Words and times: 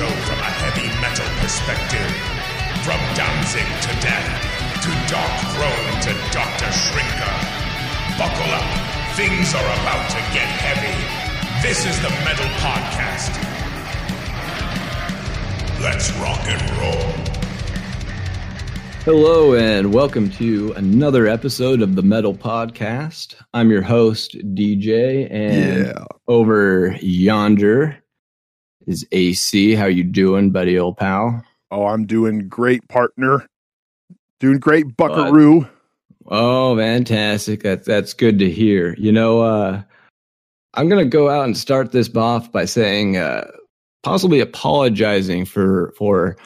show 0.00 0.08
from 0.24 0.38
a 0.38 0.52
heavy 0.64 0.88
metal 1.04 1.28
perspective. 1.44 2.08
From 2.88 2.96
Danzig 3.12 3.68
to 3.84 3.92
death, 4.00 4.32
to 4.80 4.90
Dark 5.12 5.34
Throne 5.52 5.92
to 6.08 6.12
Dr. 6.32 6.70
Shrinker. 6.72 7.36
Buckle 8.16 8.50
up, 8.56 8.64
things 9.14 9.52
are 9.52 9.60
about 9.60 10.08
to 10.08 10.16
get 10.32 10.48
heavy. 10.64 10.96
This 11.60 11.84
is 11.84 12.00
the 12.00 12.08
Metal 12.24 12.46
Podcast. 12.64 13.32
Let's 15.82 16.10
rock 16.12 16.40
and 16.48 16.62
roll. 16.80 17.12
Hello, 19.04 19.54
and 19.54 19.92
welcome 19.92 20.30
to 20.30 20.72
another 20.76 21.26
episode 21.26 21.82
of 21.82 21.94
the 21.94 22.02
Metal 22.02 22.32
Podcast. 22.34 23.34
I'm 23.52 23.70
your 23.70 23.82
host, 23.82 24.34
DJ, 24.54 25.28
and 25.30 25.84
Yeah. 25.88 26.04
over 26.26 26.96
yonder 27.02 28.02
is 28.90 29.06
AC. 29.12 29.74
How 29.74 29.86
you 29.86 30.04
doing, 30.04 30.50
buddy, 30.50 30.78
old 30.78 30.96
pal? 30.96 31.42
Oh, 31.70 31.86
I'm 31.86 32.06
doing 32.06 32.48
great, 32.48 32.86
partner. 32.88 33.46
Doing 34.40 34.58
great, 34.58 34.96
Buckaroo. 34.96 35.68
Oh, 36.26 36.76
fantastic! 36.76 37.62
That's 37.62 37.86
that's 37.86 38.12
good 38.12 38.38
to 38.40 38.50
hear. 38.50 38.94
You 38.98 39.12
know, 39.12 39.40
uh, 39.40 39.82
I'm 40.74 40.88
gonna 40.88 41.04
go 41.04 41.30
out 41.30 41.44
and 41.44 41.56
start 41.56 41.92
this 41.92 42.14
off 42.14 42.50
by 42.50 42.64
saying, 42.64 43.16
uh, 43.16 43.50
possibly 44.02 44.40
apologizing 44.40 45.44
for 45.44 45.94
for 45.96 46.36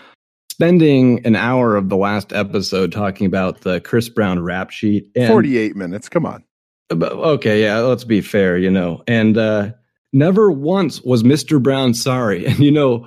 spending 0.50 1.24
an 1.26 1.34
hour 1.34 1.76
of 1.76 1.88
the 1.88 1.96
last 1.96 2.32
episode 2.32 2.92
talking 2.92 3.26
about 3.26 3.62
the 3.62 3.80
Chris 3.80 4.08
Brown 4.08 4.40
rap 4.40 4.70
sheet. 4.70 5.10
And 5.16 5.28
48 5.28 5.74
minutes. 5.74 6.08
Come 6.08 6.26
on. 6.26 6.44
But, 6.90 7.12
okay, 7.12 7.62
yeah, 7.62 7.78
let's 7.78 8.04
be 8.04 8.20
fair, 8.20 8.56
you 8.56 8.70
know. 8.70 9.02
And 9.08 9.36
uh 9.36 9.72
never 10.14 10.50
once 10.50 11.02
was 11.02 11.22
Mr. 11.22 11.62
Brown 11.62 11.92
sorry. 11.92 12.46
And 12.54 12.58
you 12.60 12.70
know, 12.70 13.06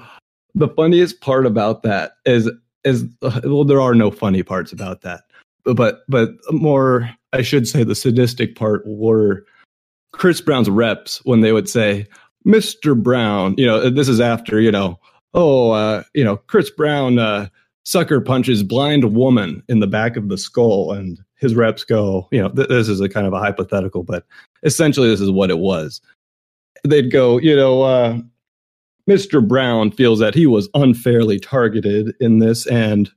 the 0.54 0.68
funniest 0.68 1.22
part 1.22 1.46
about 1.46 1.84
that 1.84 2.14
is 2.26 2.52
is 2.84 3.06
well, 3.22 3.64
there 3.64 3.82
are 3.82 3.96
no 3.96 4.12
funny 4.12 4.44
parts 4.44 4.72
about 4.72 5.02
that. 5.02 5.22
But 5.64 6.02
but 6.08 6.32
more 6.52 7.10
I 7.34 7.42
should 7.42 7.68
say 7.68 7.84
the 7.84 7.96
sadistic 7.96 8.56
part 8.56 8.84
were 8.86 9.46
Chris 10.12 10.42
Brown's 10.42 10.70
reps 10.70 11.24
when 11.26 11.42
they 11.42 11.52
would 11.52 11.70
say, 11.70 12.08
Mr. 12.46 13.02
Brown, 13.02 13.56
you 13.58 13.66
know, 13.66 13.90
this 13.90 14.08
is 14.08 14.20
after, 14.20 14.62
you 14.62 14.72
know, 14.72 15.00
oh, 15.34 15.72
uh, 15.72 16.04
you 16.14 16.24
know, 16.24 16.38
Chris 16.38 16.70
Brown 16.70 17.18
uh 17.18 17.48
sucker 17.88 18.20
punches 18.20 18.64
blind 18.64 19.16
woman 19.16 19.64
in 19.70 19.80
the 19.80 19.88
back 19.88 20.18
of 20.18 20.28
the 20.28 20.38
skull 20.38 20.92
and 20.92 21.20
his 21.38 21.56
reps 21.56 21.86
go 21.86 22.28
you 22.34 22.42
know 22.42 22.50
th- 22.50 22.68
this 22.68 22.90
is 22.90 23.00
a 23.00 23.08
kind 23.08 23.26
of 23.26 23.32
a 23.32 23.40
hypothetical 23.40 24.04
but 24.04 24.26
essentially 24.64 25.08
this 25.08 25.22
is 25.22 25.32
what 25.32 25.50
it 25.50 25.60
was 25.60 26.02
they'd 26.84 27.12
go 27.12 27.38
you 27.40 27.56
know 27.56 27.82
uh, 27.82 28.18
mr 29.10 29.46
brown 29.46 29.92
feels 29.92 30.20
that 30.20 30.36
he 30.36 30.46
was 30.46 30.70
unfairly 30.74 31.40
targeted 31.40 32.14
in 32.20 32.40
this 32.40 32.66
and 32.68 33.12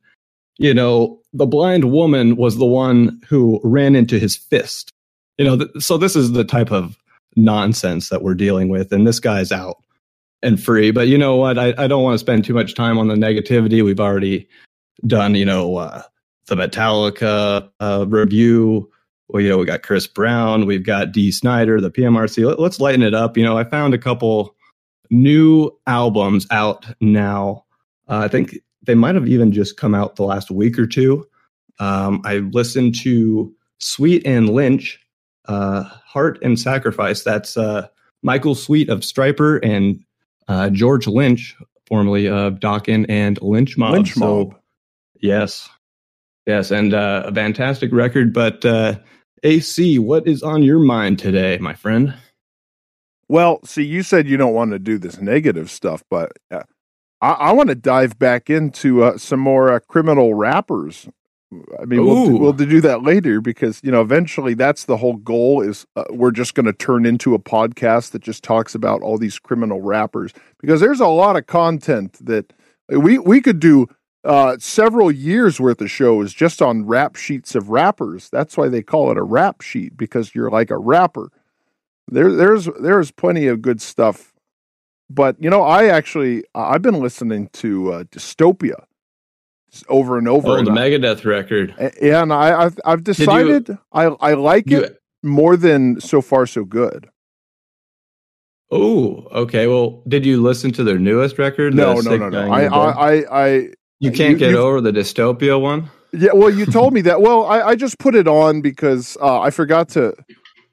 you 0.58 0.74
know 0.74 1.20
the 1.32 1.46
blind 1.46 1.92
woman 1.92 2.36
was 2.36 2.56
the 2.58 2.66
one 2.66 3.20
who 3.28 3.60
ran 3.62 3.94
into 3.94 4.18
his 4.18 4.36
fist. 4.36 4.92
You 5.38 5.44
know 5.44 5.56
th- 5.58 5.70
so 5.78 5.96
this 5.96 6.16
is 6.16 6.32
the 6.32 6.44
type 6.44 6.72
of 6.72 6.96
nonsense 7.36 8.08
that 8.08 8.22
we're 8.22 8.34
dealing 8.34 8.68
with 8.68 8.92
and 8.92 9.06
this 9.06 9.20
guy's 9.20 9.52
out 9.52 9.76
and 10.42 10.62
free. 10.62 10.90
But 10.90 11.06
you 11.06 11.16
know 11.16 11.36
what? 11.36 11.58
I, 11.58 11.74
I 11.78 11.86
don't 11.86 12.02
want 12.02 12.14
to 12.14 12.18
spend 12.18 12.44
too 12.44 12.54
much 12.54 12.74
time 12.74 12.98
on 12.98 13.08
the 13.08 13.14
negativity. 13.14 13.84
We've 13.84 14.00
already 14.00 14.48
done 15.06 15.34
you 15.34 15.44
know 15.44 15.76
uh, 15.76 16.02
the 16.46 16.56
Metallica 16.56 17.70
uh, 17.80 18.04
review. 18.08 18.90
Well, 19.32 19.42
you 19.42 19.48
know, 19.48 19.58
we 19.58 19.64
got 19.66 19.82
Chris 19.82 20.06
Brown, 20.06 20.66
we've 20.66 20.84
got 20.84 21.12
Dee 21.12 21.30
Snider, 21.30 21.80
the 21.80 21.90
PMRC. 21.90 22.46
Let, 22.46 22.58
let's 22.58 22.80
lighten 22.80 23.02
it 23.02 23.14
up. 23.14 23.36
You 23.36 23.44
know, 23.44 23.56
I 23.56 23.64
found 23.64 23.94
a 23.94 23.98
couple 23.98 24.56
new 25.10 25.70
albums 25.86 26.46
out 26.50 26.86
now. 27.00 27.64
Uh, 28.08 28.22
I 28.24 28.28
think 28.28 28.58
they 28.82 28.94
might 28.94 29.14
have 29.14 29.28
even 29.28 29.52
just 29.52 29.76
come 29.76 29.94
out 29.94 30.16
the 30.16 30.24
last 30.24 30.50
week 30.50 30.78
or 30.78 30.86
two. 30.86 31.26
Um, 31.78 32.22
I 32.24 32.38
listened 32.38 32.94
to 33.00 33.54
Sweet 33.78 34.26
and 34.26 34.48
Lynch, 34.48 35.00
uh, 35.46 35.82
Heart 35.82 36.38
and 36.42 36.58
Sacrifice. 36.58 37.22
That's 37.22 37.56
uh, 37.56 37.88
Michael 38.22 38.54
Sweet 38.54 38.88
of 38.88 39.00
Stryper 39.00 39.60
and 39.62 40.04
uh, 40.48 40.70
George 40.70 41.06
Lynch, 41.06 41.56
formerly 41.86 42.28
of 42.28 42.54
Dokken 42.54 43.06
and 43.08 43.40
Lynch 43.40 43.78
Mob. 43.78 43.92
Lynch 43.92 44.16
Mob. 44.16 44.56
Yes. 45.20 45.68
Yes, 46.46 46.70
and 46.70 46.94
uh, 46.94 47.24
a 47.26 47.34
fantastic 47.34 47.92
record. 47.92 48.32
But 48.32 48.64
uh, 48.64 48.98
AC, 49.42 49.98
what 49.98 50.26
is 50.26 50.42
on 50.42 50.62
your 50.62 50.78
mind 50.78 51.18
today, 51.18 51.58
my 51.58 51.74
friend? 51.74 52.14
Well, 53.28 53.60
see, 53.64 53.84
you 53.84 54.02
said 54.02 54.26
you 54.26 54.36
don't 54.36 54.54
want 54.54 54.72
to 54.72 54.78
do 54.78 54.98
this 54.98 55.20
negative 55.20 55.70
stuff, 55.70 56.02
but 56.10 56.32
uh, 56.50 56.64
I, 57.20 57.30
I 57.30 57.52
want 57.52 57.68
to 57.68 57.74
dive 57.74 58.18
back 58.18 58.50
into 58.50 59.04
uh, 59.04 59.18
some 59.18 59.40
more 59.40 59.72
uh, 59.72 59.80
criminal 59.80 60.34
rappers. 60.34 61.08
I 61.80 61.84
mean, 61.84 62.04
we'll 62.04 62.26
do, 62.26 62.36
we'll 62.36 62.52
do 62.52 62.80
that 62.80 63.02
later 63.02 63.40
because 63.40 63.80
you 63.82 63.90
know 63.90 64.00
eventually 64.00 64.54
that's 64.54 64.84
the 64.84 64.96
whole 64.96 65.16
goal. 65.16 65.60
Is 65.60 65.84
uh, 65.96 66.04
we're 66.10 66.30
just 66.30 66.54
going 66.54 66.66
to 66.66 66.72
turn 66.72 67.04
into 67.04 67.34
a 67.34 67.40
podcast 67.40 68.12
that 68.12 68.22
just 68.22 68.44
talks 68.44 68.74
about 68.74 69.02
all 69.02 69.18
these 69.18 69.38
criminal 69.40 69.80
rappers 69.80 70.32
because 70.60 70.80
there's 70.80 71.00
a 71.00 71.08
lot 71.08 71.36
of 71.36 71.46
content 71.46 72.24
that 72.24 72.52
we 72.88 73.18
we 73.18 73.40
could 73.40 73.58
do 73.58 73.88
uh, 74.24 74.56
several 74.58 75.10
years 75.10 75.58
worth 75.60 75.80
of 75.80 75.90
shows 75.90 76.34
just 76.34 76.60
on 76.60 76.86
rap 76.86 77.16
sheets 77.16 77.54
of 77.54 77.70
rappers. 77.70 78.28
That's 78.30 78.56
why 78.56 78.68
they 78.68 78.82
call 78.82 79.10
it 79.10 79.16
a 79.16 79.22
rap 79.22 79.62
sheet 79.62 79.96
because 79.96 80.34
you're 80.34 80.50
like 80.50 80.70
a 80.70 80.76
rapper. 80.78 81.30
There, 82.08 82.30
there's 82.32 82.68
there's 82.82 83.10
plenty 83.10 83.46
of 83.46 83.62
good 83.62 83.80
stuff, 83.80 84.32
but 85.08 85.36
you 85.42 85.48
know, 85.48 85.62
I 85.62 85.86
actually 85.86 86.44
I've 86.54 86.82
been 86.82 87.00
listening 87.00 87.48
to 87.54 87.92
uh, 87.92 88.04
Dystopia 88.04 88.84
over 89.88 90.18
and 90.18 90.26
over. 90.28 90.48
Oh, 90.48 90.54
and 90.56 90.66
the 90.66 90.72
I- 90.72 90.76
Megadeth 90.76 91.24
record. 91.24 91.74
a- 91.78 92.02
and 92.14 92.32
I, 92.32 92.64
I've 92.64 92.78
I've 92.84 93.04
decided 93.04 93.78
I 93.92 94.04
I 94.06 94.34
like 94.34 94.68
You, 94.68 94.80
it 94.82 95.00
more 95.22 95.56
than 95.56 96.00
so 96.00 96.20
far 96.20 96.46
so 96.46 96.64
good. 96.64 97.08
oh, 98.70 99.26
okay. 99.32 99.66
Well, 99.66 100.02
did 100.08 100.26
you 100.26 100.42
listen 100.42 100.72
to 100.72 100.84
their 100.84 100.98
newest 100.98 101.38
record? 101.38 101.74
No, 101.74 101.94
no, 101.94 102.16
no, 102.16 102.28
no. 102.28 102.50
I 102.50 102.64
I 102.64 102.90
I, 102.90 103.24
I 103.48 103.68
you 104.00 104.10
can't 104.10 104.32
you- 104.32 104.38
get 104.38 104.54
over 104.54 104.80
the 104.80 104.92
dystopia 104.92 105.60
one. 105.60 105.90
Yeah, 106.12 106.32
well, 106.34 106.50
you 106.50 106.66
told 106.66 106.92
me 106.92 107.02
that. 107.02 107.20
Well, 107.22 107.46
I, 107.46 107.62
I 107.62 107.74
just 107.76 108.00
put 108.00 108.16
it 108.16 108.26
on 108.26 108.62
because 108.62 109.16
uh, 109.22 109.40
I 109.40 109.50
forgot 109.50 109.88
to 109.90 110.12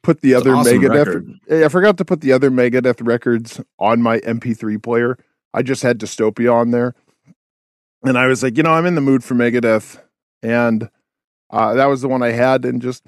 put 0.01 0.21
the 0.21 0.31
It's 0.31 0.41
other 0.41 0.55
awesome 0.55 0.79
Megadeth. 0.81 1.05
record. 1.47 1.63
I 1.65 1.67
forgot 1.69 1.97
to 1.99 2.05
put 2.05 2.21
the 2.21 2.31
other 2.31 2.49
Megadeth 2.49 3.05
records 3.05 3.61
on 3.77 4.01
my 4.01 4.17
MP3 4.21 4.81
player. 4.81 5.15
I 5.53 5.61
just 5.61 5.83
had 5.83 5.99
Dystopia 5.99 6.51
on 6.51 6.71
there, 6.71 6.95
and 8.03 8.17
I 8.17 8.25
was 8.25 8.41
like, 8.41 8.57
you 8.57 8.63
know, 8.63 8.71
I'm 8.71 8.87
in 8.87 8.95
the 8.95 9.01
mood 9.01 9.23
for 9.23 9.35
Megadeth, 9.35 9.99
and 10.41 10.89
uh, 11.51 11.75
that 11.75 11.85
was 11.85 12.01
the 12.01 12.07
one 12.07 12.23
I 12.23 12.31
had, 12.31 12.65
and 12.65 12.81
just 12.81 13.03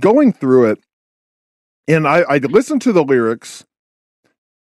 going 0.00 0.32
through 0.32 0.72
it, 0.72 0.78
and 1.86 2.08
I, 2.08 2.22
I 2.28 2.38
listened 2.38 2.82
to 2.82 2.92
the 2.92 3.04
lyrics 3.04 3.64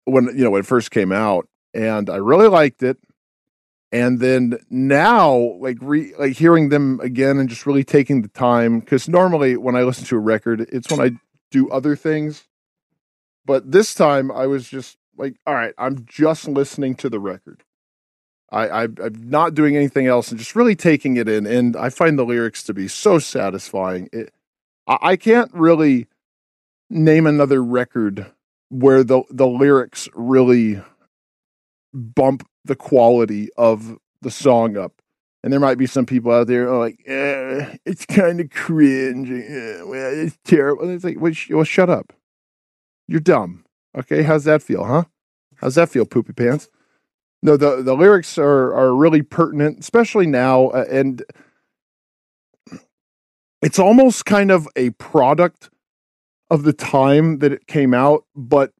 when 0.04 0.26
you 0.26 0.44
know 0.44 0.50
when 0.50 0.60
it 0.60 0.66
first 0.66 0.92
came 0.92 1.10
out, 1.10 1.48
and 1.74 2.08
I 2.08 2.16
really 2.16 2.46
liked 2.48 2.84
it 2.84 2.96
and 3.92 4.20
then 4.20 4.58
now 4.70 5.56
like 5.58 5.78
re 5.80 6.14
like 6.18 6.36
hearing 6.36 6.68
them 6.68 7.00
again 7.00 7.38
and 7.38 7.48
just 7.48 7.66
really 7.66 7.84
taking 7.84 8.22
the 8.22 8.28
time 8.28 8.80
because 8.80 9.08
normally 9.08 9.56
when 9.56 9.76
i 9.76 9.82
listen 9.82 10.04
to 10.04 10.16
a 10.16 10.20
record 10.20 10.60
it's 10.72 10.90
when 10.90 11.00
i 11.00 11.10
do 11.50 11.68
other 11.70 11.96
things. 11.96 12.44
But 13.44 13.72
this 13.72 13.94
time 13.94 14.30
i 14.30 14.46
was 14.46 14.68
just 14.68 14.96
like 15.16 15.36
all 15.46 15.54
right 15.54 15.74
i'm 15.78 16.04
just 16.06 16.46
listening 16.46 16.94
to 16.96 17.08
the 17.08 17.20
record. 17.20 17.64
I, 18.52 18.68
I 18.68 18.82
i'm 18.84 19.30
not 19.30 19.54
doing 19.54 19.76
anything 19.76 20.06
else 20.06 20.30
and 20.30 20.38
just 20.38 20.56
really 20.56 20.76
taking 20.76 21.16
it 21.16 21.28
in 21.28 21.46
and 21.46 21.76
i 21.76 21.88
find 21.88 22.18
the 22.18 22.24
lyrics 22.24 22.62
to 22.64 22.74
be 22.74 22.88
so 22.88 23.18
satisfying. 23.18 24.08
It 24.12 24.32
i, 24.86 24.98
I 25.02 25.16
can't 25.16 25.52
really 25.52 26.06
name 26.88 27.26
another 27.26 27.62
record 27.62 28.26
where 28.68 29.02
the 29.02 29.22
the 29.30 29.46
lyrics 29.46 30.08
really 30.14 30.80
bump 31.92 32.46
the 32.64 32.76
quality 32.76 33.48
of 33.56 33.98
the 34.22 34.30
song 34.30 34.76
up. 34.76 35.00
And 35.42 35.52
there 35.52 35.60
might 35.60 35.78
be 35.78 35.86
some 35.86 36.04
people 36.04 36.32
out 36.32 36.48
there 36.48 36.70
like, 36.70 37.00
eh, 37.06 37.76
it's 37.86 38.04
kind 38.04 38.40
of 38.40 38.50
cringe. 38.50 39.30
Eh, 39.30 39.82
it's 40.22 40.38
terrible. 40.44 40.84
And 40.84 40.92
it's 40.92 41.04
like, 41.04 41.18
well, 41.18 41.32
sh- 41.32 41.50
well, 41.50 41.64
shut 41.64 41.88
up. 41.88 42.12
You're 43.08 43.20
dumb. 43.20 43.64
Okay, 43.96 44.22
how's 44.22 44.44
that 44.44 44.62
feel, 44.62 44.84
huh? 44.84 45.04
How's 45.56 45.74
that 45.74 45.88
feel, 45.88 46.04
poopy 46.06 46.32
pants? 46.32 46.68
No, 47.42 47.56
the 47.56 47.82
the 47.82 47.96
lyrics 47.96 48.36
are 48.38 48.74
are 48.74 48.94
really 48.94 49.22
pertinent, 49.22 49.80
especially 49.80 50.26
now, 50.26 50.68
uh, 50.68 50.84
and 50.90 51.24
it's 53.62 53.78
almost 53.78 54.26
kind 54.26 54.50
of 54.50 54.68
a 54.76 54.90
product 54.90 55.70
of 56.50 56.64
the 56.64 56.72
time 56.72 57.38
that 57.38 57.52
it 57.52 57.66
came 57.66 57.94
out, 57.94 58.24
but 58.34 58.72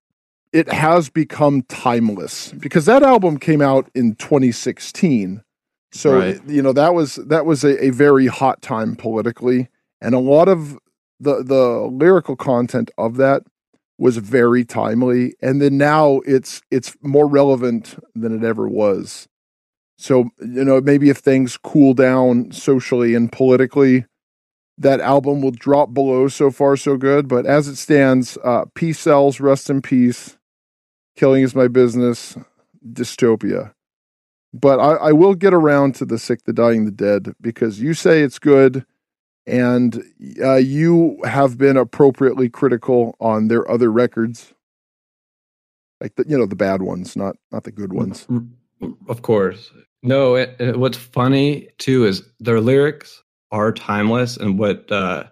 it 0.53 0.71
has 0.73 1.09
become 1.09 1.63
timeless 1.63 2.53
because 2.53 2.85
that 2.87 3.03
album 3.03 3.39
came 3.39 3.63
out 3.63 3.89
in 3.95 4.15
2016 4.17 5.43
so 5.93 6.19
Right. 6.19 6.41
you 6.49 6.63
know 6.63 6.73
that 6.73 6.95
was 6.95 7.17
that 7.17 7.47
was 7.47 7.65
a, 7.65 7.85
a 7.85 7.91
very 7.91 8.27
hot 8.27 8.63
time 8.63 8.95
politically 8.97 9.69
and 10.01 10.15
a 10.15 10.19
lot 10.19 10.49
of 10.49 10.79
the 11.19 11.43
the 11.43 11.89
lyrical 11.93 12.37
content 12.37 12.91
of 12.99 13.17
that 13.17 13.43
was 13.99 14.17
very 14.17 14.65
timely 14.65 15.35
and 15.43 15.61
then 15.61 15.77
now 15.77 16.21
it's 16.27 16.63
it's 16.71 16.97
more 17.03 17.27
relevant 17.29 18.03
than 18.15 18.35
it 18.35 18.45
ever 18.47 18.67
was. 18.69 19.29
So 19.99 20.31
you 20.41 20.65
know 20.65 20.81
maybe 20.81 21.11
if 21.11 21.19
things 21.19 21.59
cool 21.59 21.93
down 21.95 22.51
socially 22.53 23.15
and 23.15 23.31
politically 23.31 24.07
that 24.79 25.01
album 25.01 25.43
will 25.43 25.51
drop 25.51 25.93
below 25.93 26.29
so 26.29 26.51
far 26.51 26.75
so 26.77 26.97
good 26.97 27.29
but 27.29 27.45
as 27.45 27.69
it 27.69 27.77
stands 27.77 28.39
uh 28.43 28.65
peace 28.75 28.99
sells 28.99 29.39
rest 29.41 29.69
in 29.69 29.83
peace 29.83 30.39
killing 31.21 31.43
is 31.43 31.55
my 31.55 31.69
business 31.69 32.37
dystopia. 32.93 33.75
But 34.55 34.81
I, 34.81 34.95
I 34.95 35.13
will 35.13 35.35
get 35.35 35.53
around 35.53 35.95
to 35.97 36.07
the 36.07 36.19
sick 36.19 36.45
the 36.45 36.53
dying 36.53 36.87
the 36.87 36.91
dead 36.91 37.35
because 37.41 37.81
you 37.81 37.93
say 37.93 38.23
it's 38.23 38.39
good 38.39 38.87
and 39.47 40.03
uh, 40.43 40.57
you 40.57 41.19
have 41.25 41.59
been 41.59 41.77
appropriately 41.77 42.49
critical 42.49 43.17
on 43.21 43.49
their 43.49 43.71
other 43.71 43.93
records. 43.93 44.55
Like 46.01 46.17
the 46.17 46.25
you 46.27 46.39
know 46.39 46.47
the 46.47 46.57
bad 46.57 46.81
ones 46.81 47.17
not 47.17 47.37
not 47.53 47.65
the 47.65 47.71
good 47.71 47.93
ones. 47.93 48.27
Of 49.07 49.21
course. 49.21 49.71
No 50.03 50.35
it, 50.37 50.57
it, 50.59 50.79
what's 50.79 50.97
funny 50.97 51.69
too 51.77 52.07
is 52.07 52.23
their 52.41 52.63
lyrics 52.63 53.23
are 53.53 53.73
timeless 53.73 54.39
and 54.39 54.59
what 54.59 54.91
uh 54.91 55.25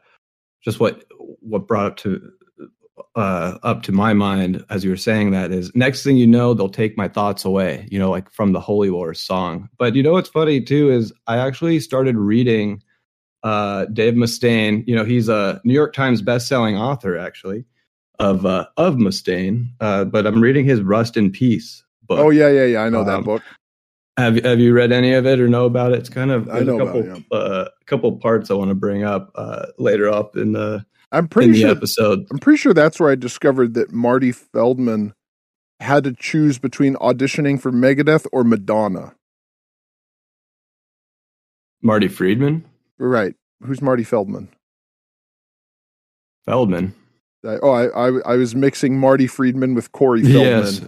just 0.62 0.81
what 0.81 1.05
what 1.41 1.67
brought 1.67 1.87
up 1.87 1.96
to 1.99 2.31
uh 3.19 3.59
up 3.62 3.82
to 3.82 3.93
my 3.93 4.15
mind 4.15 4.65
as 4.70 4.85
you 4.85 4.91
were 4.91 4.97
saying 4.97 5.32
that 5.32 5.50
is 5.50 5.70
next 5.75 6.03
thing 6.03 6.17
you 6.17 6.26
know 6.26 6.55
they'll 6.55 6.69
take 6.69 6.97
my 6.97 7.09
thoughts 7.09 7.44
away 7.44 7.87
you 7.91 7.99
know 7.99 8.11
like 8.11 8.31
from 8.31 8.53
the 8.53 8.61
holy 8.61 8.91
wars 8.91 9.20
song 9.20 9.69
but 9.76 9.94
you 9.94 10.03
know 10.03 10.12
what's 10.12 10.29
funny 10.29 10.61
too 10.61 10.91
is 10.91 11.12
i 11.26 11.37
actually 11.37 11.81
started 11.81 12.17
reading 12.17 12.82
uh, 13.43 13.87
Dave 13.87 14.15
Mustaine. 14.15 14.85
You 14.87 14.97
know, 14.97 15.05
he's 15.05 15.29
a 15.29 15.61
New 15.65 15.75
York 15.75 15.93
Times 15.93 16.23
best-selling 16.23 16.76
author, 16.76 17.17
actually, 17.17 17.65
of 18.19 18.47
uh, 18.47 18.67
of 18.76 18.97
Mustaine. 18.97 19.69
Uh, 19.81 20.05
but 20.05 20.26
I'm 20.26 20.41
reading 20.41 20.65
his 20.65 20.81
Rust 20.81 21.17
in 21.17 21.31
Peace 21.31 21.85
book. 22.03 22.19
Oh 22.19 22.31
yeah, 22.31 22.49
yeah, 22.49 22.65
yeah. 22.65 22.81
I 22.81 22.88
know 22.88 23.00
um, 23.00 23.06
that 23.06 23.25
book. 23.25 23.43
Have 24.17 24.43
Have 24.44 24.61
you 24.61 24.73
read 24.73 24.93
any 24.93 25.12
of 25.12 25.26
it 25.26 25.41
or 25.41 25.49
know 25.49 25.65
about 25.65 25.93
it? 25.93 26.00
It's 26.00 26.09
kind 26.09 26.31
of 26.31 26.49
I 26.49 26.61
know 26.61 26.76
a 26.76 26.85
couple 26.85 27.00
about 27.00 27.19
it, 27.19 27.25
yeah. 27.32 27.69
couple 27.87 28.12
parts 28.17 28.50
I 28.50 28.55
want 28.55 28.70
to 28.70 28.75
bring 28.75 29.05
up 29.05 29.31
uh, 29.35 29.67
later 29.79 30.09
up 30.09 30.37
in 30.37 30.53
the 30.53 30.85
I'm 31.12 31.28
pretty 31.28 31.49
in 31.49 31.52
the 31.55 31.60
sure 31.60 31.70
episode. 31.70 32.26
I'm 32.31 32.38
pretty 32.38 32.58
sure 32.58 32.75
that's 32.75 33.00
where 33.00 33.10
I 33.10 33.14
discovered 33.14 33.75
that 33.75 33.93
Marty 33.93 34.32
Feldman 34.32 35.14
had 35.81 36.05
to 36.05 36.12
choose 36.12 36.58
between 36.58 36.96
auditioning 36.96 37.60
for 37.60 37.72
Megadeth 37.72 38.26
or 38.32 38.44
Madonna. 38.44 39.14
Marty 41.81 42.08
Friedman. 42.08 42.64
Right. 42.99 43.34
Who's 43.62 43.81
Marty 43.81 44.05
Feldman? 44.05 44.49
Feldman. 46.44 46.94
I, 47.44 47.58
oh, 47.62 47.70
I, 47.70 47.87
I 47.87 48.20
I 48.32 48.37
was 48.37 48.55
mixing 48.55 48.99
Marty 48.99 49.26
Friedman 49.26 49.75
with 49.75 49.93
Corey 49.93 50.22
Feldman. 50.22 50.44
Yes. 50.44 50.87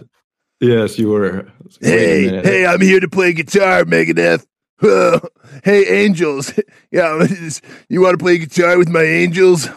Yes, 0.59 0.99
you 0.99 1.09
were. 1.09 1.47
Hey, 1.79 2.27
hey, 2.43 2.65
I'm 2.67 2.81
here 2.81 2.99
to 2.99 3.09
play 3.09 3.33
guitar, 3.33 3.83
Megadeth. 3.83 4.45
hey, 5.63 6.03
Angels. 6.03 6.53
Yeah, 6.91 7.25
you 7.89 8.01
want 8.01 8.19
to 8.19 8.23
play 8.23 8.37
guitar 8.37 8.77
with 8.77 8.89
my 8.89 9.03
Angels? 9.03 9.69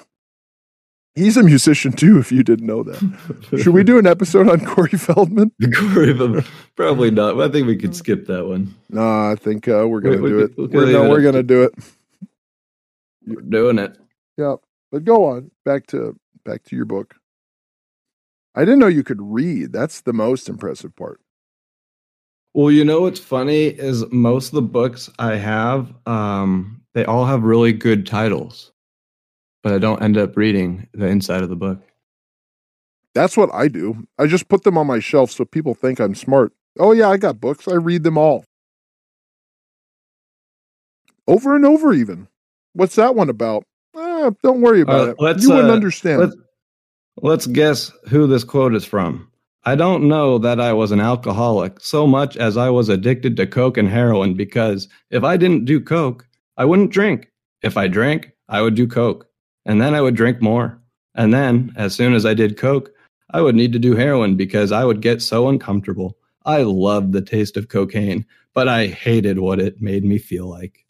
He's 1.15 1.37
a 1.37 1.43
musician 1.45 1.93
too, 1.93 2.19
if 2.19 2.33
you 2.33 2.43
didn't 2.43 2.67
know 2.67 2.83
that. 2.83 3.59
Should 3.63 3.73
we 3.73 3.85
do 3.85 3.99
an 3.99 4.07
episode 4.07 4.49
on 4.49 4.65
Corey 4.65 4.99
Feldman? 4.99 5.53
Corey 5.93 6.17
Feldman. 6.17 6.45
Probably 6.75 7.11
not. 7.13 7.41
I 7.41 7.49
think 7.49 7.67
we 7.69 7.77
could 7.77 7.95
skip 7.95 8.27
that 8.27 8.47
one. 8.47 8.75
No, 8.91 9.31
I 9.31 9.37
think 9.37 9.69
uh, 9.69 9.87
we're 9.87 10.01
going 10.01 10.21
to 10.21 10.29
do 10.29 10.39
it. 10.41 10.53
We're, 10.57 10.91
no, 10.91 11.09
we're 11.09 11.23
going 11.23 11.35
to 11.35 11.43
to- 11.43 11.49
do 11.49 11.63
it. 11.65 11.75
We're 13.27 13.41
doing 13.43 13.79
it. 13.79 13.97
Yeah, 14.37 14.57
but 14.91 15.05
go 15.05 15.25
on 15.27 15.51
back 15.65 15.87
to 15.89 16.19
back 16.45 16.65
to 16.65 16.77
your 16.77 16.85
book. 16.85 17.15
I 18.57 18.61
didn't 18.61 18.81
know 18.81 18.87
you 18.89 19.05
could 19.05 19.23
read. 19.23 19.73
That's 19.73 20.01
the 20.03 20.13
most 20.13 20.49
impressive 20.49 20.95
part. 20.95 21.21
Well, 22.53 22.71
you 22.71 22.85
know 22.85 23.01
what's 23.01 23.19
funny 23.19 23.67
is 23.67 24.05
most 24.13 24.49
of 24.49 24.55
the 24.55 24.63
books 24.63 25.11
I 25.19 25.37
have, 25.37 25.93
um, 26.07 26.83
they 26.93 27.05
all 27.05 27.25
have 27.27 27.43
really 27.43 27.73
good 27.73 28.07
titles, 28.07 28.71
but 29.65 29.73
I 29.73 29.79
don't 29.79 30.03
end 30.03 30.19
up 30.19 30.37
reading 30.37 30.89
the 30.95 31.07
inside 31.07 31.43
of 31.43 31.49
the 31.49 31.57
book. 31.57 31.81
That's 33.15 33.37
what 33.37 33.51
I 33.55 33.69
do. 33.69 34.07
I 34.19 34.27
just 34.27 34.49
put 34.49 34.65
them 34.65 34.79
on 34.79 34.87
my 34.87 35.01
shelf 35.01 35.33
so 35.33 35.45
people 35.47 35.75
think 35.75 36.01
I'm 36.01 36.15
smart. 36.15 36.53
Oh 36.79 36.93
yeah, 36.93 37.09
I 37.09 37.17
got 37.17 37.41
books. 37.41 37.67
I 37.69 37.75
read 37.75 38.05
them 38.05 38.19
all. 38.19 38.45
Over 41.27 41.57
and 41.57 41.65
over 41.65 41.93
even. 41.95 42.29
What's 42.75 42.97
that 42.97 43.15
one 43.15 43.31
about? 43.31 43.65
Ah, 43.97 44.31
don't 44.43 44.61
worry 44.61 44.83
about 44.83 45.09
Uh, 45.09 45.11
it. 45.13 45.17
let's, 45.21 45.43
You 45.45 45.51
wouldn't 45.51 45.71
uh, 45.71 45.75
understand. 45.75 46.21
Let's, 46.21 46.37
let's 47.23 47.47
guess 47.47 47.93
who 48.09 48.27
this 48.27 48.45
quote 48.45 48.75
is 48.75 48.85
from. 48.85 49.31
I 49.65 49.77
don't 49.77 50.09
know 50.09 50.39
that 50.39 50.61
I 50.61 50.75
was 50.75 50.91
an 50.93 51.01
alcoholic 51.01 51.81
so 51.81 52.07
much 52.07 52.37
as 52.37 52.57
I 52.59 52.69
was 52.71 52.91
addicted 52.91 53.37
to 53.39 53.47
coke 53.47 53.79
and 53.79 53.89
heroin 53.89 54.35
because 54.35 54.89
if 55.11 55.25
I 55.25 55.39
didn't 55.39 55.65
do 55.65 55.81
coke, 55.81 56.27
I 56.59 56.67
wouldn't 56.67 56.91
drink. 56.93 57.31
If 57.63 57.79
I 57.79 57.89
drank, 57.89 58.33
I 58.49 58.61
would 58.61 58.75
do 58.75 58.87
coke. 58.87 59.27
And 59.67 59.81
then 59.81 59.95
I 59.95 60.01
would 60.01 60.15
drink 60.15 60.41
more. 60.43 60.79
And 61.15 61.33
then, 61.33 61.73
as 61.77 61.95
soon 61.95 62.13
as 62.15 62.27
I 62.27 62.35
did 62.35 62.57
coke, 62.59 62.91
I 63.31 63.41
would 63.41 63.55
need 63.55 63.73
to 63.73 63.79
do 63.79 63.95
heroin 63.95 64.37
because 64.37 64.73
I 64.73 64.85
would 64.85 65.01
get 65.01 65.23
so 65.23 65.49
uncomfortable. 65.49 66.17
I 66.45 66.63
loved 66.63 67.13
the 67.13 67.23
taste 67.23 67.57
of 67.57 67.69
cocaine, 67.69 68.27
but 68.53 68.69
I 68.69 68.89
hated 68.89 69.39
what 69.39 69.61
it 69.61 69.81
made 69.81 70.05
me 70.05 70.19
feel 70.19 70.47
like. 70.49 70.85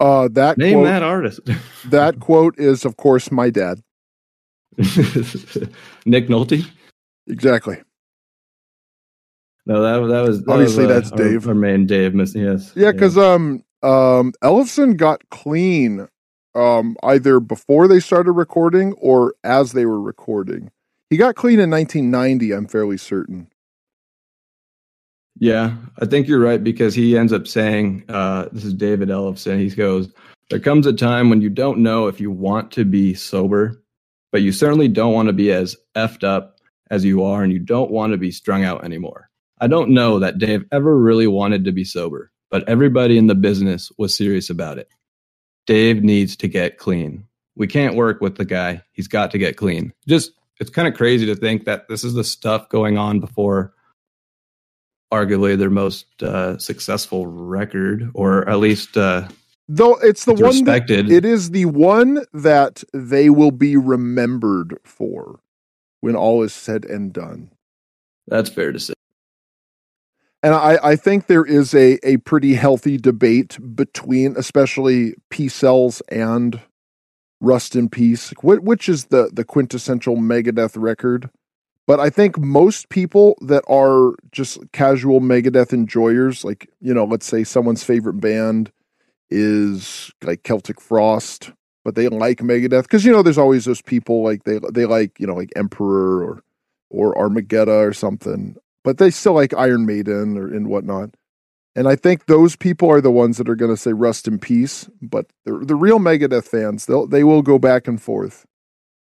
uh, 0.00 0.28
that 0.32 0.58
Name 0.58 0.74
quote, 0.78 0.86
that 0.86 1.02
artist. 1.02 1.40
that 1.90 2.20
quote 2.20 2.58
is, 2.58 2.84
of 2.84 2.96
course, 2.96 3.30
my 3.30 3.50
dad. 3.50 3.80
Nick 6.06 6.28
Nolte? 6.28 6.66
Exactly. 7.26 7.76
No, 9.66 9.82
that 9.82 10.06
that 10.12 10.22
was 10.26 10.42
that 10.44 10.50
Obviously, 10.52 10.86
was, 10.86 10.90
uh, 10.90 10.94
that's 11.00 11.12
our- 11.12 11.18
Dave. 11.18 11.48
Our, 11.48 11.54
main 11.54 11.86
Dave, 11.86 12.14
yes. 12.34 12.72
Yeah, 12.74 12.92
because 12.92 13.18
um 13.18 13.62
um 13.82 14.32
Ellefson 14.42 14.96
got 14.96 15.28
clean 15.30 16.08
um 16.54 16.96
either 17.02 17.40
before 17.40 17.88
they 17.88 18.00
started 18.00 18.32
recording 18.32 18.94
or 18.94 19.34
as 19.44 19.72
they 19.72 19.86
were 19.86 20.00
recording. 20.00 20.70
He 21.10 21.16
got 21.18 21.36
clean 21.36 21.60
in 21.60 21.70
1990. 21.70 22.52
I'm 22.52 22.66
fairly 22.68 22.98
certain. 22.98 23.48
yeah, 25.40 25.76
I 26.00 26.06
think 26.06 26.28
you're 26.28 26.40
right 26.40 26.62
because 26.62 26.94
he 26.94 27.18
ends 27.18 27.32
up 27.32 27.46
saying, 27.48 28.04
uh, 28.08 28.48
"This 28.52 28.64
is 28.64 28.74
David 28.74 29.08
Ellefson." 29.10 29.58
He 29.58 29.70
goes, 29.70 30.10
"There 30.50 30.60
comes 30.60 30.86
a 30.86 30.92
time 30.92 31.30
when 31.30 31.42
you 31.42 31.50
don't 31.50 31.80
know 31.80 32.06
if 32.08 32.20
you 32.20 32.30
want 32.30 32.72
to 32.72 32.84
be 32.84 33.14
sober, 33.14 33.82
but 34.32 34.42
you 34.42 34.52
certainly 34.52 34.88
don't 34.88 35.14
want 35.14 35.28
to 35.28 35.34
be 35.34 35.52
as 35.52 35.76
effed 35.96 36.24
up 36.24 36.58
as 36.90 37.04
you 37.04 37.24
are, 37.24 37.42
and 37.44 37.52
you 37.52 37.58
don't 37.60 37.90
want 37.90 38.12
to 38.12 38.18
be 38.18 38.30
strung 38.32 38.64
out 38.64 38.84
anymore." 38.84 39.30
I 39.60 39.68
don't 39.68 39.90
know 39.90 40.20
that 40.20 40.38
Dave 40.38 40.64
ever 40.72 40.96
really 40.98 41.26
wanted 41.28 41.64
to 41.66 41.72
be 41.72 41.84
sober, 41.84 42.30
but 42.50 42.68
everybody 42.68 43.18
in 43.18 43.26
the 43.28 43.34
business 43.36 43.90
was 43.98 44.14
serious 44.14 44.50
about 44.50 44.78
it. 44.78 44.88
Dave 45.68 46.02
needs 46.02 46.34
to 46.38 46.48
get 46.48 46.78
clean. 46.78 47.26
We 47.54 47.66
can't 47.66 47.94
work 47.94 48.22
with 48.22 48.36
the 48.36 48.46
guy. 48.46 48.82
He's 48.92 49.06
got 49.06 49.30
to 49.32 49.38
get 49.38 49.58
clean. 49.58 49.92
Just 50.08 50.32
it's 50.58 50.70
kind 50.70 50.88
of 50.88 50.94
crazy 50.94 51.26
to 51.26 51.36
think 51.36 51.66
that 51.66 51.88
this 51.88 52.02
is 52.04 52.14
the 52.14 52.24
stuff 52.24 52.70
going 52.70 52.96
on 52.96 53.20
before 53.20 53.74
arguably 55.12 55.58
their 55.58 55.70
most 55.70 56.22
uh, 56.22 56.56
successful 56.58 57.26
record, 57.26 58.10
or 58.14 58.48
at 58.48 58.58
least 58.58 58.96
uh, 58.96 59.28
Though 59.68 59.96
it's 59.96 60.24
the 60.24 60.32
it's 60.32 60.40
one 60.40 60.64
that 60.64 60.90
it 60.90 61.26
is 61.26 61.50
the 61.50 61.66
one 61.66 62.24
that 62.32 62.82
they 62.94 63.28
will 63.28 63.50
be 63.50 63.76
remembered 63.76 64.78
for 64.84 65.40
when 66.00 66.16
all 66.16 66.42
is 66.42 66.54
said 66.54 66.86
and 66.86 67.12
done. 67.12 67.50
That's 68.26 68.48
fair 68.48 68.72
to 68.72 68.80
say. 68.80 68.94
And 70.42 70.54
I, 70.54 70.78
I 70.82 70.96
think 70.96 71.26
there 71.26 71.44
is 71.44 71.74
a, 71.74 71.98
a 72.06 72.18
pretty 72.18 72.54
healthy 72.54 72.96
debate 72.96 73.58
between, 73.74 74.36
especially 74.36 75.14
Peace 75.30 75.54
Sells 75.54 76.00
and 76.10 76.60
Rust 77.40 77.74
in 77.74 77.88
Peace, 77.88 78.32
which, 78.42 78.88
is 78.88 79.06
the, 79.06 79.30
the 79.32 79.44
quintessential 79.44 80.16
Megadeth 80.16 80.80
record. 80.80 81.30
But 81.88 81.98
I 81.98 82.10
think 82.10 82.38
most 82.38 82.88
people 82.88 83.36
that 83.40 83.64
are 83.66 84.14
just 84.30 84.58
casual 84.72 85.20
Megadeth 85.20 85.72
enjoyers, 85.72 86.44
like, 86.44 86.68
you 86.80 86.94
know, 86.94 87.04
let's 87.04 87.26
say 87.26 87.42
someone's 87.42 87.82
favorite 87.82 88.20
band 88.20 88.70
is 89.30 90.12
like 90.22 90.42
Celtic 90.42 90.80
Frost, 90.80 91.50
but 91.84 91.94
they 91.94 92.08
like 92.08 92.38
Megadeth. 92.38 92.82
Because, 92.82 93.04
you 93.04 93.10
know, 93.10 93.22
there's 93.22 93.38
always 93.38 93.64
those 93.64 93.82
people 93.82 94.22
like 94.22 94.44
they 94.44 94.60
they 94.72 94.84
like, 94.84 95.18
you 95.18 95.26
know, 95.26 95.34
like 95.34 95.50
Emperor 95.56 96.22
or 96.22 96.42
or 96.90 97.16
Armageddon 97.18 97.74
or 97.74 97.92
something 97.92 98.56
but 98.88 98.96
they 98.96 99.10
still 99.10 99.34
like 99.34 99.52
Iron 99.52 99.84
Maiden 99.84 100.38
or 100.38 100.46
and 100.46 100.66
whatnot. 100.66 101.10
And 101.76 101.86
I 101.86 101.94
think 101.94 102.24
those 102.24 102.56
people 102.56 102.90
are 102.90 103.02
the 103.02 103.10
ones 103.10 103.36
that 103.36 103.46
are 103.46 103.54
going 103.54 103.70
to 103.70 103.76
say 103.76 103.92
rest 103.92 104.26
in 104.26 104.38
peace. 104.38 104.88
But 105.02 105.26
the, 105.44 105.58
the 105.58 105.74
real 105.74 105.98
Megadeth 105.98 106.48
fans, 106.48 106.86
they'll 106.86 107.06
they 107.06 107.22
will 107.22 107.42
go 107.42 107.58
back 107.58 107.86
and 107.86 108.00
forth. 108.00 108.46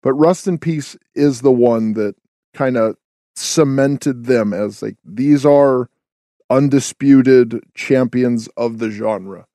But 0.02 0.14
rest 0.14 0.48
in 0.48 0.60
peace 0.60 0.96
is 1.14 1.42
the 1.42 1.52
one 1.52 1.92
that 1.96 2.16
kind 2.54 2.78
of 2.78 2.96
cemented 3.36 4.28
them 4.28 4.54
as 4.54 4.82
like 4.82 4.96
these 5.04 5.46
are 5.46 5.90
undisputed 6.50 7.62
champions 7.74 8.48
of 8.56 8.78
the 8.78 8.90
genre. 8.90 9.46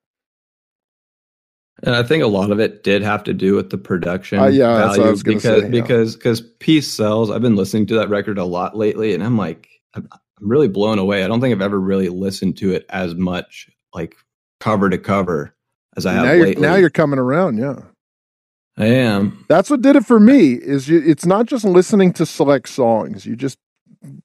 And 1.82 1.94
I 1.94 2.02
think 2.02 2.22
a 2.22 2.26
lot 2.26 2.50
of 2.50 2.60
it 2.60 2.84
did 2.84 3.02
have 3.02 3.24
to 3.24 3.32
do 3.32 3.54
with 3.54 3.70
the 3.70 3.78
production. 3.78 4.38
Uh, 4.38 4.48
yeah, 4.48 4.74
that's 4.74 4.98
what 4.98 5.06
I 5.06 5.10
was 5.10 5.22
because 5.22 5.62
say, 5.62 5.62
yeah. 5.62 5.68
because 5.68 6.14
because 6.14 6.42
Peace 6.42 6.92
sells. 6.92 7.30
I've 7.30 7.40
been 7.40 7.56
listening 7.56 7.86
to 7.86 7.94
that 7.94 8.10
record 8.10 8.36
a 8.36 8.44
lot 8.44 8.76
lately, 8.76 9.14
and 9.14 9.24
I'm 9.24 9.38
like, 9.38 9.69
I'm, 9.94 10.08
I'm 10.12 10.48
really 10.48 10.68
blown 10.68 10.98
away. 10.98 11.24
I 11.24 11.28
don't 11.28 11.40
think 11.40 11.54
I've 11.54 11.62
ever 11.62 11.78
really 11.80 12.08
listened 12.08 12.56
to 12.58 12.72
it 12.72 12.86
as 12.90 13.14
much, 13.14 13.68
like 13.94 14.16
cover 14.60 14.88
to 14.90 14.98
cover, 14.98 15.54
as 15.96 16.06
I 16.06 16.12
have 16.12 16.24
now 16.24 16.32
you're 16.32 16.46
lately. 16.46 16.62
now 16.62 16.74
you're 16.76 16.90
coming 16.90 17.18
around. 17.18 17.58
Yeah, 17.58 17.80
I 18.76 18.86
am. 18.86 19.44
that's 19.48 19.70
what 19.70 19.82
did 19.82 19.96
it 19.96 20.06
for 20.06 20.20
me. 20.20 20.52
Is 20.54 20.88
you, 20.88 21.02
it's 21.04 21.26
not 21.26 21.46
just 21.46 21.64
listening 21.64 22.12
to 22.14 22.26
select 22.26 22.68
songs. 22.68 23.26
You 23.26 23.36
just 23.36 23.58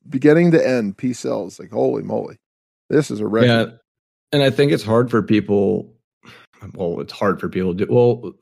beginning 0.07 0.51
to 0.51 0.67
end. 0.67 0.97
Peace 0.97 1.19
Sells 1.19 1.59
like 1.59 1.71
holy 1.71 2.03
moly, 2.03 2.37
this 2.89 3.11
is 3.11 3.19
a 3.19 3.27
record. 3.27 3.47
Yeah, 3.47 3.65
and 4.31 4.43
I 4.43 4.49
think 4.49 4.71
it's 4.71 4.83
hard 4.83 5.09
for 5.11 5.21
people. 5.21 5.91
Well, 6.73 6.99
it's 7.01 7.13
hard 7.13 7.39
for 7.39 7.49
people 7.49 7.75
to 7.75 7.85
do. 7.85 7.93
Well, 7.93 8.15
the 8.15 8.33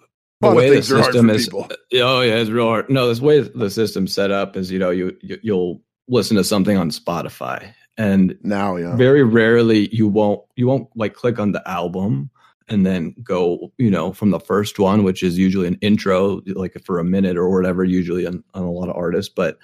A 0.42 0.46
lot 0.48 0.52
of 0.52 0.56
way 0.58 0.70
the 0.70 0.76
things 0.76 0.92
are 0.92 0.96
hard 1.00 1.06
system 1.14 1.30
is. 1.30 1.46
people. 1.46 1.68
Oh 1.96 2.22
yeah, 2.22 2.36
it's 2.36 2.50
real 2.50 2.68
hard. 2.68 2.90
No, 2.90 3.08
this 3.08 3.20
way 3.20 3.40
the 3.42 3.70
system's 3.70 4.14
set 4.14 4.32
up 4.32 4.56
is 4.56 4.72
you 4.72 4.80
know 4.80 4.92
you, 4.92 5.18
you 5.22 5.40
you'll 5.42 5.82
listen 6.08 6.38
to 6.38 6.44
something 6.44 6.78
on 6.78 6.90
Spotify. 6.90 7.74
And 7.98 8.38
Now, 8.42 8.76
yeah, 8.76 8.96
very 8.96 9.24
rarely 9.24 9.94
you 9.96 10.08
won't 10.08 10.42
you 10.56 10.68
won't 10.68 10.90
like 10.96 11.14
click 11.14 11.40
on 11.40 11.52
the 11.52 11.68
album 11.70 12.32
and 12.70 12.86
then 12.86 13.14
go 13.24 13.72
you 13.78 13.92
know 13.92 14.14
from 14.14 14.32
the 14.32 14.40
first 14.40 14.80
one 14.80 15.04
which 15.04 15.22
is 15.22 15.38
usually 15.38 15.68
an 15.68 15.78
intro 15.82 16.42
like 16.48 16.76
for 16.86 16.98
a 16.98 17.04
minute 17.04 17.38
or 17.38 17.50
whatever 17.50 17.84
usually 17.84 18.26
on, 18.26 18.44
on 18.54 18.64
a 18.64 18.72
lot 18.72 18.90
of 18.90 18.96
artists. 18.96 19.32
But 19.34 19.58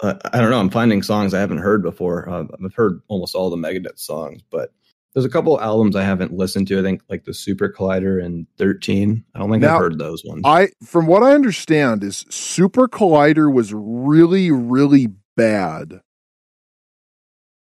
uh, 0.00 0.14
i 0.32 0.40
don't 0.40 0.50
know 0.50 0.60
i'm 0.60 0.70
finding 0.70 1.02
songs 1.02 1.34
i 1.34 1.40
haven't 1.40 1.58
heard 1.58 1.82
before. 1.82 2.28
Uh, 2.28 2.44
i've 2.64 2.74
heard 2.74 3.00
almost 3.08 3.34
all 3.34 3.50
the 3.50 3.56
megadeth 3.56 3.98
songs 3.98 4.42
but 4.50 4.72
there's 5.14 5.24
a 5.24 5.30
couple 5.30 5.58
albums 5.60 5.96
i 5.96 6.02
haven't 6.02 6.32
listened 6.32 6.68
to. 6.68 6.78
I 6.78 6.82
think 6.82 7.02
like 7.08 7.24
the 7.24 7.34
super 7.34 7.68
collider 7.68 8.22
and 8.22 8.46
13 8.58 9.24
i 9.34 9.38
don't 9.38 9.50
think 9.50 9.62
Now, 9.62 9.74
i've 9.74 9.80
heard 9.80 9.98
those 9.98 10.24
ones. 10.24 10.42
I 10.44 10.68
from 10.84 11.06
what 11.06 11.22
I 11.22 11.32
understand 11.32 12.04
is 12.04 12.24
Super 12.30 12.88
Collider 12.88 13.52
was 13.52 13.74
really 13.74 14.50
really 14.50 15.08
bad. 15.36 16.00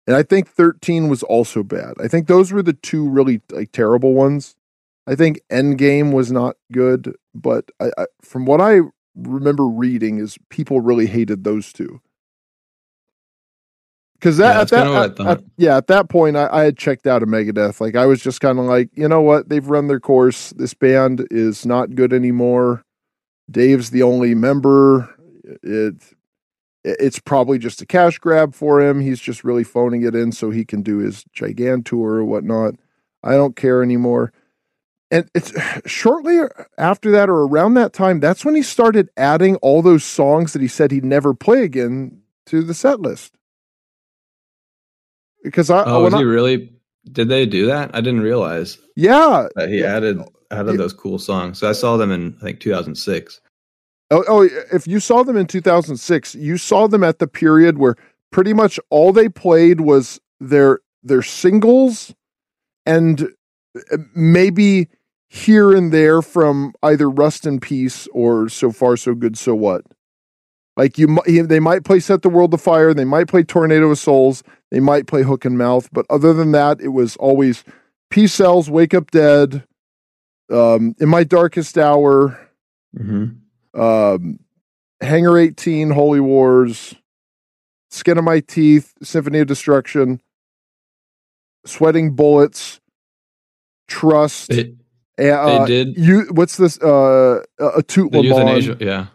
And 0.07 0.15
I 0.15 0.23
think 0.23 0.47
13 0.49 1.09
was 1.09 1.23
also 1.23 1.63
bad. 1.63 1.95
I 2.01 2.07
think 2.07 2.27
those 2.27 2.51
were 2.51 2.63
the 2.63 2.73
two 2.73 3.07
really 3.09 3.41
like 3.51 3.71
terrible 3.71 4.13
ones. 4.13 4.55
I 5.05 5.15
think 5.15 5.41
Endgame 5.51 6.13
was 6.13 6.31
not 6.31 6.57
good, 6.71 7.15
but 7.35 7.69
I, 7.79 7.91
I 7.97 8.05
from 8.21 8.45
what 8.45 8.61
I 8.61 8.81
remember 9.15 9.65
reading 9.67 10.19
is 10.19 10.37
people 10.49 10.81
really 10.81 11.07
hated 11.07 11.43
those 11.43 11.73
two. 11.73 12.01
Because 14.15 14.37
that 14.37 14.55
Yeah, 14.55 14.61
at 14.61 14.69
that 14.71 14.83
kinda 14.83 14.91
what 14.91 15.01
I 15.01 15.05
at- 15.05 15.37
at- 15.39 15.43
yeah 15.57 15.77
at 15.77 15.87
that 15.87 16.09
point 16.09 16.37
I, 16.37 16.47
I 16.51 16.63
had 16.63 16.77
checked 16.77 17.05
out 17.07 17.23
of 17.23 17.29
Megadeth. 17.29 17.81
Like 17.81 17.95
I 17.95 18.05
was 18.05 18.21
just 18.21 18.41
kind 18.41 18.59
of 18.59 18.65
like 18.65 18.89
you 18.95 19.07
know 19.07 19.21
what 19.21 19.49
they've 19.49 19.67
run 19.67 19.87
their 19.87 19.99
course. 19.99 20.51
This 20.51 20.73
band 20.73 21.27
is 21.31 21.65
not 21.65 21.95
good 21.95 22.13
anymore. 22.13 22.83
Dave's 23.51 23.91
the 23.91 24.03
only 24.03 24.35
member. 24.35 25.09
It 25.63 25.95
it's 26.99 27.19
probably 27.19 27.57
just 27.59 27.81
a 27.81 27.85
cash 27.85 28.17
grab 28.19 28.53
for 28.55 28.81
him. 28.81 29.01
He's 29.01 29.19
just 29.19 29.43
really 29.43 29.63
phoning 29.63 30.03
it 30.03 30.15
in 30.15 30.31
so 30.31 30.49
he 30.51 30.63
can 30.65 30.81
do 30.81 30.99
his 30.99 31.23
gigantour 31.33 32.15
or 32.15 32.23
whatnot. 32.25 32.75
I 33.23 33.31
don't 33.33 33.55
care 33.55 33.83
anymore. 33.83 34.31
And 35.11 35.29
it's 35.35 35.53
shortly 35.89 36.39
after 36.77 37.11
that 37.11 37.29
or 37.29 37.43
around 37.47 37.73
that 37.75 37.93
time, 37.93 38.19
that's 38.19 38.45
when 38.45 38.55
he 38.55 38.61
started 38.63 39.09
adding 39.17 39.55
all 39.57 39.81
those 39.81 40.03
songs 40.03 40.53
that 40.53 40.61
he 40.61 40.67
said 40.67 40.91
he'd 40.91 41.03
never 41.05 41.33
play 41.33 41.63
again 41.63 42.21
to 42.47 42.61
the 42.63 42.73
set 42.73 42.99
list. 43.01 43.33
Because 45.43 45.69
I, 45.69 45.83
oh 45.85 46.03
was 46.03 46.13
I- 46.13 46.19
he 46.19 46.23
really 46.23 46.73
did 47.13 47.29
they 47.29 47.45
do 47.45 47.65
that 47.67 47.89
i 47.95 48.01
didn't 48.01 48.19
realize 48.19 48.77
yeah, 48.97 49.47
he 49.65 49.79
Yeah. 49.79 49.95
added 49.95 50.19
added 50.51 50.71
Yeah. 50.73 50.77
those 50.77 50.91
cool 50.91 51.17
songs 51.19 51.57
so 51.57 51.69
i 51.69 51.71
saw 51.71 51.95
them 51.95 52.11
in 52.11 52.35
i 52.41 52.45
think 52.45 52.59
2006 52.59 53.39
Oh, 54.09 54.23
oh, 54.27 54.49
if 54.71 54.87
you 54.87 54.99
saw 54.99 55.23
them 55.23 55.35
in 55.35 55.47
2006, 55.47 56.35
you 56.35 56.57
saw 56.57 56.87
them 56.87 57.03
at 57.03 57.19
the 57.19 57.27
period 57.27 57.77
where 57.77 57.95
pretty 58.31 58.53
much 58.53 58.79
all 58.89 59.11
they 59.11 59.27
played 59.27 59.81
was 59.81 60.19
their 60.39 60.79
their 61.03 61.21
singles 61.21 62.13
and 62.85 63.29
uh, 63.91 63.97
maybe 64.15 64.87
here 65.29 65.75
and 65.75 65.91
there 65.91 66.21
from 66.21 66.73
either 66.83 67.09
Rust 67.09 67.45
in 67.45 67.59
Peace 67.59 68.07
or 68.13 68.49
So 68.49 68.71
Far 68.71 68.97
So 68.97 69.13
Good 69.13 69.37
So 69.37 69.55
What. 69.55 69.83
Like 70.77 70.97
you, 70.97 71.19
they 71.25 71.59
might 71.59 71.83
play 71.83 71.99
Set 71.99 72.21
the 72.21 72.29
World 72.29 72.51
to 72.51 72.57
Fire, 72.57 72.93
they 72.93 73.03
might 73.03 73.27
play 73.27 73.43
Tornado 73.43 73.89
of 73.89 73.97
Souls, 73.97 74.43
they 74.69 74.79
might 74.79 75.07
play 75.07 75.23
Hook 75.23 75.43
in 75.43 75.57
Mouth, 75.57 75.89
but 75.91 76.05
other 76.09 76.33
than 76.33 76.51
that, 76.51 76.79
it 76.79 76.89
was 76.89 77.15
always 77.17 77.63
Peace 78.11 78.33
Sells, 78.33 78.69
Wake 78.69 78.93
Up 78.93 79.09
Dead, 79.09 79.63
um, 80.51 80.95
In 80.99 81.09
My 81.09 81.23
Darkest 81.23 81.79
Hour, 81.79 82.39
mm-hmm. 82.95 83.37
Um, 83.77 84.39
Hangar 85.01 85.37
18, 85.37 85.91
Holy 85.91 86.19
Wars, 86.19 86.95
Skin 87.91 88.17
of 88.17 88.23
My 88.23 88.39
Teeth, 88.41 88.93
Symphony 89.03 89.39
of 89.39 89.47
Destruction, 89.47 90.21
Sweating 91.65 92.15
Bullets, 92.15 92.79
Trust. 93.87 94.49
They, 94.49 95.31
uh, 95.31 95.65
they 95.65 95.83
did 95.85 95.97
You 95.97 96.27
what's 96.31 96.57
this? 96.57 96.79
Uh, 96.81 97.41
a 97.59 97.83
Tout 97.83 98.11
le 98.11 98.23
Monde. 98.23 98.63
euthanasia. 98.63 98.77
Yeah, 98.79 99.07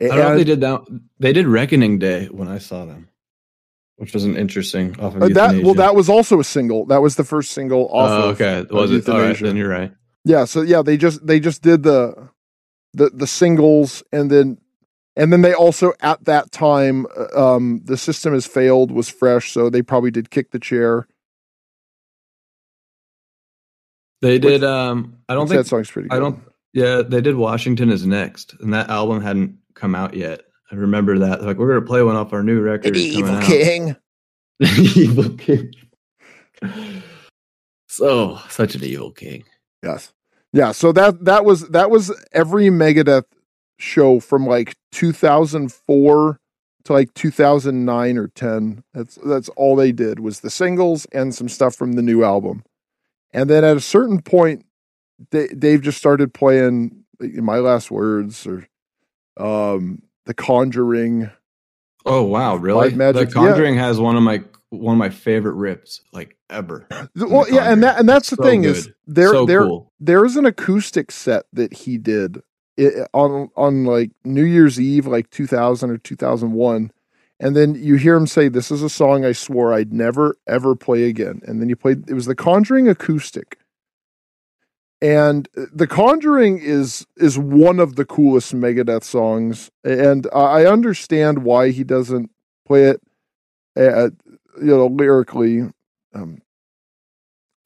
I 0.00 0.04
And, 0.04 0.10
don't 0.10 0.18
know 0.18 0.32
if 0.32 0.38
they 0.38 0.44
did 0.44 0.60
that. 0.60 1.00
They 1.18 1.32
did 1.32 1.46
Reckoning 1.46 1.98
Day 1.98 2.26
when 2.26 2.48
I 2.48 2.58
saw 2.58 2.84
them, 2.84 3.08
which 3.96 4.12
was 4.14 4.24
an 4.24 4.36
interesting 4.36 4.98
off 5.00 5.16
of 5.16 5.22
uh, 5.22 5.28
that 5.28 5.62
well, 5.64 5.74
that 5.74 5.94
was 5.94 6.08
also 6.08 6.40
a 6.40 6.44
single. 6.44 6.86
That 6.86 7.02
was 7.02 7.16
the 7.16 7.24
first 7.24 7.52
single 7.52 7.88
off 7.88 8.10
Oh, 8.10 8.28
of. 8.30 8.34
okay. 8.40 8.58
of 8.60 8.70
Was 8.70 8.92
it? 8.92 9.08
All 9.08 9.20
right, 9.20 9.38
then 9.38 9.56
you're 9.56 9.68
right. 9.70 9.92
Yeah, 10.24 10.44
so 10.44 10.62
yeah, 10.62 10.82
they 10.82 10.96
just 10.96 11.26
they 11.26 11.40
just 11.40 11.62
did 11.62 11.82
the 11.84 12.28
the 12.94 13.10
the 13.10 13.26
singles 13.26 14.02
and 14.12 14.30
then 14.30 14.58
and 15.16 15.32
then 15.32 15.42
they 15.42 15.52
also 15.52 15.92
at 16.00 16.24
that 16.24 16.50
time 16.52 17.06
uh, 17.16 17.54
um 17.54 17.80
the 17.84 17.96
system 17.96 18.32
has 18.32 18.46
failed 18.46 18.90
was 18.90 19.08
fresh, 19.08 19.52
so 19.52 19.68
they 19.70 19.82
probably 19.82 20.10
did 20.10 20.30
kick 20.30 20.50
the 20.50 20.58
chair. 20.58 21.06
They 24.20 24.38
did. 24.38 24.64
Um, 24.64 25.18
I 25.28 25.34
don't 25.34 25.46
think. 25.46 25.60
that 25.60 25.68
song's 25.68 25.90
pretty 25.90 26.08
good. 26.08 26.16
I 26.16 26.18
don't. 26.18 26.42
Yeah, 26.72 27.02
they 27.02 27.20
did. 27.20 27.36
Washington 27.36 27.90
is 27.90 28.06
next, 28.06 28.54
and 28.60 28.74
that 28.74 28.90
album 28.90 29.22
hadn't 29.22 29.58
come 29.74 29.94
out 29.94 30.14
yet. 30.14 30.42
I 30.70 30.74
remember 30.74 31.18
that. 31.20 31.42
Like 31.42 31.56
we're 31.56 31.68
gonna 31.68 31.86
play 31.86 32.02
one 32.02 32.16
off 32.16 32.32
our 32.32 32.42
new 32.42 32.60
record. 32.60 32.96
out. 32.96 33.44
King. 33.44 33.96
evil 34.60 35.30
king. 35.30 35.72
So 37.86 38.38
such 38.48 38.74
an 38.74 38.84
evil 38.84 39.12
king. 39.12 39.44
Yes. 39.82 40.12
Yeah, 40.52 40.72
so 40.72 40.92
that 40.92 41.24
that 41.24 41.44
was 41.44 41.68
that 41.68 41.90
was 41.90 42.12
every 42.32 42.66
Megadeth 42.66 43.24
show 43.78 44.20
from 44.20 44.46
like 44.46 44.76
2004 44.92 46.40
to 46.84 46.92
like 46.92 47.12
2009 47.14 48.18
or 48.18 48.28
10. 48.28 48.82
That's 48.94 49.16
that's 49.16 49.48
all 49.50 49.76
they 49.76 49.92
did 49.92 50.20
was 50.20 50.40
the 50.40 50.50
singles 50.50 51.06
and 51.12 51.34
some 51.34 51.48
stuff 51.48 51.74
from 51.74 51.92
the 51.92 52.02
new 52.02 52.24
album. 52.24 52.64
And 53.32 53.50
then 53.50 53.62
at 53.62 53.76
a 53.76 53.80
certain 53.80 54.22
point 54.22 54.64
Da- 55.30 55.48
Dave 55.48 55.82
just 55.82 55.98
started 55.98 56.32
playing 56.32 57.04
My 57.20 57.58
Last 57.58 57.90
Words 57.90 58.46
or 58.46 58.66
um 59.36 60.02
The 60.26 60.34
Conjuring. 60.34 61.30
Oh 62.06 62.22
wow, 62.22 62.56
really? 62.56 62.94
Magic, 62.94 63.28
the 63.28 63.34
Conjuring 63.34 63.76
has 63.76 64.00
one 64.00 64.16
of 64.16 64.22
my 64.22 64.42
one 64.70 64.94
of 64.94 64.98
my 64.98 65.10
favorite 65.10 65.54
rips 65.54 66.00
like 66.12 66.36
ever. 66.50 66.86
Well, 67.16 67.48
yeah, 67.50 67.72
and 67.72 67.82
that 67.82 67.98
and 67.98 68.08
that's 68.08 68.30
the 68.30 68.36
So 68.36 68.42
thing 68.42 68.64
is 68.64 68.90
there 69.06 69.30
so 69.32 69.46
there 69.46 69.64
cool. 69.64 69.92
there's 70.00 70.36
an 70.36 70.46
acoustic 70.46 71.10
set 71.10 71.44
that 71.52 71.72
he 71.72 71.98
did 71.98 72.42
i 72.78 73.06
on 73.12 73.50
on 73.56 73.84
like 73.84 74.10
New 74.24 74.44
Year's 74.44 74.80
Eve, 74.80 75.06
like 75.06 75.30
2000 75.30 75.90
or 75.90 75.98
2001, 75.98 76.92
and 77.40 77.56
then 77.56 77.74
you 77.74 77.96
hear 77.96 78.16
him 78.16 78.26
say, 78.26 78.48
"This 78.48 78.70
is 78.70 78.82
a 78.82 78.88
song 78.90 79.24
I 79.24 79.32
swore 79.32 79.72
I'd 79.72 79.92
never 79.92 80.36
ever 80.46 80.74
play 80.76 81.04
again." 81.04 81.40
And 81.46 81.60
then 81.60 81.68
you 81.68 81.76
played. 81.76 82.08
It 82.08 82.14
was 82.14 82.26
the 82.26 82.34
Conjuring 82.34 82.88
acoustic, 82.88 83.58
and 85.00 85.48
uh, 85.56 85.66
the 85.72 85.86
Conjuring 85.86 86.58
is 86.58 87.06
is 87.16 87.38
one 87.38 87.80
of 87.80 87.96
the 87.96 88.04
coolest 88.04 88.54
Megadeth 88.54 89.04
songs, 89.04 89.70
and 89.84 90.26
I 90.32 90.38
I 90.62 90.66
understand 90.66 91.44
why 91.44 91.70
he 91.70 91.84
doesn't 91.84 92.30
play 92.66 92.84
it, 92.84 93.00
uh, 93.76 94.10
you 94.60 94.76
know, 94.76 94.86
lyrically. 94.86 95.62
Um, 96.14 96.42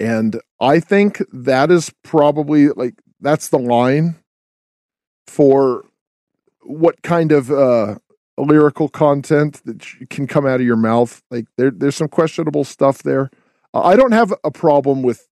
and 0.01 0.41
I 0.61 0.81
think 0.81 1.23
that 1.33 1.71
is 1.71 1.93
probably 2.03 2.69
like 2.69 2.95
that's 3.21 3.49
the 3.49 3.59
line 3.59 4.17
for 5.27 5.85
what 6.63 7.03
kind 7.03 7.33
of 7.33 7.51
uh 7.51 7.97
lyrical 8.37 8.89
content 8.89 9.63
that 9.65 9.85
can 10.11 10.27
come 10.27 10.47
out 10.47 10.61
of 10.61 10.67
your 10.67 10.77
mouth. 10.77 11.23
Like 11.31 11.47
there 11.57 11.71
there's 11.71 11.97
some 11.97 12.09
questionable 12.09 12.65
stuff 12.65 13.03
there. 13.03 13.31
I 13.75 13.97
don't 13.97 14.13
have 14.13 14.35
a 14.45 14.51
problem 14.51 15.03
with 15.03 15.29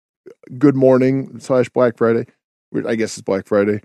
Good 0.58 0.76
Morning 0.76 1.40
slash 1.40 1.70
Black 1.70 1.98
Friday. 1.98 2.26
which 2.70 2.86
I 2.86 2.96
guess 2.96 3.18
it's 3.18 3.24
Black 3.24 3.48
Friday 3.48 3.82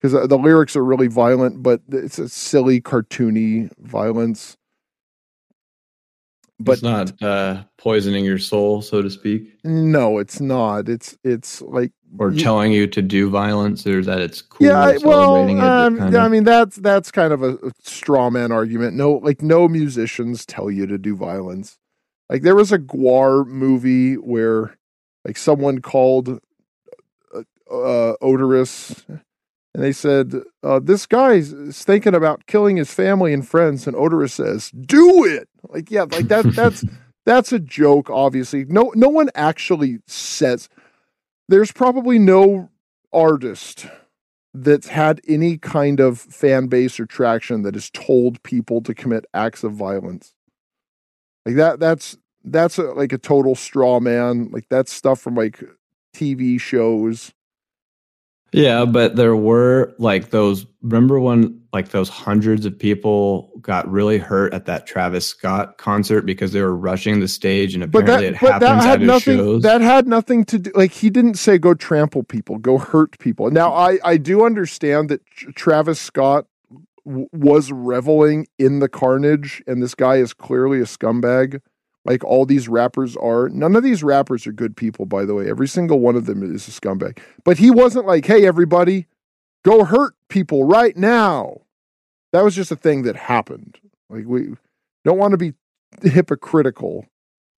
because 0.00 0.14
uh, 0.14 0.26
the 0.26 0.38
lyrics 0.38 0.76
are 0.76 0.84
really 0.84 1.08
violent, 1.08 1.62
but 1.62 1.80
it's 1.90 2.18
a 2.18 2.28
silly, 2.28 2.80
cartoony 2.80 3.70
violence. 3.78 4.56
But 6.58 6.72
it's 6.72 6.82
not 6.82 7.22
uh, 7.22 7.64
poisoning 7.76 8.24
your 8.24 8.38
soul, 8.38 8.80
so 8.80 9.02
to 9.02 9.10
speak, 9.10 9.52
no, 9.62 10.16
it's 10.18 10.40
not. 10.40 10.88
It's 10.88 11.16
it's 11.22 11.60
like 11.60 11.92
or 12.18 12.30
You- 12.30 12.40
telling 12.40 12.72
you 12.72 12.86
to 12.86 13.02
do 13.02 13.28
violence, 13.28 13.86
or 13.86 14.02
that 14.02 14.20
it's 14.20 14.40
cool. 14.40 14.66
yeah, 14.66 14.78
I- 14.80 14.96
well, 15.04 15.46
it, 15.46 15.58
um, 15.60 16.12
yeah, 16.12 16.24
I 16.24 16.28
mean 16.28 16.44
that's 16.44 16.76
that's 16.76 17.10
kind 17.10 17.34
of 17.34 17.42
a, 17.42 17.58
straw 17.82 18.30
man 18.30 18.52
argument. 18.52 18.96
No, 18.96 19.12
like 19.14 19.42
no 19.42 19.68
musicians 19.68 20.46
tell 20.46 20.70
you 20.70 20.86
to 20.86 20.96
do 20.96 21.14
violence. 21.14 21.76
Like 22.30 22.40
there 22.42 22.56
was 22.56 22.72
a 22.72 22.78
Gwar 22.78 23.46
movie 23.46 24.14
where 24.14 24.76
like 25.26 25.36
someone 25.36 25.80
called 25.82 26.40
uh, 27.34 27.38
uh, 27.70 28.14
Oderus 28.22 29.04
and 29.08 29.84
they 29.84 29.92
said 29.92 30.34
uh, 30.62 30.80
this 30.82 31.04
guy 31.04 31.34
is 31.34 31.84
thinking 31.84 32.14
about 32.14 32.46
killing 32.46 32.78
his 32.78 32.94
family 32.94 33.34
and 33.34 33.46
friends, 33.46 33.86
and 33.86 33.94
Oderus 33.94 34.30
says, 34.30 34.70
"Do 34.70 35.22
it!" 35.26 35.50
Like 35.70 35.90
yeah, 35.90 36.02
like 36.02 36.28
that. 36.28 36.52
That's 36.54 36.84
that's 37.26 37.52
a 37.52 37.58
joke. 37.58 38.10
Obviously, 38.10 38.64
no 38.64 38.92
no 38.94 39.08
one 39.08 39.30
actually 39.34 39.98
says. 40.06 40.68
There's 41.48 41.72
probably 41.72 42.18
no 42.18 42.70
artist 43.12 43.86
that's 44.52 44.88
had 44.88 45.20
any 45.28 45.58
kind 45.58 46.00
of 46.00 46.18
fan 46.18 46.66
base 46.66 46.98
or 46.98 47.06
traction 47.06 47.62
that 47.62 47.74
has 47.74 47.90
told 47.90 48.42
people 48.42 48.80
to 48.82 48.94
commit 48.94 49.26
acts 49.34 49.62
of 49.62 49.72
violence. 49.72 50.34
Like 51.44 51.56
that 51.56 51.78
that's 51.78 52.16
that's 52.44 52.78
a, 52.78 52.84
like 52.84 53.12
a 53.12 53.18
total 53.18 53.54
straw 53.54 54.00
man. 54.00 54.50
Like 54.50 54.66
that's 54.68 54.92
stuff 54.92 55.20
from 55.20 55.34
like 55.34 55.62
TV 56.14 56.60
shows. 56.60 57.32
Yeah, 58.56 58.86
but 58.86 59.16
there 59.16 59.36
were 59.36 59.94
like 59.98 60.30
those. 60.30 60.66
Remember 60.82 61.20
when 61.20 61.60
like 61.72 61.90
those 61.90 62.08
hundreds 62.08 62.64
of 62.64 62.78
people 62.78 63.50
got 63.60 63.90
really 63.90 64.16
hurt 64.18 64.54
at 64.54 64.64
that 64.66 64.86
Travis 64.86 65.26
Scott 65.26 65.76
concert 65.78 66.22
because 66.22 66.52
they 66.52 66.62
were 66.62 66.74
rushing 66.74 67.20
the 67.20 67.28
stage, 67.28 67.74
and 67.74 67.90
But 67.92 68.04
apparently 68.04 68.30
that 68.30 68.34
it 68.36 68.40
but 68.40 68.52
happens 68.52 68.60
that 68.60 68.78
at 68.78 68.84
had 68.84 69.00
his 69.00 69.06
nothing 69.08 69.36
shows. 69.36 69.62
that 69.62 69.80
had 69.82 70.08
nothing 70.08 70.44
to 70.46 70.58
do 70.58 70.72
like 70.74 70.92
he 70.92 71.10
didn't 71.10 71.34
say 71.34 71.58
go 71.58 71.74
trample 71.74 72.22
people, 72.22 72.56
go 72.58 72.78
hurt 72.78 73.18
people. 73.18 73.50
Now 73.50 73.74
I 73.74 73.98
I 74.02 74.16
do 74.16 74.44
understand 74.46 75.10
that 75.10 75.26
Travis 75.54 76.00
Scott 76.00 76.46
w- 77.04 77.28
was 77.32 77.70
reveling 77.70 78.46
in 78.58 78.78
the 78.78 78.88
carnage 78.88 79.62
and 79.66 79.82
this 79.82 79.94
guy 79.94 80.16
is 80.16 80.32
clearly 80.32 80.80
a 80.80 80.84
scumbag 80.84 81.60
like 82.06 82.24
all 82.24 82.46
these 82.46 82.68
rappers 82.68 83.16
are. 83.16 83.48
None 83.48 83.76
of 83.76 83.82
these 83.82 84.02
rappers 84.02 84.46
are 84.46 84.52
good 84.52 84.76
people 84.76 85.04
by 85.06 85.24
the 85.24 85.34
way. 85.34 85.48
Every 85.48 85.68
single 85.68 85.98
one 86.00 86.16
of 86.16 86.26
them 86.26 86.42
is 86.42 86.66
a 86.68 86.70
scumbag. 86.70 87.18
But 87.44 87.58
he 87.58 87.70
wasn't 87.70 88.06
like, 88.06 88.24
"Hey 88.26 88.46
everybody, 88.46 89.06
go 89.64 89.84
hurt 89.84 90.14
people 90.28 90.64
right 90.64 90.96
now." 90.96 91.62
That 92.32 92.44
was 92.44 92.54
just 92.54 92.70
a 92.72 92.76
thing 92.76 93.02
that 93.02 93.16
happened. 93.16 93.78
Like 94.08 94.24
we 94.26 94.54
don't 95.04 95.18
want 95.18 95.32
to 95.32 95.38
be 95.38 95.52
hypocritical 96.02 97.06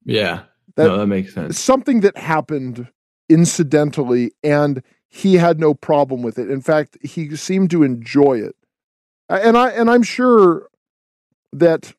yeah, 0.04 0.42
That- 0.76 0.86
no, 0.86 0.96
that 0.98 1.06
makes 1.06 1.34
sense. 1.34 1.58
something 1.58 2.00
that 2.00 2.16
happened 2.16 2.88
incidentally 3.28 4.32
and 4.42 4.82
he 5.08 5.34
had 5.34 5.58
no 5.58 5.74
problem 5.74 6.22
with 6.22 6.38
it 6.38 6.50
in 6.50 6.60
fact 6.60 6.96
he 7.02 7.34
seemed 7.36 7.70
to 7.70 7.82
enjoy 7.82 8.34
it 8.40 8.54
and 9.28 9.56
i 9.56 9.68
and 9.70 9.90
i'm 9.90 10.02
sure 10.02 10.68
that 11.52 11.92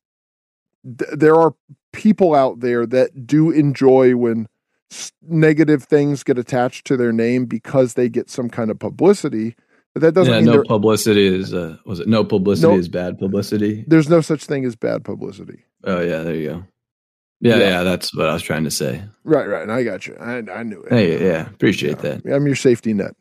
th- 0.86 1.12
there 1.12 1.36
are 1.36 1.54
people 2.00 2.34
out 2.34 2.62
there 2.62 2.86
that 2.86 3.28
do 3.28 3.52
enjoy 3.52 4.16
when 4.16 4.48
negative 5.22 5.84
things 5.84 6.24
get 6.24 6.40
attached 6.40 6.88
to 6.88 6.96
their 6.98 7.12
name 7.12 7.46
because 7.46 7.94
they 7.96 8.08
get 8.10 8.30
some 8.30 8.50
kind 8.50 8.72
of 8.72 8.80
publicity 8.80 9.56
but 9.94 10.02
that 10.02 10.14
doesn't 10.14 10.34
Yeah, 10.34 10.40
mean 10.40 10.46
no 10.58 10.64
publicity 10.64 11.28
is 11.28 11.54
uh, 11.54 11.76
was 11.86 12.00
it 12.00 12.08
no 12.08 12.24
publicity 12.24 12.72
No. 12.74 12.80
is 12.80 12.88
bad 12.88 13.20
publicity? 13.20 13.84
there's 13.88 14.10
no 14.10 14.22
such 14.22 14.46
thing 14.46 14.64
as 14.66 14.76
bad 14.76 15.04
publicity 15.04 15.64
Oh 15.84 16.00
yeah, 16.02 16.24
there 16.24 16.36
you 16.36 16.50
go. 16.50 16.64
Yeah, 17.42 17.56
Yeah. 17.58 17.70
yeah, 17.70 17.84
that's 17.84 18.16
what 18.16 18.28
I 18.30 18.34
was 18.34 18.42
trying 18.44 18.64
to 18.64 18.72
say. 18.72 19.04
right 19.26 19.48
right 19.48 19.62
and 19.64 19.72
i 19.72 19.84
got 19.84 20.08
you 20.08 20.16
i, 20.20 20.38
I 20.52 20.64
knew 20.64 20.82
it 20.84 20.92
Hey, 20.92 21.24
yeah, 21.24 21.48
appreciate 21.48 21.98
Yeah. 22.04 22.16
that. 22.16 22.34
i'm 22.34 22.48
your 22.48 22.56
safety 22.56 22.94
net 22.94 23.16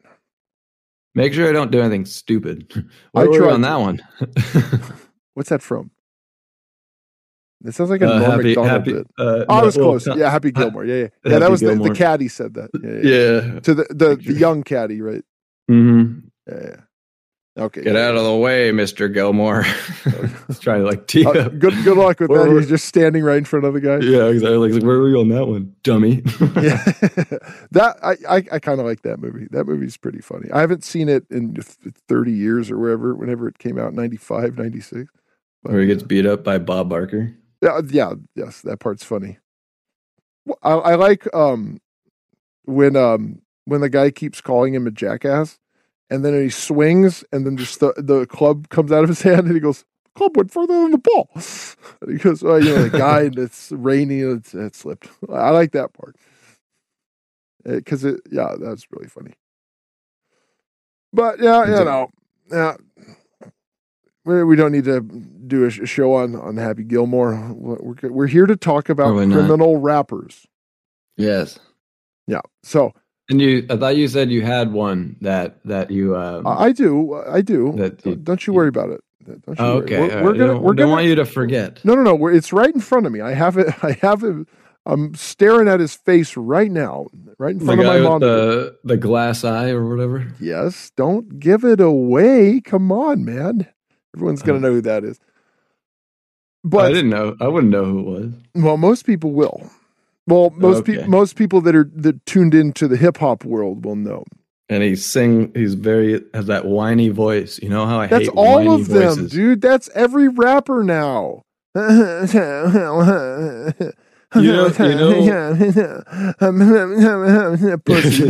Make 1.14 1.32
sure 1.34 1.48
I 1.48 1.52
don't 1.52 1.72
do 1.72 1.80
anything 1.80 2.04
stupid. 2.04 2.70
I 2.76 2.80
Where 3.12 3.24
were 3.26 3.30
we 3.32 3.38
tried 3.38 3.52
on 3.54 3.62
that 3.62 3.80
one? 3.80 3.98
what's 5.34 5.48
that 5.48 5.62
from 5.62 5.90
it 7.64 7.74
sounds 7.74 7.90
like 7.90 8.02
a 8.02 8.06
Uh, 8.08 8.18
Norm 8.18 8.30
happy, 8.30 8.42
Macdonald 8.48 8.68
happy. 8.70 8.92
bit. 8.92 9.06
Uh, 9.18 9.44
Oh, 9.48 9.54
I 9.56 9.62
was 9.62 9.76
well, 9.76 9.86
close. 9.90 10.06
not- 10.06 10.18
Yeah, 10.18 10.30
Happy 10.30 10.50
Gilmore. 10.52 10.84
Yeah, 10.84 10.94
yeah. 10.94 11.00
Yeah, 11.24 11.30
Happy 11.32 11.40
that 11.40 11.50
was 11.50 11.60
the, 11.60 11.74
the 11.74 11.94
caddy 11.94 12.28
said 12.28 12.54
that. 12.54 12.70
Yeah, 12.74 13.10
yeah. 13.10 13.54
Yeah. 13.54 13.60
To 13.60 13.74
the, 13.74 13.86
the, 13.90 14.16
the 14.16 14.32
young 14.38 14.62
caddy, 14.62 15.00
right? 15.00 15.24
hmm 15.68 16.20
Yeah, 16.48 16.54
yeah. 16.62 16.76
Okay. 17.58 17.82
Get 17.82 17.96
out 17.96 18.14
of 18.14 18.22
the 18.22 18.36
way, 18.36 18.70
Mister 18.70 19.08
Gilmore. 19.08 19.64
Let's 20.46 20.60
try 20.60 20.78
to 20.78 20.84
like 20.84 21.08
tee 21.08 21.26
Uh, 21.26 21.30
up. 21.32 21.58
good 21.58 21.74
good 21.82 21.96
luck 21.96 22.20
with 22.20 22.30
that. 22.30 22.56
He's 22.56 22.68
just 22.68 22.84
standing 22.84 23.24
right 23.24 23.38
in 23.38 23.44
front 23.44 23.64
of 23.64 23.74
the 23.74 23.80
guy. 23.80 23.98
Yeah, 23.98 24.26
exactly. 24.26 24.70
Like, 24.70 24.80
where 24.84 24.98
were 25.00 25.08
you 25.08 25.18
on 25.18 25.28
that 25.30 25.48
one, 25.48 25.74
dummy? 25.82 26.22
Yeah. 26.54 26.80
that 27.72 27.96
I 28.00 28.12
I, 28.28 28.44
I 28.52 28.58
kind 28.60 28.78
of 28.78 28.86
like 28.86 29.02
that 29.02 29.18
movie. 29.18 29.48
That 29.50 29.64
movie's 29.66 29.96
pretty 29.96 30.20
funny. 30.20 30.48
I 30.52 30.60
haven't 30.60 30.84
seen 30.84 31.08
it 31.08 31.24
in 31.30 31.56
30 32.06 32.30
years 32.30 32.70
or 32.70 32.78
wherever 32.78 33.12
whenever 33.16 33.48
it 33.48 33.58
came 33.58 33.76
out 33.76 33.92
95, 33.92 34.56
96. 34.56 35.10
But, 35.64 35.72
Where 35.72 35.80
he 35.80 35.88
gets 35.88 36.04
beat 36.04 36.26
up 36.26 36.44
by 36.44 36.58
Bob 36.58 36.88
Barker. 36.90 37.34
Yeah, 37.62 37.80
yeah, 37.88 38.14
yes, 38.34 38.60
that 38.62 38.78
part's 38.80 39.04
funny. 39.04 39.38
I, 40.62 40.72
I 40.72 40.94
like 40.94 41.32
um 41.34 41.80
when 42.64 42.96
um 42.96 43.42
when 43.64 43.80
the 43.80 43.90
guy 43.90 44.10
keeps 44.10 44.40
calling 44.40 44.74
him 44.74 44.86
a 44.86 44.90
jackass, 44.90 45.58
and 46.10 46.24
then 46.24 46.40
he 46.40 46.50
swings, 46.50 47.24
and 47.32 47.46
then 47.46 47.56
just 47.56 47.80
the 47.80 47.92
the 47.96 48.26
club 48.26 48.68
comes 48.68 48.92
out 48.92 49.02
of 49.04 49.08
his 49.10 49.22
hand, 49.28 49.46
and 49.46 49.54
he 49.54 49.60
goes, 49.60 49.84
"Club 50.14 50.36
went 50.36 50.52
further 50.52 50.74
than 50.82 50.92
the 50.92 50.98
ball." 50.98 51.30
And 52.00 52.12
he 52.12 52.18
goes, 52.18 52.42
"Oh, 52.44 52.56
you 52.56 52.70
know, 52.70 52.82
the 52.82 52.90
guy, 52.90 53.22
and 53.24 53.38
it's 53.38 53.72
rainy, 53.72 54.22
and 54.22 54.38
it's, 54.38 54.54
it 54.54 54.74
slipped." 54.76 55.08
I 55.32 55.50
like 55.50 55.72
that 55.72 55.92
part 55.94 56.16
because 57.64 58.04
it, 58.04 58.20
yeah, 58.30 58.54
that's 58.60 58.86
really 58.92 59.08
funny. 59.08 59.34
But 61.12 61.40
yeah, 61.40 61.64
you 61.66 61.84
know, 61.84 62.08
yeah, 62.50 62.76
we 64.44 64.56
don't 64.56 64.72
need 64.72 64.84
to 64.84 65.00
do 65.00 65.64
a 65.64 65.70
show 65.70 66.14
on 66.14 66.36
on 66.36 66.56
Happy 66.56 66.84
Gilmore. 66.84 67.52
We're 67.54 67.94
we're 68.10 68.26
here 68.26 68.46
to 68.46 68.56
talk 68.56 68.88
about 68.88 69.04
Probably 69.06 69.26
not. 69.26 69.34
criminal 69.38 69.76
rappers. 69.78 70.46
Yes. 71.16 71.58
Yeah, 72.26 72.42
so 72.62 72.92
And 73.30 73.40
you, 73.40 73.66
I 73.70 73.76
thought 73.76 73.96
you 73.96 74.06
said 74.06 74.30
you 74.30 74.42
had 74.42 74.72
one 74.72 75.16
that 75.22 75.58
that 75.64 75.90
you. 75.90 76.14
Um, 76.16 76.46
I 76.46 76.72
do, 76.72 77.14
I 77.28 77.40
do. 77.40 77.72
That 77.76 78.04
you- 78.04 78.16
Don't- 78.16 78.46
you 78.46 78.52
worry 78.52 78.68
about 78.68 78.90
it. 78.90 79.00
Don't 79.26 79.42
you 79.46 79.54
oh, 79.58 79.74
worry. 79.76 79.84
okay. 79.84 79.98
We're, 80.00 80.08
we're 80.22 80.30
right. 80.30 80.38
gonna 80.38 80.52
don't, 80.52 80.62
we're 80.62 80.68
don't 80.74 80.76
gonna 80.76 80.90
want 80.92 81.06
you 81.06 81.14
to 81.16 81.24
forget. 81.24 81.84
no 81.84 81.94
no 81.94 82.02
no. 82.02 82.14
We're, 82.14 82.32
it's 82.32 82.52
right 82.52 82.72
in 82.74 82.80
front 82.80 83.06
of 83.06 83.12
me. 83.12 83.20
I 83.20 83.32
have 83.34 83.56
it. 83.58 83.68
I 83.84 83.92
have 84.02 84.22
it. 84.24 84.46
I'm 84.86 85.14
staring 85.14 85.68
at 85.68 85.80
his 85.80 85.94
face 85.96 86.34
right 86.36 86.70
now, 86.70 87.08
right 87.38 87.52
in 87.52 87.58
The 87.58 87.64
front 87.66 87.80
of 87.80 87.86
my 87.86 87.98
monitor. 87.98 88.26
the 88.26 88.78
the 88.84 88.96
glass 88.96 89.44
eye 89.44 89.68
or 89.70 89.86
whatever. 89.88 90.32
Yes, 90.40 90.92
don't 90.96 91.38
give 91.38 91.62
it 91.64 91.80
away. 91.80 92.60
Come 92.62 92.90
on, 92.92 93.22
man. 93.24 93.66
Everyone's 94.16 94.42
gonna 94.42 94.58
Uh, 94.58 94.62
know 94.62 94.72
who 94.72 94.80
that 94.82 95.04
is. 95.04 95.18
But 96.64 96.86
I 96.86 96.92
didn't 96.92 97.10
know. 97.10 97.36
I 97.40 97.46
wouldn't 97.48 97.72
know 97.72 97.84
who 97.84 97.98
it 98.00 98.06
was. 98.20 98.32
well, 98.54 98.76
most 98.76 99.04
people 99.06 99.32
will. 99.32 99.70
Well, 100.26 100.50
most 100.56 100.78
Okay. 100.80 100.96
people 100.96 101.08
most 101.10 101.36
people 101.36 101.60
that 101.62 101.74
are 101.74 101.90
that 101.94 102.24
tuned 102.26 102.54
into 102.54 102.86
the 102.88 102.96
hip 102.96 103.18
hop 103.18 103.44
world 103.44 103.84
will 103.84 103.96
know. 103.96 104.24
And 104.68 104.82
he 104.82 104.96
sing. 104.96 105.50
He's 105.54 105.74
very 105.74 106.22
has 106.34 106.46
that 106.46 106.66
whiny 106.66 107.08
voice. 107.08 107.58
You 107.62 107.70
know 107.70 107.86
how 107.86 108.00
I 108.00 108.06
That's 108.08 108.26
hate 108.26 108.34
all 108.36 108.70
of 108.74 108.88
them, 108.88 109.14
voices. 109.14 109.32
dude. 109.32 109.60
That's 109.62 109.88
every 109.94 110.28
rapper 110.28 110.82
now. 110.84 111.42
You 111.74 111.82
know- 111.84 113.72
you 114.34 114.52
Pussy. 117.84 118.24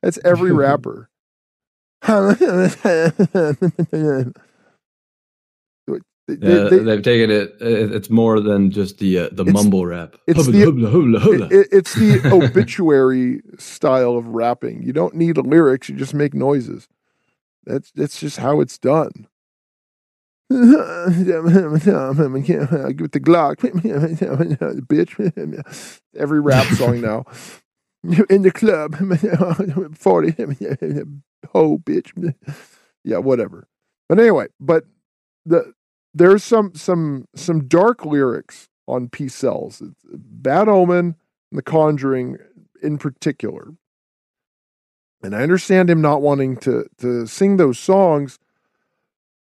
That's 0.00 0.18
every 0.24 0.52
rapper. 0.64 1.10
They- 6.28 6.68
they- 6.68 6.78
they've 6.84 7.02
taken 7.02 7.30
it. 7.30 7.56
it- 7.60 7.92
It's 7.94 8.10
more 8.10 8.38
than 8.40 8.70
just 8.70 8.98
the 8.98 9.18
uh, 9.18 9.28
the 9.32 9.44
mumble 9.46 9.86
rap. 9.86 10.16
it's 10.26 10.38
the- 10.52 10.58
it- 11.16 11.22
it- 11.52 11.68
it's 11.72 11.94
the 11.94 12.20
obituary 12.32 13.40
style 13.58 14.16
of 14.16 14.28
rapping. 14.28 14.82
You 14.82 14.92
don't 14.92 15.14
need 15.14 15.38
lyrics; 15.38 15.88
you 15.88 15.96
just 15.96 16.12
make 16.14 16.34
noises. 16.34 16.86
That's 17.64 17.90
that's 17.92 18.20
just 18.20 18.36
how 18.38 18.60
it's 18.60 18.78
done. 18.78 19.26
With 20.50 20.70
the 23.12 23.20
Glock, 23.20 23.56
bitch. 24.88 25.98
Every 26.16 26.40
rap 26.40 26.66
song 26.74 27.00
now. 27.00 27.24
In 28.30 28.42
the 28.42 28.50
club, 28.52 28.94
forty, 29.98 30.30
ho, 31.52 31.78
bitch. 31.78 32.34
Yeah, 33.04 33.18
whatever. 33.18 33.66
But 34.08 34.20
anyway, 34.20 34.46
but 34.60 34.84
the 35.44 35.74
there's 36.14 36.44
some 36.44 36.74
some 36.74 37.26
some 37.34 37.66
dark 37.66 38.04
lyrics 38.04 38.68
on 38.86 39.08
Peace 39.08 39.34
Sells. 39.34 39.82
Bad 40.04 40.68
Omen 40.68 41.16
and 41.50 41.58
The 41.58 41.62
Conjuring 41.62 42.38
in 42.82 42.98
particular. 42.98 43.68
And 45.22 45.34
I 45.34 45.42
understand 45.42 45.90
him 45.90 46.00
not 46.00 46.22
wanting 46.22 46.56
to 46.58 46.86
to 46.98 47.26
sing 47.26 47.56
those 47.56 47.78
songs, 47.78 48.38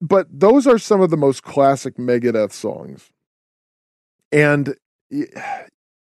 but 0.01 0.27
those 0.31 0.65
are 0.65 0.77
some 0.77 1.01
of 1.01 1.09
the 1.09 1.17
most 1.17 1.43
classic 1.43 1.97
Megadeth 1.97 2.51
songs. 2.53 3.11
And 4.31 4.75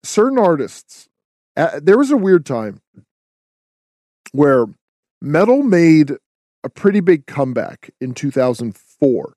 certain 0.03 0.39
artists. 0.39 1.09
There 1.81 1.97
was 1.97 2.11
a 2.11 2.17
weird 2.17 2.45
time 2.45 2.81
where 4.31 4.65
metal 5.21 5.63
made 5.63 6.13
a 6.63 6.69
pretty 6.69 6.99
big 6.99 7.25
comeback 7.25 7.91
in 8.01 8.13
2004. 8.13 9.33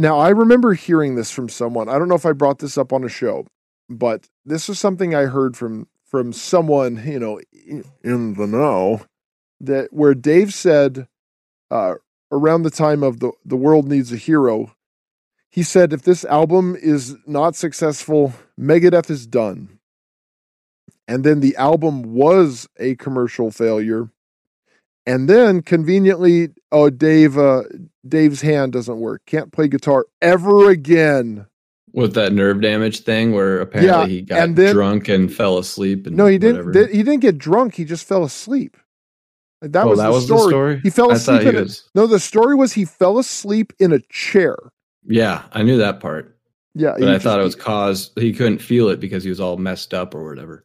Now, 0.00 0.20
I 0.20 0.28
remember 0.28 0.74
hearing 0.74 1.16
this 1.16 1.32
from 1.32 1.48
someone. 1.48 1.88
I 1.88 1.98
don't 1.98 2.08
know 2.08 2.14
if 2.14 2.24
I 2.24 2.30
brought 2.30 2.60
this 2.60 2.78
up 2.78 2.92
on 2.92 3.02
a 3.02 3.08
show, 3.08 3.48
but 3.90 4.28
this 4.44 4.68
is 4.68 4.78
something 4.78 5.12
I 5.12 5.24
heard 5.24 5.56
from 5.56 5.88
from 6.04 6.32
someone, 6.32 7.02
you 7.04 7.18
know, 7.18 7.40
in 8.02 8.34
the 8.34 8.46
know 8.46 9.02
that 9.60 9.92
where 9.92 10.14
Dave 10.14 10.54
said 10.54 11.08
uh, 11.70 11.94
around 12.30 12.62
the 12.62 12.70
time 12.70 13.02
of 13.02 13.18
the 13.18 13.32
the 13.44 13.56
world 13.56 13.88
needs 13.88 14.12
a 14.12 14.16
hero, 14.16 14.72
he 15.50 15.64
said 15.64 15.92
if 15.92 16.02
this 16.02 16.24
album 16.24 16.76
is 16.80 17.16
not 17.26 17.56
successful, 17.56 18.32
Megadeth 18.58 19.10
is 19.10 19.26
done. 19.26 19.80
And 21.08 21.24
then 21.24 21.40
the 21.40 21.56
album 21.56 22.14
was 22.14 22.68
a 22.78 22.94
commercial 22.96 23.50
failure. 23.50 24.10
And 25.06 25.28
then 25.28 25.62
conveniently, 25.62 26.50
oh 26.70 26.90
Dave 26.90 27.36
uh, 27.36 27.62
Dave's 28.08 28.40
hand 28.40 28.72
doesn't 28.72 28.98
work. 28.98 29.22
Can't 29.26 29.52
play 29.52 29.68
guitar 29.68 30.06
ever 30.20 30.70
again. 30.70 31.46
With 31.92 32.14
that 32.14 32.32
nerve 32.32 32.60
damage 32.60 33.00
thing 33.00 33.32
where 33.32 33.60
apparently 33.60 33.90
yeah, 33.90 34.06
he 34.06 34.22
got 34.22 34.38
and 34.40 34.56
then, 34.56 34.74
drunk 34.74 35.08
and 35.08 35.32
fell 35.32 35.58
asleep 35.58 36.06
and 36.06 36.16
No, 36.16 36.26
he 36.26 36.38
didn't 36.38 36.74
he 36.90 37.02
didn't 37.02 37.20
get 37.20 37.38
drunk, 37.38 37.74
he 37.74 37.84
just 37.84 38.06
fell 38.06 38.24
asleep. 38.24 38.76
That, 39.60 39.86
oh, 39.86 39.88
was, 39.88 39.98
that 39.98 40.06
the 40.06 40.12
was 40.12 40.28
the 40.28 40.38
story. 40.38 40.80
He 40.82 40.90
fell 40.90 41.10
asleep 41.10 41.42
in 41.42 41.56
was... 41.56 41.88
a, 41.94 41.98
No, 41.98 42.06
the 42.06 42.20
story 42.20 42.54
was 42.54 42.72
he 42.72 42.84
fell 42.84 43.18
asleep 43.18 43.72
in 43.80 43.92
a 43.92 43.98
chair. 44.10 44.56
Yeah, 45.04 45.44
I 45.52 45.62
knew 45.62 45.78
that 45.78 46.00
part. 46.00 46.38
Yeah, 46.74 46.94
but 46.96 47.08
I 47.08 47.14
just, 47.14 47.24
thought 47.24 47.40
it 47.40 47.44
was 47.44 47.56
caused 47.56 48.16
he 48.18 48.32
couldn't 48.32 48.58
feel 48.58 48.88
it 48.88 49.00
because 49.00 49.24
he 49.24 49.30
was 49.30 49.40
all 49.40 49.56
messed 49.56 49.92
up 49.92 50.14
or 50.14 50.28
whatever. 50.28 50.64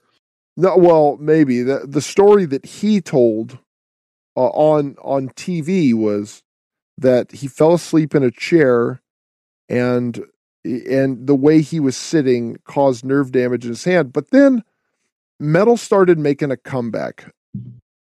No, 0.56 0.78
well, 0.78 1.18
maybe 1.20 1.64
the 1.64 1.86
the 1.88 2.02
story 2.02 2.46
that 2.46 2.66
he 2.66 3.02
told 3.02 3.58
uh, 4.38 4.50
on 4.50 4.96
on 5.02 5.30
TV 5.30 5.96
was 5.96 6.43
that 6.98 7.32
he 7.32 7.48
fell 7.48 7.74
asleep 7.74 8.16
in 8.16 8.24
a 8.24 8.32
chair, 8.32 9.02
and 9.70 10.24
and 10.64 11.28
the 11.28 11.36
way 11.36 11.62
he 11.62 11.80
was 11.80 11.98
sitting 11.98 12.58
caused 12.66 13.04
nerve 13.04 13.32
damage 13.32 13.66
in 13.66 13.72
his 13.72 13.84
hand. 13.84 14.14
But 14.14 14.32
then 14.32 14.64
metal 15.40 15.78
started 15.78 16.18
making 16.20 16.52
a 16.52 16.58
comeback, 16.58 17.34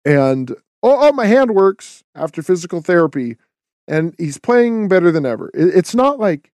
and 0.05 0.51
oh, 0.83 1.09
oh, 1.09 1.13
my 1.13 1.27
hand 1.27 1.55
works 1.55 2.05
after 2.15 2.43
physical 2.43 2.81
therapy, 2.81 3.37
and 3.89 4.15
he's 4.19 4.39
playing 4.39 4.89
better 4.89 5.11
than 5.11 5.27
ever. 5.27 5.51
It's 5.55 5.95
not 5.95 6.19
like 6.19 6.53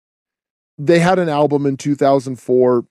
they 0.78 0.98
had 0.98 1.18
an 1.18 1.28
album 1.28 1.66
in 1.66 1.76
2004 1.76 2.84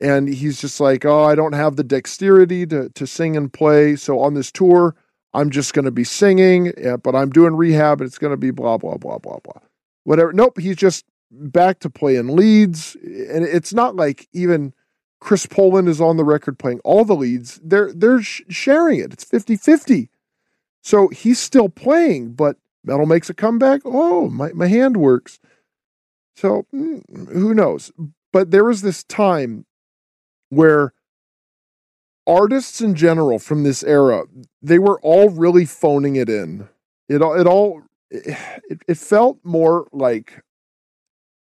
and 0.00 0.28
he's 0.28 0.60
just 0.60 0.80
like, 0.80 1.04
"Oh, 1.04 1.24
I 1.24 1.34
don't 1.34 1.54
have 1.54 1.76
the 1.76 1.84
dexterity 1.84 2.66
to 2.66 2.90
to 2.90 3.06
sing 3.06 3.36
and 3.36 3.52
play, 3.52 3.96
so 3.96 4.20
on 4.20 4.34
this 4.34 4.52
tour, 4.52 4.94
I'm 5.36 5.50
just 5.50 5.74
going 5.74 5.84
to 5.84 5.90
be 5.90 6.04
singing, 6.04 6.72
but 7.02 7.14
I'm 7.14 7.30
doing 7.30 7.54
rehab 7.54 8.00
and 8.00 8.08
it's 8.08 8.18
going 8.18 8.32
to 8.32 8.36
be 8.36 8.50
blah 8.50 8.78
blah 8.78 8.96
blah 8.96 9.18
blah 9.18 9.38
blah." 9.44 9.62
Whatever. 10.04 10.32
Nope, 10.32 10.58
he's 10.58 10.76
just 10.76 11.04
back 11.30 11.80
to 11.80 11.90
playing 11.90 12.34
leads 12.36 12.96
and 12.96 13.44
it's 13.44 13.74
not 13.74 13.96
like 13.96 14.28
even 14.32 14.72
Chris 15.20 15.46
Poland 15.46 15.88
is 15.88 16.00
on 16.00 16.16
the 16.16 16.24
record 16.24 16.58
playing 16.58 16.80
all 16.84 17.04
the 17.04 17.16
leads. 17.16 17.60
They're 17.62 17.92
they're 17.92 18.22
sh- 18.22 18.42
sharing 18.48 19.00
it. 19.00 19.12
It's 19.12 19.24
50-50. 19.24 20.08
So 20.82 21.08
he's 21.08 21.40
still 21.40 21.68
playing, 21.68 22.34
but 22.34 22.56
Metal 22.84 23.06
makes 23.06 23.28
a 23.28 23.34
comeback. 23.34 23.80
Oh, 23.84 24.28
my, 24.30 24.52
my 24.52 24.68
hand 24.68 24.96
works. 24.96 25.40
So 26.36 26.66
mm, 26.72 27.02
who 27.32 27.54
knows? 27.54 27.90
But 28.32 28.52
there 28.52 28.64
was 28.64 28.82
this 28.82 29.02
time 29.04 29.66
where 30.50 30.92
artists 32.26 32.80
in 32.80 32.94
general 32.94 33.38
from 33.38 33.62
this 33.62 33.82
era, 33.82 34.24
they 34.62 34.78
were 34.78 35.00
all 35.00 35.30
really 35.30 35.64
phoning 35.64 36.16
it 36.16 36.28
in. 36.28 36.68
It 37.08 37.22
all, 37.22 37.38
it 37.38 37.46
all, 37.46 37.82
it, 38.10 38.82
it 38.88 38.98
felt 38.98 39.38
more 39.44 39.86
like 39.92 40.42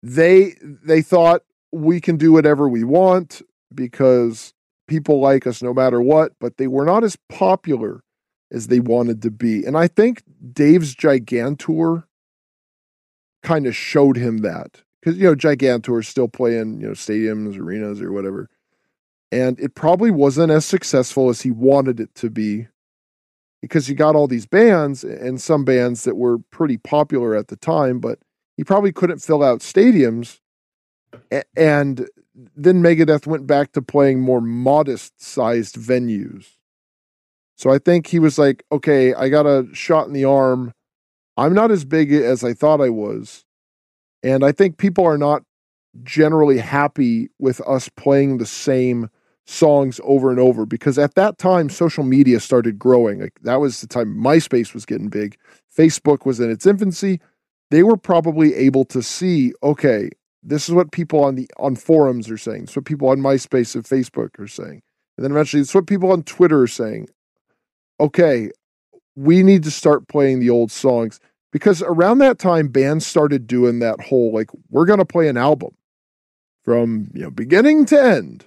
they 0.03 0.55
they 0.61 1.01
thought 1.01 1.43
we 1.71 1.99
can 1.99 2.17
do 2.17 2.31
whatever 2.31 2.69
we 2.69 2.83
want 2.83 3.41
because 3.73 4.53
people 4.87 5.19
like 5.19 5.45
us 5.45 5.61
no 5.61 5.73
matter 5.73 6.01
what, 6.01 6.33
but 6.39 6.57
they 6.57 6.67
were 6.67 6.85
not 6.85 7.03
as 7.03 7.17
popular 7.29 8.01
as 8.51 8.67
they 8.67 8.79
wanted 8.79 9.21
to 9.21 9.31
be. 9.31 9.65
And 9.65 9.77
I 9.77 9.87
think 9.87 10.23
Dave's 10.53 10.95
Gigantour 10.95 12.05
kind 13.43 13.67
of 13.67 13.75
showed 13.75 14.17
him 14.17 14.39
that. 14.39 14.83
Because, 15.01 15.17
you 15.17 15.25
know, 15.25 15.35
Gigantour 15.35 15.99
is 15.99 16.07
still 16.07 16.27
playing, 16.27 16.81
you 16.81 16.87
know, 16.87 16.93
stadiums, 16.93 17.57
arenas, 17.57 18.01
or 18.01 18.11
whatever. 18.11 18.49
And 19.31 19.59
it 19.59 19.75
probably 19.75 20.11
wasn't 20.11 20.51
as 20.51 20.65
successful 20.65 21.29
as 21.29 21.41
he 21.41 21.51
wanted 21.51 21.99
it 21.99 22.15
to 22.15 22.29
be 22.29 22.67
because 23.61 23.87
he 23.87 23.93
got 23.93 24.15
all 24.15 24.27
these 24.27 24.45
bands 24.45 25.03
and 25.03 25.41
some 25.41 25.65
bands 25.65 26.03
that 26.03 26.15
were 26.15 26.37
pretty 26.51 26.77
popular 26.77 27.35
at 27.35 27.47
the 27.47 27.55
time, 27.57 27.99
but 27.99 28.19
he 28.55 28.63
probably 28.63 28.91
couldn't 28.91 29.19
fill 29.19 29.43
out 29.43 29.59
stadiums. 29.59 30.39
And 31.55 32.07
then 32.55 32.81
Megadeth 32.81 33.27
went 33.27 33.47
back 33.47 33.71
to 33.73 33.81
playing 33.81 34.21
more 34.21 34.41
modest 34.41 35.21
sized 35.21 35.75
venues. 35.75 36.47
So 37.57 37.71
I 37.71 37.79
think 37.79 38.07
he 38.07 38.19
was 38.19 38.37
like, 38.37 38.63
okay, 38.71 39.13
I 39.15 39.29
got 39.29 39.47
a 39.47 39.67
shot 39.73 40.07
in 40.07 40.13
the 40.13 40.25
arm. 40.25 40.73
I'm 41.35 41.53
not 41.53 41.71
as 41.71 41.85
big 41.85 42.13
as 42.13 42.43
I 42.43 42.53
thought 42.53 42.81
I 42.81 42.89
was. 42.89 43.43
And 44.23 44.43
I 44.43 44.51
think 44.51 44.77
people 44.77 45.05
are 45.05 45.17
not 45.17 45.43
generally 46.03 46.59
happy 46.59 47.29
with 47.39 47.59
us 47.67 47.89
playing 47.89 48.37
the 48.37 48.45
same 48.45 49.09
songs 49.47 49.99
over 50.03 50.29
and 50.29 50.39
over 50.39 50.65
because 50.65 50.99
at 50.99 51.15
that 51.15 51.37
time 51.37 51.69
social 51.69 52.03
media 52.03 52.39
started 52.39 52.77
growing. 52.77 53.21
Like 53.21 53.39
that 53.43 53.59
was 53.59 53.81
the 53.81 53.87
time 53.87 54.15
MySpace 54.15 54.73
was 54.73 54.85
getting 54.85 55.09
big. 55.09 55.37
Facebook 55.75 56.25
was 56.25 56.39
in 56.39 56.51
its 56.51 56.67
infancy. 56.67 57.19
They 57.71 57.83
were 57.83 57.97
probably 57.97 58.53
able 58.55 58.85
to 58.85 59.01
see, 59.01 59.53
okay, 59.63 60.09
this 60.43 60.69
is 60.69 60.75
what 60.75 60.91
people 60.91 61.23
on 61.23 61.35
the 61.35 61.49
on 61.57 61.75
forums 61.75 62.29
are 62.29 62.37
saying. 62.37 62.63
It's 62.63 62.75
what 62.75 62.85
people 62.85 63.09
on 63.09 63.19
MySpace 63.19 63.75
and 63.75 63.83
Facebook 63.83 64.39
are 64.39 64.47
saying. 64.47 64.81
And 65.17 65.23
then 65.23 65.31
eventually 65.31 65.61
it's 65.61 65.73
what 65.73 65.87
people 65.87 66.11
on 66.11 66.23
Twitter 66.23 66.61
are 66.61 66.67
saying 66.67 67.07
okay, 67.99 68.51
we 69.15 69.43
need 69.43 69.63
to 69.63 69.71
start 69.71 70.07
playing 70.07 70.39
the 70.39 70.49
old 70.49 70.71
songs 70.71 71.19
because 71.51 71.81
around 71.81 72.19
that 72.19 72.37
time 72.37 72.67
bands 72.67 73.05
started 73.05 73.47
doing 73.47 73.79
that 73.79 73.99
whole 73.99 74.31
like 74.33 74.49
we're 74.69 74.85
going 74.85 74.99
to 74.99 75.05
play 75.05 75.27
an 75.27 75.37
album 75.37 75.75
from 76.63 77.09
you 77.13 77.23
know 77.23 77.31
beginning 77.31 77.85
to 77.85 77.99
end 77.99 78.45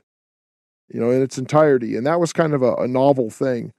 you 0.92 1.00
know 1.00 1.10
in 1.10 1.22
its 1.22 1.38
entirety 1.38 1.96
and 1.96 2.06
that 2.06 2.20
was 2.20 2.32
kind 2.32 2.54
of 2.54 2.62
a, 2.62 2.74
a 2.74 2.88
novel 2.88 3.30
thing. 3.30 3.72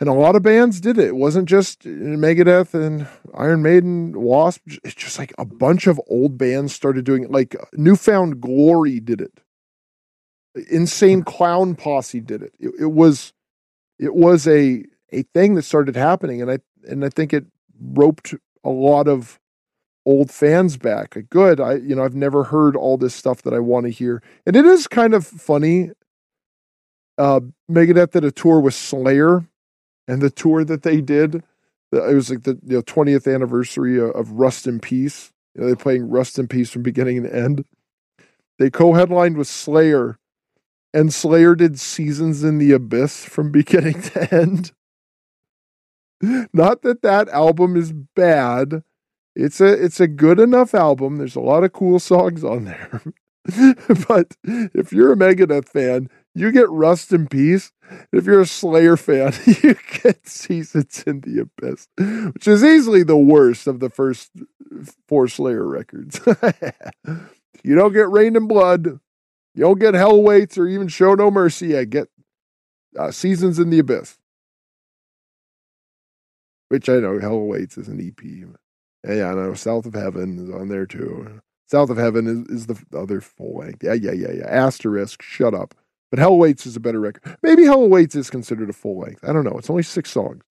And 0.00 0.08
a 0.08 0.14
lot 0.14 0.34
of 0.34 0.42
bands 0.42 0.80
did 0.80 0.98
it. 0.98 1.08
It 1.08 1.16
wasn't 1.16 1.48
just 1.48 1.86
uh, 1.86 1.90
megadeth 1.90 2.74
and 2.74 3.06
iron 3.34 3.62
maiden 3.62 4.20
wasp 4.20 4.62
it's 4.82 4.94
just 4.94 5.18
like 5.18 5.32
a 5.38 5.44
bunch 5.44 5.86
of 5.86 6.00
old 6.08 6.36
bands 6.36 6.74
started 6.74 7.04
doing 7.04 7.24
it. 7.24 7.30
Like 7.30 7.54
uh, 7.54 7.66
New 7.74 7.96
Found 7.96 8.40
Glory 8.40 8.98
did 8.98 9.20
it. 9.20 9.40
Insane 10.70 11.20
hmm. 11.20 11.24
clown 11.24 11.74
posse 11.76 12.20
did 12.20 12.42
it, 12.42 12.54
it, 12.58 12.72
it 12.80 12.86
was 12.86 13.32
it 13.98 14.14
was 14.14 14.48
a 14.48 14.84
a 15.12 15.22
thing 15.34 15.54
that 15.54 15.62
started 15.62 15.94
happening, 15.94 16.42
and 16.42 16.50
I 16.50 16.58
and 16.88 17.04
I 17.04 17.08
think 17.08 17.32
it 17.32 17.46
roped 17.80 18.34
a 18.64 18.70
lot 18.70 19.06
of 19.06 19.38
old 20.04 20.30
fans 20.30 20.76
back. 20.76 21.16
Good, 21.30 21.60
I 21.60 21.74
you 21.74 21.94
know 21.94 22.04
I've 22.04 22.16
never 22.16 22.44
heard 22.44 22.76
all 22.76 22.96
this 22.96 23.14
stuff 23.14 23.42
that 23.42 23.54
I 23.54 23.60
want 23.60 23.86
to 23.86 23.90
hear, 23.90 24.22
and 24.46 24.56
it 24.56 24.64
is 24.64 24.88
kind 24.88 25.14
of 25.14 25.26
funny. 25.26 25.90
Uh, 27.22 27.38
Megadeth 27.70 28.10
did 28.10 28.24
a 28.24 28.32
tour 28.32 28.58
with 28.58 28.74
Slayer, 28.74 29.46
and 30.08 30.20
the 30.20 30.28
tour 30.28 30.64
that 30.64 30.82
they 30.82 31.00
did, 31.00 31.36
it 31.92 32.14
was 32.14 32.30
like 32.30 32.42
the 32.42 32.58
you 32.66 32.78
know, 32.78 32.82
20th 32.82 33.32
anniversary 33.32 34.00
of, 34.00 34.32
Rust 34.32 34.66
in 34.66 34.80
Peace. 34.80 35.32
You 35.54 35.60
know, 35.60 35.66
they're 35.68 35.76
playing 35.76 36.10
Rust 36.10 36.36
in 36.40 36.48
Peace 36.48 36.70
from 36.70 36.82
beginning 36.82 37.22
to 37.22 37.32
end. 37.32 37.64
They 38.58 38.70
co-headlined 38.70 39.36
with 39.36 39.46
Slayer, 39.46 40.18
and 40.92 41.14
Slayer 41.14 41.54
did 41.54 41.78
Seasons 41.78 42.42
in 42.42 42.58
the 42.58 42.72
Abyss 42.72 43.24
from 43.24 43.52
beginning 43.52 44.02
to 44.02 44.34
end. 44.34 44.72
Not 46.52 46.82
that 46.82 47.02
that 47.02 47.28
album 47.28 47.76
is 47.76 47.92
bad. 47.92 48.82
It's 49.36 49.60
a 49.60 49.72
it's 49.72 50.00
a 50.00 50.08
good 50.08 50.40
enough 50.40 50.74
album. 50.74 51.18
There's 51.18 51.36
a 51.36 51.40
lot 51.40 51.62
of 51.62 51.72
cool 51.72 52.00
songs 52.00 52.42
on 52.42 52.64
there. 52.64 53.00
but 54.08 54.36
if 54.44 54.92
you're 54.92 55.12
a 55.12 55.16
Megadeth 55.16 55.68
fan, 55.68 56.08
you 56.34 56.50
get 56.52 56.70
Rust 56.70 57.12
in 57.12 57.26
Peace. 57.26 57.72
If 58.12 58.24
you're 58.24 58.40
a 58.40 58.46
Slayer 58.46 58.96
fan, 58.96 59.34
you 59.62 59.76
get 60.02 60.26
Seasons 60.26 61.04
in 61.06 61.20
the 61.20 61.40
Abyss, 61.40 61.88
which 62.32 62.48
is 62.48 62.64
easily 62.64 63.02
the 63.02 63.18
worst 63.18 63.66
of 63.66 63.80
the 63.80 63.90
first 63.90 64.30
four 65.06 65.28
Slayer 65.28 65.66
records. 65.66 66.20
you 67.62 67.74
don't 67.74 67.92
get 67.92 68.10
Reign 68.10 68.36
in 68.36 68.48
Blood. 68.48 68.86
You 69.54 69.64
don't 69.64 69.78
get 69.78 69.94
Hell 69.94 70.16
Awaits 70.16 70.56
or 70.56 70.66
even 70.66 70.88
Show 70.88 71.14
No 71.14 71.30
Mercy. 71.30 71.76
I 71.76 71.84
get 71.84 72.08
uh, 72.98 73.10
Seasons 73.10 73.58
in 73.58 73.68
the 73.68 73.78
Abyss, 73.80 74.16
which 76.68 76.88
I 76.88 76.96
know 76.96 77.18
Hell 77.18 77.32
Awaits 77.32 77.76
is 77.76 77.88
an 77.88 78.00
EP. 78.00 78.48
Yeah, 79.06 79.30
I 79.30 79.34
know 79.34 79.52
South 79.52 79.84
of 79.84 79.94
Heaven 79.94 80.38
is 80.38 80.50
on 80.50 80.68
there 80.68 80.86
too. 80.86 81.42
South 81.66 81.90
of 81.90 81.96
Heaven 81.96 82.26
is, 82.26 82.60
is 82.60 82.66
the 82.66 82.82
other 82.96 83.20
full 83.20 83.58
length. 83.58 83.82
Yeah, 83.82 83.94
yeah, 83.94 84.12
yeah, 84.12 84.32
yeah. 84.32 84.46
Asterisk. 84.46 85.22
Shut 85.22 85.54
up. 85.54 85.74
But 86.12 86.18
Hell 86.18 86.34
Awaits 86.34 86.66
is 86.66 86.76
a 86.76 86.80
better 86.80 87.00
record. 87.00 87.38
Maybe 87.42 87.64
Hell 87.64 87.84
Awaits 87.84 88.14
is 88.14 88.28
considered 88.28 88.68
a 88.68 88.74
full 88.74 88.98
length. 88.98 89.24
I 89.24 89.32
don't 89.32 89.44
know. 89.44 89.56
It's 89.56 89.70
only 89.70 89.82
six 89.82 90.10
songs. 90.10 90.42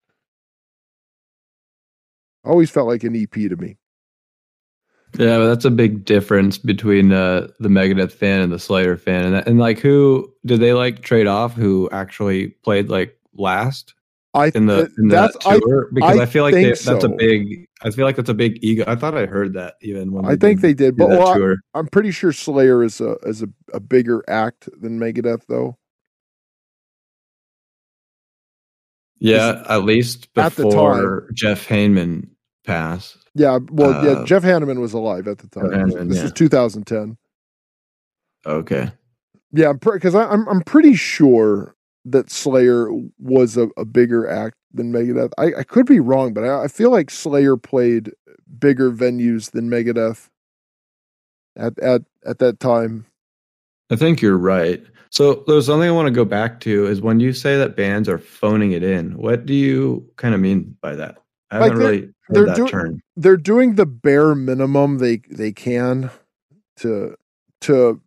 Always 2.44 2.68
felt 2.68 2.88
like 2.88 3.04
an 3.04 3.14
EP 3.14 3.30
to 3.30 3.54
me. 3.54 3.76
Yeah, 5.16 5.38
but 5.38 5.46
that's 5.46 5.64
a 5.64 5.70
big 5.70 6.04
difference 6.04 6.58
between 6.58 7.12
uh, 7.12 7.46
the 7.60 7.68
Megadeth 7.68 8.10
fan 8.10 8.40
and 8.40 8.52
the 8.52 8.58
Slayer 8.58 8.96
fan, 8.96 9.24
and, 9.24 9.46
and 9.46 9.58
like 9.60 9.78
who 9.78 10.34
did 10.44 10.58
they 10.58 10.72
like 10.72 11.02
trade 11.02 11.28
off? 11.28 11.54
Who 11.54 11.88
actually 11.92 12.48
played 12.64 12.88
like 12.88 13.16
last 13.34 13.94
I 14.34 14.50
in 14.54 14.66
the 14.66 14.90
in 14.96 15.08
that 15.08 15.38
tour? 15.40 15.88
because 15.92 16.18
I, 16.18 16.22
I 16.22 16.26
feel 16.26 16.42
like 16.42 16.54
they, 16.54 16.70
that's 16.70 16.86
a 16.86 17.08
big. 17.08 17.66
I 17.82 17.90
feel 17.90 18.06
like 18.06 18.16
that's 18.16 18.30
a 18.30 18.34
big 18.34 18.58
ego. 18.62 18.84
I 18.86 18.96
thought 18.96 19.16
I 19.16 19.26
heard 19.26 19.52
that 19.54 19.74
even 19.82 20.10
when 20.12 20.24
I 20.24 20.36
think 20.36 20.62
they 20.62 20.72
did, 20.72 20.96
but 20.96 21.10
well, 21.10 21.28
I- 21.28 21.36
tour. 21.36 21.56
I'm 21.74 21.86
pretty 21.86 22.12
sure 22.12 22.32
Slayer 22.32 22.82
is 22.82 23.00
a 23.00 23.16
is 23.24 23.42
a, 23.42 23.48
a 23.74 23.80
bigger 23.80 24.24
act 24.28 24.68
than 24.80 24.98
Megadeth, 24.98 25.42
though. 25.48 25.76
Yeah, 29.18 29.62
at 29.68 29.84
least 29.84 30.28
at 30.36 30.56
the 30.56 30.64
before 30.64 31.28
Jeff 31.34 31.66
Hayman 31.66 32.30
passed. 32.64 33.18
Yeah, 33.34 33.58
well, 33.70 34.04
yeah. 34.04 34.10
Uh, 34.12 34.24
Jeff 34.24 34.42
Hanneman 34.42 34.80
was 34.80 34.94
alive 34.94 35.28
at 35.28 35.38
the 35.38 35.48
time. 35.48 35.70
Hanneman, 35.70 36.08
this 36.08 36.18
yeah. 36.18 36.24
is 36.24 36.32
2010. 36.32 37.16
Okay. 38.46 38.90
Yeah, 39.52 39.74
because 39.74 40.14
I'm 40.14 40.48
I'm 40.48 40.62
pretty 40.62 40.94
sure 40.94 41.76
that 42.04 42.30
Slayer 42.30 42.88
was 43.18 43.56
a, 43.56 43.68
a 43.76 43.84
bigger 43.84 44.28
act 44.28 44.56
than 44.74 44.92
Megadeth. 44.92 45.30
I, 45.38 45.60
I 45.60 45.62
could 45.64 45.86
be 45.86 46.00
wrong, 46.00 46.32
but 46.34 46.44
I, 46.44 46.64
I 46.64 46.68
feel 46.68 46.90
like 46.90 47.10
Slayer 47.10 47.56
played 47.56 48.10
bigger 48.58 48.90
venues 48.90 49.50
than 49.52 49.68
Megadeth 49.70 50.28
at 51.56 51.78
at 51.78 52.02
at 52.24 52.38
that 52.38 52.60
time. 52.60 53.06
I 53.90 53.96
think 53.96 54.20
you're 54.22 54.38
right. 54.38 54.82
So 55.10 55.44
there's 55.46 55.66
something 55.66 55.88
I 55.88 55.92
want 55.92 56.06
to 56.06 56.12
go 56.12 56.24
back 56.24 56.60
to 56.60 56.86
is 56.86 57.02
when 57.02 57.20
you 57.20 57.32
say 57.34 57.58
that 57.58 57.76
bands 57.76 58.08
are 58.08 58.18
phoning 58.18 58.72
it 58.72 58.82
in. 58.82 59.16
What 59.18 59.44
do 59.44 59.52
you 59.52 60.08
kind 60.16 60.34
of 60.34 60.40
mean 60.40 60.74
by 60.80 60.94
that? 60.96 61.18
I 61.50 61.58
Like 61.58 61.72
haven't 61.72 61.78
they're- 61.82 61.90
really 61.90 62.00
heard 62.00 62.14
they're 62.30 62.46
that 62.46 62.56
doing- 62.56 62.68
term. 62.70 63.00
They're 63.16 63.36
doing 63.36 63.74
the 63.74 63.84
bare 63.86 64.34
minimum 64.34 64.98
they 64.98 65.18
they 65.30 65.52
can 65.52 66.10
to 66.78 67.14
to 67.62 68.00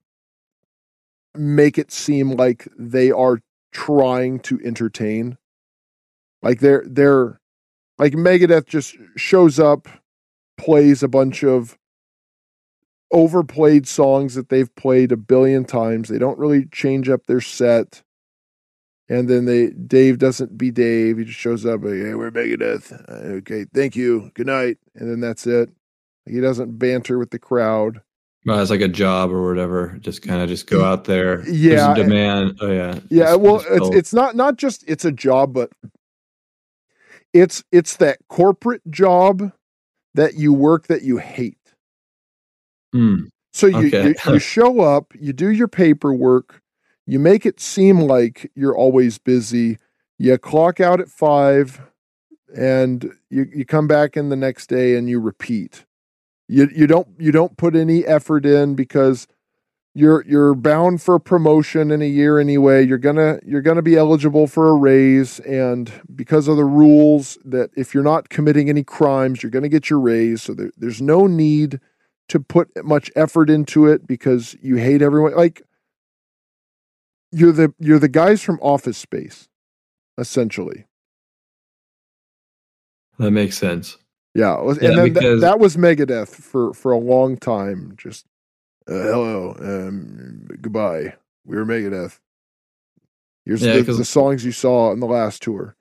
make 1.35 1.77
it 1.77 1.91
seem 1.91 2.31
like 2.31 2.67
they 2.77 3.11
are 3.11 3.39
trying 3.75 4.39
to 4.39 4.57
entertain. 4.63 5.37
Like 6.41 6.61
they're 6.61 6.85
they're 6.87 7.41
like 7.97 8.13
Megadeth 8.13 8.67
just 8.67 8.95
shows 9.17 9.59
up, 9.59 9.87
plays 10.57 11.03
a 11.03 11.09
bunch 11.09 11.43
of 11.43 11.77
overplayed 13.11 13.85
songs 13.85 14.35
that 14.35 14.47
they've 14.47 14.73
played 14.75 15.11
a 15.11 15.17
billion 15.17 15.65
times. 15.65 16.07
They 16.07 16.17
don't 16.17 16.39
really 16.39 16.65
change 16.71 17.09
up 17.09 17.25
their 17.25 17.41
set. 17.41 18.01
And 19.09 19.29
then 19.29 19.43
they 19.43 19.71
Dave 19.71 20.19
doesn't 20.19 20.57
be 20.57 20.71
Dave. 20.71 21.17
He 21.17 21.25
just 21.25 21.37
shows 21.37 21.65
up 21.65 21.83
like, 21.83 21.95
hey, 21.95 22.15
we're 22.15 22.31
Megadeth. 22.31 22.93
Uh, 23.09 23.35
Okay, 23.37 23.65
thank 23.73 23.97
you. 23.97 24.31
Good 24.35 24.47
night. 24.47 24.77
And 24.95 25.11
then 25.11 25.19
that's 25.19 25.45
it. 25.45 25.69
He 26.25 26.39
doesn't 26.39 26.79
banter 26.79 27.19
with 27.19 27.31
the 27.31 27.39
crowd. 27.39 28.01
Well, 28.45 28.59
it's 28.61 28.69
like 28.69 28.81
a 28.81 28.87
job 28.87 29.31
or 29.31 29.47
whatever. 29.47 29.97
Just 30.01 30.21
kind 30.21 30.41
of 30.41 30.47
just 30.49 30.67
go 30.67 30.83
out 30.85 31.05
there. 31.05 31.37
There's 31.37 31.49
a 31.49 31.53
Yeah, 31.55 31.87
and- 31.87 31.95
demand. 31.95 32.57
Oh 32.61 32.71
yeah. 32.71 32.99
Yeah, 33.09 33.23
Just- 33.25 33.39
well, 33.41 33.57
just 33.59 33.69
it's 33.71 33.95
it's 33.95 34.13
not 34.13 34.35
not 34.35 34.57
just 34.57 34.83
it's 34.87 35.03
a 35.05 35.11
job, 35.11 35.53
but 35.53 35.71
it's 37.33 37.63
it's 37.71 37.97
that 37.97 38.19
corporate 38.29 38.81
job 38.89 39.51
that 40.13 40.35
you 40.35 40.53
work 40.53 40.87
that 40.87 41.01
you 41.01 41.17
hate. 41.17 41.57
Hmm. 42.93 43.25
So 43.53 43.67
you, 43.67 43.87
Okay. 43.87 44.09
you 44.09 44.15
you 44.33 44.39
show 44.39 44.81
up, 44.81 45.13
you 45.19 45.33
do 45.33 45.49
your 45.49 45.67
paperwork, 45.67 46.61
you 47.07 47.19
make 47.19 47.45
it 47.45 47.59
seem 47.59 47.99
like 47.99 48.51
you're 48.55 48.75
always 48.75 49.17
busy. 49.17 49.77
You 50.17 50.37
clock 50.37 50.79
out 50.79 51.01
at 51.01 51.09
five, 51.09 51.81
and 52.55 53.11
you 53.29 53.47
you 53.53 53.65
come 53.65 53.87
back 53.87 54.15
in 54.15 54.29
the 54.29 54.35
next 54.35 54.67
day 54.67 54.95
and 54.95 55.09
you 55.09 55.19
repeat. 55.19 55.84
You 56.47 56.69
you 56.75 56.87
don't 56.87 57.07
you 57.17 57.31
don't 57.31 57.57
put 57.57 57.75
any 57.75 58.05
effort 58.05 58.45
in 58.45 58.75
because 58.75 59.27
you're 59.95 60.25
you're 60.27 60.53
bound 60.53 61.01
for 61.01 61.17
promotion 61.17 61.89
in 61.89 62.01
a 62.01 62.07
year 62.07 62.37
anyway. 62.37 62.85
You're 62.85 62.97
gonna 62.97 63.39
you're 63.45 63.61
gonna 63.61 63.81
be 63.81 63.95
eligible 63.95 64.45
for 64.45 64.67
a 64.69 64.75
raise, 64.75 65.39
and 65.39 65.91
because 66.13 66.47
of 66.47 66.57
the 66.57 66.65
rules 66.65 67.37
that 67.45 67.71
if 67.75 67.93
you're 67.93 68.03
not 68.03 68.29
committing 68.29 68.69
any 68.69 68.83
crimes, 68.83 69.41
you're 69.41 69.49
gonna 69.49 69.69
get 69.69 69.89
your 69.89 69.99
raise. 69.99 70.43
So 70.43 70.53
there, 70.53 70.71
there's 70.77 71.01
no 71.01 71.27
need 71.27 71.79
to 72.27 72.39
put 72.39 72.69
much 72.83 73.09
effort 73.15 73.49
into 73.49 73.87
it 73.87 74.05
because 74.05 74.55
you 74.61 74.75
hate 74.75 75.01
everyone. 75.01 75.33
Like 75.35 75.61
you're 77.31 77.53
the 77.53 77.73
you're 77.79 77.99
the 77.99 78.09
guys 78.09 78.41
from 78.41 78.59
Office 78.61 78.97
Space, 78.97 79.47
essentially. 80.17 80.87
That 83.17 83.31
makes 83.31 83.57
sense. 83.57 83.97
Yeah, 84.35 84.59
was- 84.59 84.79
Yeah, 84.81 84.89
and 84.89 84.97
then 84.97 85.13
th- 85.15 85.41
that 85.41 85.59
was 85.59 85.77
Megadeth 85.77 86.27
for 86.29 86.73
for 86.73 86.91
a 86.91 86.97
long 86.99 87.37
time. 87.37 87.93
Just 87.97 88.25
uh, 88.87 88.93
hello, 88.93 89.55
um, 89.59 90.45
goodbye. 90.61 91.15
We 91.45 91.55
were 91.55 91.65
Megadeth. 91.65 92.19
Here's 93.45 93.61
Yeah, 93.63 93.77
the, 93.77 93.93
the 93.93 94.05
songs 94.05 94.43
you 94.43 94.51
saw 94.51 94.91
in 94.91 94.99
the 94.99 95.07
last 95.07 95.41
tour. 95.41 95.75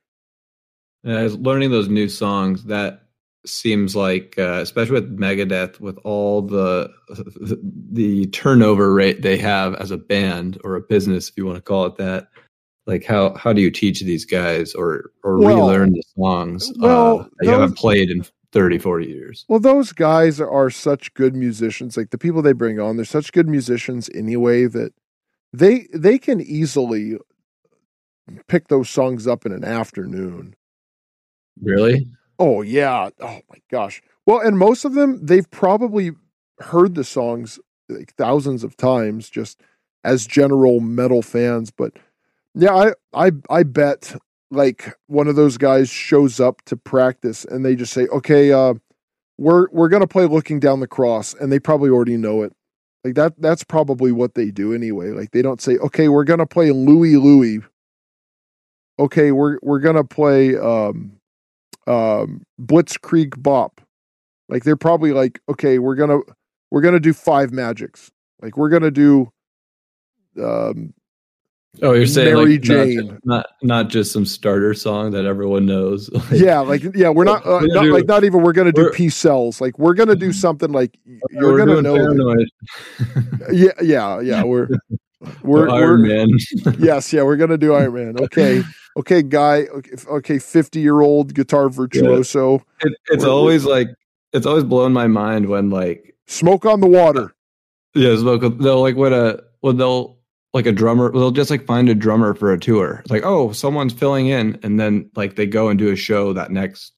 Was 1.03 1.37
learning 1.37 1.71
those 1.71 1.89
new 1.89 2.09
songs. 2.09 2.65
That 2.65 3.03
seems 3.45 3.95
like, 3.95 4.37
uh, 4.39 4.61
especially 4.63 4.95
with 5.01 5.19
Megadeth, 5.19 5.81
with 5.81 5.99
all 6.05 6.41
the 6.41 6.91
the 7.93 8.27
turnover 8.27 8.95
rate 8.95 9.23
they 9.23 9.37
have 9.37 9.75
as 9.75 9.91
a 9.91 9.99
band 9.99 10.59
or 10.65 10.77
a 10.77 10.81
business, 10.81 11.29
if 11.29 11.37
you 11.37 11.45
want 11.45 11.57
to 11.57 11.63
call 11.63 11.87
it 11.87 11.97
that. 11.97 12.29
Like 12.87 13.05
how 13.05 13.35
how 13.35 13.53
do 13.53 13.63
you 13.63 13.71
teach 13.71 14.01
these 14.03 14.25
guys 14.27 14.75
or 14.75 15.11
or 15.25 15.39
Well- 15.39 15.57
relearn 15.57 15.93
the 15.93 16.03
songs 16.17 16.71
well, 16.77 17.21
uh, 17.21 17.23
that 17.39 17.47
you 17.47 17.51
haven't 17.51 17.77
played 17.77 18.11
in 18.11 18.25
30, 18.55 18.79
40 18.79 19.07
years? 19.07 19.45
Well, 19.49 19.59
those 19.59 19.93
guys 19.93 20.41
are 20.41 20.71
such 20.71 21.13
good 21.15 21.35
musicians. 21.35 21.97
Like 21.97 22.11
the 22.11 22.19
people 22.19 22.41
they 22.41 22.53
bring 22.53 22.79
on, 22.79 22.97
they're 22.97 23.05
such 23.05 23.33
good 23.33 23.49
musicians 23.49 24.09
anyway 24.15 24.67
that 24.67 24.95
they 25.53 25.89
they 25.93 26.19
can 26.19 26.41
easily 26.41 27.19
pick 28.47 28.69
those 28.69 28.89
songs 28.89 29.27
up 29.27 29.45
in 29.45 29.53
an 29.53 29.65
afternoon. 29.65 30.55
Really? 31.61 32.07
Oh 32.39 32.63
yeah. 32.63 33.11
Oh 33.21 33.41
my 33.51 33.59
gosh. 33.71 34.01
Well, 34.25 34.41
and 34.41 34.57
most 34.57 34.85
of 34.85 34.95
them 34.95 35.19
they've 35.27 35.51
probably 35.51 36.13
heard 36.61 36.95
the 36.95 37.05
songs 37.05 37.59
like 37.89 38.15
thousands 38.15 38.63
of 38.63 38.77
times 38.77 39.29
just 39.29 39.61
as 40.05 40.27
general 40.27 40.79
metal 40.79 41.23
fans, 41.23 41.73
but 41.73 41.93
yeah, 42.55 42.73
I 42.73 42.93
I 43.13 43.33
I 43.51 43.63
bet 43.65 44.15
like 44.55 44.97
one 45.07 45.29
of 45.29 45.37
those 45.37 45.59
guys 45.59 45.91
shows 45.91 46.41
up 46.41 46.63
to 46.67 46.77
practice 46.77 47.45
and 47.45 47.65
they 47.65 47.77
just 47.77 47.93
say, 47.93 48.07
"Okay, 48.09 48.53
uh 48.53 48.75
we're 49.39 49.69
we're 49.71 49.89
to 50.01 50.07
play 50.07 50.27
Looking 50.27 50.61
Down 50.61 50.81
the 50.81 50.87
Cross." 50.87 51.35
And 51.35 51.53
they 51.53 51.59
probably 51.59 51.91
already 51.91 52.17
know 52.17 52.43
it. 52.43 52.53
Like 53.05 53.15
that 53.15 53.35
that's 53.41 53.65
probably 53.65 54.13
what 54.13 54.35
they 54.35 54.51
do 54.51 54.73
anyway. 54.73 55.11
Like 55.11 55.33
they 55.33 55.43
don't 55.43 55.61
say, 55.61 55.77
"Okay, 55.79 56.09
we're 56.09 56.25
to 56.39 56.47
play 56.47 56.71
Louie 56.71 57.17
Louie." 57.17 57.61
Okay, 58.99 59.33
we're 59.33 59.59
we're 59.63 59.81
to 59.97 60.05
play 60.05 60.57
um 60.57 61.19
um 61.87 62.43
blitzkrieg 62.61 63.43
bop 63.43 63.81
like 64.49 64.65
they're 64.65 64.77
probably 64.77 65.13
like 65.13 65.41
okay 65.49 65.79
we're 65.79 65.95
gonna 65.95 66.19
we're 66.71 66.81
gonna 66.81 67.01
do 67.01 67.13
five 67.13 67.53
magics 67.53 68.11
like 68.41 68.57
we're 68.57 68.69
gonna 68.69 68.91
do 68.91 69.31
um 70.43 70.95
Oh, 71.83 71.93
you're 71.93 72.07
saying 72.07 72.35
Mary 72.35 72.53
like, 72.59 72.61
not 72.61 72.63
Jane. 72.65 73.09
just- 73.09 73.27
not, 73.27 73.47
not 73.63 73.89
just 73.89 74.13
some 74.13 74.25
starter 74.25 74.75
song 74.75 75.11
that 75.11 75.25
everyone 75.25 75.67
knows. 75.67 76.09
Like, 76.31 76.31
yeah 76.41 76.61
like 76.61 76.83
yeah 76.95 77.09
we're 77.11 77.25
not, 77.25 77.45
uh, 77.45 77.61
not 77.63 77.83
do- 77.85 77.93
like 77.93 78.07
not 78.07 78.25
even 78.25 78.43
we're 78.43 78.53
gonna 78.53 78.73
do 78.73 78.83
we're- 78.83 78.95
Peace 78.95 79.17
Sells 79.17 79.61
like 79.61 79.79
we're 79.79 79.95
gonna 79.95 80.15
do 80.15 80.33
something 80.33 80.71
like 80.73 80.97
you're 81.31 81.59
gonna 81.59 81.83
know 81.83 81.97
yeah 83.53 83.71
yeah 83.83 84.21
yeah 84.21 84.43
we're 84.45 84.69
we're, 85.43 85.69
Iron 85.69 86.03
we're 86.03 86.09
Man. 86.09 86.29
yes 86.79 87.13
yeah 87.13 87.23
we're 87.23 87.37
gonna 87.37 87.59
do 87.59 87.75
iron 87.75 87.95
man 87.95 88.17
okay 88.21 88.63
okay 88.97 89.23
guy 89.23 89.63
okay, 89.63 89.91
okay 90.09 90.39
50 90.39 90.81
year 90.81 91.01
old 91.01 91.35
guitar 91.35 91.69
virtuoso 91.69 92.57
It, 92.81 92.93
it's 93.11 93.25
We're- 93.25 93.31
always 93.35 93.65
like 93.65 93.89
it's 94.33 94.47
always 94.47 94.65
blown 94.65 94.93
my 94.93 95.07
mind 95.07 95.49
when 95.49 95.71
like 95.71 96.15
smoke 96.27 96.65
on 96.67 96.81
the 96.81 96.87
water 96.89 97.35
yeah, 97.97 98.17
smoke. 98.17 98.41
They'll 98.59 98.81
like 98.83 98.97
when 98.97 99.13
a 99.13 99.39
when 99.61 99.77
they'll 99.77 100.14
like 100.55 100.65
a 100.67 100.73
drummer. 100.73 101.13
They'll 101.13 101.31
just 101.31 101.51
like 101.51 101.67
find 101.67 101.89
a 101.91 101.95
drummer 101.95 102.33
for 102.35 102.53
a 102.53 102.59
tour. 102.59 103.01
It's 103.03 103.11
like 103.11 103.25
oh, 103.25 103.53
someone's 103.53 103.93
filling 103.93 104.29
in, 104.29 104.59
and 104.63 104.81
then 104.81 105.11
like 105.17 105.37
they 105.37 105.47
go 105.47 105.69
and 105.69 105.79
do 105.79 105.91
a 105.93 105.97
show 105.97 106.33
that 106.33 106.51
next. 106.51 106.93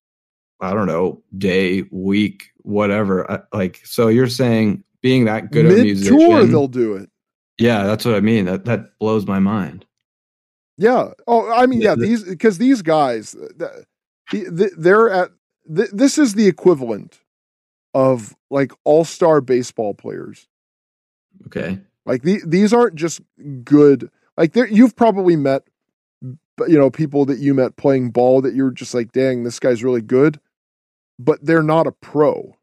I 0.60 0.72
don't 0.72 0.86
know 0.86 1.22
day, 1.36 1.82
week, 1.90 2.50
whatever. 2.58 3.28
I- 3.30 3.42
Like 3.52 3.80
so, 3.84 4.08
you're 4.08 4.28
saying 4.28 4.84
being 5.02 5.24
that 5.26 5.50
good 5.50 5.66
a 5.66 5.68
mid 5.70 5.82
musician? 5.84 6.18
tour 6.18 6.44
they'll 6.46 6.68
do 6.68 6.94
it 6.94 7.10
yeah, 7.58 7.84
that's 7.84 8.04
what 8.04 8.14
I 8.14 8.20
mean. 8.20 8.44
That 8.44 8.66
that 8.66 8.98
blows 8.98 9.26
my 9.26 9.38
mind. 9.38 9.86
Yeah. 10.76 11.12
Oh, 11.26 11.50
I 11.50 11.64
mean, 11.64 11.80
Yeah, 11.80 11.90
yeah. 11.90 11.94
the- 11.94 12.06
These 12.06 12.24
because 12.24 12.58
these 12.58 12.82
guys, 12.82 13.34
th- 13.58 13.86
th- 14.56 14.72
they're 14.76 15.08
at. 15.10 15.30
This 15.64 16.18
is 16.18 16.34
the 16.34 16.46
equivalent 16.48 17.18
of 17.94 18.36
like 18.50 18.72
all-star 18.84 19.40
baseball 19.40 19.94
players. 19.94 20.46
Okay. 21.46 21.78
Like 22.06 22.22
the, 22.22 22.40
these 22.46 22.72
aren't 22.72 22.94
just 22.94 23.20
good. 23.64 24.10
Like 24.36 24.54
you've 24.54 24.96
probably 24.96 25.36
met, 25.36 25.64
you 26.22 26.78
know, 26.78 26.88
people 26.90 27.26
that 27.26 27.38
you 27.38 27.52
met 27.52 27.76
playing 27.76 28.10
ball 28.10 28.40
that 28.42 28.54
you're 28.54 28.70
just 28.70 28.94
like, 28.94 29.12
dang, 29.12 29.42
this 29.44 29.58
guy's 29.58 29.82
really 29.82 30.00
good, 30.00 30.40
but 31.18 31.44
they're 31.44 31.62
not 31.62 31.86
a 31.86 31.92
pro. 31.92 32.56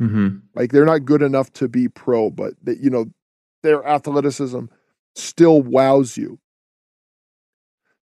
Mm-hmm. 0.00 0.38
Like 0.54 0.72
they're 0.72 0.84
not 0.84 1.06
good 1.06 1.22
enough 1.22 1.52
to 1.54 1.68
be 1.68 1.88
pro, 1.88 2.30
but 2.30 2.52
that 2.62 2.78
you 2.78 2.90
know, 2.90 3.06
their 3.62 3.84
athleticism 3.86 4.66
still 5.14 5.62
wows 5.62 6.16
you. 6.16 6.38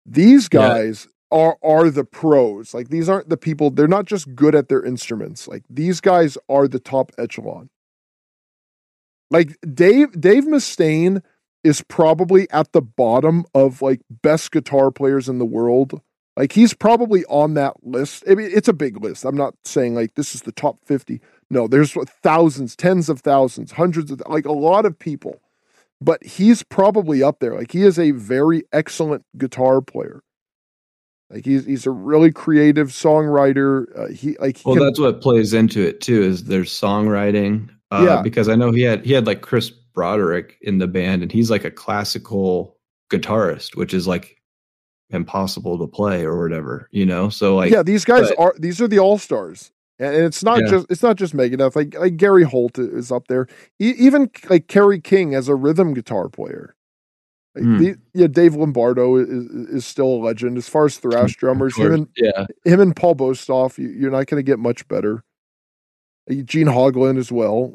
These 0.06 0.48
guys 0.48 1.08
yeah. 1.32 1.38
are 1.38 1.58
are 1.62 1.90
the 1.90 2.06
pros. 2.06 2.74
Like 2.74 2.90
these 2.90 3.10
aren't 3.10 3.30
the 3.30 3.38
people. 3.38 3.72
They're 3.72 3.88
not 3.88 4.06
just 4.06 4.34
good 4.36 4.56
at 4.56 4.70
their 4.70 4.84
instruments. 4.84 5.48
Like 5.50 5.64
these 5.70 6.00
guys 6.00 6.38
are 6.48 6.68
the 6.68 6.80
top 6.80 7.12
echelon. 7.18 7.70
Like 9.32 9.58
Dave 9.74 10.20
Dave 10.20 10.44
Mustaine 10.44 11.24
is 11.64 11.82
probably 11.82 12.50
at 12.52 12.74
the 12.74 12.82
bottom 12.82 13.46
of 13.56 13.82
like 13.82 14.02
best 14.10 14.52
guitar 14.52 14.92
players 14.92 15.30
in 15.30 15.40
the 15.40 15.46
world. 15.46 16.02
Like 16.38 16.54
he's 16.54 16.74
probably 16.74 17.26
on 17.26 17.56
that 17.56 17.76
list. 17.84 18.24
I 18.30 18.36
mean, 18.36 18.50
it's 18.54 18.68
a 18.68 18.74
big 18.74 19.02
list. 19.02 19.26
I'm 19.26 19.36
not 19.36 19.56
saying 19.66 19.96
like 19.96 20.16
this 20.16 20.36
is 20.36 20.42
the 20.42 20.52
top 20.52 20.78
50. 20.86 21.22
No, 21.50 21.68
there's 21.68 21.94
thousands, 22.24 22.76
tens 22.76 23.10
of 23.10 23.22
thousands, 23.22 23.72
hundreds 23.72 24.12
of 24.12 24.22
like 24.28 24.46
a 24.46 24.52
lot 24.52 24.86
of 24.86 25.00
people. 25.00 25.42
But 26.00 26.24
he's 26.24 26.64
probably 26.64 27.22
up 27.22 27.40
there. 27.40 27.56
Like 27.56 27.72
he 27.72 27.84
is 27.84 28.00
a 28.00 28.12
very 28.12 28.64
excellent 28.74 29.24
guitar 29.38 29.82
player. 29.82 30.24
Like 31.30 31.46
he's 31.46 31.66
he's 31.66 31.86
a 31.86 31.92
really 31.92 32.32
creative 32.32 32.90
songwriter. 32.90 33.86
Uh, 33.98 34.08
he 34.08 34.36
like 34.40 34.58
he 34.58 34.64
well, 34.66 34.76
can, 34.76 34.86
that's 34.86 35.00
what 35.00 35.22
plays 35.22 35.54
into 35.54 35.82
it 35.82 36.02
too. 36.02 36.22
Is 36.22 36.46
there's 36.46 36.72
songwriting. 36.72 37.70
Uh, 37.92 38.04
Yeah. 38.08 38.22
Because 38.22 38.48
I 38.50 38.56
know 38.56 38.72
he 38.72 38.82
had 38.84 39.06
he 39.06 39.14
had 39.14 39.28
like 39.28 39.42
Chris 39.42 39.70
Broderick 39.70 40.58
in 40.62 40.78
the 40.78 40.88
band, 40.88 41.22
and 41.22 41.32
he's 41.32 41.52
like 41.52 41.66
a 41.66 41.72
classical 41.72 42.78
guitarist, 43.12 43.76
which 43.76 43.94
is 43.94 44.08
like 44.08 44.38
impossible 45.10 45.78
to 45.78 45.88
play 45.88 46.24
or 46.24 46.42
whatever. 46.42 46.88
You 46.92 47.06
know. 47.06 47.30
So 47.30 47.56
like 47.56 47.72
yeah, 47.72 47.84
these 47.84 48.06
guys 48.06 48.30
but- 48.30 48.40
are 48.40 48.56
these 48.58 48.80
are 48.82 48.88
the 48.88 49.00
all 49.00 49.18
stars, 49.18 49.72
and 50.00 50.16
it's 50.16 50.44
not 50.44 50.62
Yeah. 50.62 50.68
just 50.70 50.88
it's 50.90 51.04
not 51.04 51.18
just 51.18 51.36
Megadeth. 51.36 51.76
Like 51.76 51.98
like 52.00 52.18
Gary 52.18 52.44
Holt 52.44 52.80
is 52.80 53.12
up 53.12 53.28
there. 53.28 53.48
E- 53.80 53.96
even 53.98 54.30
like 54.50 54.68
Kerry 54.68 55.00
King 55.02 55.36
as 55.36 55.48
a 55.50 55.56
rhythm 55.56 55.94
guitar 55.94 56.30
player. 56.30 56.76
Like, 57.54 57.66
Hmm. 57.66 57.78
the- 57.80 57.96
yeah, 58.14 58.28
Dave 58.28 58.56
Lombardo 58.56 59.18
is, 59.18 59.28
is 59.28 59.86
still 59.86 60.08
a 60.08 60.24
legend 60.24 60.58
as 60.58 60.70
far 60.70 60.86
as 60.86 60.98
thrash 60.98 61.36
drummers. 61.36 61.76
Him 61.76 61.92
and 61.94 62.08
yeah. 62.16 62.46
him 62.64 62.80
and 62.80 62.96
Paul 62.96 63.14
Bostaph, 63.16 63.78
you, 63.78 63.90
you're 63.90 64.10
not 64.12 64.28
going 64.28 64.40
to 64.40 64.44
get 64.50 64.58
much 64.58 64.88
better. 64.88 65.26
Gene 66.30 66.68
Hoglan 66.68 67.18
as 67.18 67.32
well. 67.32 67.74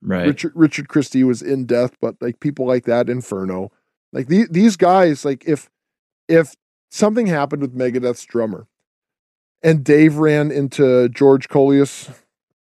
Right. 0.00 0.26
Richard 0.26 0.52
Richard 0.54 0.88
Christy 0.88 1.24
was 1.24 1.42
in 1.42 1.66
Death, 1.66 1.96
but 2.00 2.16
like 2.20 2.40
people 2.40 2.66
like 2.66 2.84
that, 2.84 3.08
Inferno, 3.08 3.72
like 4.12 4.28
these 4.28 4.48
these 4.48 4.76
guys, 4.76 5.24
like 5.24 5.44
if 5.46 5.68
if 6.28 6.54
something 6.90 7.26
happened 7.26 7.62
with 7.62 7.76
Megadeth's 7.76 8.24
drummer, 8.24 8.68
and 9.62 9.82
Dave 9.82 10.16
ran 10.16 10.50
into 10.50 11.08
George 11.08 11.48
Kollias, 11.48 12.14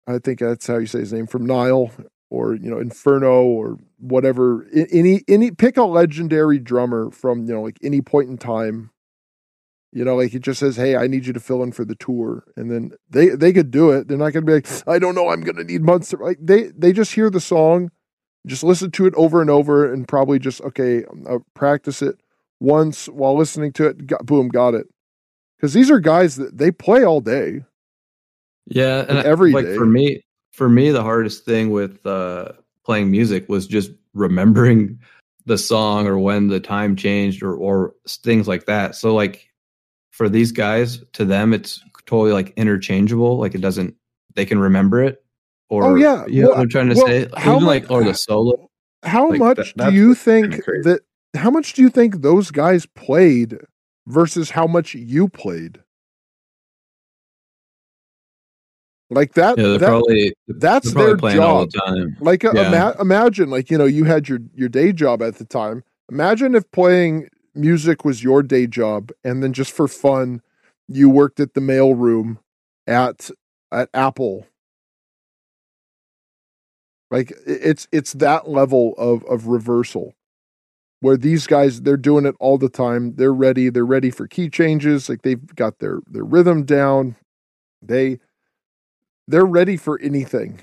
I 0.06 0.18
think 0.18 0.40
that's 0.40 0.66
how 0.66 0.78
you 0.78 0.87
say 0.87 1.00
his 1.00 1.12
name 1.12 1.26
from 1.26 1.46
Nile, 1.46 1.90
or 2.28 2.54
you 2.54 2.70
know 2.70 2.78
Inferno 2.78 3.42
or 3.44 3.78
whatever. 3.98 4.66
Any 4.92 5.22
any 5.26 5.50
pick 5.50 5.76
a 5.76 5.84
legendary 5.84 6.58
drummer 6.58 7.10
from 7.10 7.46
you 7.46 7.54
know 7.54 7.62
like 7.62 7.78
any 7.82 8.00
point 8.00 8.28
in 8.28 8.37
time. 8.37 8.90
You 9.94 10.04
know, 10.04 10.16
like 10.16 10.33
he 10.33 10.40
just 10.40 10.59
says, 10.59 10.74
"Hey, 10.74 10.96
I 10.96 11.07
need 11.07 11.24
you 11.24 11.33
to 11.33 11.38
fill 11.40 11.62
in 11.62 11.70
for 11.70 11.85
the 11.85 11.94
tour," 11.94 12.44
and 12.57 12.68
then 12.68 12.90
they 13.09 13.28
they 13.28 13.52
could 13.52 13.70
do 13.70 13.90
it. 13.92 14.09
They're 14.09 14.18
not 14.18 14.33
going 14.33 14.44
to 14.44 14.46
be 14.46 14.54
like, 14.54 14.66
"I 14.88 14.98
don't 14.98 15.14
know, 15.14 15.28
I'm 15.28 15.42
going 15.42 15.54
to 15.57 15.62
need 15.62 15.83
months." 15.83 16.09
To, 16.11 16.16
like 16.16 16.38
they 16.42 16.64
they 16.76 16.92
just 16.92 17.14
hear 17.14 17.30
the 17.30 17.38
song, 17.40 17.92
just 18.44 18.64
listen 18.64 18.90
to 18.90 19.07
it 19.07 19.14
over 19.16 19.40
and 19.40 19.50
over, 19.50 19.90
and 19.90 20.07
probably 20.09 20.40
just 20.40 20.61
okay, 20.62 21.04
uh, 21.28 21.38
practice 21.54 22.02
it 22.02 22.18
once 22.59 23.07
while 23.07 23.38
listening 23.38 23.72
to 23.74 23.87
it. 23.87 24.04
Got, 24.09 24.26
boom, 24.26 24.48
got 24.48 24.74
it. 24.74 24.88
Because 25.57 25.72
these 25.74 25.92
are 25.92 26.00
guys 26.00 26.35
that 26.37 26.59
they 26.59 26.72
play 26.72 27.04
all 27.04 27.20
day. 27.20 27.64
Yeah, 28.66 29.04
and 29.09 29.18
Like 29.18 29.26
I- 29.26 29.28
every 29.28 29.52
like 29.52 29.66
day. 29.66 29.76
for 29.76 29.87
me, 29.87 30.22
for 30.52 30.68
me, 30.68 30.90
the 30.90 31.02
hardest 31.04 31.44
thing 31.44 31.70
with 31.70 32.04
uh, 32.04 32.50
playing 32.85 33.12
music 33.12 33.48
was 33.48 33.68
just 33.68 33.92
remembering 34.12 34.98
the 35.46 35.57
song 35.59 36.09
or 36.09 36.18
when 36.18 36.48
the 36.48 36.59
time 36.59 36.96
changed 36.96 37.44
or 37.44 37.54
or 37.54 37.94
things 38.09 38.48
like 38.48 38.66
that. 38.66 38.96
So 38.96 39.14
like 39.14 39.48
for 40.14 40.29
these 40.29 40.53
guys, 40.53 41.03
to 41.14 41.24
them, 41.24 41.53
it's 41.53 41.83
totally 42.07 42.33
like 42.33 42.53
interchangeable. 42.57 43.37
Like 43.38 43.55
it 43.57 43.61
doesn't, 43.61 43.96
they 44.37 44.46
can 44.46 44.59
remember 44.61 45.03
it. 45.03 45.24
Or 45.70 45.85
Oh, 45.85 45.94
yeah. 45.96 46.24
you 46.27 46.42
know 46.42 46.48
Well, 46.50 46.57
what 46.59 46.62
I'm 46.62 46.68
trying 46.68 46.88
to 46.90 46.94
well, 46.94 47.07
say. 47.07 47.29
how 47.37 47.57
Even 47.57 47.66
like 47.66 47.90
or 47.90 48.05
the 48.05 48.14
solo. 48.14 48.70
How 49.03 49.29
Like, 49.31 49.38
much 49.40 49.74
that- 49.74 49.90
do 49.90 49.96
you 49.96 50.14
think 50.14 50.64
that? 50.85 51.00
How 51.35 51.50
much 51.50 51.72
do 51.72 51.83
you 51.83 51.90
think 51.90 52.22
those 52.22 52.53
guys 52.53 52.87
played 52.87 53.59
versus 54.07 54.50
how 54.50 54.68
much 54.68 54.94
you 54.94 55.29
played? 55.29 55.81
Like 59.11 59.35
that. 59.35 59.59
Yeah, 59.59 59.64
they're 59.64 59.79
that 59.79 59.87
probably 59.88 60.35
that's 60.48 60.92
their 60.94 61.16
playing 61.16 61.40
all 61.40 61.66
job. 61.66 61.70
the 61.72 61.79
time. 61.81 62.16
Like 62.20 62.42
Yeah. 62.44 62.68
ima- 62.68 62.96
imagine, 63.00 63.50
like 63.50 63.70
you 63.70 63.79
know, 63.79 63.85
you 63.85 64.05
had 64.05 64.29
your 64.29 64.38
your 64.55 64.68
day 64.68 64.92
job 64.92 65.22
at 65.22 65.37
the 65.37 65.44
time. 65.44 65.83
Imagine 66.11 66.55
if 66.55 66.70
playing 66.70 67.29
music 67.54 68.04
was 68.04 68.22
your 68.22 68.42
day 68.42 68.66
job, 68.66 69.10
and 69.22 69.42
then 69.42 69.52
just 69.52 69.72
for 69.72 69.88
fun, 69.88 70.42
you 70.88 71.08
worked 71.10 71.40
at 71.40 71.54
the 71.54 71.60
mail 71.60 71.94
room 71.94 72.38
at 72.86 73.30
at 73.72 73.88
Apple. 73.94 74.46
Like 77.10 77.32
it's 77.46 77.86
it's 77.92 78.14
that 78.14 78.48
level 78.48 78.94
of 78.98 79.24
of 79.26 79.46
reversal, 79.46 80.14
where 81.00 81.16
these 81.16 81.46
guys 81.46 81.82
they're 81.82 81.96
doing 81.96 82.26
it 82.26 82.34
all 82.40 82.58
the 82.58 82.68
time. 82.68 83.14
They're 83.16 83.32
ready. 83.34 83.68
They're 83.70 83.86
ready 83.86 84.10
for 84.10 84.26
key 84.26 84.48
changes. 84.50 85.08
Like 85.08 85.22
they've 85.22 85.54
got 85.54 85.78
their 85.78 86.00
their 86.06 86.24
rhythm 86.24 86.64
down. 86.64 87.16
They 87.82 88.18
they're 89.28 89.46
ready 89.46 89.76
for 89.76 90.00
anything 90.00 90.60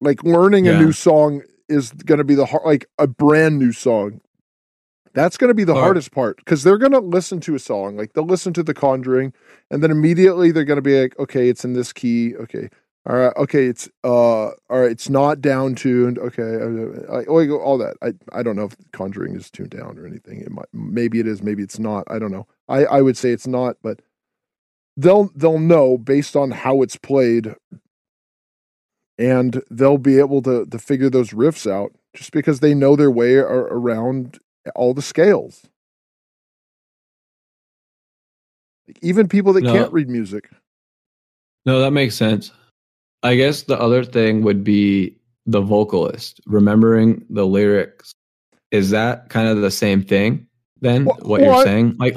like 0.00 0.22
learning 0.24 0.68
a 0.68 0.72
new 0.78 0.92
song 0.92 1.42
is 1.68 1.92
going 1.92 2.18
to 2.18 2.24
be 2.24 2.34
the 2.34 2.46
hard, 2.46 2.64
like 2.64 2.86
a 2.98 3.06
brand 3.06 3.58
new 3.58 3.72
song. 3.72 4.20
That's 5.18 5.36
going 5.36 5.48
to 5.48 5.54
be 5.54 5.64
the 5.64 5.74
hardest 5.74 6.12
part 6.12 6.36
because 6.36 6.62
they're 6.62 6.78
going 6.78 6.92
to 6.92 7.00
listen 7.00 7.40
to 7.40 7.56
a 7.56 7.58
song, 7.58 7.96
like 7.96 8.12
they'll 8.12 8.24
listen 8.24 8.52
to 8.52 8.62
The 8.62 8.72
Conjuring, 8.72 9.32
and 9.68 9.82
then 9.82 9.90
immediately 9.90 10.52
they're 10.52 10.62
going 10.62 10.76
to 10.76 10.82
be 10.82 11.00
like, 11.00 11.18
okay, 11.18 11.48
it's 11.48 11.64
in 11.64 11.72
this 11.72 11.92
key. 11.92 12.36
Okay, 12.36 12.68
all 13.04 13.16
right, 13.16 13.32
okay, 13.36 13.66
it's 13.66 13.88
uh, 14.04 14.50
all 14.50 14.54
right, 14.70 14.92
it's 14.92 15.08
not 15.08 15.40
down 15.40 15.74
tuned. 15.74 16.20
Okay, 16.20 16.42
uh, 16.42 17.12
like 17.12 17.28
like, 17.28 17.50
all 17.50 17.78
that. 17.78 17.96
I 18.00 18.12
I 18.32 18.44
don't 18.44 18.54
know 18.54 18.66
if 18.66 18.76
Conjuring 18.92 19.34
is 19.34 19.50
tuned 19.50 19.70
down 19.70 19.98
or 19.98 20.06
anything. 20.06 20.40
It 20.40 20.52
might, 20.52 20.68
maybe 20.72 21.18
it 21.18 21.26
is, 21.26 21.42
maybe 21.42 21.64
it's 21.64 21.80
not. 21.80 22.04
I 22.08 22.20
don't 22.20 22.30
know. 22.30 22.46
I 22.68 22.84
I 22.84 23.02
would 23.02 23.16
say 23.16 23.32
it's 23.32 23.48
not, 23.48 23.74
but 23.82 24.00
they'll 24.96 25.32
they'll 25.34 25.58
know 25.58 25.98
based 25.98 26.36
on 26.36 26.52
how 26.52 26.80
it's 26.82 26.96
played 26.96 27.56
and 29.18 29.62
they'll 29.68 29.98
be 29.98 30.20
able 30.20 30.42
to 30.42 30.64
to 30.66 30.78
figure 30.78 31.10
those 31.10 31.30
riffs 31.30 31.68
out 31.68 31.90
just 32.14 32.30
because 32.30 32.60
they 32.60 32.72
know 32.72 32.94
their 32.94 33.10
way 33.10 33.34
around 33.34 34.38
all 34.70 34.94
the 34.94 35.02
scales. 35.02 35.66
Like 38.86 38.98
even 39.02 39.28
people 39.28 39.52
that 39.54 39.64
No. 39.64 39.72
can't 39.72 39.92
read 39.92 40.08
music. 40.08 40.48
No, 41.66 41.80
that 41.80 41.90
makes 41.92 42.14
sense. 42.14 42.50
I 43.22 43.34
guess 43.36 43.62
the 43.62 43.78
other 43.78 44.04
thing 44.04 44.42
would 44.42 44.64
be 44.64 45.16
the 45.46 45.60
vocalist, 45.60 46.40
remembering 46.46 47.24
the 47.30 47.46
lyrics. 47.46 48.12
Is 48.70 48.90
that 48.90 49.28
kind 49.28 49.48
of 49.48 49.60
the 49.60 49.70
same 49.70 50.02
thing 50.02 50.46
then? 50.80 51.04
What 51.04 51.40
you're 51.42 51.62
saying? 51.64 51.96
Like 51.98 52.16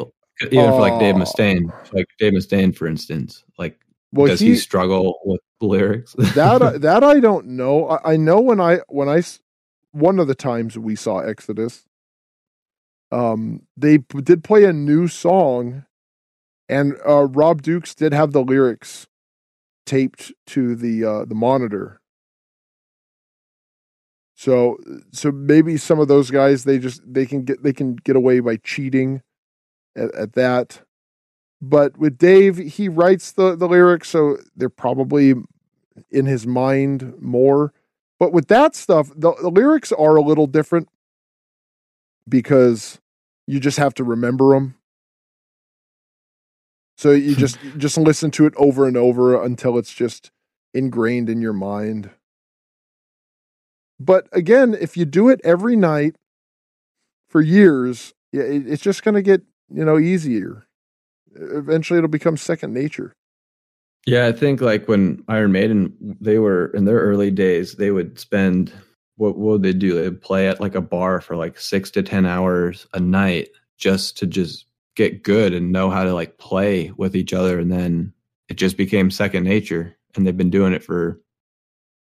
even 0.51 0.71
for 0.71 0.79
like 0.79 0.99
Dave. 0.99 1.15
Mustaine, 1.15 1.71
like 1.93 2.07
Dave 2.19 2.33
Mustaine, 2.33 2.75
for 2.75 2.87
instance, 2.87 3.43
like 3.57 3.79
Well, 4.11 4.27
does 4.27 4.39
he, 4.39 4.49
he, 4.49 4.55
struggle 4.55 5.19
with 5.25 5.39
lyrics? 5.59 6.13
that 6.35 6.61
I- 6.61 6.77
that 6.77 7.03
I 7.03 7.19
don't 7.19 7.47
know. 7.47 7.87
I, 7.89 8.13
I 8.13 8.17
know 8.17 8.39
when 8.39 8.59
I 8.59 8.79
when 8.87 9.09
I 9.09 9.23
one 9.91 10.19
of 10.19 10.27
the 10.27 10.35
times 10.35 10.77
we 10.77 10.95
saw 10.95 11.19
Exodus, 11.19 11.83
um, 13.12 13.63
they 13.75 13.97
p- 13.99 14.21
did 14.21 14.43
play 14.43 14.63
a 14.63 14.73
new 14.73 15.07
song, 15.07 15.85
and 16.69 16.95
uh, 17.07 17.27
Rob 17.27 17.62
Dukes 17.62 17.93
did 17.93 18.13
have 18.13 18.31
the 18.31 18.43
lyrics 18.43 19.07
taped 19.85 20.31
to 20.47 20.75
the 20.75 21.03
uh, 21.03 21.25
the 21.25 21.35
monitor. 21.35 21.99
So 24.35 24.77
so 25.12 25.31
maybe 25.31 25.77
some 25.77 25.99
of 25.99 26.07
those 26.07 26.31
guys 26.31 26.63
they 26.63 26.79
just 26.79 27.01
they 27.05 27.25
can 27.25 27.43
get 27.43 27.62
they 27.62 27.73
can 27.73 27.95
get 27.95 28.15
away 28.15 28.39
by 28.39 28.57
cheating 28.57 29.21
at, 29.95 30.13
at 30.15 30.33
that. 30.33 30.81
But 31.62 31.97
with 31.97 32.17
Dave, 32.17 32.57
he 32.57 32.89
writes 32.89 33.33
the 33.33 33.55
the 33.55 33.67
lyrics, 33.67 34.09
so 34.09 34.37
they're 34.55 34.69
probably 34.69 35.35
in 36.09 36.25
his 36.25 36.47
mind 36.47 37.13
more. 37.21 37.73
But 38.17 38.31
with 38.31 38.47
that 38.47 38.75
stuff, 38.75 39.09
the, 39.15 39.33
the 39.41 39.49
lyrics 39.49 39.91
are 39.91 40.15
a 40.15 40.21
little 40.21 40.47
different 40.47 40.87
because 42.29 43.00
you 43.52 43.60
just 43.60 43.77
have 43.77 43.93
to 43.95 44.06
remember 44.06 44.54
them. 44.54 44.75
So 46.95 47.12
you 47.12 47.33
hmm. 47.33 47.39
just 47.39 47.60
just 47.77 47.97
listen 47.97 48.31
to 48.31 48.45
it 48.45 48.54
over 48.56 48.87
and 48.87 48.95
over 48.95 49.43
until 49.43 49.77
it's 49.77 49.93
just 49.93 50.31
ingrained 50.73 51.29
in 51.29 51.41
your 51.41 51.52
mind. 51.52 52.12
But 53.99 54.27
again, 54.31 54.75
if 54.79 54.95
you 54.95 55.04
do 55.04 55.27
it 55.27 55.41
every 55.43 55.75
night 55.75 56.15
for 57.29 57.41
years, 57.41 58.13
it's 58.31 58.81
just 58.81 59.04
going 59.04 59.15
to 59.15 59.21
get 59.21 59.41
you 59.69 59.83
know 59.83 59.99
easier. 59.99 60.65
Eventually, 61.35 61.97
it'll 61.97 62.08
become 62.08 62.37
second 62.37 62.73
nature. 62.73 63.13
Yeah, 64.08 64.27
I 64.27 64.31
think 64.31 64.62
like 64.62 64.87
when 64.87 65.23
Iron 65.27 65.52
Maiden, 65.52 66.17
they 66.21 66.39
were 66.39 66.67
in 66.67 66.85
their 66.85 66.99
early 66.99 67.31
days, 67.31 67.75
they 67.75 67.91
would 67.91 68.17
spend 68.17 68.71
what, 69.17 69.37
would 69.37 69.63
they 69.63 69.73
do? 69.73 69.95
They'd 69.95 70.21
play 70.21 70.47
at 70.47 70.62
like 70.62 70.75
a 70.75 70.81
bar 70.81 71.21
for 71.21 71.35
like 71.35 71.59
six 71.59 71.91
to 71.91 72.03
ten 72.03 72.25
hours 72.25 72.87
a 72.93 72.99
night 72.99 73.49
just 73.77 74.17
to 74.17 74.27
just 74.27 74.65
get 74.95 75.23
good 75.23 75.53
and 75.53 75.71
know 75.71 75.89
how 75.89 76.03
to 76.03 76.13
like 76.13 76.37
play 76.37 76.91
with 76.97 77.15
each 77.15 77.33
other, 77.33 77.59
and 77.59 77.71
then 77.71 78.13
it 78.49 78.55
just 78.55 78.77
became 78.77 79.12
second 79.12 79.43
nature. 79.43 79.95
And 80.15 80.27
they've 80.27 80.35
been 80.35 80.49
doing 80.49 80.73
it 80.73 80.83
for 80.83 81.19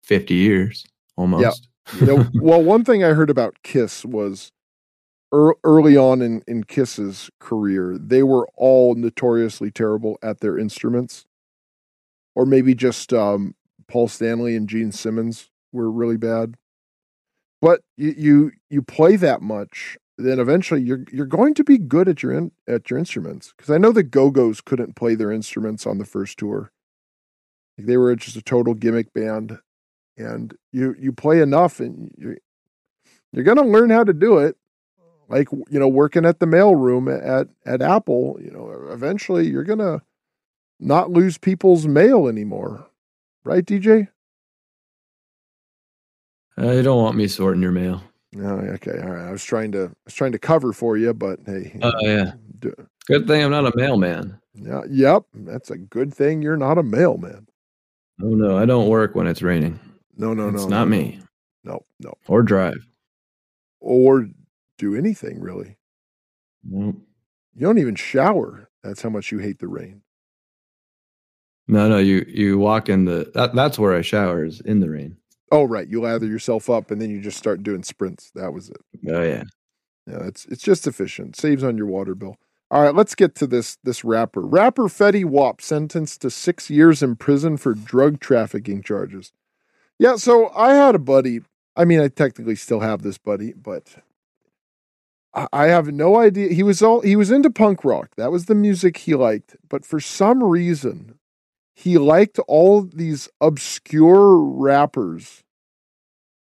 fifty 0.03 0.35
years 0.35 0.85
almost. 1.17 1.67
you 1.99 2.05
know, 2.05 2.25
well, 2.35 2.61
one 2.61 2.83
thing 2.83 3.03
I 3.03 3.13
heard 3.13 3.29
about 3.29 3.55
Kiss 3.63 4.05
was 4.05 4.51
er, 5.33 5.55
early 5.63 5.97
on 5.97 6.21
in, 6.21 6.41
in 6.47 6.63
Kiss's 6.63 7.29
career, 7.39 7.97
they 7.99 8.23
were 8.23 8.47
all 8.55 8.95
notoriously 8.95 9.71
terrible 9.71 10.17
at 10.21 10.39
their 10.39 10.57
instruments. 10.57 11.25
Or 12.35 12.45
maybe 12.45 12.75
just 12.75 13.13
um, 13.13 13.55
Paul 13.87 14.09
Stanley 14.09 14.55
and 14.55 14.67
Gene 14.67 14.91
Simmons 14.91 15.49
were 15.71 15.89
really 15.89 16.17
bad. 16.17 16.55
But 17.61 17.81
you, 17.97 18.13
you 18.17 18.51
you 18.69 18.81
play 18.81 19.15
that 19.15 19.41
much, 19.41 19.97
then 20.17 20.39
eventually 20.39 20.81
you're 20.81 21.05
you're 21.11 21.25
going 21.25 21.53
to 21.55 21.63
be 21.63 21.77
good 21.77 22.07
at 22.07 22.23
your 22.23 22.31
in, 22.33 22.51
at 22.67 22.89
your 22.89 22.99
instruments. 22.99 23.53
Because 23.55 23.71
I 23.71 23.77
know 23.77 23.91
the 23.91 24.03
Go 24.03 24.29
Go's 24.29 24.61
couldn't 24.61 24.95
play 24.95 25.15
their 25.15 25.31
instruments 25.31 25.85
on 25.85 25.97
the 25.97 26.05
first 26.05 26.37
tour. 26.37 26.71
They 27.77 27.97
were 27.97 28.15
just 28.15 28.37
a 28.37 28.41
total 28.41 28.73
gimmick 28.73 29.13
band, 29.13 29.59
and 30.17 30.53
you 30.71 30.95
you 30.99 31.11
play 31.11 31.41
enough, 31.41 31.79
and 31.79 32.11
you 32.17 32.37
you're 33.31 33.43
going 33.43 33.57
to 33.57 33.63
learn 33.63 33.89
how 33.89 34.03
to 34.03 34.13
do 34.13 34.37
it. 34.37 34.57
Like 35.27 35.51
you 35.51 35.79
know, 35.79 35.87
working 35.87 36.25
at 36.25 36.39
the 36.39 36.45
mailroom 36.45 37.11
at 37.11 37.47
at 37.65 37.81
Apple, 37.81 38.37
you 38.41 38.51
know, 38.51 38.89
eventually 38.91 39.47
you're 39.47 39.63
going 39.63 39.79
to 39.79 40.01
not 40.79 41.09
lose 41.09 41.37
people's 41.37 41.87
mail 41.87 42.27
anymore, 42.27 42.87
right, 43.43 43.65
DJ? 43.65 44.09
Uh, 46.57 46.67
they 46.67 46.81
don't 46.81 47.01
want 47.01 47.17
me 47.17 47.27
sorting 47.27 47.61
your 47.61 47.71
mail. 47.71 48.01
Oh, 48.37 48.59
okay, 48.59 48.99
all 49.01 49.11
right. 49.11 49.27
I 49.27 49.31
was 49.31 49.43
trying 49.43 49.71
to 49.73 49.85
I 49.85 50.05
was 50.05 50.13
trying 50.13 50.33
to 50.33 50.39
cover 50.39 50.73
for 50.73 50.97
you, 50.97 51.13
but 51.13 51.39
hey. 51.45 51.77
Oh 51.81 51.91
yeah. 52.01 52.33
Do, 52.59 52.73
good 53.07 53.27
thing 53.27 53.43
I'm 53.43 53.51
not 53.51 53.65
a 53.65 53.75
mailman. 53.75 54.39
Yeah. 54.53 54.81
Yep. 54.89 55.23
That's 55.33 55.71
a 55.71 55.77
good 55.77 56.13
thing 56.13 56.41
you're 56.41 56.57
not 56.57 56.77
a 56.77 56.83
mailman. 56.83 57.47
Oh 58.21 58.29
no, 58.29 58.57
I 58.57 58.65
don't 58.65 58.87
work 58.87 59.15
when 59.15 59.27
it's 59.27 59.41
raining. 59.41 59.79
No, 60.17 60.33
no, 60.33 60.47
it's 60.47 60.55
no. 60.55 60.61
It's 60.61 60.69
not 60.69 60.85
no, 60.85 60.97
me. 60.97 61.19
No, 61.63 61.79
no. 61.99 62.13
Or 62.27 62.41
drive. 62.43 62.87
Or 63.79 64.27
do 64.77 64.95
anything 64.95 65.39
really. 65.39 65.77
Nope. 66.63 66.95
You 67.53 67.61
don't 67.61 67.77
even 67.77 67.95
shower. 67.95 68.69
That's 68.83 69.01
how 69.01 69.09
much 69.09 69.31
you 69.31 69.39
hate 69.39 69.59
the 69.59 69.67
rain. 69.67 70.01
No, 71.67 71.89
no, 71.89 71.97
you 71.97 72.25
you 72.27 72.57
walk 72.57 72.89
in 72.89 73.05
the 73.05 73.31
that, 73.33 73.55
that's 73.55 73.79
where 73.79 73.95
I 73.95 74.01
shower 74.01 74.45
is 74.45 74.61
in 74.61 74.79
the 74.79 74.89
rain. 74.89 75.17
Oh, 75.51 75.63
right. 75.63 75.87
You 75.87 76.01
lather 76.01 76.25
yourself 76.25 76.69
up 76.69 76.91
and 76.91 77.01
then 77.01 77.09
you 77.09 77.21
just 77.21 77.37
start 77.37 77.63
doing 77.63 77.83
sprints. 77.83 78.31
That 78.35 78.53
was 78.53 78.69
it. 78.69 78.81
Oh 79.07 79.21
yeah. 79.21 79.43
Yeah, 80.07 80.23
it's 80.25 80.45
it's 80.45 80.63
just 80.63 80.85
efficient. 80.87 81.35
Saves 81.35 81.63
on 81.63 81.77
your 81.77 81.87
water 81.87 82.15
bill. 82.15 82.37
All 82.71 82.81
right, 82.81 82.95
let's 82.95 83.15
get 83.15 83.35
to 83.35 83.47
this 83.47 83.77
this 83.83 84.03
rapper. 84.03 84.41
Rapper 84.41 84.83
Fetty 84.83 85.23
Wap 85.25 85.61
sentenced 85.61 86.21
to 86.21 86.29
six 86.29 86.69
years 86.69 87.01
in 87.03 87.15
prison 87.15 87.57
for 87.57 87.73
drug 87.73 88.19
trafficking 88.19 88.81
charges. 88.81 89.31
Yeah, 89.99 90.15
so 90.17 90.49
I 90.55 90.73
had 90.73 90.95
a 90.95 90.99
buddy. 90.99 91.41
I 91.75 91.85
mean, 91.85 91.99
I 91.99 92.07
technically 92.07 92.55
still 92.55 92.79
have 92.79 93.01
this 93.01 93.17
buddy, 93.17 93.53
but 93.53 93.95
I, 95.33 95.47
I 95.53 95.65
have 95.67 95.87
no 95.91 96.17
idea. 96.19 96.49
He 96.53 96.63
was 96.63 96.81
all 96.81 97.01
he 97.01 97.15
was 97.15 97.31
into 97.31 97.49
punk 97.49 97.83
rock. 97.83 98.15
That 98.15 98.31
was 98.31 98.45
the 98.45 98.55
music 98.55 98.97
he 98.97 99.15
liked. 99.15 99.55
But 99.69 99.85
for 99.85 99.99
some 99.99 100.43
reason, 100.43 101.17
he 101.75 101.97
liked 101.97 102.39
all 102.47 102.81
these 102.81 103.29
obscure 103.41 104.37
rappers. 104.37 105.43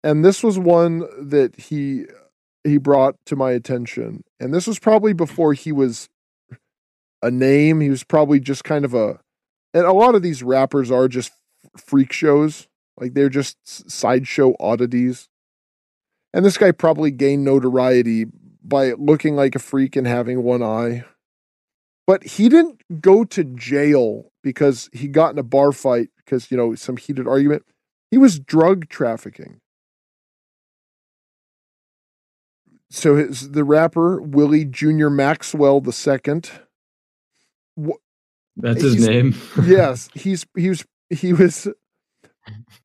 And 0.05 0.25
this 0.25 0.43
was 0.43 0.59
one 0.59 1.01
that 1.19 1.57
he 1.57 2.05
he 2.65 2.79
brought 2.79 3.17
to 3.27 3.35
my 3.35 3.53
attention. 3.53 4.23
And 4.39 4.55
this 4.55 4.67
was 4.67 4.79
probably 4.79 5.13
before 5.13 5.53
he 5.53 5.73
was 5.73 6.09
a 7.23 7.31
name. 7.31 7.81
He 7.81 7.91
was 7.91 8.05
probably 8.05 8.39
just 8.39 8.63
kind 8.63 8.85
of 8.85 8.95
a 8.95 9.21
and 9.75 9.87
a 9.87 9.93
lot 9.93 10.15
of 10.15 10.23
these 10.23 10.43
rappers 10.43 10.91
are 10.91 11.09
just 11.09 11.33
freak 11.77 12.13
shows. 12.13 12.69
Like 12.99 13.15
they're 13.15 13.31
just 13.31 13.91
sideshow 13.91 14.55
oddities. 14.61 15.29
And 16.35 16.45
this 16.45 16.59
guy 16.59 16.73
probably 16.73 17.11
gained 17.11 17.45
notoriety 17.45 18.27
by 18.63 18.93
looking 18.93 19.35
like 19.35 19.55
a 19.55 19.59
freak 19.59 19.97
and 19.97 20.07
having 20.07 20.43
one 20.43 20.63
eye. 20.63 21.05
But 22.13 22.25
he 22.25 22.51
didn't 22.51 23.01
go 23.01 23.25
to 23.25 23.43
jail 23.43 24.33
because 24.43 24.91
he 24.93 25.09
got 25.09 25.33
in 25.33 25.39
a 25.39 25.43
bar 25.43 25.73
fight 25.73 26.11
because, 26.19 26.51
you 26.51 26.59
know, 26.59 26.75
some 26.75 26.99
heated 26.99 27.27
argument. 27.27 27.65
He 28.11 28.19
was 28.19 28.39
drug 28.39 28.91
trafficking. 28.91 29.63
So 32.91 33.17
his 33.17 33.53
the 33.53 33.65
rapper 33.65 34.21
Willie 34.21 34.67
Junior 34.67 35.09
Maxwell 35.09 35.81
the 35.81 35.91
second. 35.91 36.51
That's 38.59 38.83
his 38.83 39.09
name. 39.09 39.35
yes, 39.65 40.11
he's 40.13 40.45
he 40.55 40.69
was 40.69 40.85
he 41.09 41.33
was 41.33 41.67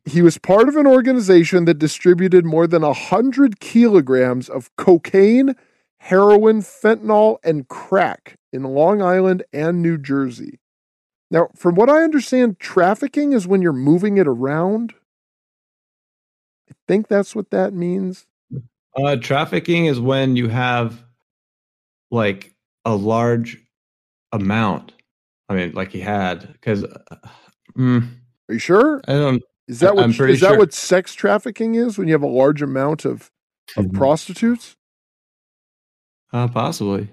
he 0.06 0.22
was 0.22 0.38
part 0.38 0.70
of 0.70 0.78
an 0.78 0.88
organization 0.88 1.66
that 1.66 1.80
distributed 1.80 2.46
more 2.46 2.66
than 2.66 2.86
a 2.86 2.94
hundred 2.94 3.60
kilograms 3.60 4.48
of 4.48 4.74
cocaine, 4.78 5.54
heroin, 6.00 6.62
fentanyl, 6.62 7.38
and 7.44 7.68
crack 7.68 8.38
in 8.54 8.64
Long 8.64 9.02
Island 9.02 9.44
and 9.52 9.82
New 9.82 9.98
Jersey. 9.98 10.60
Now, 11.30 11.50
from 11.56 11.76
what 11.76 11.90
I 11.90 12.04
understand, 12.04 12.60
trafficking 12.60 13.34
is 13.34 13.48
when 13.48 13.62
you're 13.62 13.74
moving 13.74 14.18
it 14.18 14.28
around. 14.28 14.94
I 16.70 16.74
think 16.88 17.08
that's 17.08 17.36
what 17.36 17.50
that 17.52 17.74
means. 17.74 18.26
Uh, 18.96 19.18
trafficking 19.18 19.86
is 19.86 20.00
when 20.00 20.36
you 20.36 20.48
have 20.48 21.04
like 22.10 22.56
a 22.86 22.96
large 22.96 23.58
amount. 24.32 24.94
I 25.50 25.56
mean, 25.56 25.74
like 25.74 25.92
he 25.92 26.00
had 26.00 26.52
because. 26.54 26.84
Uh, 26.84 27.18
mm, 27.78 28.08
Are 28.50 28.54
you 28.54 28.60
sure? 28.60 29.02
I 29.08 29.14
don't. 29.14 29.44
Is 29.68 29.82
that 29.82 29.96
what 29.96 30.10
is 30.10 30.40
that 30.40 30.58
what 30.58 30.74
sex 30.74 31.14
trafficking 31.14 31.76
is? 31.76 31.98
When 31.98 32.08
you 32.08 32.14
have 32.14 32.24
a 32.24 32.28
large 32.28 32.62
amount 32.62 33.04
of 33.04 33.32
of 33.76 33.92
prostitutes? 33.92 34.77
Uh, 36.34 36.48
possibly. 36.48 37.10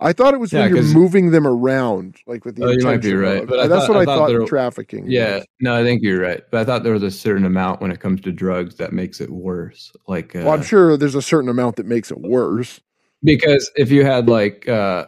I 0.00 0.12
thought 0.12 0.32
it 0.32 0.38
was 0.38 0.52
Yeah, 0.52 0.62
when 0.68 0.76
you're 0.76 0.84
moving 0.94 1.32
them 1.32 1.44
around, 1.46 2.16
like 2.26 2.44
with 2.44 2.54
the 2.54 2.64
Oh, 2.66 2.70
you 2.70 2.84
might 2.84 3.02
be 3.02 3.14
right, 3.14 3.44
but 3.46 3.68
that's 3.68 3.86
thought- 3.86 3.88
what 3.88 3.98
I 3.98 4.02
I 4.02 4.04
thought 4.04 4.18
thought 4.18 4.28
there- 4.28 4.44
trafficking. 4.46 5.06
Yeah, 5.10 5.36
was. 5.38 5.46
no, 5.60 5.74
I 5.74 5.82
think 5.82 6.02
you're 6.02 6.20
right. 6.20 6.40
But 6.52 6.60
I 6.60 6.64
thought 6.64 6.84
there 6.84 6.92
was 6.92 7.02
a 7.02 7.10
certain 7.10 7.44
amount 7.44 7.80
when 7.80 7.90
it 7.90 7.98
comes 7.98 8.20
to 8.20 8.30
drugs 8.32 8.76
that 8.76 8.92
makes 8.92 9.20
it 9.20 9.30
worse. 9.30 9.90
Like, 10.06 10.36
uh, 10.36 10.40
Well, 10.44 10.52
I'm 10.52 10.62
sure 10.62 10.96
there's 10.96 11.16
a 11.16 11.22
certain 11.22 11.48
amount 11.50 11.76
that 11.76 11.86
makes 11.86 12.10
it 12.12 12.20
worse. 12.20 12.80
because 13.24 13.68
if 13.76 13.90
you 13.90 14.04
had 14.04 14.28
like, 14.28 14.68
uh, 14.68 15.06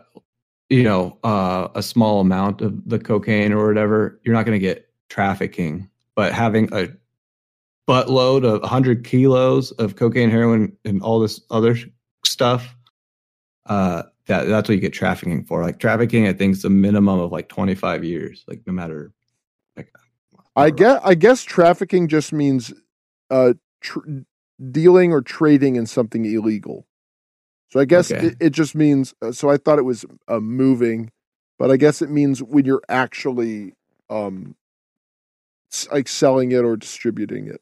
you 0.71 0.83
know, 0.83 1.17
uh, 1.23 1.69
a 1.77 1.83
small 1.83 2.21
amount 2.21 2.61
of 2.61 2.75
the 2.89 2.99
cocaine 2.99 3.53
or 3.53 3.69
whatever, 3.69 4.21
you're 4.25 4.35
not 4.35 4.45
going 4.45 4.57
to 4.57 4.65
get 4.67 4.89
trafficking. 5.09 5.89
But 6.17 6.33
having 6.33 6.69
a 6.73 6.89
buttload 7.89 8.45
of 8.45 8.63
100 8.63 9.05
kilos 9.05 9.71
of 9.73 9.95
cocaine, 9.95 10.31
heroin, 10.31 10.77
and 10.85 11.01
all 11.03 11.21
this 11.21 11.41
other 11.51 11.77
stuff, 12.25 12.75
uh, 13.67 14.05
that 14.27 14.45
that's 14.49 14.69
what 14.69 14.75
you 14.75 14.81
get 14.81 14.93
trafficking 14.93 15.45
for. 15.45 15.63
Like 15.63 15.79
trafficking, 15.79 16.27
I 16.27 16.33
think 16.33 16.55
is 16.57 16.65
a 16.65 16.71
minimum 16.71 17.21
of 17.21 17.33
like 17.33 17.49
25 17.49 18.05
years. 18.05 18.45
Like 18.47 18.63
no 18.67 18.73
matter, 18.73 19.13
like 19.77 19.93
I 20.57 20.71
guess 20.71 21.01
I 21.05 21.15
guess 21.15 21.43
trafficking 21.43 22.09
just 22.09 22.33
means 22.33 22.73
uh, 23.31 23.55
tr- 23.81 24.01
dealing 24.71 25.13
or 25.13 25.23
trading 25.23 25.77
in 25.77 25.87
something 25.87 26.25
illegal. 26.25 26.87
So 27.71 27.81
I 27.81 27.85
guess 27.85 28.11
Okay. 28.11 28.29
it, 28.29 28.37
it 28.41 28.51
just 28.51 28.75
means. 28.75 29.15
Uh, 29.23 29.33
so 29.33 29.49
I 29.51 29.57
thought 29.57 29.79
it 29.79 29.85
was 29.85 30.05
uh, 30.29 30.41
moving, 30.41 31.11
but 31.59 31.71
I 31.71 31.77
guess 31.77 32.03
it 32.03 32.11
means 32.11 32.43
when 32.43 32.65
you're 32.65 32.83
actually 32.89 33.75
um, 34.09 34.57
like 35.93 36.09
selling 36.09 36.53
it 36.53 36.65
or 36.65 36.77
distributing 36.77 37.47
it. 37.47 37.61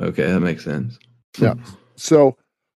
Okay, 0.00 0.26
that 0.26 0.40
makes 0.40 0.64
sense. 0.64 0.98
Yeah. 1.38 1.54
So 1.96 2.36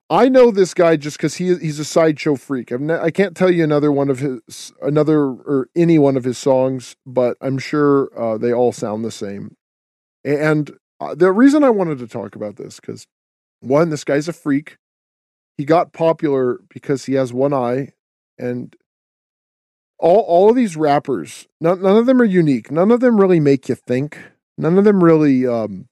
I 0.09 0.29
know 0.29 0.51
this 0.51 0.73
guy 0.75 0.97
just 0.97 1.17
because 1.17 1.35
he 1.35 1.55
he's 1.57 1.79
a 1.79 1.85
sideshow 1.85 2.35
freak. 2.35 2.71
Ne- 2.71 2.99
I 2.99 3.09
can't 3.09 3.35
tell 3.35 3.49
you 3.49 3.63
another 3.63 3.91
one 3.91 4.09
of 4.09 4.19
his 4.19 4.71
another 4.81 5.19
or 5.19 5.69
any 5.75 5.97
one 5.97 6.15
of 6.15 6.23
his 6.23 6.37
songs, 6.37 6.95
but 7.05 7.37
I'm 7.41 7.57
sure 7.57 8.09
uh, 8.19 8.37
they 8.37 8.53
all 8.53 8.71
sound 8.71 9.03
the 9.03 9.11
same. 9.11 9.55
And 10.23 10.77
uh, 10.99 11.15
the 11.15 11.31
reason 11.31 11.63
I 11.63 11.71
wanted 11.71 11.97
to 11.99 12.07
talk 12.07 12.35
about 12.35 12.57
this 12.57 12.79
because 12.79 13.07
one, 13.61 13.89
this 13.89 14.03
guy's 14.03 14.27
a 14.27 14.33
freak. 14.33 14.77
He 15.57 15.65
got 15.65 15.93
popular 15.93 16.59
because 16.69 17.05
he 17.05 17.13
has 17.13 17.33
one 17.33 17.53
eye, 17.53 17.93
and 18.37 18.75
all 19.97 20.19
all 20.19 20.49
of 20.51 20.55
these 20.55 20.77
rappers, 20.77 21.47
none, 21.59 21.81
none 21.81 21.97
of 21.97 22.05
them 22.05 22.21
are 22.21 22.25
unique. 22.25 22.69
None 22.69 22.91
of 22.91 22.99
them 22.99 23.19
really 23.19 23.39
make 23.39 23.69
you 23.69 23.75
think. 23.75 24.19
None 24.57 24.77
of 24.77 24.83
them 24.83 25.03
really 25.03 25.47
um, 25.47 25.87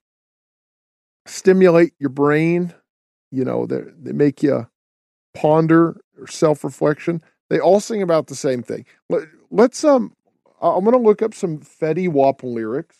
stimulate 1.25 1.93
your 1.99 2.09
brain. 2.11 2.75
You 3.33 3.43
know, 3.43 3.65
they 3.65 4.11
make 4.11 4.43
you 4.43 4.67
ponder 5.33 5.99
or 6.19 6.27
self 6.27 6.63
reflection. 6.63 7.19
They 7.49 7.59
all 7.59 7.79
sing 7.79 8.03
about 8.03 8.27
the 8.27 8.35
same 8.35 8.61
thing. 8.61 8.85
Let, 9.09 9.23
let's 9.49 9.83
um, 9.83 10.15
I'm 10.61 10.85
gonna 10.85 10.97
look 10.97 11.23
up 11.23 11.33
some 11.33 11.57
Fetty 11.57 12.07
Wap 12.07 12.43
lyrics, 12.43 12.97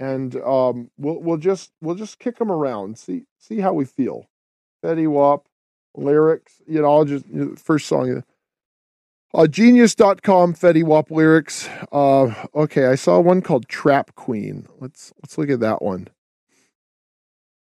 and 0.00 0.34
um, 0.36 0.90
we'll 0.98 1.20
we'll 1.20 1.36
just 1.36 1.70
we'll 1.80 1.94
just 1.94 2.18
kick 2.18 2.38
them 2.38 2.50
around. 2.50 2.98
See 2.98 3.26
see 3.38 3.60
how 3.60 3.72
we 3.72 3.84
feel. 3.84 4.26
Fetty 4.84 5.08
Wap 5.08 5.46
lyrics. 5.94 6.60
You 6.66 6.82
know, 6.82 6.92
I'll 6.92 7.04
just 7.04 7.24
you 7.28 7.44
know, 7.44 7.54
first 7.54 7.86
song. 7.86 8.24
Uh, 9.32 9.46
genius.com 9.46 10.54
Fetty 10.54 10.82
Wap 10.82 11.12
lyrics. 11.12 11.68
Uh, 11.92 12.34
okay, 12.52 12.86
I 12.86 12.96
saw 12.96 13.20
one 13.20 13.42
called 13.42 13.68
Trap 13.68 14.16
Queen. 14.16 14.66
Let's 14.80 15.12
let's 15.22 15.38
look 15.38 15.50
at 15.50 15.60
that 15.60 15.82
one. 15.82 16.08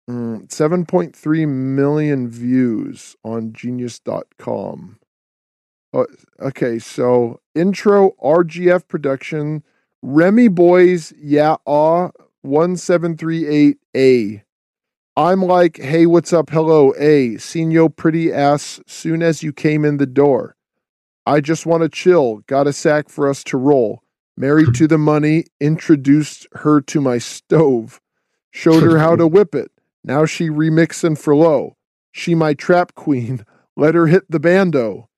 Mm, 0.08 0.46
7.3 0.48 1.48
million 1.48 2.28
views 2.28 3.16
on 3.24 3.52
genius.com. 3.52 4.98
Oh, 5.92 6.06
okay, 6.40 6.78
so 6.78 7.40
intro 7.54 8.12
RGF 8.22 8.86
production 8.86 9.64
Remy 10.02 10.48
Boyz 10.50 11.12
Yeah 11.18 11.56
Ah 11.66 12.10
1738A. 12.44 14.42
I'm 15.16 15.42
like, 15.42 15.78
hey, 15.78 16.04
what's 16.06 16.32
up? 16.32 16.50
Hello, 16.50 16.92
A. 16.98 17.38
Seen 17.38 17.70
yo 17.70 17.88
pretty 17.88 18.32
ass 18.32 18.80
soon 18.86 19.22
as 19.22 19.42
you 19.42 19.52
came 19.52 19.84
in 19.84 19.96
the 19.96 20.06
door. 20.06 20.56
I 21.24 21.40
just 21.40 21.66
want 21.66 21.82
to 21.82 21.88
chill. 21.88 22.42
Got 22.46 22.66
a 22.66 22.72
sack 22.72 23.08
for 23.08 23.28
us 23.28 23.42
to 23.44 23.56
roll. 23.56 24.02
Married 24.36 24.74
to 24.74 24.86
the 24.86 24.98
money, 24.98 25.46
introduced 25.60 26.46
her 26.52 26.82
to 26.82 27.00
my 27.00 27.16
stove. 27.16 28.00
Showed 28.52 28.82
her 28.82 28.98
how 28.98 29.16
to 29.16 29.26
whip 29.26 29.54
it. 29.54 29.70
Now 30.06 30.24
she 30.24 30.48
remixin' 30.48 31.18
for 31.18 31.36
low. 31.36 31.76
She 32.12 32.34
my 32.34 32.54
trap 32.54 32.94
queen. 32.94 33.44
Let 33.76 33.94
her 33.94 34.06
hit 34.06 34.30
the 34.30 34.40
bando. 34.40 35.10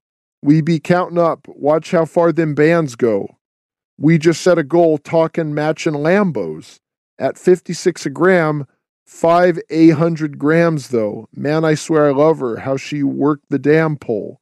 We 0.42 0.62
be 0.62 0.80
countin' 0.80 1.18
up. 1.18 1.46
Watch 1.46 1.92
how 1.92 2.04
far 2.04 2.32
them 2.32 2.56
bands 2.56 2.96
go. 2.96 3.38
We 3.96 4.18
just 4.18 4.40
set 4.40 4.58
a 4.58 4.64
goal 4.64 4.98
talkin' 4.98 5.54
matchin' 5.54 5.94
Lambos. 5.94 6.80
At 7.20 7.38
56 7.38 8.06
a 8.06 8.10
gram, 8.10 8.66
5 9.06 9.60
800 9.70 10.38
grams 10.38 10.88
though. 10.88 11.28
Man, 11.32 11.64
I 11.64 11.74
swear 11.74 12.08
I 12.08 12.12
love 12.12 12.40
her. 12.40 12.56
How 12.56 12.76
she 12.76 13.04
worked 13.04 13.50
the 13.50 13.60
damn 13.60 13.96
pole 13.96 14.40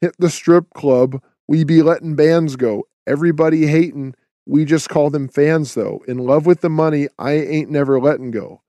hit 0.00 0.14
the 0.18 0.30
strip 0.30 0.72
club, 0.74 1.22
we 1.48 1.64
be 1.64 1.82
letting 1.82 2.14
bands 2.14 2.56
go. 2.56 2.84
Everybody 3.06 3.66
hating, 3.66 4.14
we 4.46 4.64
just 4.64 4.88
call 4.88 5.10
them 5.10 5.28
fans 5.28 5.74
though. 5.74 6.02
In 6.06 6.18
love 6.18 6.46
with 6.46 6.60
the 6.60 6.70
money, 6.70 7.08
I 7.18 7.32
ain't 7.32 7.70
never 7.70 8.00
letting 8.00 8.30
go. 8.30 8.62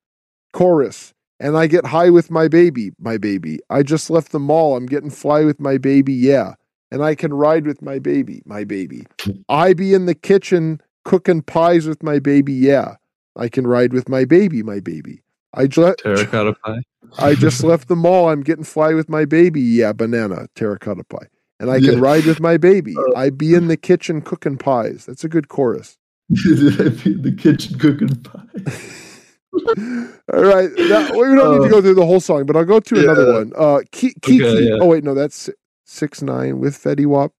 Chorus, 0.53 1.13
and 1.39 1.57
I 1.57 1.67
get 1.67 1.85
high 1.85 2.09
with 2.09 2.31
my 2.31 2.47
baby, 2.47 2.91
my 2.99 3.17
baby. 3.17 3.59
I 3.69 3.83
just 3.83 4.09
left 4.09 4.31
the 4.31 4.39
mall, 4.39 4.75
I'm 4.75 4.85
getting 4.85 5.09
fly 5.09 5.43
with 5.43 5.59
my 5.59 5.77
baby, 5.77 6.13
yeah. 6.13 6.53
And 6.89 7.03
I 7.03 7.15
can 7.15 7.33
ride 7.33 7.67
with 7.67 7.81
my 7.81 7.99
baby, 7.99 8.41
my 8.45 8.63
baby. 8.63 9.05
I 9.49 9.73
be 9.73 9.93
in 9.93 10.05
the 10.05 10.15
kitchen 10.15 10.81
cooking 11.03 11.41
pies 11.41 11.87
with 11.87 12.01
my 12.03 12.19
baby, 12.19 12.53
yeah. 12.53 12.95
I 13.35 13.49
can 13.49 13.67
ride 13.67 13.93
with 13.93 14.09
my 14.09 14.25
baby, 14.25 14.63
my 14.63 14.79
baby. 14.79 15.21
I 15.53 15.67
just 15.67 15.99
terracotta 15.99 16.53
pie. 16.53 16.81
I 17.17 17.35
just 17.35 17.63
left 17.63 17.87
the 17.87 17.95
mall. 17.95 18.29
I'm 18.29 18.41
getting 18.41 18.63
fly 18.63 18.93
with 18.93 19.09
my 19.09 19.25
baby. 19.25 19.61
Yeah, 19.61 19.93
banana, 19.93 20.47
terracotta 20.55 21.03
pie. 21.05 21.27
And 21.59 21.71
I 21.71 21.79
can 21.79 21.93
yeah. 21.93 21.99
ride 21.99 22.25
with 22.25 22.39
my 22.39 22.57
baby. 22.57 22.95
Uh, 23.15 23.17
I 23.17 23.29
be 23.29 23.53
in 23.53 23.67
the 23.67 23.77
kitchen 23.77 24.21
cooking 24.21 24.57
pies. 24.57 25.05
That's 25.05 25.23
a 25.23 25.29
good 25.29 25.47
chorus. 25.47 25.97
I 26.31 26.89
be 26.89 27.13
in 27.13 27.21
the 27.21 27.35
kitchen 27.37 27.79
cooking 27.79 28.15
pies. 28.15 29.03
All 30.33 30.43
right. 30.43 30.69
Now, 30.77 31.11
we 31.11 31.35
don't 31.35 31.39
uh, 31.39 31.57
need 31.57 31.63
to 31.63 31.69
go 31.69 31.81
through 31.81 31.95
the 31.95 32.05
whole 32.05 32.19
song, 32.19 32.45
but 32.45 32.55
I'll 32.55 32.65
go 32.65 32.79
to 32.79 32.95
yeah. 32.95 33.03
another 33.03 33.33
one. 33.33 33.53
Uh, 33.55 33.81
Kiki. 33.91 34.43
Okay, 34.43 34.69
yeah. 34.69 34.77
Oh, 34.79 34.87
wait, 34.87 35.03
no, 35.03 35.13
that's 35.13 35.49
six 35.85 36.21
nine 36.21 36.59
with 36.59 36.75
Fetty 36.75 37.05
Wap. 37.05 37.31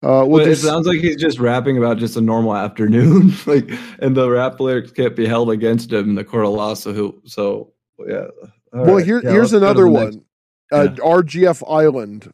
Uh, 0.00 0.24
well, 0.24 0.46
it 0.46 0.54
sounds 0.56 0.86
like 0.86 1.00
he's 1.00 1.16
just 1.16 1.40
rapping 1.40 1.76
about 1.76 1.98
just 1.98 2.16
a 2.16 2.20
normal 2.20 2.54
afternoon, 2.54 3.32
like, 3.46 3.68
and 3.98 4.16
the 4.16 4.30
rap 4.30 4.60
lyrics 4.60 4.92
can't 4.92 5.16
be 5.16 5.26
held 5.26 5.50
against 5.50 5.92
him 5.92 6.10
in 6.10 6.14
the 6.14 6.22
court 6.22 6.44
of 6.44 6.52
law. 6.52 6.74
So, 6.74 6.92
who, 6.92 7.20
so 7.24 7.72
yeah. 8.06 8.26
All 8.72 8.84
well, 8.84 8.94
right. 8.96 9.04
here, 9.04 9.20
yeah, 9.24 9.32
here's 9.32 9.52
another 9.52 9.88
one. 9.88 10.24
Uh. 10.70 10.88
RGF 10.98 11.64
Island, 11.68 12.32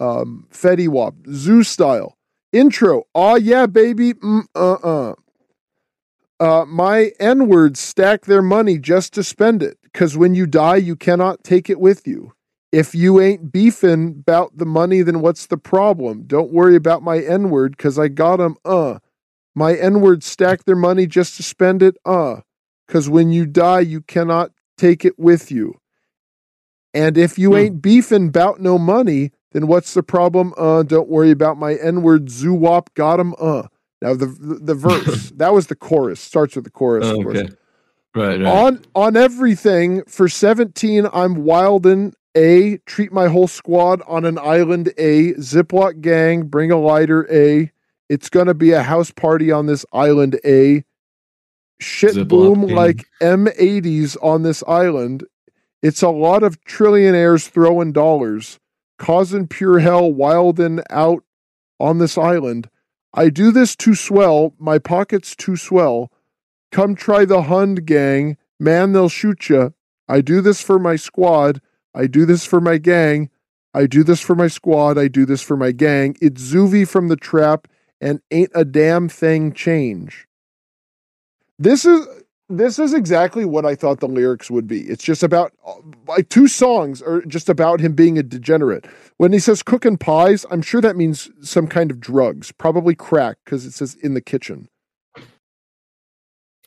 um, 0.00 0.48
Fetty 0.50 0.88
Wap, 0.88 1.14
Zoo 1.30 1.62
style 1.62 2.16
intro. 2.54 3.04
Oh 3.14 3.36
yeah, 3.36 3.66
baby. 3.66 4.14
Mm, 4.14 4.44
uh 4.54 4.72
uh. 4.74 5.14
Uh, 6.40 6.64
my 6.66 7.12
N 7.20 7.48
words 7.48 7.80
stack 7.80 8.24
their 8.26 8.42
money 8.42 8.78
just 8.78 9.12
to 9.14 9.22
spend 9.22 9.62
it, 9.62 9.78
because 9.82 10.16
when 10.16 10.34
you 10.34 10.46
die, 10.46 10.76
you 10.76 10.96
cannot 10.96 11.44
take 11.44 11.70
it 11.70 11.80
with 11.80 12.06
you. 12.06 12.32
If 12.72 12.92
you 12.94 13.20
ain't 13.20 13.52
beefing 13.52 14.08
about 14.08 14.58
the 14.58 14.66
money, 14.66 15.02
then 15.02 15.20
what's 15.20 15.46
the 15.46 15.56
problem? 15.56 16.24
Don't 16.26 16.52
worry 16.52 16.74
about 16.74 17.02
my 17.04 17.20
N 17.20 17.50
word 17.50 17.76
because 17.76 17.98
I 17.98 18.08
got 18.08 18.38
them. 18.38 18.56
Uh, 18.64 18.98
my 19.54 19.74
N 19.74 20.00
words 20.00 20.26
stack 20.26 20.64
their 20.64 20.74
money 20.76 21.06
just 21.06 21.36
to 21.36 21.44
spend 21.44 21.82
it. 21.82 21.96
Uh, 22.04 22.40
because 22.86 23.08
when 23.08 23.30
you 23.30 23.46
die, 23.46 23.80
you 23.80 24.02
cannot 24.02 24.50
take 24.76 25.04
it 25.04 25.18
with 25.18 25.50
you. 25.50 25.80
And 26.92 27.16
if 27.16 27.38
you 27.38 27.50
hmm. 27.50 27.56
ain't 27.56 27.82
beefing 27.82 28.28
about 28.28 28.60
no 28.60 28.78
money, 28.78 29.32
then 29.52 29.66
what's 29.66 29.94
the 29.94 30.02
problem? 30.02 30.52
Uh, 30.56 30.82
don't 30.82 31.08
worry 31.08 31.30
about 31.30 31.56
my 31.56 31.74
N 31.74 32.02
word. 32.02 32.28
Zoo 32.28 32.54
wop 32.54 32.92
got 32.94 33.20
him. 33.20 33.34
Uh, 33.38 33.68
now 34.02 34.14
the 34.14 34.26
the, 34.26 34.74
verse 34.74 35.30
that 35.36 35.52
was 35.52 35.68
the 35.68 35.76
chorus. 35.76 36.20
Starts 36.20 36.56
with 36.56 36.64
the 36.64 36.70
chorus. 36.70 37.06
Oh, 37.06 37.22
okay. 37.28 37.48
Right, 38.14 38.40
right. 38.40 38.46
On 38.46 38.80
on 38.94 39.16
everything 39.16 40.04
for 40.04 40.28
seventeen, 40.28 41.06
I'm 41.12 41.36
wildin' 41.36 42.14
a, 42.34 42.78
treat 42.78 43.12
my 43.12 43.28
whole 43.28 43.46
squad 43.46 44.02
on 44.06 44.24
an 44.24 44.38
island. 44.38 44.92
A, 44.98 45.34
Ziploc 45.34 46.00
gang, 46.00 46.44
bring 46.44 46.70
a 46.70 46.78
lighter. 46.78 47.26
A, 47.32 47.70
it's 48.08 48.28
to 48.46 48.54
be 48.54 48.72
a 48.72 48.82
house 48.82 49.10
party 49.10 49.50
on 49.50 49.66
this 49.66 49.86
island. 49.92 50.38
A, 50.44 50.84
shit 51.80 52.14
Ziploc 52.14 52.28
boom 52.28 52.66
gang. 52.66 52.76
like 52.76 53.06
M80s 53.20 54.16
on 54.22 54.42
this 54.42 54.62
island. 54.66 55.24
It's 55.82 56.02
a 56.02 56.08
lot 56.08 56.42
of 56.42 56.60
trillionaires 56.64 57.48
throwing 57.48 57.92
dollars, 57.92 58.58
causing 58.98 59.46
pure 59.46 59.78
hell, 59.78 60.10
wildin' 60.10 60.82
out 60.90 61.22
on 61.78 61.98
this 61.98 62.16
island. 62.16 62.68
I 63.14 63.30
do 63.30 63.52
this 63.52 63.76
to 63.76 63.94
swell, 63.94 64.54
my 64.58 64.78
pockets 64.78 65.36
to 65.36 65.56
swell. 65.56 66.10
Come 66.72 66.96
try 66.96 67.24
the 67.24 67.42
Hund 67.42 67.86
gang, 67.86 68.36
man, 68.58 68.92
they'll 68.92 69.08
shoot 69.08 69.48
ya. 69.48 69.70
I 70.08 70.20
do 70.20 70.40
this 70.40 70.60
for 70.60 70.78
my 70.78 70.96
squad. 70.96 71.60
I 71.94 72.08
do 72.08 72.26
this 72.26 72.44
for 72.44 72.60
my 72.60 72.76
gang. 72.78 73.30
I 73.72 73.86
do 73.86 74.02
this 74.02 74.20
for 74.20 74.34
my 74.34 74.48
squad. 74.48 74.98
I 74.98 75.08
do 75.08 75.24
this 75.24 75.42
for 75.42 75.56
my 75.56 75.72
gang. 75.72 76.16
It's 76.20 76.42
Zuvi 76.42 76.86
from 76.86 77.08
the 77.08 77.16
trap 77.16 77.68
and 78.00 78.20
ain't 78.30 78.50
a 78.54 78.64
damn 78.64 79.08
thing 79.08 79.52
change. 79.52 80.26
This 81.58 81.84
is 81.84 82.06
this 82.48 82.78
is 82.78 82.92
exactly 82.92 83.44
what 83.44 83.64
I 83.64 83.74
thought 83.74 84.00
the 84.00 84.08
lyrics 84.08 84.50
would 84.50 84.66
be. 84.66 84.82
It's 84.82 85.04
just 85.04 85.22
about 85.22 85.52
like 86.06 86.28
two 86.28 86.46
songs 86.46 87.00
are 87.00 87.22
just 87.22 87.48
about 87.48 87.80
him 87.80 87.94
being 87.94 88.18
a 88.18 88.22
degenerate. 88.22 88.86
When 89.16 89.32
he 89.32 89.38
says 89.38 89.62
cooking 89.62 89.96
pies, 89.96 90.44
I'm 90.50 90.62
sure 90.62 90.80
that 90.80 90.96
means 90.96 91.30
some 91.42 91.66
kind 91.66 91.90
of 91.90 92.00
drugs, 92.00 92.52
probably 92.52 92.94
crack 92.94 93.38
because 93.44 93.64
it 93.64 93.72
says 93.72 93.94
in 93.96 94.14
the 94.14 94.20
kitchen. 94.20 94.68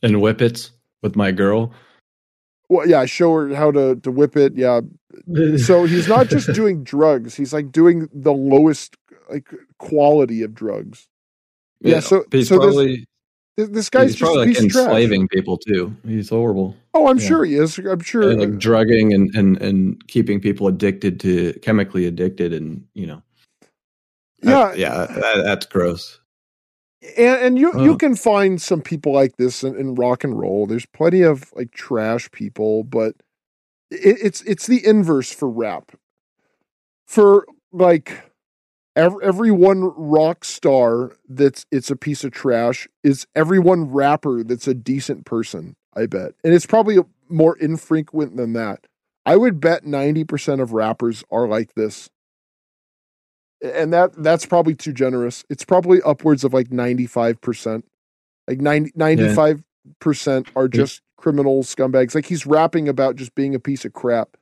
And 0.02 0.16
whippets 0.16 0.72
with 1.02 1.16
my 1.16 1.32
girl. 1.32 1.74
Well, 2.70 2.88
yeah, 2.88 3.02
I 3.02 3.06
show 3.06 3.34
her 3.34 3.56
how 3.56 3.72
to 3.72 3.96
to 3.98 4.12
whip 4.12 4.36
it. 4.36 4.56
Yeah, 4.56 4.82
so 5.58 5.86
he's 5.86 6.08
not 6.08 6.28
just 6.28 6.54
doing 6.54 6.84
drugs; 6.84 7.36
he's 7.36 7.54
like 7.54 7.72
doing 7.72 8.10
the 8.14 8.34
lowest 8.34 8.98
like 9.30 9.50
quality 9.78 10.44
of 10.44 10.54
drugs. 10.54 11.08
Yeah, 11.82 11.96
yeah 11.96 12.00
so 12.02 12.26
he's 12.32 12.50
so 12.50 12.58
probably 12.58 13.07
this, 13.58 13.70
this 13.70 13.90
guy's 13.90 14.12
he's 14.12 14.20
probably 14.20 14.48
like 14.48 14.58
enslaving 14.58 15.28
people 15.28 15.58
too. 15.58 15.96
He's 16.06 16.30
horrible. 16.30 16.76
Oh, 16.94 17.08
I'm 17.08 17.18
yeah. 17.18 17.28
sure 17.28 17.44
he 17.44 17.56
is. 17.56 17.78
I'm 17.80 18.02
sure 18.02 18.30
and, 18.30 18.40
like 18.40 18.50
uh, 18.50 18.56
drugging 18.58 19.14
and 19.14 19.34
and 19.36 19.60
and 19.62 20.08
keeping 20.08 20.40
people 20.40 20.68
addicted 20.68 21.20
to 21.22 21.54
chemically 21.64 22.06
addicted, 22.06 22.54
and 22.54 22.86
you 22.94 23.08
know, 23.08 23.24
yeah, 24.44 24.68
that, 24.68 24.78
yeah, 24.78 25.06
that, 25.08 25.44
that's 25.44 25.66
gross. 25.66 26.20
And, 27.18 27.42
and 27.42 27.60
you 27.60 27.72
oh. 27.74 27.84
you 27.84 27.98
can 27.98 28.16
find 28.16 28.62
some 28.62 28.82
people 28.82 29.12
like 29.12 29.38
this 29.38 29.64
in, 29.64 29.76
in 29.76 29.96
rock 29.96 30.24
and 30.24 30.38
roll. 30.38 30.68
There's 30.68 30.86
plenty 30.86 31.24
of 31.24 31.52
like 31.56 31.72
trash 31.72 32.30
people, 32.32 32.84
but 32.84 33.16
it, 33.90 34.18
it's 34.22 34.42
it's 34.44 34.68
the 34.68 34.86
inverse 34.86 35.34
for 35.34 35.50
rap. 35.50 35.94
For 37.08 37.48
like 37.72 38.32
every, 38.98 39.24
every 39.24 39.52
one 39.52 39.84
rock 39.96 40.44
star 40.44 41.14
that's 41.30 41.66
it's 41.72 41.90
a 41.90 41.96
piece 41.96 42.26
of 42.26 42.32
trash 42.32 42.88
is 43.04 43.26
every 43.36 43.60
one 43.60 43.90
rapper 43.90 44.44
that's 44.44 44.68
a 44.68 44.74
decent 44.74 45.26
person. 45.26 45.76
I 45.96 46.06
bet, 46.08 46.34
and 46.44 46.54
it's 46.54 46.66
probably 46.66 46.98
more 47.30 47.58
infrequent 47.58 48.36
than 48.36 48.54
that. 48.54 48.86
I 49.26 49.36
would 49.38 49.60
bet 49.62 49.86
ninety 49.86 50.24
percent 50.26 50.60
of 50.62 50.74
rappers 50.74 51.24
are 51.32 51.48
like 51.48 51.74
this. 51.76 52.10
and 53.62 53.92
that 53.94 54.12
that's 54.22 54.46
probably 54.46 54.76
too 54.76 54.94
generous. 54.94 55.44
It's 55.50 55.64
probably 55.66 56.02
upwards 56.04 56.44
of 56.44 56.54
like 56.54 56.72
ninety 56.72 57.08
five 57.08 57.40
percent, 57.42 57.86
like 58.48 58.60
95 58.62 59.64
percent 60.00 60.50
are 60.56 60.68
just 60.68 61.02
criminal 61.18 61.64
scumbags. 61.64 62.14
Like 62.14 62.26
he's 62.28 62.46
rapping 62.46 62.88
about 62.88 63.16
just 63.16 63.34
being 63.34 63.56
a 63.56 63.60
piece 63.60 63.84
of 63.86 63.94
crap. 63.94 64.38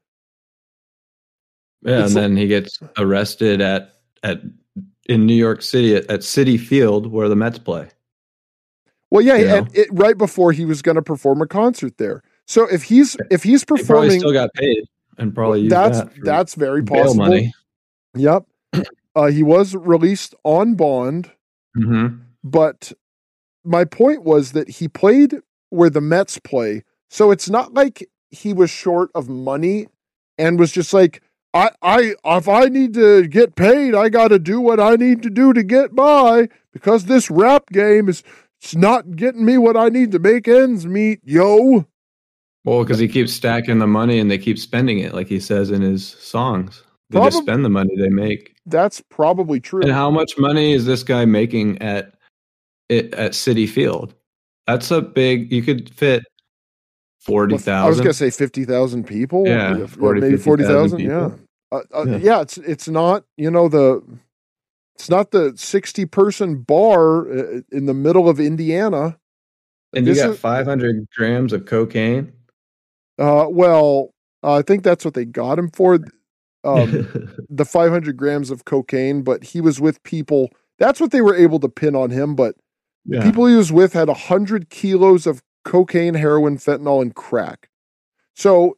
Yeah, 1.82 1.99
It's 2.03 2.08
and 2.08 2.16
like- 2.16 2.22
then 2.24 2.38
he 2.38 2.47
gets 2.47 2.80
arrested 2.97 3.62
at 3.62 3.94
at 4.26 4.41
in 5.07 5.26
New 5.26 5.36
York 5.36 5.61
City 5.61 5.95
at, 5.95 6.09
at 6.09 6.19
Citi 6.21 6.59
Field 6.59 7.07
where 7.07 7.30
the 7.30 7.36
Mets 7.36 7.59
play. 7.59 7.88
Well, 9.11 9.23
yeah, 9.23 9.36
You 9.36 9.45
know? 9.45 9.67
it, 9.73 9.88
right 9.91 10.17
before 10.17 10.51
he 10.51 10.65
was 10.65 10.82
going 10.82 10.95
to 10.95 11.01
perform 11.01 11.41
a 11.41 11.47
concert 11.47 11.97
there. 11.97 12.21
So 12.47 12.67
if 12.67 12.84
he's 12.84 13.15
if 13.32 13.43
he's 13.43 13.61
He 13.61 13.65
probably 13.65 13.84
performing, 13.86 14.19
still 14.19 14.34
got 14.34 14.53
paid 14.55 14.84
and 15.17 15.34
probably 15.34 15.61
used 15.61 15.71
that's 15.76 15.99
that 15.99 16.11
that's 16.23 16.55
very 16.55 16.84
possible. 16.84 17.15
money. 17.15 17.53
Yep. 18.15 18.45
Uh, 19.17 19.28
he 19.28 19.43
was 19.43 19.73
released 19.73 20.36
on 20.43 20.76
bond, 20.76 21.32
hmm 21.73 22.07
but 22.43 22.91
my 23.63 23.86
point 23.86 24.23
was 24.23 24.51
that 24.51 24.67
he 24.69 24.89
played 24.89 25.36
where 25.69 25.89
the 25.89 26.01
Mets 26.01 26.38
play. 26.39 26.84
So 27.09 27.32
it's 27.32 27.49
not 27.49 27.73
like 27.73 28.09
he 28.30 28.51
was 28.51 28.69
short 28.69 29.11
of 29.15 29.30
money 29.30 29.88
and 30.38 30.59
was 30.59 30.71
just 30.73 30.93
like, 30.93 31.21
I, 31.56 31.72
I, 31.82 32.16
if 32.26 32.49
I 32.49 32.66
need 32.66 32.93
to 32.95 33.28
get 33.28 33.56
paid, 33.56 33.95
I 33.95 34.10
got 34.10 34.28
to 34.28 34.39
do 34.39 34.60
what 34.60 34.78
I 34.82 34.95
need 34.95 35.24
to 35.24 35.30
do 35.30 35.53
to 35.53 35.64
get 35.64 35.95
by 35.95 36.49
because 36.74 37.06
this 37.06 37.32
rap 37.32 37.70
game 37.72 38.10
is 38.10 38.24
it's 38.62 38.76
not 38.76 39.16
getting 39.16 39.45
me 39.45 39.58
what 39.58 39.78
I 39.78 39.88
need 39.88 40.12
to 40.12 40.20
make 40.20 40.49
ends 40.49 40.86
meet, 40.86 41.22
yo. 41.24 41.86
Well, 42.66 42.84
because 42.84 42.99
he 42.99 43.08
keeps 43.08 43.32
stacking 43.32 43.80
the 43.80 43.88
money 43.88 44.20
and 44.20 44.30
they 44.30 44.38
keep 44.38 44.60
spending 44.60 44.99
it, 44.99 45.14
like 45.14 45.28
he 45.28 45.39
says 45.39 45.72
in 45.72 45.82
his 45.82 46.06
songs. 46.06 46.84
They 47.10 47.20
just 47.20 47.38
spend 47.38 47.64
the 47.64 47.70
money 47.70 47.95
they 47.95 48.10
make. 48.10 48.58
That's 48.66 48.99
probably 49.10 49.62
true. 49.62 49.82
And 49.82 49.91
how 49.91 50.12
much 50.12 50.38
money 50.38 50.74
is 50.74 50.86
this 50.86 51.03
guy 51.03 51.24
making 51.24 51.82
at 51.82 52.16
it 52.89 53.14
at 53.14 53.32
Citi 53.32 53.70
Field? 53.70 54.14
That's 54.68 54.91
a 54.91 55.01
big. 55.01 55.53
You 55.53 55.62
could 55.62 55.93
fit 55.93 56.24
forty 57.20 57.58
thousand. 57.58 57.86
I 57.86 57.88
was 57.88 57.99
gonna 57.99 58.14
say 58.14 58.32
fifty 58.32 58.66
thousand 58.66 59.06
people. 59.06 59.43
Yeah, 59.45 59.78
Yeah, 59.78 59.86
40, 59.88 60.22
maybe 60.22 60.38
forty 60.38 60.64
thousand. 60.64 60.99
Yeah. 60.99 61.30
Uh, 61.72 61.82
uh, 61.93 62.05
Yeah. 62.05 62.18
yeah, 62.18 62.41
it's 62.41 62.57
it's 62.57 62.88
not 62.88 63.26
you 63.38 63.49
know 63.49 63.68
the 63.68 64.01
it's 64.95 65.09
not 65.09 65.32
the 65.32 65.53
sixty 65.55 66.05
person 66.05 66.61
bar 66.61 67.30
uh, 67.30 67.61
in 67.72 67.86
the 67.86 67.93
middle 67.93 68.30
of 68.30 68.39
Indiana. 68.39 69.18
and 69.93 70.07
you 70.07 70.16
got 70.16 70.38
five 70.38 70.66
hundred 70.66 71.07
grams 71.16 71.53
of 71.53 71.66
cocaine. 71.66 72.34
Uh, 73.18 73.47
well, 73.49 74.13
I 74.43 74.61
think 74.61 74.84
that's 74.84 75.05
what 75.05 75.13
they 75.13 75.26
got 75.26 75.57
him 75.57 75.70
for. 75.72 75.99
Um, 76.63 77.30
the 77.49 77.66
five 77.66 77.91
hundred 77.91 78.18
grams 78.18 78.51
of 78.51 78.66
cocaine, 78.66 79.24
but 79.24 79.43
he 79.43 79.61
was 79.61 79.80
with 79.80 80.01
people. 80.03 80.49
That's 80.80 80.99
what 80.99 81.11
they 81.11 81.22
were 81.22 81.36
able 81.36 81.59
to 81.61 81.70
pin 81.70 81.95
on 81.95 82.09
him. 82.09 82.36
But 82.36 82.55
yeah. 83.05 83.24
people 83.24 83.45
he 83.45 83.55
was 83.55 83.72
with 83.72 83.93
had 83.93 84.09
hundred 84.09 84.70
kilos 84.70 85.26
of 85.26 85.41
cocaine, 85.63 86.13
heroin, 86.13 86.57
fentanyl, 86.57 87.01
and 87.01 87.16
crack. 87.16 87.70
So, 88.36 88.78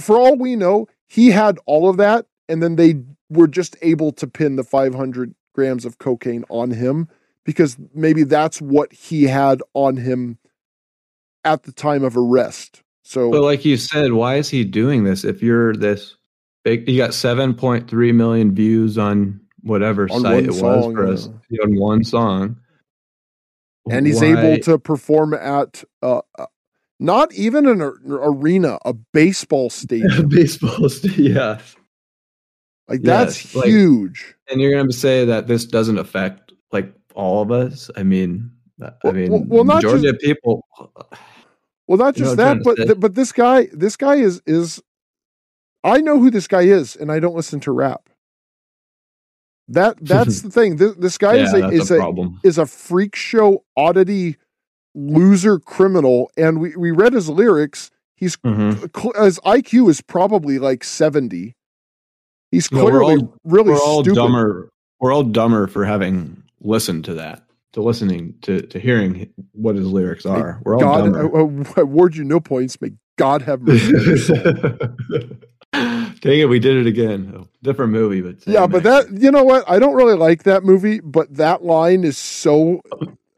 for 0.00 0.18
all 0.18 0.36
we 0.36 0.56
know, 0.56 0.88
he 1.06 1.30
had 1.30 1.58
all 1.66 1.88
of 1.88 1.96
that, 1.98 2.26
and 2.48 2.62
then 2.62 2.76
they 2.76 3.02
were 3.30 3.48
just 3.48 3.76
able 3.82 4.12
to 4.12 4.26
pin 4.26 4.56
the 4.56 4.64
500 4.64 5.34
grams 5.54 5.84
of 5.84 5.98
cocaine 5.98 6.44
on 6.48 6.70
him 6.70 7.08
because 7.44 7.76
maybe 7.94 8.24
that's 8.24 8.60
what 8.60 8.92
he 8.92 9.24
had 9.24 9.62
on 9.74 9.96
him 9.96 10.38
at 11.44 11.62
the 11.62 11.72
time 11.72 12.04
of 12.04 12.16
arrest. 12.16 12.82
So, 13.02 13.30
But 13.30 13.42
like 13.42 13.64
you 13.64 13.76
said, 13.76 14.12
why 14.12 14.36
is 14.36 14.50
he 14.50 14.64
doing 14.64 15.04
this? 15.04 15.24
If 15.24 15.42
you're 15.42 15.74
this 15.74 16.16
big, 16.64 16.88
you 16.88 16.98
got 16.98 17.14
seven 17.14 17.54
point 17.54 17.88
three 17.88 18.12
million 18.12 18.52
views 18.52 18.98
on 18.98 19.40
whatever 19.62 20.08
On 20.10 20.22
site 20.22 20.44
it 20.44 20.50
was 20.50 20.92
for 20.92 21.06
us 21.06 21.26
on 21.62 21.76
one 21.76 22.02
song, 22.02 22.56
and 23.88 24.06
he's 24.06 24.20
Why- 24.20 24.36
able 24.36 24.62
to 24.64 24.78
perform 24.78 25.34
at 25.34 25.84
uh, 26.02 26.22
uh, 26.36 26.46
not 26.98 27.32
even 27.34 27.66
an 27.66 27.80
ar- 27.82 27.96
arena, 28.06 28.78
a 28.84 28.92
baseball 28.94 29.70
stadium. 29.82 30.28
baseball. 30.28 30.88
stadium. 30.88 31.34
Yeah, 31.36 31.58
Like 32.88 33.02
that's 33.02 33.44
Yes, 33.44 33.54
like- 33.54 33.66
huge. 33.66 34.34
and 34.50 34.60
you're 34.60 34.72
gonna 34.76 34.92
say 34.92 35.24
that 35.24 35.46
this 35.46 35.64
doesn't 35.66 35.98
affect 35.98 36.52
like 36.72 36.92
all 37.14 37.42
of 37.42 37.50
us. 37.50 37.90
I 37.96 38.02
mean, 38.02 38.50
I 39.04 39.12
mean, 39.12 39.30
well- 39.32 39.44
well, 39.46 39.64
not 39.64 39.76
majority 39.82 40.08
of 40.08 40.18
people. 40.18 40.64
Well, 41.88 41.98
not 41.98 42.14
just 42.16 42.36
that, 42.36 42.62
but 42.64 42.76
th- 42.76 42.98
but 42.98 43.14
this 43.14 43.30
guy, 43.32 43.68
this 43.72 43.96
guy 43.96 44.16
is 44.16 44.42
is. 44.46 44.82
I 45.84 46.00
know 46.00 46.18
who 46.18 46.30
this 46.32 46.48
guy 46.48 46.62
is, 46.62 46.96
and 46.96 47.12
I 47.12 47.20
don't 47.20 47.36
listen 47.36 47.60
to 47.60 47.70
rap. 47.72 48.08
That 49.68 49.96
that's 50.00 50.40
the 50.42 50.50
thing. 50.50 50.76
This, 50.76 50.94
this 50.96 51.16
guy 51.18 51.34
yeah, 51.34 51.44
is 51.44 51.52
a 51.54 51.68
is 51.68 51.90
a 51.92 52.00
a 52.00 52.28
is 52.42 52.58
a 52.58 52.66
freak 52.66 53.14
show 53.16 53.64
oddity 53.76 54.36
loser 54.96 55.58
criminal, 55.60 56.30
and 56.36 56.58
we 56.60 56.74
we 56.74 56.90
read 56.90 57.12
his 57.12 57.28
lyrics. 57.28 57.90
He's 58.16 58.36
Mhm. 58.38 59.22
his 59.22 59.38
IQ 59.44 59.90
is 59.90 60.00
probably 60.00 60.58
like 60.58 60.82
seventy. 60.82 61.54
He's 62.50 62.68
Yeah, 62.72 62.82
we're 62.84 63.04
all- 63.04 63.34
really 63.44 63.70
We're 63.72 63.78
all 63.78 64.02
stupid. 64.02 64.16
dumber. 64.16 64.70
We're 65.00 65.12
all 65.12 65.22
dumber 65.24 65.66
for 65.66 65.84
having 65.84 66.42
listened 66.62 67.04
to 67.04 67.14
that, 67.14 67.42
to 67.74 67.82
listening 67.82 68.34
to 68.42 68.62
to 68.62 68.78
hearing 68.78 69.28
what 69.52 69.76
his 69.76 69.86
lyrics 69.86 70.24
are. 70.24 70.60
We're 70.64 70.74
all 70.76 70.80
God, 70.80 71.12
dumber. 71.12 71.20
I, 71.20 71.72
I 71.76 71.82
award 71.82 72.16
you 72.16 72.24
no 72.24 72.40
points. 72.40 72.80
May 72.80 72.92
God 73.18 73.42
have 73.42 73.60
mercy. 73.66 73.92
Dang 75.72 76.40
it, 76.40 76.48
we 76.48 76.58
did 76.58 76.78
it 76.78 76.86
again. 76.86 77.34
Oh, 77.36 77.46
different 77.62 77.92
movie, 77.92 78.22
but 78.22 78.36
Yeah, 78.46 78.66
but 78.66 78.82
that 78.84 79.10
you 79.12 79.30
know 79.30 79.44
what? 79.44 79.64
I 79.68 79.78
don't 79.78 79.94
really 79.94 80.16
like 80.16 80.44
that 80.44 80.64
movie, 80.64 81.00
but 81.00 81.34
that 81.36 81.62
line 81.64 82.04
is 82.04 82.16
so 82.16 82.80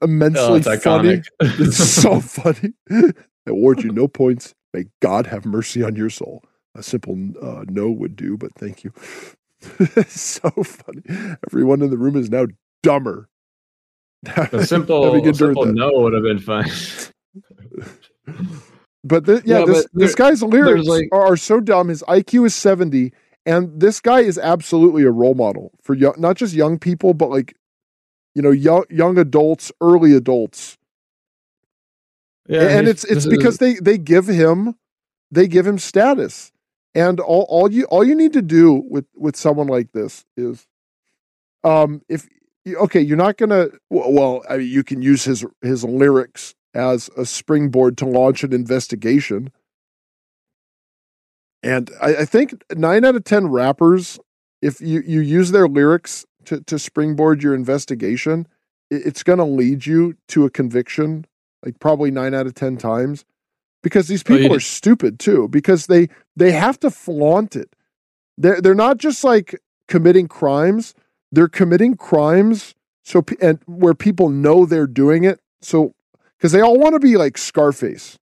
immensely 0.02 0.60
it's 0.64 0.82
funny. 0.84 1.22
It's 1.40 1.76
so 1.76 2.20
funny. 2.20 2.72
I 2.90 3.12
award 3.48 3.82
you 3.82 3.90
no 3.92 4.08
points. 4.08 4.54
May 4.74 4.84
God 5.00 5.26
have 5.26 5.46
mercy 5.46 5.82
on 5.82 5.96
your 5.96 6.10
soul. 6.10 6.42
A 6.74 6.82
simple 6.82 7.16
uh, 7.42 7.64
no 7.68 7.90
would 7.90 8.14
do, 8.16 8.36
but 8.36 8.52
thank 8.54 8.84
you. 8.84 8.92
so 10.06 10.50
funny. 10.50 11.02
Everyone 11.48 11.82
in 11.82 11.90
the 11.90 11.98
room 11.98 12.16
is 12.16 12.30
now 12.30 12.46
dumber. 12.82 13.28
a 14.26 14.64
simple, 14.64 15.14
a 15.14 15.34
simple 15.34 15.64
no 15.66 15.90
would 15.94 16.12
have 16.12 16.22
been 16.22 16.38
fine. 16.38 16.70
But 19.04 19.26
th- 19.26 19.42
yeah, 19.44 19.60
Yeah, 19.60 19.64
this 19.64 19.86
but 19.92 20.00
this 20.00 20.14
guy's 20.14 20.42
lyrics 20.42 20.86
like- 20.86 21.08
are, 21.12 21.32
are 21.32 21.36
so 21.36 21.60
dumb. 21.60 21.88
His 21.88 22.02
IQ 22.08 22.46
is 22.46 22.54
seventy, 22.54 23.12
and 23.46 23.80
this 23.80 24.00
guy 24.00 24.20
is 24.20 24.38
absolutely 24.38 25.04
a 25.04 25.10
role 25.10 25.34
model 25.34 25.72
for 25.82 25.94
young, 25.94 26.14
not 26.18 26.36
just 26.36 26.52
young 26.54 26.78
people, 26.78 27.14
but 27.14 27.30
like 27.30 27.54
you 28.38 28.42
know, 28.42 28.52
young 28.52 28.84
young 28.88 29.18
adults, 29.18 29.72
early 29.80 30.14
adults. 30.14 30.78
Yeah, 32.46 32.68
and 32.68 32.86
it's 32.86 33.02
it's 33.02 33.26
because 33.26 33.58
they 33.58 33.74
they 33.74 33.98
give 33.98 34.28
him 34.28 34.76
they 35.32 35.48
give 35.48 35.66
him 35.66 35.76
status, 35.76 36.52
and 36.94 37.18
all 37.18 37.46
all 37.48 37.72
you 37.72 37.86
all 37.86 38.04
you 38.04 38.14
need 38.14 38.32
to 38.34 38.42
do 38.42 38.74
with 38.88 39.06
with 39.16 39.34
someone 39.34 39.66
like 39.66 39.90
this 39.90 40.24
is, 40.36 40.68
um, 41.64 42.00
if 42.08 42.28
okay, 42.76 43.00
you're 43.00 43.16
not 43.16 43.38
gonna 43.38 43.70
well, 43.90 44.12
well 44.12 44.44
I 44.48 44.58
mean, 44.58 44.68
you 44.68 44.84
can 44.84 45.02
use 45.02 45.24
his 45.24 45.44
his 45.60 45.82
lyrics 45.82 46.54
as 46.74 47.10
a 47.16 47.26
springboard 47.26 47.98
to 47.98 48.06
launch 48.06 48.44
an 48.44 48.52
investigation. 48.52 49.50
And 51.64 51.90
I, 52.00 52.18
I 52.18 52.24
think 52.24 52.62
nine 52.76 53.04
out 53.04 53.16
of 53.16 53.24
ten 53.24 53.48
rappers, 53.48 54.20
if 54.62 54.80
you, 54.80 55.02
you 55.04 55.18
use 55.18 55.50
their 55.50 55.66
lyrics 55.66 56.24
to, 56.48 56.60
to 56.62 56.78
springboard 56.78 57.42
your 57.42 57.54
investigation, 57.54 58.46
it's 58.90 59.22
going 59.22 59.38
to 59.38 59.44
lead 59.44 59.84
you 59.84 60.16
to 60.28 60.46
a 60.46 60.50
conviction, 60.50 61.26
like 61.64 61.78
probably 61.78 62.10
nine 62.10 62.34
out 62.34 62.46
of 62.46 62.54
ten 62.54 62.78
times, 62.78 63.24
because 63.82 64.08
these 64.08 64.24
Oh, 64.28 64.32
you 64.32 64.38
people 64.40 64.56
are 64.56 64.60
stupid 64.60 65.18
too. 65.18 65.48
Because 65.48 65.86
they 65.86 66.08
they 66.36 66.52
have 66.52 66.80
to 66.80 66.90
flaunt 66.90 67.54
it. 67.54 67.76
They're 68.38 68.60
they're 68.60 68.74
not 68.74 68.96
just 68.96 69.24
like 69.24 69.60
committing 69.88 70.26
crimes; 70.26 70.94
they're 71.30 71.48
committing 71.48 71.96
crimes 71.96 72.74
so 73.04 73.24
and 73.40 73.58
where 73.66 73.94
people 73.94 74.30
know 74.30 74.64
they're 74.64 74.86
doing 74.86 75.24
it. 75.24 75.40
So 75.60 75.94
because 76.38 76.52
they 76.52 76.62
all 76.62 76.78
want 76.78 76.94
to 76.94 77.00
be 77.00 77.16
like 77.16 77.36
Scarface. 77.36 78.18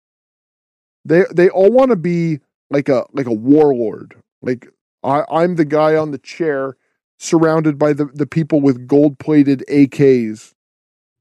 They 1.05 1.25
they 1.33 1.49
all 1.49 1.71
want 1.71 1.91
to 1.91 1.97
be 1.97 2.41
like 2.71 2.89
a 2.89 3.07
like 3.13 3.27
a 3.27 3.33
warlord. 3.33 4.17
Like 4.43 4.69
I, 5.05 5.23
I'm 5.31 5.55
the 5.55 5.65
guy 5.65 5.95
on 5.95 6.11
the 6.11 6.19
chair 6.19 6.77
surrounded 7.19 7.79
by 7.79 7.93
the, 7.93 8.07
the 8.07 8.27
people 8.27 8.61
with 8.61 8.87
gold 8.87 9.19
plated 9.19 9.65
AKs. 9.69 10.53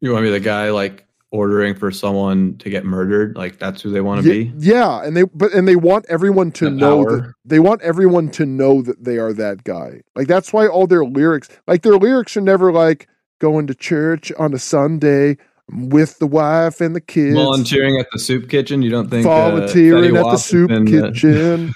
you 0.01 0.11
want 0.11 0.23
to 0.23 0.27
be 0.27 0.31
the 0.31 0.39
guy 0.39 0.71
like 0.71 1.05
ordering 1.31 1.75
for 1.75 1.91
someone 1.91 2.57
to 2.57 2.69
get 2.69 2.85
murdered. 2.85 3.35
Like 3.35 3.59
that's 3.59 3.81
who 3.81 3.91
they 3.91 4.01
want 4.01 4.23
to 4.23 4.33
Ye- 4.33 4.45
be. 4.45 4.53
Yeah, 4.57 5.03
and 5.03 5.15
they 5.15 5.23
but 5.23 5.53
and 5.53 5.67
they 5.67 5.75
want 5.75 6.05
everyone 6.09 6.51
to 6.53 6.69
know 6.69 7.03
that 7.03 7.33
they 7.43 7.59
want 7.59 7.81
everyone 7.81 8.29
to 8.31 8.45
know 8.45 8.81
that 8.81 9.03
they 9.03 9.17
are 9.17 9.33
that 9.33 9.63
guy. 9.63 10.01
Like 10.15 10.27
that's 10.27 10.53
why 10.53 10.67
all 10.67 10.87
their 10.87 11.05
lyrics, 11.05 11.49
like 11.67 11.81
their 11.81 11.97
lyrics 11.97 12.35
are 12.37 12.41
never 12.41 12.71
like 12.71 13.07
going 13.39 13.67
to 13.67 13.75
church 13.75 14.31
on 14.39 14.53
a 14.53 14.59
Sunday 14.59 15.37
with 15.69 16.19
the 16.19 16.27
wife 16.27 16.79
and 16.79 16.95
the 16.95 17.01
kids. 17.01 17.35
Volunteering 17.35 17.99
at 17.99 18.07
the 18.11 18.19
soup 18.19 18.49
kitchen. 18.49 18.81
You 18.81 18.91
don't 18.91 19.09
think 19.09 19.25
uh, 19.25 19.29
volunteering 19.29 20.13
Fetty 20.13 20.25
at 20.25 20.31
the 20.31 20.37
soup 20.37 20.71
uh, 20.71 20.83
kitchen. 20.85 21.73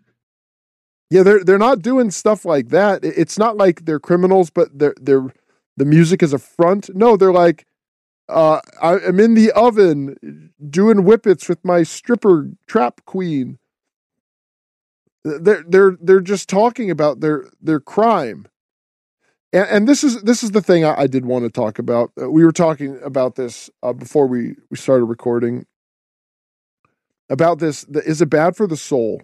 Yeah, 1.10 1.22
they're 1.22 1.44
they're 1.44 1.58
not 1.58 1.82
doing 1.82 2.10
stuff 2.10 2.44
like 2.44 2.70
that. 2.70 3.04
It's 3.04 3.38
not 3.38 3.56
like 3.56 3.84
they're 3.84 4.00
criminals, 4.00 4.50
but 4.50 4.76
they're 4.76 4.94
they're 5.00 5.32
the 5.76 5.84
music 5.84 6.22
is 6.22 6.32
a 6.32 6.38
front. 6.38 6.90
No, 6.94 7.16
they're 7.16 7.32
like, 7.32 7.66
uh, 8.28 8.60
I 8.82 8.98
am 8.98 9.20
in 9.20 9.34
the 9.34 9.52
oven 9.52 10.52
doing 10.68 10.98
whippets 11.04 11.48
with 11.48 11.64
my 11.64 11.84
stripper 11.84 12.50
trap 12.66 13.02
queen. 13.04 13.58
They're 15.24 15.64
they're 15.66 15.96
they're 16.00 16.20
just 16.20 16.48
talking 16.48 16.90
about 16.90 17.20
their 17.20 17.48
their 17.60 17.80
crime, 17.80 18.46
and, 19.52 19.68
and 19.68 19.88
this 19.88 20.02
is 20.02 20.22
this 20.22 20.42
is 20.42 20.52
the 20.52 20.62
thing 20.62 20.84
I, 20.84 21.02
I 21.02 21.06
did 21.06 21.24
want 21.24 21.44
to 21.44 21.50
talk 21.50 21.78
about. 21.78 22.10
Uh, 22.20 22.30
we 22.30 22.44
were 22.44 22.52
talking 22.52 22.98
about 23.04 23.36
this 23.36 23.70
uh, 23.82 23.92
before 23.92 24.26
we 24.26 24.56
we 24.70 24.76
started 24.76 25.04
recording. 25.04 25.66
About 27.28 27.58
this, 27.58 27.82
the, 27.82 28.08
is 28.08 28.22
it 28.22 28.30
bad 28.30 28.56
for 28.56 28.68
the 28.68 28.76
soul? 28.76 29.20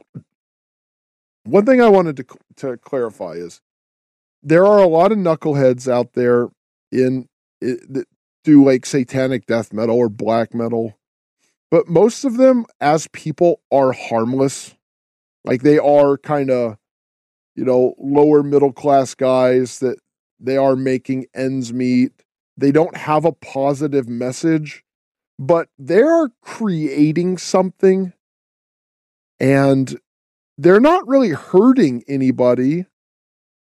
One 1.45 1.67
thing 1.67 1.81
I 1.81 1.89
wanted 1.89 2.17
to 2.19 2.25
to 2.57 2.77
clarify 2.77 3.33
is 3.33 3.61
there 4.43 4.67
are 4.67 4.79
a 4.79 4.89
lot 4.89 5.13
of 5.13 5.19
knuckleheads 5.19 5.91
out 5.91 6.13
there 6.15 6.49
in 6.91 7.29
that 7.61 8.07
do 8.45 8.65
like 8.65 8.87
satanic 8.87 9.47
death 9.47 9.73
metal 9.73 9.97
or 9.97 10.09
black 10.09 10.55
metal, 10.55 10.99
but 11.71 11.89
most 11.89 12.25
of 12.25 12.37
them 12.37 12.67
as 12.81 13.09
people 13.09 13.61
are 13.73 13.93
harmless. 13.93 14.75
Like 15.45 15.63
they 15.63 15.79
are 15.79 16.17
kind 16.19 16.51
of, 16.51 16.77
you 17.57 17.65
know, 17.65 17.95
lower 17.99 18.43
middle 18.43 18.73
class 18.73 19.15
guys 19.15 19.81
that 19.81 19.99
they 20.39 20.57
are 20.57 20.77
making 20.77 21.27
ends 21.35 21.73
meet. 21.73 22.13
They 22.57 22.73
don't 22.73 22.97
have 22.97 23.25
a 23.25 23.33
positive 23.33 24.09
message, 24.09 24.85
but 25.39 25.69
they're 25.79 26.29
creating 26.43 27.39
something 27.39 28.13
and 29.41 29.99
they're 30.59 30.81
not 30.81 31.07
really 31.07 31.31
hurting 31.31 32.05
anybody. 32.09 32.87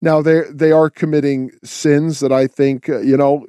Now 0.01 0.21
they 0.21 0.41
they 0.51 0.71
are 0.71 0.89
committing 0.89 1.51
sins 1.63 2.19
that 2.19 2.31
I 2.31 2.47
think 2.47 2.89
uh, 2.89 2.99
you 2.99 3.17
know 3.17 3.45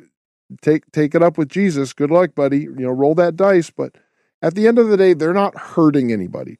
take 0.62 0.90
take 0.92 1.14
it 1.14 1.22
up 1.22 1.38
with 1.38 1.48
Jesus. 1.48 1.92
Good 1.92 2.10
luck, 2.10 2.34
buddy. 2.34 2.60
You 2.60 2.74
know, 2.74 2.90
roll 2.90 3.14
that 3.16 3.36
dice. 3.36 3.70
But 3.70 3.96
at 4.42 4.54
the 4.54 4.68
end 4.68 4.78
of 4.78 4.88
the 4.88 4.96
day, 4.96 5.14
they're 5.14 5.32
not 5.32 5.56
hurting 5.58 6.12
anybody. 6.12 6.58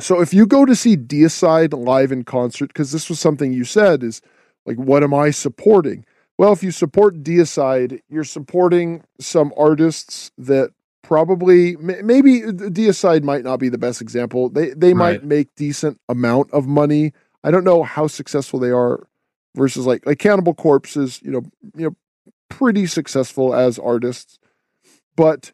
So 0.00 0.20
if 0.20 0.34
you 0.34 0.46
go 0.46 0.64
to 0.64 0.74
see 0.74 0.96
Deicide 0.96 1.72
live 1.72 2.10
in 2.10 2.24
concert, 2.24 2.68
because 2.68 2.90
this 2.90 3.08
was 3.08 3.20
something 3.20 3.52
you 3.52 3.64
said 3.64 4.02
is 4.02 4.20
like, 4.66 4.76
what 4.76 5.04
am 5.04 5.14
I 5.14 5.30
supporting? 5.30 6.04
Well, 6.36 6.52
if 6.52 6.64
you 6.64 6.72
support 6.72 7.22
Deicide, 7.22 8.00
you're 8.08 8.24
supporting 8.24 9.04
some 9.20 9.52
artists 9.56 10.32
that 10.36 10.70
probably 11.04 11.76
maybe 11.76 12.40
Deicide 12.40 13.22
might 13.22 13.44
not 13.44 13.60
be 13.60 13.68
the 13.68 13.78
best 13.78 14.00
example. 14.00 14.48
They 14.48 14.70
they 14.70 14.94
right. 14.94 15.22
might 15.22 15.24
make 15.24 15.54
decent 15.54 16.00
amount 16.08 16.50
of 16.52 16.66
money. 16.66 17.12
I 17.44 17.50
don't 17.50 17.64
know 17.64 17.84
how 17.84 18.08
successful 18.08 18.58
they 18.58 18.70
are 18.70 19.06
versus 19.54 19.86
like 19.86 20.04
like 20.06 20.18
Cannibal 20.18 20.54
Corpse 20.54 20.96
is 20.96 21.22
you 21.22 21.30
know, 21.30 21.42
you 21.76 21.84
know, 21.84 21.96
pretty 22.48 22.86
successful 22.86 23.54
as 23.54 23.78
artists, 23.78 24.38
but 25.14 25.52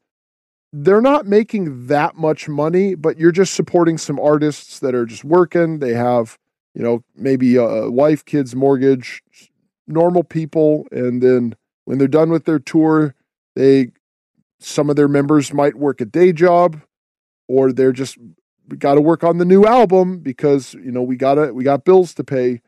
they're 0.72 1.01
not 1.01 1.26
making 1.26 1.88
that 1.88 2.16
much 2.16 2.48
money, 2.48 2.94
but 2.94 3.18
you're 3.18 3.32
just 3.32 3.55
supporting 3.55 3.98
some 3.98 4.20
artists 4.20 4.78
that 4.78 4.94
are 4.94 5.05
just 5.05 5.24
working. 5.24 5.80
They 5.80 5.94
have, 5.94 6.38
you 6.74 6.82
know, 6.82 7.03
maybe 7.16 7.57
a 7.57 7.90
wife, 7.90 8.24
kids, 8.24 8.55
mortgage, 8.55 9.22
normal 9.88 10.22
people. 10.22 10.86
And 10.92 11.20
then 11.20 11.57
when 11.86 11.98
they're 11.98 12.07
done 12.07 12.30
with 12.30 12.44
their 12.44 12.61
tour, 12.61 13.16
they 13.57 13.90
some 14.61 14.90
of 14.90 14.96
their 14.96 15.08
members 15.08 15.52
might 15.52 15.74
work 15.74 16.00
a 16.00 16.04
day 16.04 16.32
job 16.32 16.80
or 17.48 17.72
they're 17.72 17.92
just 17.92 18.18
got 18.78 18.94
to 18.94 19.00
work 19.00 19.24
on 19.24 19.38
the 19.38 19.44
new 19.44 19.64
album 19.64 20.20
because 20.20 20.74
you 20.74 20.92
know 20.92 21.02
we 21.02 21.16
got 21.16 21.34
to 21.34 21.52
we 21.52 21.64
got 21.64 21.84
bills 21.84 22.14
to 22.14 22.24
pay. 22.24 22.61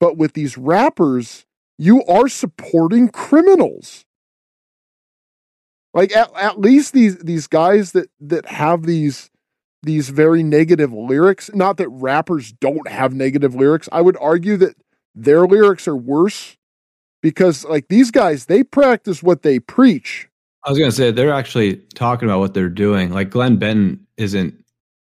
But 0.00 0.16
with 0.16 0.32
these 0.32 0.56
rappers 0.56 1.44
you 1.78 2.04
are 2.04 2.28
supporting 2.28 3.08
criminals. 3.08 4.04
Like 5.94 6.14
at, 6.16 6.30
at 6.36 6.60
least 6.60 6.92
these 6.92 7.18
these 7.18 7.46
guys 7.46 7.92
that 7.92 8.08
that 8.20 8.46
have 8.46 8.84
these 8.84 9.30
these 9.82 10.08
very 10.08 10.42
negative 10.42 10.92
lyrics 10.92 11.50
not 11.54 11.76
that 11.76 11.88
rappers 11.88 12.52
don't 12.52 12.86
have 12.88 13.12
negative 13.12 13.56
lyrics 13.56 13.88
i 13.90 14.00
would 14.00 14.16
argue 14.20 14.56
that 14.56 14.76
their 15.12 15.44
lyrics 15.44 15.88
are 15.88 15.96
worse 15.96 16.56
because 17.20 17.64
like 17.64 17.88
these 17.88 18.12
guys 18.12 18.46
they 18.46 18.62
practice 18.62 19.24
what 19.24 19.42
they 19.42 19.58
preach 19.58 20.28
I 20.64 20.70
was 20.70 20.78
gonna 20.78 20.92
say 20.92 21.10
they're 21.10 21.32
actually 21.32 21.76
talking 21.94 22.28
about 22.28 22.38
what 22.38 22.54
they're 22.54 22.68
doing. 22.68 23.12
Like 23.12 23.30
Glenn 23.30 23.56
Benton 23.56 24.06
isn't. 24.16 24.54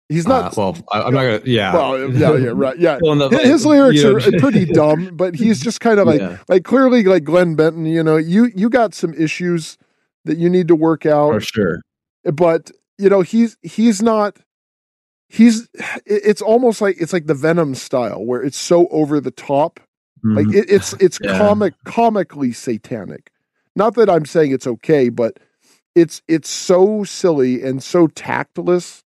He's 0.09 0.27
not. 0.27 0.57
Uh, 0.57 0.61
well, 0.73 0.77
I, 0.91 1.07
am 1.07 1.13
not 1.13 1.21
gonna. 1.21 1.41
Yeah. 1.45 1.73
Well, 1.73 2.11
yeah, 2.13 2.35
yeah, 2.35 2.51
right. 2.53 2.77
Yeah. 2.77 2.97
his, 3.31 3.41
his 3.41 3.65
lyrics 3.65 4.03
are 4.03 4.19
pretty 4.39 4.65
dumb, 4.65 5.11
but 5.13 5.35
he's 5.35 5.61
just 5.61 5.79
kind 5.81 5.99
of 5.99 6.07
like, 6.07 6.19
yeah. 6.19 6.37
like 6.47 6.63
clearly, 6.63 7.03
like 7.03 7.23
Glenn 7.23 7.55
Benton. 7.55 7.85
You 7.85 8.03
know, 8.03 8.17
you 8.17 8.51
you 8.55 8.69
got 8.69 8.93
some 8.93 9.13
issues 9.13 9.77
that 10.25 10.37
you 10.37 10.49
need 10.49 10.67
to 10.67 10.75
work 10.75 11.05
out. 11.05 11.33
For 11.33 11.39
sure. 11.39 11.81
But 12.23 12.71
you 12.97 13.09
know, 13.09 13.21
he's 13.21 13.57
he's 13.61 14.01
not. 14.01 14.37
He's. 15.29 15.67
It's 16.05 16.41
almost 16.41 16.81
like 16.81 16.97
it's 16.99 17.13
like 17.13 17.27
the 17.27 17.33
Venom 17.33 17.75
style, 17.75 18.25
where 18.25 18.41
it's 18.41 18.57
so 18.57 18.87
over 18.89 19.19
the 19.19 19.31
top. 19.31 19.79
Mm-hmm. 20.25 20.35
Like 20.35 20.55
it, 20.55 20.69
it's 20.69 20.93
it's 20.93 21.19
yeah. 21.23 21.37
comic 21.37 21.73
comically 21.85 22.51
satanic 22.51 23.31
not 23.77 23.93
that 23.95 24.09
I'm 24.09 24.25
saying 24.25 24.51
it's 24.51 24.67
okay, 24.67 25.09
but 25.09 25.39
it's 25.95 26.21
it's 26.27 26.49
so 26.49 27.03
silly 27.03 27.63
and 27.63 27.81
so 27.81 28.07
tactless. 28.07 29.03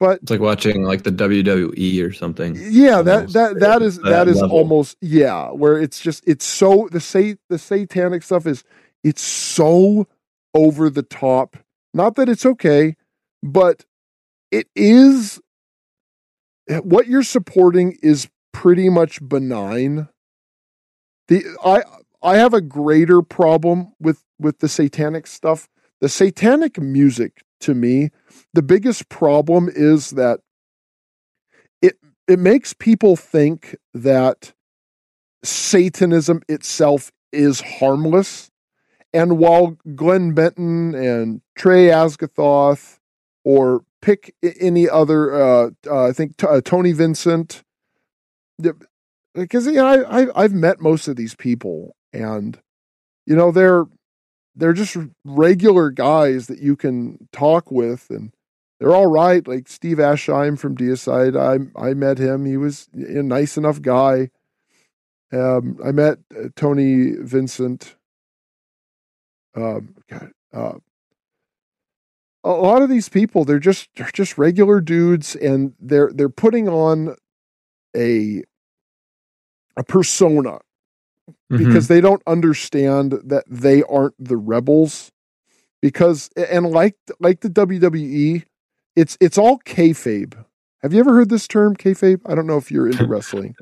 But 0.00 0.20
it's 0.22 0.30
like 0.30 0.40
watching 0.40 0.82
like 0.82 1.04
the 1.04 1.12
WWE 1.12 2.04
or 2.04 2.12
something. 2.12 2.56
Yeah, 2.58 2.98
almost. 2.98 3.34
that 3.34 3.54
that 3.54 3.60
that 3.60 3.82
is 3.82 3.98
that, 3.98 4.28
is 4.28 4.40
level. 4.40 4.56
almost 4.56 4.96
yeah, 5.00 5.50
where 5.50 5.80
it's 5.80 6.00
just 6.00 6.24
it's 6.26 6.44
so 6.44 6.88
the 6.90 7.00
say 7.00 7.36
the 7.48 7.58
satanic 7.58 8.22
stuff 8.22 8.46
is 8.46 8.64
it's 9.04 9.22
so 9.22 10.08
over 10.54 10.90
the 10.90 11.02
top. 11.02 11.56
Not 11.94 12.16
that 12.16 12.28
it's 12.28 12.44
okay, 12.44 12.96
but 13.42 13.84
it 14.50 14.68
is 14.74 15.40
what 16.82 17.06
you're 17.06 17.22
supporting 17.22 17.96
is 18.02 18.28
pretty 18.52 18.88
much 18.88 19.26
benign. 19.26 20.08
The 21.28 21.44
I 21.64 21.82
I 22.22 22.36
have 22.36 22.54
a 22.54 22.60
greater 22.60 23.22
problem 23.22 23.92
with 24.00 24.22
with 24.38 24.58
the 24.58 24.68
satanic 24.68 25.26
stuff. 25.26 25.68
The 26.00 26.08
satanic 26.08 26.80
music 26.80 27.42
to 27.60 27.74
me, 27.74 28.10
the 28.54 28.62
biggest 28.62 29.08
problem 29.08 29.68
is 29.72 30.10
that 30.10 30.40
it 31.82 31.96
it 32.28 32.38
makes 32.38 32.72
people 32.72 33.16
think 33.16 33.76
that 33.94 34.52
Satanism 35.42 36.42
itself 36.48 37.10
is 37.32 37.60
harmless. 37.60 38.50
And 39.12 39.38
while 39.38 39.76
Glenn 39.94 40.34
Benton 40.34 40.94
and 40.94 41.40
Trey 41.56 41.86
Azagthoth 41.88 42.98
or 43.44 43.82
pick 44.02 44.34
any 44.42 44.88
other, 44.88 45.34
uh, 45.34 45.70
uh, 45.86 46.06
I 46.06 46.12
think 46.12 46.36
t- 46.36 46.46
uh, 46.46 46.60
Tony 46.60 46.92
Vincent, 46.92 47.64
because 49.34 49.66
you 49.66 49.72
know, 49.74 49.86
I, 49.86 50.22
I 50.22 50.42
I've 50.44 50.52
met 50.52 50.80
most 50.80 51.08
of 51.08 51.16
these 51.16 51.34
people, 51.34 51.96
and 52.12 52.60
you 53.26 53.36
know 53.36 53.50
they're 53.50 53.84
they're 54.54 54.72
just 54.72 54.96
regular 55.24 55.90
guys 55.90 56.46
that 56.48 56.58
you 56.58 56.76
can 56.76 57.28
talk 57.32 57.70
with 57.70 58.10
and 58.10 58.32
they're 58.78 58.94
all 58.94 59.06
right 59.06 59.46
like 59.46 59.68
steve 59.68 59.98
asheim 59.98 60.58
from 60.58 60.76
deicide 60.76 61.36
i 61.36 61.88
i 61.88 61.94
met 61.94 62.18
him 62.18 62.44
he 62.46 62.56
was 62.56 62.88
a 62.94 63.22
nice 63.22 63.56
enough 63.56 63.80
guy. 63.80 64.30
Um, 65.32 65.78
i 65.84 65.92
met 65.92 66.18
uh, 66.36 66.48
tony 66.56 67.12
vincent. 67.12 67.96
Um, 69.54 69.94
God, 70.08 70.30
uh, 70.52 70.72
a 72.42 72.50
lot 72.50 72.82
of 72.82 72.88
these 72.88 73.08
people 73.08 73.44
they're 73.44 73.58
just 73.58 73.88
they're 73.96 74.10
just 74.12 74.38
regular 74.38 74.80
dudes 74.80 75.36
and 75.36 75.74
they're 75.78 76.10
they're 76.12 76.28
putting 76.28 76.68
on 76.68 77.16
a 77.96 78.42
a 79.76 79.84
persona 79.84 80.58
mm-hmm. 81.28 81.56
because 81.56 81.88
they 81.88 82.00
don't 82.00 82.22
understand 82.26 83.12
that 83.24 83.44
they 83.48 83.82
aren't 83.84 84.14
the 84.18 84.36
rebels. 84.36 85.10
Because 85.82 86.28
and 86.36 86.70
like 86.70 86.96
like 87.20 87.40
the 87.40 87.48
WWE, 87.48 88.44
it's 88.96 89.16
it's 89.20 89.38
all 89.38 89.58
kayfabe. 89.60 90.34
Have 90.82 90.92
you 90.92 91.00
ever 91.00 91.14
heard 91.14 91.30
this 91.30 91.48
term 91.48 91.76
kayfabe? 91.76 92.20
I 92.26 92.34
don't 92.34 92.46
know 92.46 92.58
if 92.58 92.70
you're 92.70 92.86
into 92.86 93.06
wrestling. 93.08 93.54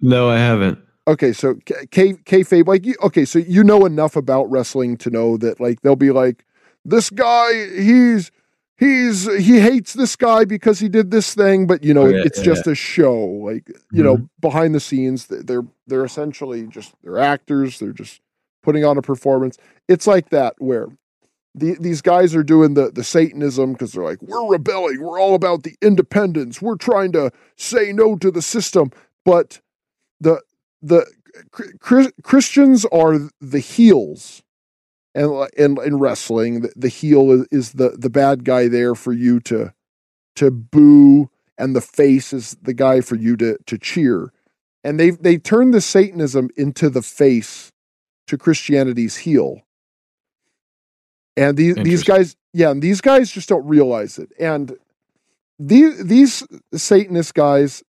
no, 0.00 0.28
I 0.28 0.38
haven't. 0.38 0.78
Okay, 1.06 1.32
so 1.32 1.54
k 1.90 2.14
kayfabe, 2.14 2.66
like 2.66 2.86
you, 2.86 2.94
okay, 3.02 3.24
so 3.26 3.38
you 3.38 3.62
know 3.62 3.84
enough 3.84 4.16
about 4.16 4.50
wrestling 4.50 4.96
to 4.98 5.10
know 5.10 5.36
that 5.36 5.60
like 5.60 5.82
they'll 5.82 5.96
be 5.96 6.10
like, 6.10 6.44
this 6.84 7.10
guy, 7.10 7.52
he's 7.76 8.30
he's 8.76 9.24
he 9.42 9.60
hates 9.60 9.92
this 9.92 10.16
guy 10.16 10.44
because 10.44 10.80
he 10.80 10.88
did 10.88 11.10
this 11.10 11.34
thing 11.34 11.66
but 11.66 11.84
you 11.84 11.94
know 11.94 12.02
oh, 12.02 12.08
yeah, 12.08 12.22
it's 12.24 12.38
yeah, 12.38 12.44
just 12.44 12.66
yeah. 12.66 12.72
a 12.72 12.74
show 12.74 13.14
like 13.14 13.68
you 13.68 13.74
mm-hmm. 13.74 14.02
know 14.02 14.28
behind 14.40 14.74
the 14.74 14.80
scenes 14.80 15.26
they're 15.26 15.64
they're 15.86 16.04
essentially 16.04 16.66
just 16.66 16.92
they're 17.02 17.18
actors 17.18 17.78
they're 17.78 17.92
just 17.92 18.20
putting 18.64 18.84
on 18.84 18.98
a 18.98 19.02
performance. 19.02 19.58
It's 19.86 20.08
like 20.08 20.30
that 20.30 20.54
where 20.58 20.88
the, 21.54 21.76
these 21.78 22.02
guys 22.02 22.34
are 22.34 22.42
doing 22.42 22.74
the 22.74 22.90
the 22.90 23.04
satanism 23.04 23.72
because 23.72 23.92
they're 23.92 24.02
like 24.02 24.20
we're 24.22 24.50
rebelling. 24.50 25.00
We're 25.00 25.20
all 25.20 25.36
about 25.36 25.62
the 25.62 25.76
independence. 25.80 26.60
We're 26.60 26.76
trying 26.76 27.12
to 27.12 27.30
say 27.56 27.92
no 27.92 28.16
to 28.16 28.32
the 28.32 28.42
system. 28.42 28.90
But 29.24 29.60
the 30.20 30.42
the 30.82 31.06
Christians 32.22 32.84
are 32.86 33.18
the 33.40 33.58
heels, 33.58 34.42
and 35.14 35.48
in 35.56 35.78
in 35.84 35.98
wrestling, 35.98 36.62
the, 36.62 36.72
the 36.76 36.88
heel 36.88 37.30
is, 37.30 37.46
is 37.50 37.72
the 37.72 37.90
the 37.90 38.10
bad 38.10 38.44
guy 38.44 38.68
there 38.68 38.94
for 38.94 39.12
you 39.12 39.40
to 39.40 39.72
to 40.36 40.50
boo, 40.50 41.30
and 41.56 41.76
the 41.76 41.80
face 41.80 42.32
is 42.32 42.56
the 42.62 42.74
guy 42.74 43.00
for 43.00 43.16
you 43.16 43.36
to 43.36 43.58
to 43.66 43.78
cheer. 43.78 44.32
And 44.82 44.98
they 45.00 45.10
they 45.10 45.38
turned 45.38 45.72
the 45.72 45.80
Satanism 45.80 46.50
into 46.56 46.90
the 46.90 47.02
face 47.02 47.72
to 48.26 48.36
Christianity's 48.36 49.18
heel. 49.18 49.62
And 51.36 51.56
these 51.56 51.74
these 51.76 52.04
guys, 52.04 52.36
yeah, 52.52 52.70
and 52.70 52.82
these 52.82 53.00
guys 53.00 53.30
just 53.30 53.48
don't 53.48 53.66
realize 53.66 54.18
it. 54.18 54.30
And 54.38 54.76
these 55.58 56.04
these 56.04 56.46
Satanist 56.74 57.34
guys, 57.34 57.82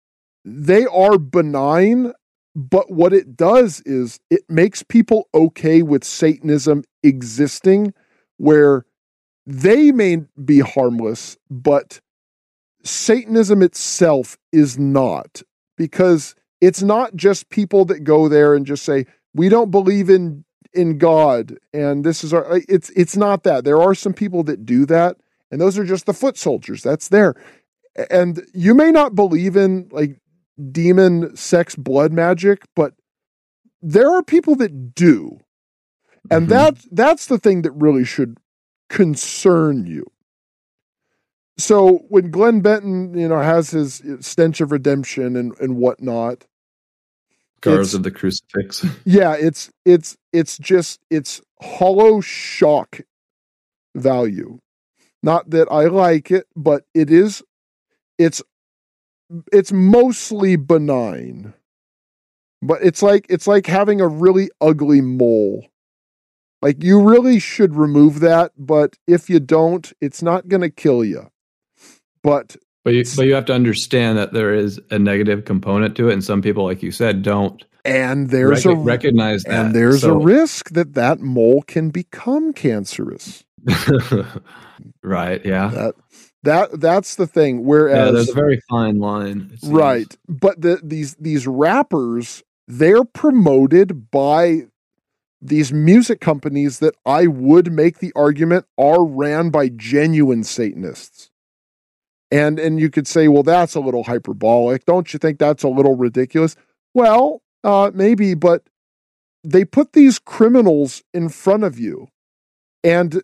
they 0.44 0.86
are 0.86 1.18
benign, 1.18 2.12
but 2.54 2.90
what 2.90 3.12
it 3.12 3.36
does 3.36 3.80
is 3.80 4.20
it 4.30 4.42
makes 4.48 4.82
people 4.82 5.28
okay 5.34 5.82
with 5.82 6.04
Satanism 6.04 6.84
existing, 7.02 7.92
where 8.36 8.86
they 9.46 9.92
may 9.92 10.22
be 10.44 10.60
harmless, 10.60 11.36
but 11.50 12.00
Satanism 12.82 13.62
itself 13.62 14.38
is 14.52 14.78
not, 14.78 15.42
because 15.76 16.34
it's 16.60 16.82
not 16.82 17.16
just 17.16 17.50
people 17.50 17.84
that 17.86 18.04
go 18.04 18.28
there 18.28 18.54
and 18.54 18.66
just 18.66 18.84
say, 18.84 19.06
we 19.34 19.48
don't 19.48 19.70
believe 19.70 20.08
in 20.08 20.44
in 20.72 20.98
God 20.98 21.56
and 21.72 22.04
this 22.04 22.24
is 22.24 22.34
our 22.34 22.60
it's 22.68 22.90
it's 22.90 23.16
not 23.16 23.44
that. 23.44 23.64
There 23.64 23.80
are 23.80 23.94
some 23.94 24.12
people 24.12 24.42
that 24.44 24.66
do 24.66 24.84
that 24.86 25.16
and 25.50 25.60
those 25.60 25.78
are 25.78 25.84
just 25.84 26.06
the 26.06 26.14
foot 26.14 26.36
soldiers. 26.36 26.82
That's 26.82 27.08
there. 27.08 27.34
And 28.10 28.44
you 28.52 28.74
may 28.74 28.90
not 28.90 29.14
believe 29.14 29.56
in 29.56 29.88
like 29.92 30.18
demon 30.70 31.36
sex 31.36 31.74
blood 31.74 32.12
magic, 32.12 32.62
but 32.74 32.94
there 33.82 34.10
are 34.10 34.22
people 34.22 34.54
that 34.56 34.94
do. 34.94 35.40
And 36.30 36.48
mm-hmm. 36.48 36.50
that 36.50 36.76
that's 36.90 37.26
the 37.26 37.38
thing 37.38 37.62
that 37.62 37.72
really 37.72 38.04
should 38.04 38.38
concern 38.88 39.86
you. 39.86 40.06
So 41.56 42.04
when 42.08 42.30
Glenn 42.30 42.60
Benton, 42.60 43.16
you 43.16 43.28
know, 43.28 43.40
has 43.40 43.70
his 43.70 44.02
stench 44.20 44.60
of 44.60 44.72
redemption 44.72 45.36
and, 45.36 45.52
and 45.60 45.76
whatnot, 45.76 46.46
Scars 47.64 47.94
of 47.94 48.02
the 48.02 48.10
crucifix. 48.10 48.84
yeah, 49.06 49.34
it's 49.34 49.70
it's 49.86 50.18
it's 50.34 50.58
just 50.58 51.00
it's 51.10 51.40
hollow 51.62 52.20
shock 52.20 53.00
value. 53.94 54.58
Not 55.22 55.48
that 55.50 55.68
I 55.70 55.84
like 55.84 56.30
it, 56.30 56.46
but 56.54 56.84
it 56.92 57.10
is 57.10 57.42
it's 58.18 58.42
it's 59.52 59.72
mostly 59.72 60.56
benign. 60.56 61.54
But 62.62 62.82
it's 62.82 63.02
like 63.02 63.26
it's 63.28 63.46
like 63.46 63.66
having 63.66 64.00
a 64.00 64.08
really 64.08 64.50
ugly 64.60 65.00
mole. 65.00 65.66
Like 66.62 66.82
you 66.82 67.00
really 67.00 67.38
should 67.38 67.74
remove 67.74 68.20
that, 68.20 68.52
but 68.56 68.96
if 69.06 69.28
you 69.28 69.38
don't, 69.38 69.92
it's 70.00 70.22
not 70.22 70.48
going 70.48 70.62
to 70.62 70.70
kill 70.70 71.04
you. 71.04 71.30
But 72.22 72.56
but 72.84 72.94
you, 72.94 73.04
but 73.16 73.26
you 73.26 73.34
have 73.34 73.46
to 73.46 73.54
understand 73.54 74.18
that 74.18 74.32
there 74.32 74.54
is 74.54 74.80
a 74.90 74.98
negative 74.98 75.44
component 75.44 75.96
to 75.96 76.08
it, 76.08 76.12
and 76.12 76.24
some 76.24 76.42
people, 76.42 76.64
like 76.64 76.82
you 76.82 76.90
said, 76.90 77.22
don't. 77.22 77.62
And 77.84 78.30
there's 78.30 78.64
rec- 78.64 78.76
a 78.76 78.78
recognize 78.78 79.42
that. 79.44 79.66
And 79.66 79.74
there's 79.74 80.02
so, 80.02 80.14
a 80.14 80.18
risk 80.18 80.70
that 80.70 80.94
that 80.94 81.20
mole 81.20 81.62
can 81.62 81.90
become 81.90 82.52
cancerous. 82.52 83.44
right. 85.02 85.44
Yeah. 85.44 85.68
That 85.68 85.94
that 86.44 86.80
that's 86.80 87.16
the 87.16 87.26
thing. 87.26 87.64
Whereas 87.64 88.06
yeah, 88.06 88.10
there's 88.12 88.30
a 88.30 88.34
very 88.34 88.60
fine 88.68 88.98
line. 88.98 89.58
Right. 89.64 90.16
But 90.28 90.60
the, 90.60 90.80
these 90.82 91.14
these 91.16 91.46
rappers, 91.46 92.42
they're 92.68 93.04
promoted 93.04 94.10
by 94.10 94.66
these 95.40 95.72
music 95.72 96.20
companies 96.20 96.78
that 96.78 96.94
I 97.04 97.26
would 97.26 97.72
make 97.72 97.98
the 97.98 98.12
argument 98.16 98.66
are 98.78 99.04
ran 99.04 99.50
by 99.50 99.68
genuine 99.68 100.44
Satanists. 100.44 101.30
And 102.30 102.58
and 102.58 102.80
you 102.80 102.90
could 102.90 103.06
say, 103.06 103.28
well, 103.28 103.42
that's 103.42 103.74
a 103.74 103.80
little 103.80 104.04
hyperbolic. 104.04 104.86
Don't 104.86 105.12
you 105.12 105.18
think 105.18 105.38
that's 105.38 105.62
a 105.62 105.68
little 105.68 105.96
ridiculous? 105.96 106.56
Well, 106.94 107.42
uh, 107.62 107.90
maybe, 107.94 108.34
but 108.34 108.62
they 109.42 109.64
put 109.64 109.92
these 109.92 110.18
criminals 110.18 111.02
in 111.12 111.28
front 111.28 111.64
of 111.64 111.78
you, 111.78 112.08
and 112.82 113.22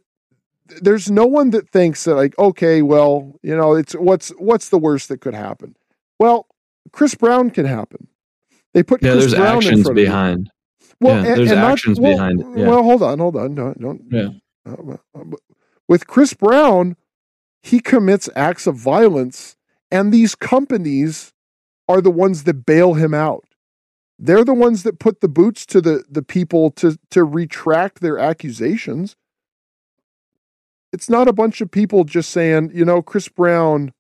there's 0.81 1.11
no 1.11 1.27
one 1.27 1.51
that 1.51 1.69
thinks 1.69 2.05
that 2.05 2.15
like, 2.15 2.39
okay, 2.39 2.83
well, 2.83 3.39
you 3.43 3.57
know, 3.57 3.75
it's 3.75 3.93
what's 3.95 4.31
what's 4.31 4.69
the 4.69 4.79
worst 4.79 5.09
that 5.09 5.21
could 5.21 5.35
happen? 5.35 5.77
Well, 6.19 6.47
Chris 6.93 7.15
Brown 7.15 7.51
can 7.51 7.67
happen. 7.67 8.09
They 8.75 8.83
put 8.83 9.03
yeah, 9.03 9.13
Chris 9.13 9.25
there's 9.25 9.35
Brown 9.35 9.57
actions 9.57 9.91
behind. 9.91 10.51
Well, 11.01 11.15
yeah, 11.23 11.31
and, 11.31 11.39
there's 11.39 11.51
and 11.51 11.61
actions 11.61 11.99
not, 11.99 12.05
well, 12.05 12.17
behind 12.17 12.41
it. 12.41 12.47
Yeah. 12.59 12.69
Well, 12.69 12.83
hold 12.83 13.03
on, 13.03 13.19
hold 13.19 13.37
on, 13.37 13.55
don't, 13.55 13.81
don't 13.81 14.03
yeah. 14.11 14.29
Uh, 14.67 14.97
with 15.89 16.07
Chris 16.07 16.35
Brown, 16.35 16.97
he 17.63 17.81
commits 17.81 18.29
acts 18.37 18.67
of 18.67 18.77
violence, 18.77 19.57
and 19.91 20.13
these 20.13 20.35
companies 20.35 21.33
are 21.89 22.01
the 22.01 22.11
ones 22.11 22.45
that 22.45 22.65
bail 22.67 22.95
him 22.95 23.15
out. 23.15 23.45
They're 24.19 24.45
the 24.45 24.55
ones 24.55 24.83
that 24.83 24.99
put 24.99 25.21
the 25.21 25.29
boots 25.29 25.65
to 25.67 25.81
the, 25.81 26.05
the 26.09 26.23
people 26.23 26.71
to, 26.73 26.99
to 27.11 27.25
retract 27.25 28.01
their 28.01 28.19
accusations. 28.19 29.17
It's 30.93 31.09
not 31.09 31.29
a 31.29 31.33
bunch 31.33 31.61
of 31.61 31.71
people 31.71 32.05
just 32.05 32.31
saying, 32.31 32.71
you 32.75 32.85
know, 32.85 33.03
Chris 33.03 33.29
Brown, 33.29 33.93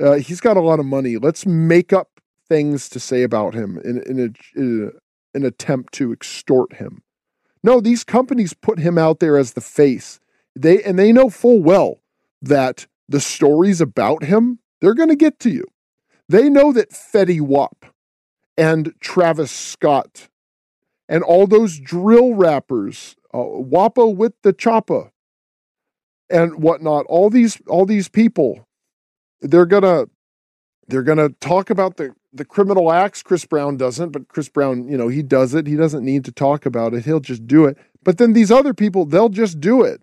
uh, 0.00 0.14
he's 0.14 0.40
got 0.40 0.56
a 0.56 0.60
lot 0.62 0.78
of 0.78 0.86
money. 0.86 1.16
Let's 1.16 1.44
make 1.44 1.92
up 1.92 2.20
things 2.48 2.88
to 2.90 3.00
say 3.00 3.22
about 3.22 3.54
him 3.54 3.78
in, 3.84 4.02
in, 4.02 4.18
a, 4.18 4.58
in 4.58 4.90
a, 4.92 5.36
an 5.38 5.44
attempt 5.44 5.94
to 5.94 6.12
extort 6.12 6.74
him. 6.74 7.02
No, 7.62 7.80
these 7.80 8.04
companies 8.04 8.54
put 8.54 8.78
him 8.78 8.96
out 8.96 9.20
there 9.20 9.36
as 9.36 9.52
the 9.52 9.60
face. 9.60 10.18
They 10.56 10.82
and 10.82 10.98
they 10.98 11.12
know 11.12 11.30
full 11.30 11.62
well 11.62 12.00
that 12.42 12.86
the 13.08 13.20
stories 13.20 13.80
about 13.80 14.24
him, 14.24 14.60
they're 14.80 14.94
going 14.94 15.10
to 15.10 15.16
get 15.16 15.38
to 15.40 15.50
you. 15.50 15.66
They 16.28 16.48
know 16.48 16.72
that 16.72 16.90
Fetty 16.90 17.40
Wap 17.40 17.86
and 18.56 18.94
Travis 19.00 19.50
Scott 19.50 20.28
and 21.08 21.22
all 21.22 21.46
those 21.46 21.78
drill 21.78 22.34
rappers, 22.34 23.16
uh, 23.34 23.38
Wappa 23.38 24.14
with 24.14 24.34
the 24.42 24.52
Choppa 24.52 25.10
and 26.30 26.62
whatnot, 26.62 27.06
all 27.08 27.30
these 27.30 27.60
all 27.66 27.86
these 27.86 28.08
people, 28.08 28.66
they're 29.40 29.66
gonna 29.66 30.06
they're 30.88 31.02
gonna 31.02 31.30
talk 31.40 31.70
about 31.70 31.96
the 31.96 32.14
the 32.32 32.44
criminal 32.44 32.92
acts. 32.92 33.22
Chris 33.22 33.44
Brown 33.44 33.76
doesn't, 33.76 34.10
but 34.10 34.28
Chris 34.28 34.48
Brown, 34.48 34.88
you 34.88 34.96
know, 34.96 35.08
he 35.08 35.22
does 35.22 35.54
it. 35.54 35.66
He 35.66 35.76
doesn't 35.76 36.04
need 36.04 36.24
to 36.24 36.32
talk 36.32 36.66
about 36.66 36.94
it. 36.94 37.04
He'll 37.04 37.20
just 37.20 37.46
do 37.46 37.64
it. 37.66 37.76
But 38.02 38.18
then 38.18 38.32
these 38.32 38.50
other 38.50 38.72
people, 38.72 39.04
they'll 39.04 39.28
just 39.28 39.60
do 39.60 39.82
it, 39.82 40.00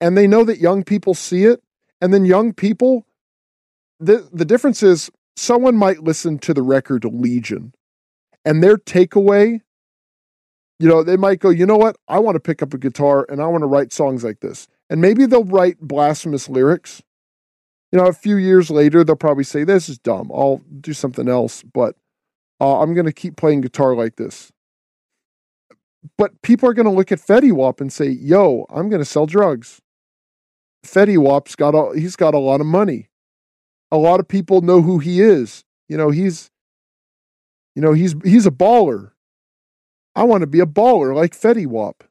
and 0.00 0.16
they 0.16 0.26
know 0.26 0.44
that 0.44 0.58
young 0.58 0.84
people 0.84 1.14
see 1.14 1.44
it, 1.44 1.62
and 2.00 2.12
then 2.12 2.24
young 2.24 2.52
people, 2.52 3.06
the, 3.98 4.28
the 4.32 4.44
difference 4.44 4.82
is 4.82 5.10
someone 5.36 5.76
might 5.76 6.02
listen 6.02 6.38
to 6.40 6.54
the 6.54 6.62
record 6.62 7.04
Legion 7.04 7.72
and 8.44 8.62
their 8.62 8.76
takeaway, 8.76 9.60
you 10.78 10.88
know, 10.88 11.02
they 11.02 11.16
might 11.16 11.38
go, 11.38 11.48
you 11.48 11.66
know 11.66 11.76
what? 11.76 11.96
I 12.08 12.18
want 12.18 12.34
to 12.36 12.40
pick 12.40 12.62
up 12.62 12.74
a 12.74 12.78
guitar 12.78 13.26
and 13.28 13.40
I 13.40 13.46
want 13.46 13.62
to 13.62 13.66
write 13.66 13.92
songs 13.92 14.24
like 14.24 14.40
this. 14.40 14.66
And 14.92 15.00
maybe 15.00 15.24
they'll 15.24 15.42
write 15.42 15.80
blasphemous 15.80 16.50
lyrics. 16.50 17.02
You 17.92 17.98
know, 17.98 18.08
a 18.08 18.12
few 18.12 18.36
years 18.36 18.70
later, 18.70 19.02
they'll 19.02 19.16
probably 19.16 19.42
say, 19.42 19.64
this 19.64 19.88
is 19.88 19.96
dumb. 19.96 20.30
I'll 20.30 20.60
do 20.82 20.92
something 20.92 21.30
else, 21.30 21.62
but 21.62 21.96
uh, 22.60 22.82
I'm 22.82 22.92
going 22.92 23.06
to 23.06 23.12
keep 23.12 23.38
playing 23.38 23.62
guitar 23.62 23.94
like 23.94 24.16
this. 24.16 24.52
But 26.18 26.42
people 26.42 26.68
are 26.68 26.74
going 26.74 26.84
to 26.84 26.92
look 26.92 27.10
at 27.10 27.20
Fetty 27.20 27.52
Wap 27.52 27.80
and 27.80 27.90
say, 27.90 28.10
yo, 28.10 28.66
I'm 28.68 28.90
going 28.90 29.00
to 29.00 29.06
sell 29.06 29.24
drugs. 29.24 29.80
Fetty 30.84 31.16
Wap's 31.16 31.56
got 31.56 31.74
a 31.74 31.98
he's 31.98 32.14
got 32.14 32.34
a 32.34 32.38
lot 32.38 32.60
of 32.60 32.66
money. 32.66 33.08
A 33.90 33.96
lot 33.96 34.20
of 34.20 34.28
people 34.28 34.60
know 34.60 34.82
who 34.82 34.98
he 34.98 35.22
is. 35.22 35.64
You 35.88 35.96
know, 35.96 36.10
he's 36.10 36.50
you 37.74 37.80
know, 37.80 37.94
he's 37.94 38.14
he's 38.24 38.44
a 38.44 38.50
baller. 38.50 39.12
I 40.14 40.24
want 40.24 40.42
to 40.42 40.46
be 40.46 40.60
a 40.60 40.66
baller 40.66 41.14
like 41.14 41.32
Fetty 41.32 41.66
Wap. 41.66 42.04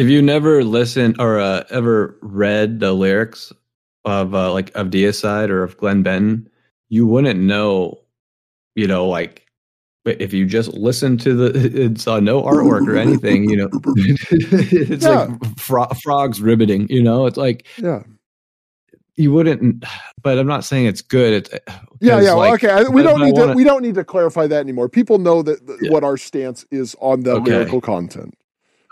If 0.00 0.08
you 0.08 0.22
never 0.22 0.64
listened 0.64 1.16
or 1.18 1.38
uh, 1.38 1.64
ever 1.68 2.16
read 2.22 2.80
the 2.80 2.94
lyrics 2.94 3.52
of 4.06 4.34
uh, 4.34 4.50
like 4.50 4.74
of 4.74 4.86
Deicide 4.88 5.50
or 5.50 5.62
of 5.62 5.76
Glenn 5.76 6.02
Benton, 6.02 6.48
you 6.88 7.06
wouldn't 7.06 7.38
know, 7.38 8.00
you 8.74 8.86
know, 8.86 9.06
like 9.06 9.46
but 10.02 10.18
if 10.18 10.32
you 10.32 10.46
just 10.46 10.72
listen 10.72 11.18
to 11.18 11.34
the, 11.34 11.82
it's 11.84 12.08
uh, 12.08 12.18
no 12.18 12.42
artwork 12.42 12.88
or 12.88 12.96
anything, 12.96 13.50
you 13.50 13.58
know, 13.58 13.68
it's 14.70 15.04
yeah. 15.04 15.10
like 15.10 15.58
fro- 15.58 15.94
frogs 16.02 16.40
ribbiting, 16.40 16.88
you 16.88 17.02
know, 17.02 17.26
it's 17.26 17.36
like, 17.36 17.66
yeah, 17.76 18.02
you 19.16 19.30
wouldn't, 19.34 19.84
but 20.22 20.38
I'm 20.38 20.46
not 20.46 20.64
saying 20.64 20.86
it's 20.86 21.02
good. 21.02 21.34
It's, 21.34 21.50
yeah, 22.00 22.22
yeah. 22.22 22.32
Like, 22.32 22.64
okay. 22.64 22.88
We 22.88 23.02
don't 23.02 23.20
need 23.20 23.34
wanna, 23.34 23.48
to, 23.48 23.52
we 23.52 23.64
don't 23.64 23.82
need 23.82 23.96
to 23.96 24.04
clarify 24.04 24.46
that 24.46 24.60
anymore. 24.60 24.88
People 24.88 25.18
know 25.18 25.42
that 25.42 25.60
yeah. 25.82 25.90
what 25.90 26.04
our 26.04 26.16
stance 26.16 26.64
is 26.70 26.96
on 27.00 27.20
the 27.20 27.32
okay. 27.32 27.50
lyrical 27.50 27.82
content. 27.82 28.34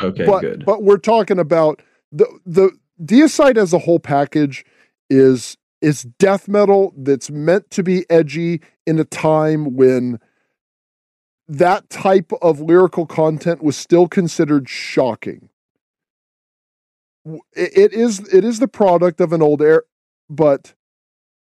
Okay, 0.01 0.25
but, 0.25 0.41
good. 0.41 0.65
But 0.65 0.83
we're 0.83 0.99
talking 0.99 1.39
about 1.39 1.83
the, 2.13 2.27
the 2.47 2.71
Deicide 3.03 3.57
as 3.57 3.73
a 3.73 3.79
whole 3.79 4.01
package 4.01 4.65
is 5.11 5.57
is 5.81 6.03
death 6.19 6.49
metal 6.49 6.93
that's 6.97 7.31
meant 7.31 7.71
to 7.71 7.83
be 7.83 8.05
edgy. 8.11 8.61
in 8.85 8.99
a 8.99 9.05
time 9.05 9.77
when 9.77 10.19
that 11.47 11.89
type 11.89 12.33
of 12.43 12.61
lyrical 12.61 13.07
content 13.07 13.63
was 13.63 13.77
still 13.77 14.09
considered 14.09 14.69
shocking. 14.69 15.49
It, 17.53 17.77
it 17.77 17.93
is 17.93 18.21
it 18.33 18.45
is 18.45 18.59
the 18.59 18.69
product 18.69 19.21
of 19.21 19.33
an 19.33 19.43
old 19.43 19.63
era, 19.63 19.83
but 20.29 20.75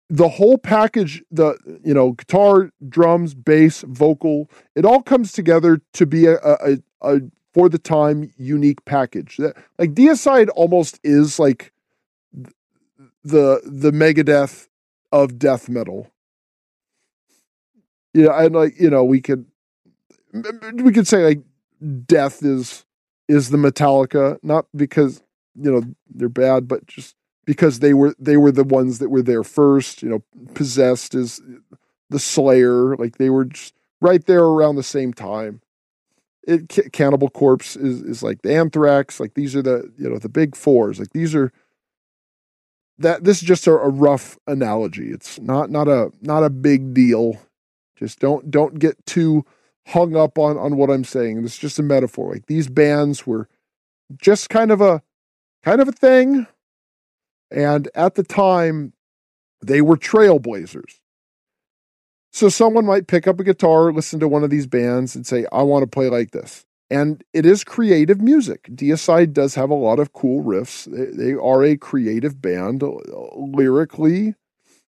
the 0.10 0.30
whole 0.30 0.58
package 0.58 1.24
the 1.32 1.58
you 1.84 1.94
know 1.94 2.12
guitar 2.12 2.72
drums 2.90 3.34
bass 3.34 3.84
vocal 3.88 4.50
it 4.76 4.84
all 4.84 5.02
comes 5.02 5.32
together 5.32 5.82
to 5.94 6.06
be 6.06 6.26
a, 6.26 6.38
a, 6.44 6.78
a 7.02 7.22
for 7.54 7.70
the 7.70 7.78
time 7.78 8.32
unique 8.38 8.84
package 8.86 9.38
that 9.38 9.56
like 9.78 9.94
deicide 9.94 10.50
almost 10.56 11.00
is 11.04 11.40
like 11.40 11.72
the 13.24 13.62
the 13.66 13.92
megadeth 13.92 14.68
of 15.12 15.38
death 15.38 15.70
metal 15.70 16.12
yeah 18.14 18.32
and 18.42 18.56
like 18.56 18.80
you 18.80 18.90
know 18.90 19.04
we 19.04 19.22
could 19.22 19.46
we 20.76 20.92
could 20.92 21.08
say 21.08 21.24
like 21.24 21.42
death 22.06 22.44
is 22.44 22.86
is 23.28 23.50
the 23.50 23.58
metallica 23.58 24.38
not 24.44 24.66
because 24.76 25.22
you 25.56 25.72
know 25.72 25.84
they're 26.10 26.30
bad 26.30 26.68
but 26.68 26.86
just 26.88 27.16
because 27.46 27.80
they 27.80 27.94
were 27.94 28.16
they 28.20 28.38
were 28.38 28.52
the 28.52 28.64
ones 28.64 29.00
that 29.00 29.10
were 29.10 29.22
there 29.22 29.44
first. 29.44 30.02
You 30.02 30.10
know, 30.10 30.24
possessed 30.54 31.16
is 31.16 31.42
the 32.10 32.20
Slayer, 32.20 32.96
like 32.96 33.18
they 33.18 33.30
were 33.30 33.46
just 33.46 33.74
right 34.00 34.26
there 34.26 34.44
around 34.44 34.76
the 34.76 34.84
same 34.84 35.14
time. 35.14 35.62
It 36.44 36.92
Cannibal 36.92 37.30
Corpse 37.30 37.76
is 37.76 38.02
is 38.02 38.24
like 38.24 38.42
the 38.42 38.54
Anthrax. 38.54 39.20
Like 39.20 39.36
these 39.36 39.56
are 39.56 39.62
the 39.62 39.92
you 39.98 40.10
know 40.10 40.18
the 40.18 40.30
big 40.30 40.56
fours. 40.56 41.00
Like 41.00 41.12
these 41.12 41.36
are 41.36 41.52
that. 42.98 43.24
This 43.24 43.42
is 43.42 43.48
just 43.48 43.68
a, 43.68 43.72
a 43.72 43.90
rough 43.90 44.38
analogy. 44.48 45.12
It's 45.12 45.40
not 45.40 45.70
not 45.70 45.88
a 45.88 46.12
not 46.22 46.44
a 46.44 46.50
big 46.50 46.94
deal. 46.94 47.40
Just 47.96 48.20
don't 48.20 48.50
don't 48.50 48.80
get 48.80 49.06
too 49.06 49.46
hung 49.88 50.16
up 50.16 50.40
on 50.40 50.58
on 50.58 50.78
what 50.78 50.90
I'm 50.90 51.04
saying. 51.04 51.44
Is 51.44 51.58
just 51.58 51.80
a 51.80 51.84
metaphor. 51.84 52.34
Like 52.34 52.48
these 52.48 52.68
bands 52.68 53.28
were 53.28 53.48
just 54.20 54.50
kind 54.50 54.72
of 54.72 54.82
a 54.82 55.04
kind 55.64 55.80
of 55.80 55.88
a 55.88 55.94
thing 55.94 56.48
and 57.52 57.90
at 57.94 58.16
the 58.16 58.24
time, 58.24 58.94
they 59.62 59.82
were 59.82 59.98
trailblazers. 59.98 61.01
So 62.32 62.48
someone 62.50 62.86
might 62.86 63.08
pick 63.08 63.28
up 63.28 63.40
a 63.40 63.44
guitar, 63.44 63.92
listen 63.92 64.20
to 64.22 64.28
one 64.28 64.44
of 64.44 64.50
these 64.50 64.68
bands, 64.68 65.16
and 65.16 65.28
say, 65.28 65.46
I 65.52 65.64
want 65.64 65.84
to 65.84 65.88
play 65.88 66.10
like 66.10 66.32
this. 66.32 66.66
And 66.90 67.24
it 67.34 67.46
is 67.46 67.64
creative 67.64 68.22
music. 68.22 68.64
Deicide 68.64 69.34
does 69.34 69.56
have 69.56 69.70
a 69.70 69.76
lot 69.76 70.00
of 70.00 70.14
cool 70.14 70.44
riffs. 70.44 70.88
They, 71.16 71.34
are 71.34 71.64
a 71.64 71.78
creative 71.78 72.42
band. 72.42 72.84
Lyrically, 73.36 74.36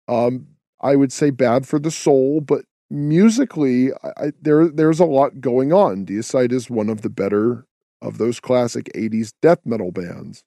um, 0.08 0.48
I 0.82 0.96
would 0.96 1.12
say 1.12 1.30
bad 1.30 1.68
for 1.68 1.80
the 1.80 1.92
soul, 1.92 2.42
but 2.42 2.64
musically, 2.90 3.92
I, 4.04 4.32
there 4.42 4.68
there's 4.70 5.00
a 5.00 5.06
lot 5.06 5.42
going 5.42 5.74
on. 5.74 6.06
Deicide 6.06 6.52
is 6.52 6.70
one 6.70 6.90
of 6.90 7.02
the 7.02 7.10
better 7.10 7.66
of 8.02 8.18
those 8.18 8.40
classic 8.40 8.90
80s 8.96 9.34
death 9.42 9.60
metal 9.66 9.92
bands. 9.92 10.44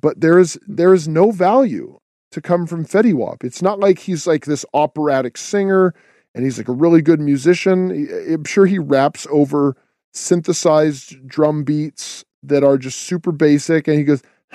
But 0.00 0.20
there 0.20 0.38
is 0.38 0.58
there 0.66 0.94
is 0.94 1.08
no 1.08 1.30
value 1.30 1.98
to 2.34 2.40
come 2.40 2.66
from 2.66 2.84
Fetty 2.84 3.14
Wap. 3.14 3.44
It's 3.44 3.62
not 3.62 3.78
like 3.78 4.00
he's 4.00 4.26
like 4.26 4.44
this 4.44 4.64
operatic 4.74 5.38
singer 5.38 5.94
and 6.34 6.44
he's 6.44 6.58
like 6.58 6.66
a 6.66 6.72
really 6.72 7.00
good 7.00 7.20
musician. 7.20 8.08
I'm 8.28 8.44
sure 8.44 8.66
he 8.66 8.80
raps 8.80 9.24
over 9.30 9.76
synthesized 10.12 11.28
drum 11.28 11.62
beats 11.62 12.24
that 12.42 12.64
are 12.64 12.76
just 12.76 12.98
super 13.02 13.30
basic 13.30 13.86
and 13.86 13.96
he 13.96 14.04
goes 14.04 14.22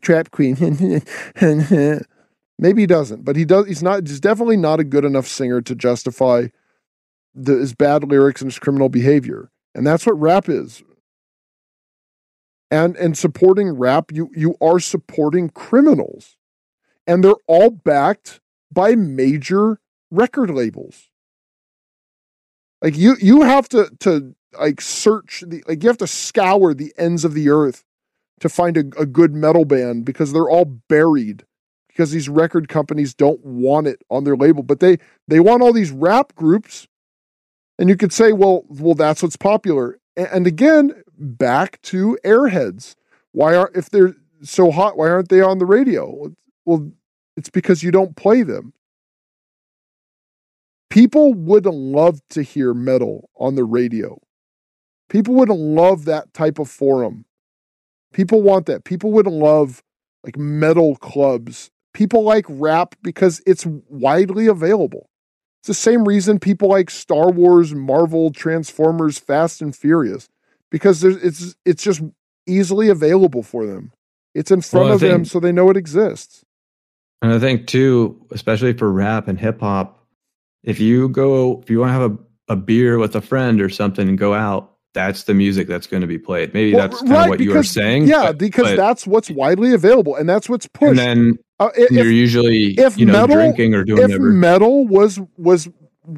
trap 0.00 0.30
queen 0.32 0.56
maybe 2.58 2.82
he 2.82 2.86
doesn't 2.86 3.24
but 3.24 3.36
he 3.36 3.44
does 3.44 3.66
he's 3.68 3.82
not 3.84 4.08
he's 4.08 4.18
definitely 4.18 4.56
not 4.56 4.80
a 4.80 4.84
good 4.84 5.04
enough 5.04 5.28
singer 5.28 5.60
to 5.60 5.76
justify 5.76 6.48
the, 7.32 7.52
his 7.52 7.74
bad 7.74 8.02
lyrics 8.02 8.40
and 8.40 8.50
his 8.50 8.58
criminal 8.58 8.88
behavior 8.88 9.52
and 9.76 9.86
that's 9.86 10.04
what 10.04 10.18
rap 10.18 10.48
is 10.48 10.82
and 12.70 12.96
and 12.96 13.16
supporting 13.16 13.70
rap 13.70 14.12
you 14.12 14.30
you 14.34 14.56
are 14.60 14.78
supporting 14.78 15.48
criminals. 15.50 16.36
And 17.06 17.24
they're 17.24 17.34
all 17.46 17.70
backed 17.70 18.40
by 18.70 18.94
major 18.94 19.80
record 20.10 20.50
labels. 20.50 21.08
Like 22.82 22.96
you 22.96 23.16
you 23.20 23.42
have 23.42 23.68
to 23.70 23.90
to 24.00 24.34
like 24.58 24.80
search 24.80 25.44
the 25.46 25.62
like 25.66 25.82
you 25.82 25.88
have 25.88 25.98
to 25.98 26.06
scour 26.06 26.74
the 26.74 26.92
ends 26.96 27.24
of 27.24 27.34
the 27.34 27.50
earth 27.50 27.84
to 28.40 28.48
find 28.48 28.76
a, 28.76 28.84
a 28.98 29.06
good 29.06 29.34
metal 29.34 29.64
band 29.64 30.04
because 30.04 30.32
they're 30.32 30.48
all 30.48 30.64
buried 30.64 31.44
because 31.88 32.10
these 32.12 32.28
record 32.28 32.68
companies 32.68 33.14
don't 33.14 33.44
want 33.44 33.86
it 33.86 34.02
on 34.10 34.24
their 34.24 34.36
label. 34.36 34.62
But 34.62 34.80
they 34.80 34.98
they 35.28 35.40
want 35.40 35.62
all 35.62 35.72
these 35.72 35.90
rap 35.90 36.34
groups. 36.34 36.86
And 37.78 37.88
you 37.88 37.96
could 37.96 38.12
say 38.12 38.32
well 38.32 38.64
well 38.68 38.94
that's 38.94 39.22
what's 39.22 39.36
popular. 39.36 39.98
And 40.16 40.46
again 40.46 41.02
back 41.20 41.80
to 41.82 42.18
airheads. 42.24 42.96
Why 43.32 43.54
are 43.54 43.70
if 43.74 43.90
they're 43.90 44.16
so 44.42 44.70
hot? 44.70 44.96
Why 44.96 45.10
aren't 45.10 45.28
they 45.28 45.40
on 45.40 45.58
the 45.58 45.66
radio? 45.66 46.32
Well, 46.64 46.90
it's 47.36 47.50
because 47.50 47.82
you 47.82 47.90
don't 47.90 48.16
play 48.16 48.42
them. 48.42 48.72
People 50.88 51.34
would 51.34 51.66
love 51.66 52.20
to 52.30 52.42
hear 52.42 52.74
metal 52.74 53.30
on 53.36 53.54
the 53.54 53.64
radio. 53.64 54.20
People 55.08 55.34
would 55.34 55.48
love 55.48 56.04
that 56.06 56.32
type 56.34 56.58
of 56.58 56.68
forum. 56.68 57.24
People 58.12 58.42
want 58.42 58.66
that. 58.66 58.84
People 58.84 59.12
would 59.12 59.26
love 59.26 59.82
like 60.24 60.36
metal 60.36 60.96
clubs. 60.96 61.70
People 61.94 62.24
like 62.24 62.44
rap 62.48 62.96
because 63.02 63.40
it's 63.46 63.64
widely 63.66 64.46
available. 64.46 65.08
It's 65.60 65.68
the 65.68 65.74
same 65.74 66.06
reason 66.06 66.40
people 66.40 66.68
like 66.68 66.90
Star 66.90 67.30
Wars, 67.30 67.74
Marvel, 67.74 68.32
Transformers, 68.32 69.18
Fast 69.18 69.60
and 69.60 69.74
Furious 69.76 70.28
because 70.70 71.04
it's 71.04 71.54
it's 71.64 71.82
just 71.82 72.02
easily 72.46 72.88
available 72.88 73.42
for 73.42 73.66
them. 73.66 73.92
It's 74.34 74.50
in 74.50 74.60
front 74.60 74.86
well, 74.86 74.94
of 74.94 75.00
think, 75.00 75.12
them, 75.12 75.24
so 75.24 75.40
they 75.40 75.52
know 75.52 75.70
it 75.70 75.76
exists. 75.76 76.44
And 77.22 77.32
I 77.32 77.38
think 77.38 77.66
too, 77.66 78.26
especially 78.30 78.72
for 78.72 78.90
rap 78.90 79.28
and 79.28 79.38
hip 79.38 79.60
hop, 79.60 80.06
if 80.62 80.80
you 80.80 81.08
go, 81.08 81.60
if 81.60 81.70
you 81.70 81.80
want 81.80 81.90
to 81.90 81.92
have 81.92 82.12
a, 82.12 82.52
a 82.52 82.56
beer 82.56 82.98
with 82.98 83.14
a 83.16 83.20
friend 83.20 83.60
or 83.60 83.68
something 83.68 84.08
and 84.08 84.16
go 84.16 84.34
out, 84.34 84.76
that's 84.92 85.24
the 85.24 85.34
music 85.34 85.68
that's 85.68 85.86
going 85.86 86.00
to 86.00 86.06
be 86.06 86.18
played. 86.18 86.54
Maybe 86.54 86.74
well, 86.74 86.88
that's 86.88 87.00
kind 87.00 87.12
right, 87.12 87.24
of 87.24 87.28
what 87.30 87.38
because, 87.38 87.52
you 87.52 87.58
were 87.58 87.62
saying. 87.62 88.06
Yeah, 88.06 88.26
but, 88.26 88.38
because 88.38 88.68
but, 88.68 88.76
that's 88.76 89.06
what's 89.06 89.30
widely 89.30 89.72
available 89.72 90.16
and 90.16 90.28
that's 90.28 90.48
what's 90.48 90.66
pushed. 90.66 90.90
And 90.90 90.98
then 90.98 91.38
uh, 91.58 91.70
if, 91.76 91.90
you're 91.90 92.06
usually 92.06 92.74
if 92.78 92.98
you 92.98 93.06
know 93.06 93.12
metal, 93.12 93.36
drinking 93.36 93.74
or 93.74 93.84
doing 93.84 94.02
if 94.02 94.10
whatever. 94.10 94.32
metal 94.32 94.86
was 94.86 95.20
was 95.36 95.68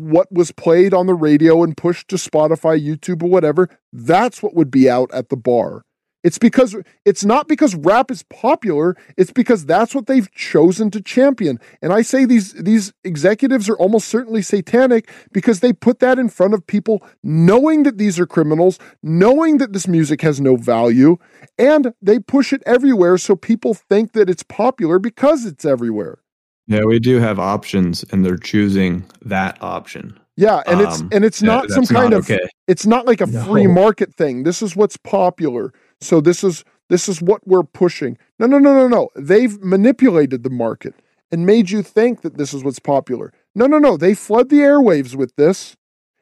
what 0.01 0.31
was 0.33 0.53
played 0.53 0.95
on 0.95 1.07
the 1.07 1.15
radio 1.15 1.63
and 1.63 1.77
pushed 1.77 2.09
to 2.09 2.17
Spotify, 2.17 2.81
YouTube, 2.81 3.23
or 3.23 3.31
whatever, 3.31 3.69
that's 3.93 4.43
what 4.43 4.55
would 4.55 4.71
be 4.71 4.89
out 4.89 5.13
at 5.13 5.29
the 5.29 5.37
bar. 5.37 5.85
It's 6.23 6.39
because 6.39 6.77
it's 7.05 7.25
not 7.25 7.49
because 7.49 7.75
rap 7.75 8.11
is 8.11 8.23
popular, 8.25 8.97
it's 9.17 9.33
because 9.33 9.67
that's 9.67 9.95
what 9.95 10.07
they've 10.07 10.31
chosen 10.33 10.91
to 10.93 11.03
champion. 11.03 11.59
And 11.81 11.93
I 11.93 12.03
say 12.03 12.25
these 12.25 12.53
these 12.53 12.93
executives 13.03 13.69
are 13.69 13.77
almost 13.77 14.09
certainly 14.09 14.43
satanic 14.43 15.11
because 15.33 15.61
they 15.61 15.73
put 15.73 15.99
that 15.99 16.19
in 16.19 16.29
front 16.29 16.55
of 16.55 16.67
people 16.67 17.05
knowing 17.25 17.83
that 17.83 17.99
these 17.99 18.21
are 18.21 18.27
criminals, 18.27 18.79
knowing 19.03 19.59
that 19.59 19.73
this 19.73 19.89
music 19.89 20.21
has 20.23 20.41
no 20.41 20.55
value, 20.55 21.17
and 21.59 21.93
they 22.01 22.21
push 22.21 22.53
it 22.53 22.63
everywhere 22.67 23.19
so 23.19 23.35
people 23.35 23.75
think 23.75 24.13
that 24.13 24.31
it's 24.31 24.45
popular 24.45 25.01
because 25.01 25.45
it's 25.45 25.65
everywhere. 25.65 26.23
Yeah, 26.67 26.85
we 26.85 26.99
do 26.99 27.19
have 27.19 27.39
options, 27.39 28.05
and 28.11 28.25
they're 28.25 28.37
choosing 28.37 29.05
that 29.23 29.61
option. 29.63 30.19
Yeah, 30.37 30.63
and 30.67 30.81
um, 30.81 30.87
it's 30.87 31.01
and 31.15 31.25
it's 31.25 31.43
not 31.43 31.71
some 31.71 31.87
kind 31.87 32.11
not 32.11 32.19
of 32.19 32.31
okay. 32.31 32.49
it's 32.67 32.87
not 32.87 33.07
like 33.07 33.21
a 33.21 33.27
no. 33.27 33.45
free 33.45 33.67
market 33.67 34.15
thing. 34.15 34.45
This 34.45 34.63
is 34.63 34.75
what's 34.75 34.97
popular. 34.97 35.73
So 36.01 36.21
this 36.21 36.43
is 36.43 36.65
this 36.89 37.09
is 37.09 37.21
what 37.21 37.47
we're 37.47 37.63
pushing. 37.63 38.17
No, 38.39 38.47
no, 38.47 38.59
no, 38.59 38.75
no, 38.75 38.89
no. 38.89 39.09
They've 39.17 39.61
manipulated 39.61 40.43
the 40.43 40.51
market 40.51 40.95
and 41.31 41.47
made 41.47 41.71
you 41.71 41.83
think 41.83 42.23
that 42.23 42.37
this 42.37 42.53
is 42.55 42.63
what's 42.63 42.79
popular. 42.79 43.33
No, 43.55 43.67
no, 43.67 43.79
no. 43.79 43.97
They 43.97 44.15
flood 44.15 44.51
the 44.51 44.59
airwaves 44.59 45.15
with 45.15 45.35
this, 45.37 45.77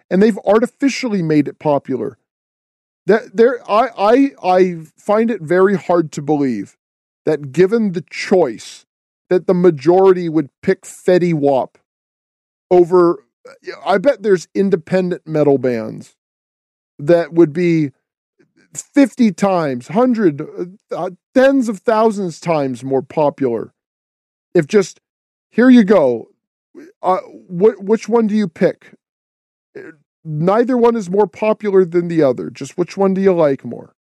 and 0.08 0.22
they've 0.22 0.38
artificially 0.46 1.22
made 1.22 1.48
it 1.48 1.58
popular. 1.58 2.18
That 3.06 3.36
there, 3.36 3.58
I, 3.68 3.88
I, 3.98 4.30
I 4.42 4.76
find 4.96 5.30
it 5.30 5.40
very 5.42 5.76
hard 5.76 6.12
to 6.12 6.22
believe 6.22 6.76
that 7.24 7.52
given 7.52 7.92
the 7.92 8.04
choice 8.08 8.86
that 9.30 9.46
the 9.46 9.54
majority 9.54 10.28
would 10.28 10.50
pick 10.62 10.82
Fetty 10.82 11.32
Wap 11.32 11.78
over. 12.70 13.24
I 13.86 13.98
bet 13.98 14.22
there's 14.22 14.48
independent 14.54 15.26
metal 15.26 15.56
bands 15.56 16.16
that 16.98 17.32
would 17.32 17.52
be 17.52 17.92
50 18.74 19.32
times, 19.32 19.88
100, 19.88 20.76
uh, 20.92 21.10
tens 21.34 21.68
of 21.68 21.78
thousands 21.78 22.38
times 22.38 22.84
more 22.84 23.02
popular. 23.02 23.72
If 24.54 24.66
just, 24.66 25.00
here 25.50 25.70
you 25.70 25.84
go. 25.84 26.28
Uh, 27.02 27.18
wh- 27.18 27.80
which 27.80 28.08
one 28.08 28.26
do 28.26 28.34
you 28.34 28.46
pick? 28.46 28.94
Neither 30.24 30.76
one 30.76 30.96
is 30.96 31.10
more 31.10 31.26
popular 31.26 31.84
than 31.84 32.08
the 32.08 32.22
other. 32.22 32.50
Just 32.50 32.76
which 32.76 32.96
one 32.96 33.14
do 33.14 33.20
you 33.20 33.32
like 33.32 33.64
more? 33.64 33.94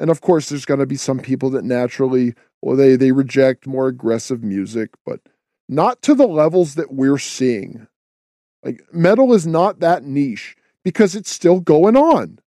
And 0.00 0.10
of 0.10 0.20
course, 0.20 0.48
there's 0.48 0.64
going 0.64 0.80
to 0.80 0.86
be 0.86 0.96
some 0.96 1.18
people 1.18 1.50
that 1.50 1.64
naturally, 1.64 2.34
well, 2.62 2.76
they 2.76 2.96
they 2.96 3.12
reject 3.12 3.66
more 3.66 3.88
aggressive 3.88 4.42
music, 4.42 4.90
but 5.04 5.20
not 5.68 6.02
to 6.02 6.14
the 6.14 6.26
levels 6.26 6.74
that 6.74 6.92
we're 6.92 7.18
seeing. 7.18 7.86
Like 8.62 8.82
metal 8.92 9.32
is 9.32 9.46
not 9.46 9.80
that 9.80 10.04
niche 10.04 10.56
because 10.84 11.14
it's 11.14 11.30
still 11.30 11.60
going 11.60 11.96
on. 11.96 12.38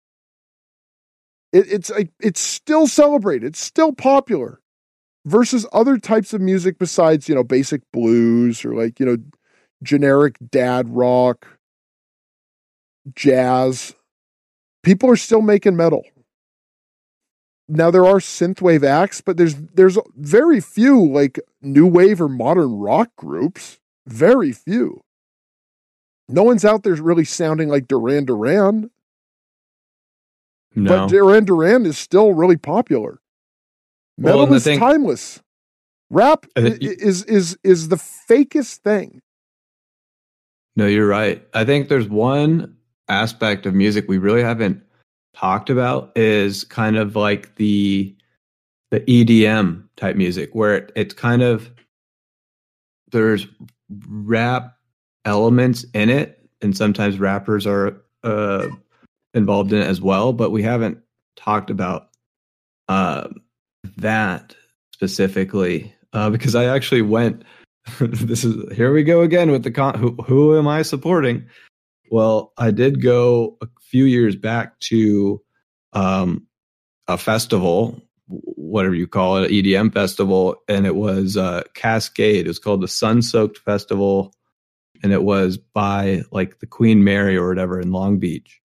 It, 1.53 1.71
it's 1.71 1.91
like 1.91 2.11
it's 2.21 2.41
still 2.41 2.87
celebrated. 2.87 3.47
It's 3.47 3.63
still 3.63 3.93
popular 3.93 4.61
versus 5.25 5.67
other 5.73 5.99
types 5.99 6.33
of 6.33 6.41
music 6.41 6.79
besides 6.79 7.29
you 7.29 7.35
know 7.35 7.45
basic 7.45 7.83
blues 7.93 8.65
or 8.65 8.75
like 8.75 9.01
you 9.01 9.07
know 9.07 9.17
generic 9.83 10.37
dad 10.51 10.89
rock, 10.95 11.59
jazz. 13.15 13.95
People 14.83 15.09
are 15.11 15.17
still 15.17 15.43
making 15.43 15.77
metal. 15.77 16.03
Now 17.75 17.91
there 17.91 18.05
are 18.05 18.17
synthwave 18.17 18.85
acts, 18.85 19.23
but 19.23 19.39
there's 19.39 19.55
there's 19.55 19.97
very 20.15 20.61
few 20.61 21.07
like 21.11 21.41
new 21.63 21.87
wave 21.87 22.21
or 22.21 22.29
modern 22.29 22.75
rock 22.75 23.09
groups. 23.17 23.79
Very 24.07 24.53
few. 24.53 25.03
No 26.29 26.43
one's 26.43 26.65
out 26.67 26.83
there 26.83 26.95
really 26.97 27.25
sounding 27.25 27.69
like 27.71 27.89
Duran 27.89 28.27
Duran. 28.27 28.91
No. 30.75 30.89
But 30.91 31.07
Duran 31.09 31.45
Duran 31.45 31.87
is 31.87 31.97
still 31.99 32.33
really 32.35 32.57
popular. 32.57 33.21
Metal 34.19 34.45
Well, 34.47 34.53
is 34.55 34.65
thing- 34.65 34.79
timeless. 34.79 35.41
Rap 36.11 36.45
i- 36.57 36.77
is 36.81 37.25
is 37.25 37.57
is 37.65 37.89
the 37.89 37.97
fakest 37.97 38.77
thing. 38.79 39.23
No, 40.77 40.87
you're 40.87 41.07
right. 41.09 41.47
I 41.55 41.65
think 41.65 41.89
there's 41.89 42.09
one 42.09 42.77
aspect 43.09 43.65
of 43.65 43.73
music 43.75 44.07
we 44.09 44.19
really 44.19 44.43
haven't 44.43 44.83
talked 45.35 45.71
about 45.71 46.13
is 46.17 46.65
kind 46.65 46.97
of 46.97 47.17
like 47.17 47.55
the 47.57 48.15
the 48.91 49.01
EDM 49.01 49.85
type 49.97 50.17
music 50.17 50.51
where 50.55 50.77
it, 50.77 50.93
it's 50.95 51.15
kind 51.15 51.43
of 51.43 51.71
there's 53.11 53.47
rap 54.09 54.77
elements 55.25 55.85
in 55.95 56.11
it 56.11 56.49
and 56.61 56.77
sometimes 56.77 57.19
rappers 57.19 57.67
are 57.67 58.03
uh, 58.23 58.69
involved 59.35 59.73
in 59.73 59.81
it 59.81 59.87
as 59.87 60.01
well, 60.01 60.33
but 60.33 60.51
we 60.51 60.63
haven't 60.63 60.99
talked 61.37 61.71
about 61.71 62.09
uh, 62.89 63.29
that 63.97 64.55
specifically 64.93 65.95
uh, 66.13 66.31
because 66.31 66.55
I 66.55 66.65
actually 66.67 67.03
went 67.03 67.45
this 68.01 68.45
is 68.45 68.77
here 68.77 68.93
we 68.93 69.03
go 69.03 69.23
again 69.23 69.51
with 69.51 69.65
the 69.65 69.71
con 69.71 69.99
who, 69.99 70.11
who 70.23 70.57
am 70.57 70.69
i 70.69 70.83
supporting? 70.83 71.45
Well 72.11 72.53
i 72.59 72.71
did 72.71 73.03
go 73.03 73.59
few 73.93 74.05
years 74.07 74.35
back 74.35 74.81
to 74.81 75.41
um 75.93 76.47
a 77.09 77.19
festival 77.19 78.01
whatever 78.27 78.95
you 78.95 79.07
call 79.07 79.37
it 79.37 79.51
an 79.51 79.57
edm 79.57 79.93
festival 79.93 80.57
and 80.67 80.87
it 80.87 80.97
was 80.97 81.37
uh 81.37 81.63
Kaskade. 81.75 82.41
It 82.41 82.49
was 82.49 82.59
called 82.59 82.81
the 82.81 82.89
sun 82.89 83.21
soaked 83.21 83.59
festival 83.59 84.35
and 85.03 85.13
it 85.13 85.23
was 85.23 85.59
by 85.59 86.23
like 86.33 86.61
the 86.61 86.67
queen 86.67 87.05
mary 87.05 87.37
or 87.37 87.49
whatever 87.49 87.79
in 87.79 87.93
long 87.93 88.19
beach. 88.19 88.61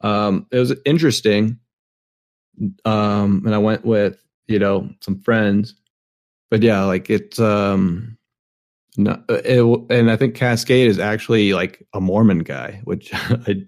Um 0.00 0.46
it 0.50 0.58
was 0.58 0.74
interesting 0.86 1.58
um 2.84 3.42
and 3.44 3.54
i 3.54 3.58
went 3.58 3.84
with 3.84 4.16
you 4.46 4.60
know 4.60 4.88
some 5.00 5.18
friends 5.18 5.74
but 6.52 6.62
yeah 6.62 6.84
like 6.84 7.10
it's 7.10 7.40
um 7.40 8.16
no, 8.96 9.20
it, 9.28 9.60
and 9.90 10.10
I 10.10 10.16
think 10.16 10.36
Kaskade 10.36 10.86
is 10.86 10.98
actually 10.98 11.52
like 11.52 11.84
a 11.92 12.00
Mormon 12.00 12.40
guy, 12.40 12.80
which 12.84 13.10
I 13.14 13.64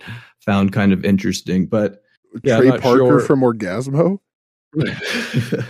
found 0.47 0.73
kind 0.73 0.93
of 0.93 1.05
interesting. 1.05 1.67
But 1.67 2.03
Yeah, 2.43 2.59
Trey 2.59 2.71
Parker 2.79 2.97
sure. 2.99 3.21
from 3.21 3.41
Orgazmo. 3.41 4.19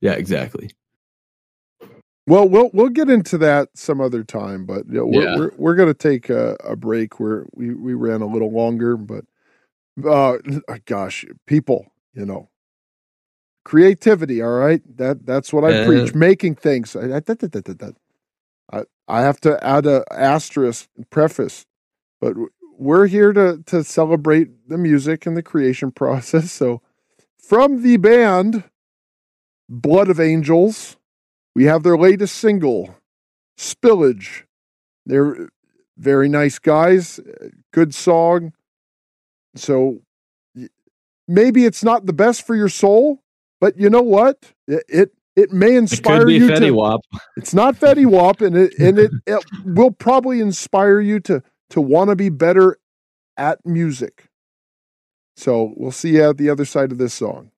yeah, 0.00 0.12
exactly. 0.12 0.70
Well, 2.26 2.46
we'll 2.48 2.70
we'll 2.74 2.90
get 2.90 3.08
into 3.08 3.38
that 3.38 3.70
some 3.74 4.00
other 4.02 4.22
time, 4.22 4.66
but 4.66 4.86
you 4.86 4.94
know, 4.98 5.06
we're 5.06 5.22
Yeah. 5.24 5.36
we're, 5.38 5.50
we're 5.56 5.74
going 5.74 5.88
to 5.88 5.94
take 5.94 6.28
a, 6.28 6.56
a 6.62 6.76
break. 6.76 7.18
Where 7.18 7.46
we 7.54 7.72
we 7.74 7.94
ran 7.94 8.20
a 8.20 8.26
little 8.26 8.52
longer, 8.52 8.96
but 8.98 9.24
uh, 10.06 10.36
gosh, 10.84 11.24
people, 11.46 11.86
you 12.12 12.26
know, 12.26 12.50
creativity. 13.64 14.42
All 14.42 14.50
right, 14.58 14.82
that 14.98 15.24
that's 15.24 15.52
what 15.54 15.64
I 15.64 15.70
Yeah. 15.70 15.86
preach. 15.86 16.14
Making 16.14 16.56
things. 16.56 16.94
I, 16.94 17.04
I, 17.16 17.20
that- 17.20 17.38
that- 17.38 17.52
that- 17.52 17.64
that- 17.64 17.78
that. 17.78 17.94
I 18.70 18.84
I 19.08 19.22
have 19.22 19.40
to 19.40 19.62
add 19.66 19.86
a 19.86 20.04
asterisk 20.12 20.86
preface, 21.08 21.64
but 22.20 22.34
we're 22.78 23.06
here 23.06 23.32
to 23.32 23.62
to 23.66 23.84
celebrate 23.84 24.68
the 24.68 24.78
music 24.78 25.26
and 25.26 25.36
the 25.36 25.42
creation 25.42 25.90
process. 25.92 26.52
So, 26.52 26.80
from 27.38 27.82
the 27.82 27.96
band 27.98 28.64
Blood 29.68 30.08
of 30.08 30.18
Angels. 30.18 30.96
We 31.54 31.64
have 31.64 31.82
their 31.82 31.98
latest 31.98 32.36
single, 32.36 32.94
Spillage. 33.58 34.44
They're 35.04 35.48
very 35.96 36.28
nice 36.28 36.58
guys, 36.58 37.20
good 37.72 37.94
song. 37.94 38.52
So 39.56 40.00
maybe 41.26 41.64
it's 41.64 41.82
not 41.82 42.06
the 42.06 42.12
best 42.12 42.46
for 42.46 42.54
your 42.54 42.68
soul, 42.68 43.22
but 43.60 43.76
you 43.78 43.90
know 43.90 44.02
what? 44.02 44.52
It 44.66 44.84
it, 44.88 45.12
it 45.36 45.52
may 45.52 45.74
It 45.74 45.78
inspire 45.78 46.26
be 46.26 46.34
you 46.34 46.48
Fetty 46.48 46.66
to. 46.66 46.70
Wap. 46.72 47.00
It's 47.36 47.54
not 47.54 47.74
Fetty 47.74 48.06
Wap, 48.06 48.40
and 48.40 48.56
it 48.56 48.74
and 48.78 48.98
it, 48.98 49.10
it 49.26 49.44
will 49.64 49.90
probably 49.90 50.40
inspire 50.40 51.00
you 51.00 51.20
to 51.20 51.42
to 51.70 51.80
want 51.80 52.10
to 52.10 52.16
be 52.16 52.28
better 52.28 52.78
at 53.36 53.64
music. 53.64 54.26
So 55.36 55.74
we'll 55.76 55.92
see 55.92 56.14
you 56.14 56.30
at 56.30 56.38
the 56.38 56.50
other 56.50 56.64
side 56.64 56.92
of 56.92 56.98
this 56.98 57.14
song. 57.14 57.50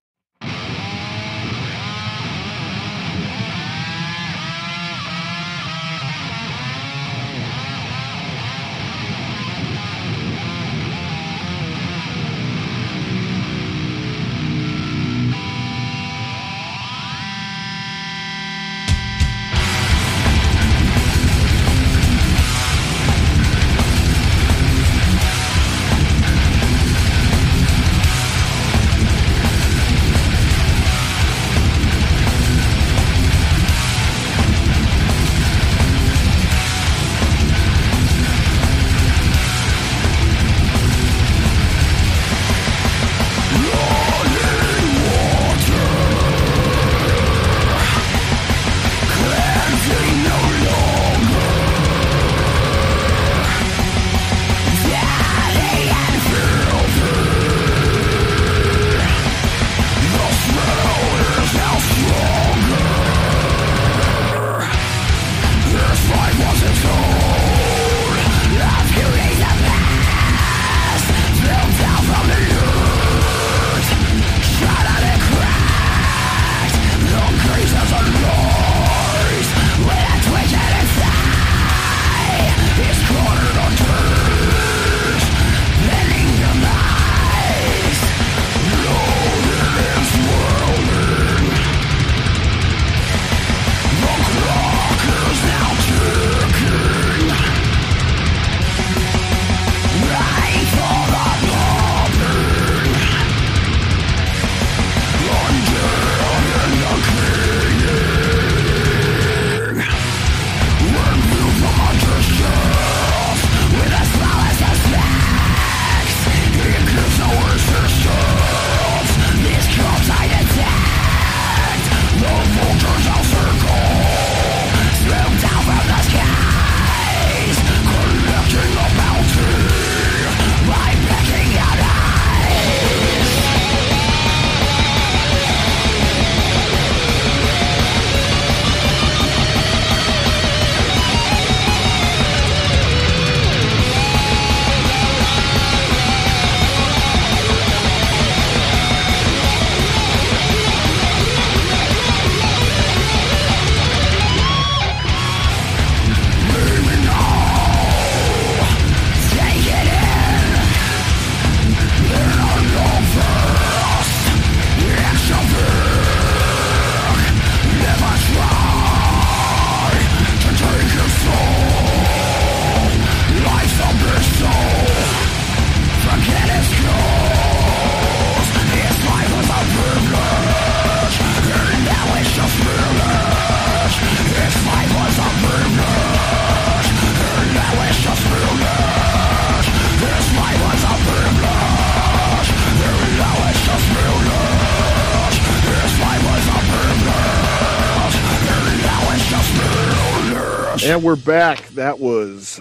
And 201.01 201.07
we're 201.07 201.17
back. 201.17 201.67
That 201.69 201.99
was 201.99 202.61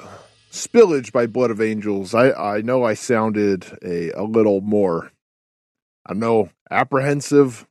Spillage 0.50 1.12
by 1.12 1.28
Blood 1.28 1.52
of 1.52 1.60
Angels. 1.60 2.16
I, 2.16 2.32
I 2.32 2.62
know 2.62 2.86
I 2.86 2.94
sounded 2.94 3.66
a, 3.84 4.12
a 4.12 4.24
little 4.24 4.62
more, 4.62 5.12
I 6.06 6.14
know, 6.14 6.50
apprehensive. 6.72 7.68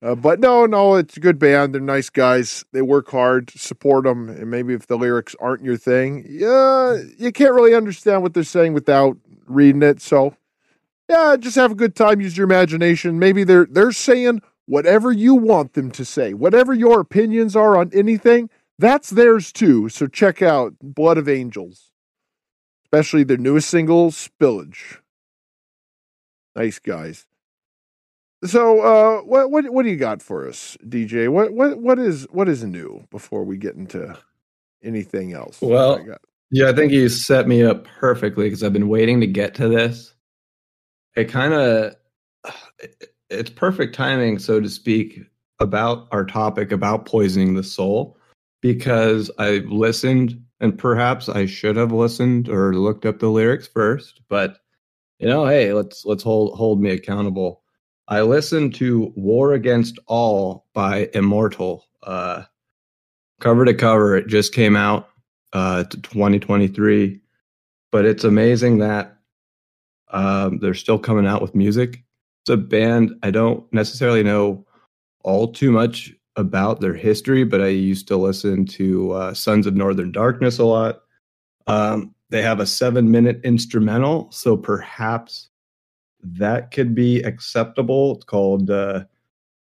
Uh, 0.00 0.14
but 0.14 0.38
no, 0.38 0.64
no, 0.64 0.94
it's 0.94 1.16
a 1.16 1.20
good 1.20 1.40
band. 1.40 1.74
They're 1.74 1.80
nice 1.80 2.08
guys. 2.08 2.64
They 2.70 2.82
work 2.82 3.10
hard. 3.10 3.50
Support 3.50 4.04
them. 4.04 4.28
And 4.28 4.48
maybe 4.48 4.74
if 4.74 4.86
the 4.86 4.96
lyrics 4.96 5.34
aren't 5.40 5.64
your 5.64 5.76
thing, 5.76 6.24
yeah, 6.28 6.98
you 7.18 7.32
can't 7.32 7.54
really 7.54 7.74
understand 7.74 8.22
what 8.22 8.32
they're 8.32 8.44
saying 8.44 8.74
without 8.74 9.16
reading 9.48 9.82
it. 9.82 10.00
So, 10.00 10.36
yeah, 11.10 11.34
just 11.36 11.56
have 11.56 11.72
a 11.72 11.74
good 11.74 11.96
time. 11.96 12.20
Use 12.20 12.36
your 12.36 12.44
imagination. 12.44 13.18
Maybe 13.18 13.42
they're 13.42 13.66
they're 13.68 13.90
saying 13.90 14.40
whatever 14.66 15.10
you 15.10 15.34
want 15.34 15.72
them 15.72 15.90
to 15.90 16.04
say. 16.04 16.32
Whatever 16.32 16.72
your 16.74 17.00
opinions 17.00 17.56
are 17.56 17.76
on 17.76 17.90
anything, 17.92 18.50
that's 18.78 19.10
theirs 19.10 19.52
too. 19.52 19.88
So 19.88 20.06
check 20.06 20.42
out 20.42 20.74
Blood 20.82 21.18
of 21.18 21.28
Angels, 21.28 21.90
especially 22.84 23.24
their 23.24 23.36
newest 23.36 23.70
single, 23.70 24.10
Spillage. 24.10 24.98
Nice 26.54 26.78
guys. 26.78 27.26
So, 28.44 28.80
uh, 28.80 29.22
what 29.22 29.50
what 29.50 29.68
what 29.70 29.82
do 29.82 29.90
you 29.90 29.96
got 29.96 30.22
for 30.22 30.46
us, 30.46 30.76
DJ? 30.86 31.28
What 31.28 31.52
what 31.52 31.78
what 31.78 31.98
is 31.98 32.26
what 32.30 32.48
is 32.48 32.62
new 32.64 33.06
before 33.10 33.44
we 33.44 33.56
get 33.56 33.76
into 33.76 34.16
anything 34.84 35.32
else? 35.32 35.60
Well, 35.60 35.98
I 35.98 36.16
yeah, 36.50 36.68
I 36.68 36.72
think 36.72 36.92
you 36.92 37.08
set 37.08 37.48
me 37.48 37.62
up 37.62 37.86
perfectly 37.98 38.46
because 38.46 38.62
I've 38.62 38.72
been 38.72 38.88
waiting 38.88 39.20
to 39.20 39.26
get 39.26 39.54
to 39.56 39.68
this. 39.68 40.14
It 41.16 41.24
kind 41.24 41.54
of 41.54 41.94
it's 43.30 43.50
perfect 43.50 43.94
timing, 43.94 44.38
so 44.38 44.60
to 44.60 44.68
speak, 44.68 45.20
about 45.58 46.06
our 46.12 46.24
topic 46.24 46.72
about 46.72 47.06
poisoning 47.06 47.54
the 47.54 47.62
soul 47.62 48.15
because 48.72 49.30
I 49.38 49.58
listened 49.68 50.40
and 50.60 50.76
perhaps 50.76 51.28
I 51.28 51.46
should 51.46 51.76
have 51.76 51.92
listened 51.92 52.48
or 52.48 52.74
looked 52.74 53.06
up 53.06 53.18
the 53.18 53.28
lyrics 53.28 53.68
first, 53.68 54.22
but 54.28 54.58
you 55.18 55.26
know, 55.26 55.46
hey, 55.46 55.72
let's 55.72 56.04
let's 56.04 56.22
hold 56.22 56.56
hold 56.58 56.80
me 56.80 56.90
accountable. 56.90 57.62
I 58.08 58.22
listened 58.22 58.74
to 58.76 59.12
War 59.16 59.52
Against 59.52 59.98
All 60.06 60.66
by 60.74 61.08
Immortal. 61.14 61.84
Uh 62.02 62.42
cover 63.40 63.64
to 63.64 63.74
cover, 63.74 64.16
it 64.16 64.26
just 64.26 64.54
came 64.54 64.76
out 64.76 65.08
uh 65.52 65.84
2023. 65.84 67.20
But 67.92 68.04
it's 68.04 68.24
amazing 68.24 68.78
that 68.78 69.16
um, 70.10 70.58
they're 70.58 70.74
still 70.74 70.98
coming 70.98 71.26
out 71.26 71.40
with 71.40 71.54
music. 71.54 72.02
It's 72.42 72.50
a 72.50 72.56
band 72.56 73.12
I 73.22 73.30
don't 73.30 73.64
necessarily 73.72 74.22
know 74.22 74.66
all 75.24 75.52
too 75.52 75.72
much 75.72 76.12
about 76.36 76.80
their 76.80 76.94
history, 76.94 77.44
but 77.44 77.60
I 77.60 77.68
used 77.68 78.08
to 78.08 78.16
listen 78.16 78.66
to 78.66 79.12
uh, 79.12 79.34
Sons 79.34 79.66
of 79.66 79.74
Northern 79.74 80.12
Darkness 80.12 80.58
a 80.58 80.64
lot. 80.64 81.02
Um, 81.66 82.14
they 82.30 82.42
have 82.42 82.60
a 82.60 82.66
seven 82.66 83.10
minute 83.10 83.40
instrumental, 83.44 84.30
so 84.30 84.56
perhaps 84.56 85.48
that 86.22 86.70
could 86.70 86.94
be 86.94 87.22
acceptable. 87.22 88.16
It's 88.16 88.24
called 88.24 88.70
uh, 88.70 89.04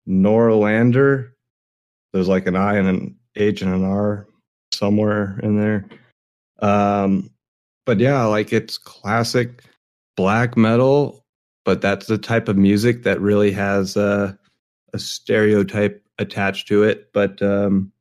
Norlander. 0.09 1.31
There's 2.13 2.29
like 2.29 2.47
an 2.47 2.57
I 2.57 2.77
and 2.77 2.89
an 2.89 3.17
H 3.37 3.63
and 3.63 3.75
an 3.75 3.85
R 3.85 4.27
somewhere 4.73 5.41
in 5.43 5.61
there. 5.61 5.89
Um, 6.61 7.31
but 7.87 7.99
yeah, 7.99 8.25
like 8.25 8.53
it's 8.53 8.79
classic 8.79 9.65
black 10.17 10.57
metal, 10.57 11.25
but 11.65 11.81
that's 11.81 12.07
the 12.07 12.19
type 12.19 12.49
of 12.49 12.57
music 12.57 13.03
that 13.03 13.21
really 13.21 13.51
has 13.53 13.97
uh, 13.97 14.35
a 14.93 14.99
stereotype 14.99 16.02
attached 16.19 16.69
to 16.69 16.83
it. 16.83 17.13
But 17.13 17.41
um, 17.43 17.93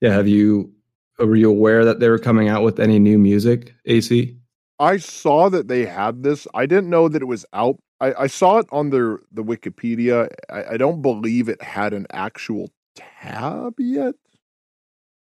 yeah, 0.00 0.12
have 0.12 0.28
you 0.28 0.72
were 1.18 1.36
you 1.36 1.50
aware 1.50 1.84
that 1.84 2.00
they 2.00 2.08
were 2.08 2.18
coming 2.18 2.48
out 2.48 2.62
with 2.62 2.80
any 2.80 2.98
new 2.98 3.18
music, 3.18 3.74
AC? 3.86 4.36
I 4.78 4.96
saw 4.96 5.48
that 5.48 5.68
they 5.68 5.84
had 5.84 6.22
this. 6.22 6.46
I 6.54 6.66
didn't 6.66 6.90
know 6.90 7.08
that 7.08 7.22
it 7.22 7.26
was 7.26 7.46
out. 7.52 7.78
I, 8.00 8.14
I 8.24 8.26
saw 8.26 8.58
it 8.58 8.66
on 8.72 8.90
their 8.90 9.20
the 9.30 9.44
Wikipedia. 9.44 10.28
I, 10.50 10.74
I, 10.74 10.76
don't 10.76 11.02
believe 11.02 11.48
it 11.48 11.62
had 11.62 11.92
an 11.92 12.06
actual 12.10 12.70
tab 12.96 13.74
yet. 13.78 14.14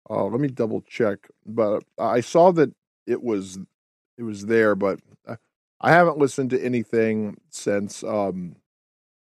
Uh, 0.09 0.25
let 0.25 0.39
me 0.39 0.47
double 0.47 0.81
check. 0.81 1.29
But 1.45 1.83
I 1.97 2.21
saw 2.21 2.51
that 2.53 2.73
it 3.05 3.21
was 3.21 3.59
it 4.17 4.23
was 4.23 4.45
there, 4.45 4.75
but 4.75 4.99
uh, 5.27 5.35
I 5.81 5.91
haven't 5.91 6.17
listened 6.17 6.51
to 6.51 6.63
anything 6.63 7.37
since. 7.49 8.03
Um, 8.03 8.55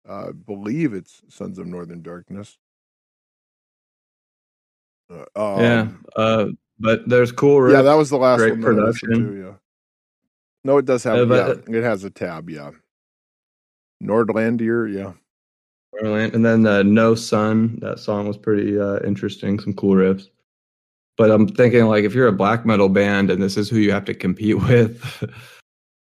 I 0.07 0.31
believe 0.31 0.93
it's 0.93 1.21
Sons 1.29 1.57
of 1.57 1.67
Northern 1.67 2.01
Darkness. 2.01 2.57
Uh, 5.11 5.55
um, 5.55 5.61
yeah, 5.61 5.87
uh, 6.15 6.45
but 6.79 7.07
there's 7.07 7.31
cool. 7.31 7.59
Riffs, 7.59 7.73
yeah, 7.73 7.81
that 7.81 7.93
was 7.95 8.09
the 8.09 8.17
last 8.17 8.39
great 8.39 8.53
one 8.53 8.61
production. 8.61 9.09
To, 9.11 9.41
yeah. 9.45 9.53
No, 10.63 10.77
it 10.77 10.85
does 10.85 11.03
have. 11.03 11.31
Uh, 11.31 11.55
yeah, 11.67 11.77
it 11.77 11.83
has 11.83 12.03
a 12.03 12.09
tab. 12.09 12.49
Yeah, 12.49 12.71
Nordlandihr. 14.01 14.93
Yeah. 14.93 15.13
Nordland, 16.01 16.33
and 16.33 16.45
then 16.45 16.65
uh, 16.65 16.83
No 16.83 17.15
Sun. 17.15 17.79
That 17.81 17.99
song 17.99 18.27
was 18.27 18.37
pretty 18.37 18.79
uh, 18.79 18.99
interesting. 18.99 19.59
Some 19.59 19.73
cool 19.73 19.95
riffs. 19.95 20.29
But 21.17 21.29
I'm 21.29 21.47
thinking, 21.47 21.85
like, 21.85 22.03
if 22.03 22.15
you're 22.15 22.27
a 22.27 22.33
black 22.33 22.65
metal 22.65 22.89
band 22.89 23.29
and 23.29 23.43
this 23.43 23.57
is 23.57 23.69
who 23.69 23.77
you 23.77 23.91
have 23.91 24.05
to 24.05 24.13
compete 24.13 24.57
with, 24.67 25.23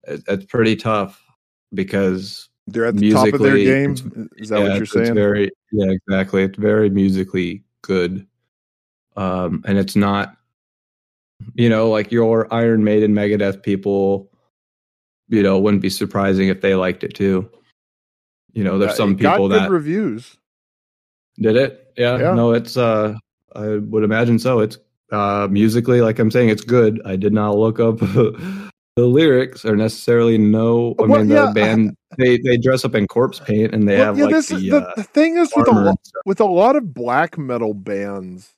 it, 0.03 0.23
it's 0.27 0.45
pretty 0.47 0.77
tough 0.77 1.23
because 1.73 2.49
they're 2.67 2.87
at 2.87 2.97
the 2.97 3.13
top 3.13 3.33
of 3.33 3.41
their 3.41 3.57
game. 3.57 3.93
Is 4.37 4.51
that 4.51 4.59
yeah, 4.59 4.69
what 4.69 4.77
you're 4.77 4.87
saying? 4.87 5.15
very, 5.15 5.51
yeah, 5.73 5.91
exactly. 5.91 6.43
It's 6.43 6.59
very 6.59 6.91
musically 6.91 7.65
good 7.83 8.27
um, 9.19 9.65
and 9.67 9.77
it's 9.77 9.97
not 9.97 10.37
you 11.55 11.69
know 11.69 11.91
like 11.91 12.11
your 12.13 12.53
iron 12.55 12.85
maiden 12.85 13.13
megadeth 13.15 13.63
people 13.63 14.31
you 15.29 15.43
know 15.43 15.59
wouldn't 15.59 15.83
be 15.83 15.91
surprising 15.91 16.49
if 16.49 16.61
they 16.61 16.75
liked 16.75 17.05
it 17.05 17.15
too. 17.15 17.51
You 18.53 18.65
know 18.65 18.79
there's 18.79 18.97
some 18.97 19.17
people 19.17 19.49
that 19.49 19.71
reviews. 19.71 20.37
Did 21.39 21.57
it? 21.57 21.93
Yeah, 21.97 22.19
yeah, 22.19 22.35
no 22.35 22.53
it's 22.53 22.77
uh 22.77 23.15
i 23.55 23.67
would 23.77 24.05
imagine 24.05 24.39
so. 24.39 24.61
It's 24.61 24.79
uh 25.11 25.49
musically 25.51 26.01
like 26.01 26.19
i'm 26.19 26.31
saying 26.31 26.49
it's 26.49 26.65
good. 26.65 27.03
I 27.05 27.17
did 27.17 27.33
not 27.33 27.57
look 27.57 27.81
up 27.81 27.99
the 27.99 28.71
lyrics 28.97 29.65
or 29.65 29.77
necessarily 29.77 30.39
know 30.39 30.95
i 30.99 31.03
well, 31.03 31.21
mean 31.21 31.31
yeah, 31.31 31.47
the 31.47 31.53
band. 31.53 31.97
they 32.19 32.39
they 32.39 32.57
dress 32.57 32.85
up 32.85 32.97
in 32.97 33.07
corpse 33.07 33.39
paint 33.39 33.73
and 33.73 33.89
they 33.89 33.97
well, 33.97 34.07
have 34.07 34.19
yeah, 34.19 34.25
like 34.25 34.35
this, 34.35 34.49
the, 34.49 34.57
the, 34.57 34.77
uh, 34.77 34.93
the 34.97 35.05
thing 35.05 35.37
is 35.37 35.53
with 35.55 35.69
a, 35.69 35.97
with 36.27 36.41
a 36.41 36.45
lot 36.45 36.75
of 36.75 36.93
black 36.95 37.39
metal 37.39 37.75
bands 37.75 38.55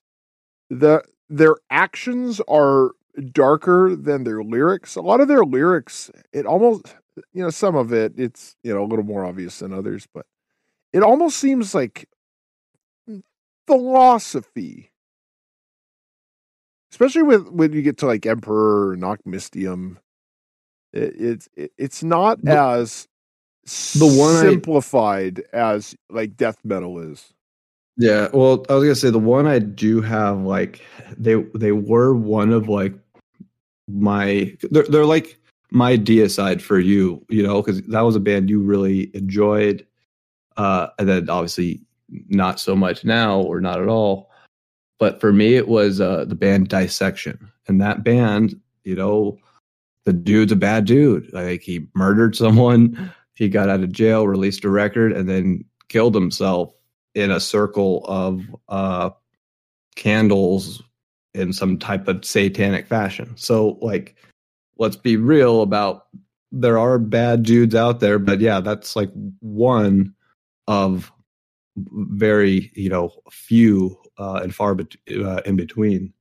the 0.71 1.03
their 1.29 1.57
actions 1.71 2.41
are 2.49 2.93
darker 3.33 3.95
than 3.95 4.25
their 4.25 4.43
lyrics. 4.43 4.97
A 4.97 5.03
lot 5.03 5.21
of 5.21 5.29
their 5.29 5.45
lyrics, 5.45 6.11
it 6.33 6.47
almost 6.47 6.95
you 7.33 7.43
know, 7.43 7.51
some 7.51 7.77
of 7.77 7.93
it 7.93 8.15
it's, 8.17 8.57
you 8.63 8.73
know, 8.73 8.83
a 8.83 8.87
little 8.87 9.05
more 9.05 9.25
obvious 9.25 9.59
than 9.59 9.73
others, 9.73 10.07
but 10.13 10.27
it 10.93 11.03
almost 11.03 11.37
seems 11.37 11.75
like 11.75 12.09
philosophy. 13.67 14.91
Especially 16.93 17.23
with 17.23 17.49
when 17.49 17.73
you 17.73 17.83
get 17.83 17.99
to 17.99 18.07
like 18.07 18.27
Emperor 18.27 18.91
or 18.91 18.97
Nachtmystium. 18.97 19.97
It, 20.93 21.15
it's 21.17 21.49
it, 21.55 21.73
it's 21.79 22.03
not 22.03 22.43
the, 22.43 22.59
as 22.59 23.07
the 23.95 24.13
one 24.19 24.41
simplified 24.41 25.45
I, 25.53 25.57
as 25.57 25.95
like 26.09 26.37
death 26.37 26.59
metal 26.65 26.99
is. 26.99 27.33
Yeah, 28.01 28.29
well, 28.33 28.65
I 28.71 28.75
was 28.77 28.85
gonna 28.85 28.95
say 28.95 29.11
the 29.11 29.19
one 29.19 29.47
I 29.47 29.59
do 29.59 30.01
have, 30.01 30.39
like 30.39 30.81
they 31.19 31.35
they 31.55 31.73
were 31.73 32.15
one 32.15 32.51
of 32.51 32.67
like 32.67 32.95
my 33.89 34.57
they're 34.71 34.85
they're 34.85 35.05
like 35.05 35.39
my 35.71 35.99
deicide 35.99 36.63
for 36.63 36.79
you, 36.79 37.23
you 37.29 37.43
know, 37.43 37.61
because 37.61 37.83
that 37.83 38.01
was 38.01 38.17
a 38.17 38.21
band 38.21 38.49
you 38.49 38.63
really 38.63 39.11
enjoyed, 39.15 39.87
uh, 40.57 40.87
and 40.99 41.11
then 41.11 41.29
obviously 41.29 41.83
not 42.31 42.59
so 42.59 42.75
much 42.75 43.05
now 43.05 43.39
or 43.39 43.61
not 43.61 43.83
at 43.83 43.89
all. 43.89 44.31
But 44.99 45.21
for 45.21 45.31
me, 45.31 45.57
it 45.57 45.69
was 45.69 46.01
uh, 46.01 46.25
the 46.25 46.35
band 46.35 46.69
Dissection, 46.69 47.51
and 47.69 47.83
that 47.83 48.03
band, 48.03 48.59
you 48.83 48.95
know, 48.95 49.39
the 50.07 50.15
dude's 50.15 50.53
a 50.53 50.57
bad 50.57 50.87
dude. 50.87 51.31
Like 51.35 51.61
he 51.61 51.87
murdered 51.95 52.35
someone, 52.35 53.13
he 53.35 53.51
got 53.51 53.69
out 53.69 53.83
of 53.83 53.93
jail, 53.93 54.27
released 54.27 54.65
a 54.65 54.71
record, 54.71 55.13
and 55.13 55.29
then 55.29 55.67
killed 55.89 56.15
himself 56.15 56.73
in 57.15 57.31
a 57.31 57.41
circle 57.41 58.05
of 58.07 58.45
uh, 58.69 59.11
candles 59.97 60.83
in 61.35 61.53
some 61.53 61.79
type 61.79 62.09
of 62.09 62.25
satanic 62.25 62.87
fashion. 62.87 63.33
So, 63.37 63.79
like, 63.81 64.17
let's 64.79 64.97
be 64.97 65.17
real 65.17 65.63
about 65.63 66.07
there 66.53 66.79
are 66.79 66.99
bad 66.99 67.45
dudes 67.45 67.75
out 67.75 68.01
there, 68.01 68.19
but 68.19 68.41
yeah, 68.41 68.61
that's 68.61 68.97
like 68.97 69.11
one 69.41 70.15
of 70.67 71.13
very 71.77 72.71
you 72.75 72.89
know 72.89 73.13
few 73.31 73.97
uh, 74.19 74.41
and 74.43 74.55
far 74.55 74.75
bet- 74.75 74.97
uh, 75.17 75.43
in 75.47 75.57
between 75.57 76.13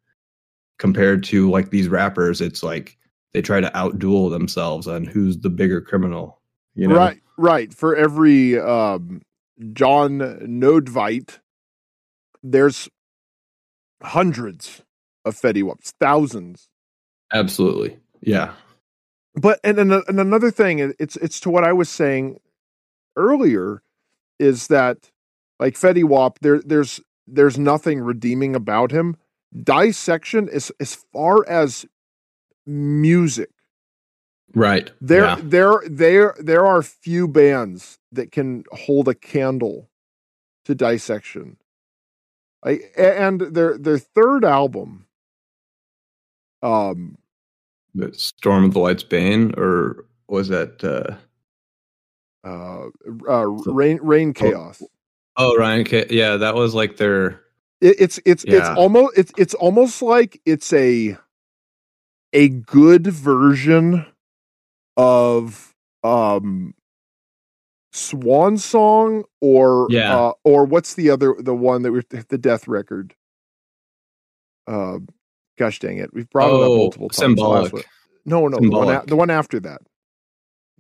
compared 0.78 1.24
to 1.26 1.50
like 1.50 1.72
these 1.72 1.88
rappers. 1.88 2.42
It's 2.42 2.64
like 2.64 2.98
they 3.34 3.42
try 3.42 3.62
to 3.62 3.70
outduel 3.72 4.30
themselves 4.30 4.88
on 4.88 5.06
who's 5.06 5.40
the 5.40 5.50
bigger 5.50 5.82
criminal. 5.82 6.42
You 6.76 6.88
know? 6.88 6.96
Right, 6.96 7.22
right. 7.38 7.74
For 7.74 7.96
every 7.96 8.60
um, 8.60 9.22
Jon 9.74 10.20
Nödtveidt, 10.20 11.40
there's 12.42 12.90
hundreds 14.02 14.84
of 15.26 15.36
Fetty 15.36 15.64
Waps, 15.64 15.94
thousands. 16.00 16.70
Absolutely. 17.34 17.98
Yeah. 18.22 18.54
But 19.36 19.60
and, 19.64 19.78
and 19.78 19.92
and 19.92 20.20
another 20.20 20.52
thing, 20.52 20.80
it's 21.00 21.16
it's 21.18 21.40
to 21.42 21.50
what 21.50 21.64
I 21.64 21.74
was 21.74 21.90
saying 21.90 22.40
earlier, 23.16 23.84
is 24.40 24.68
that 24.68 25.12
like 25.60 25.76
Fetty 25.76 26.04
Wap, 26.04 26.40
there 26.40 26.60
there's 26.60 27.02
there's 27.28 27.60
nothing 27.60 28.02
redeeming 28.02 28.56
about 28.56 28.92
him. 28.92 29.18
Dissection 29.64 30.48
is 30.48 30.72
as 30.80 30.96
far 31.14 31.48
as 31.48 31.86
music. 32.66 33.50
Right. 34.56 34.92
There 35.00 35.24
yeah. 35.24 35.38
there 35.42 35.82
there 35.86 36.36
there 36.40 36.66
are 36.66 36.82
few 36.82 37.28
bands 37.28 38.00
that 38.12 38.32
can 38.32 38.64
hold 38.72 39.08
a 39.08 39.14
candle 39.14 39.90
to 40.66 40.76
dissection. 40.76 41.58
I, 42.64 42.82
and 42.98 43.40
their 43.40 43.78
their 43.78 43.98
third 43.98 44.44
album 44.44 45.06
um 46.62 47.18
the 47.96 48.14
Storm 48.14 48.66
of 48.66 48.74
the 48.74 48.80
Light's 48.80 49.04
Bane 49.04 49.54
or 49.58 50.06
was 50.28 50.50
that 50.50 50.84
uh 50.84 51.16
uh, 52.46 52.88
uh 53.30 53.48
rain 53.48 54.00
Reinkaos 54.00 54.82
oh, 54.82 54.88
oh 55.38 55.58
ryan 55.58 55.86
yeah 56.10 56.38
that 56.38 56.56
was 56.56 56.74
like 56.74 56.98
their 56.98 57.42
it, 57.82 57.96
it's 58.00 58.20
it's 58.26 58.46
Yeah. 58.46 58.58
it's 58.58 58.70
almost 58.78 59.18
it's 59.18 59.32
it's 59.38 59.54
almost 59.54 60.02
like 60.02 60.42
it's 60.46 60.74
a 60.74 61.18
a 62.34 62.50
good 62.50 63.08
version 63.08 64.06
of 65.00 65.74
um 66.04 66.74
swan 67.92 68.58
song 68.58 69.24
or 69.42 69.88
Yeah. 69.90 70.16
uh, 70.18 70.32
or 70.44 70.66
what's 70.66 70.94
the 70.96 71.10
other 71.10 71.36
the 71.40 71.56
one 71.56 71.82
that 71.84 71.92
we 71.92 72.02
the 72.30 72.38
death 72.38 72.68
record? 72.68 73.16
Uh 74.68 75.00
gosh 75.58 75.80
dang 75.80 75.98
it 75.98 76.14
we've 76.14 76.30
brought 76.30 76.50
it 76.50 76.54
up 76.54 76.70
oh 76.70 76.78
multiple 76.78 77.10
times 77.10 77.18
symbolic. 77.18 77.86
no 78.26 78.48
no 78.48 78.60
the 78.60 78.70
one, 78.70 78.90
a- 78.96 79.06
the 79.06 79.16
one 79.16 79.30
after 79.30 79.60
that. 79.62 79.82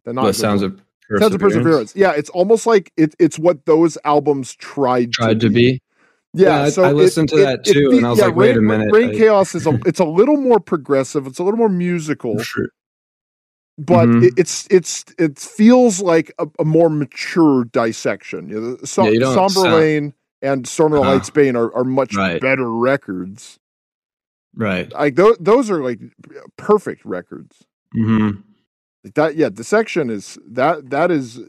The 0.06 0.14
the 0.14 0.34
sounds 0.34 0.62
one. 0.62 0.72
of 0.74 0.82
Sounds 1.20 1.34
of 1.34 1.41
perseverance. 1.41 1.94
Yeah 1.96 2.12
it's 2.12 2.30
almost 2.30 2.68
like 2.68 2.91
it, 2.96 3.16
it's 3.20 3.40
what 3.40 3.66
those 3.66 3.98
albums 4.06 4.54
tried 4.56 5.12
tried 5.12 5.40
to 5.40 5.50
be. 5.50 5.82
yeah, 6.36 6.48
Yeah, 6.50 6.62
I- 6.66 6.70
so 6.70 6.84
I 6.84 6.91
it- 6.91 6.94
listened 6.94 7.30
to 7.30 7.38
it- 7.38 7.44
that 7.46 7.68
it 7.68 7.74
too, 7.74 7.91
and 7.98 8.06
I 8.06 8.12
was 8.12 8.20
yeah, 8.20 8.26
like, 8.26 8.36
wait 8.36 8.56
a 8.56 8.60
Rain- 8.60 8.68
minute, 8.68 8.94
Rain 8.94 9.10
I- 9.10 9.18
Chaos 9.18 9.56
is 9.56 9.66
a 9.66 9.80
it's 9.88 10.00
a 10.00 10.06
little 10.06 10.38
more 10.38 10.60
progressive, 10.60 11.26
it's 11.26 11.40
a 11.40 11.44
little 11.44 11.58
more 11.58 11.70
musical, 11.70 12.38
sure 12.40 12.70
but 13.80 14.07
Mhm. 14.07 14.23
it, 14.26 14.34
it's 14.38 14.68
it's 14.69 15.06
it 15.18 15.39
feels 15.39 16.01
like 16.01 16.31
a, 16.38 16.47
a 16.60 16.65
more 16.65 16.89
mature 16.89 17.64
dissection. 17.65 18.49
You 18.49 18.61
know, 18.61 18.77
Som- 18.84 19.14
Yeah, 19.14 19.34
Somber 19.34 19.49
sound- 19.61 19.73
Lane 19.73 20.14
and 20.41 20.68
Storm 20.68 20.93
of 20.93 20.97
the 20.97 21.01
Uh-huh. 21.03 21.14
Light's 21.14 21.30
Bane 21.30 21.56
are, 21.56 21.73
are 21.76 21.84
much 21.84 22.15
Right. 22.15 22.39
better 22.41 22.69
records. 22.72 23.57
right 24.56 24.91
Like 24.93 25.15
those, 25.15 25.38
those 25.39 25.69
are 25.69 25.81
like 25.84 25.99
perfect 26.57 27.06
records. 27.06 27.64
hmm 27.93 28.30
Like 29.03 29.14
that, 29.15 29.35
yeah. 29.35 29.49
Dissection 29.49 30.10
is 30.10 30.38
that 30.51 30.89
that 30.89 31.10
is 31.11 31.39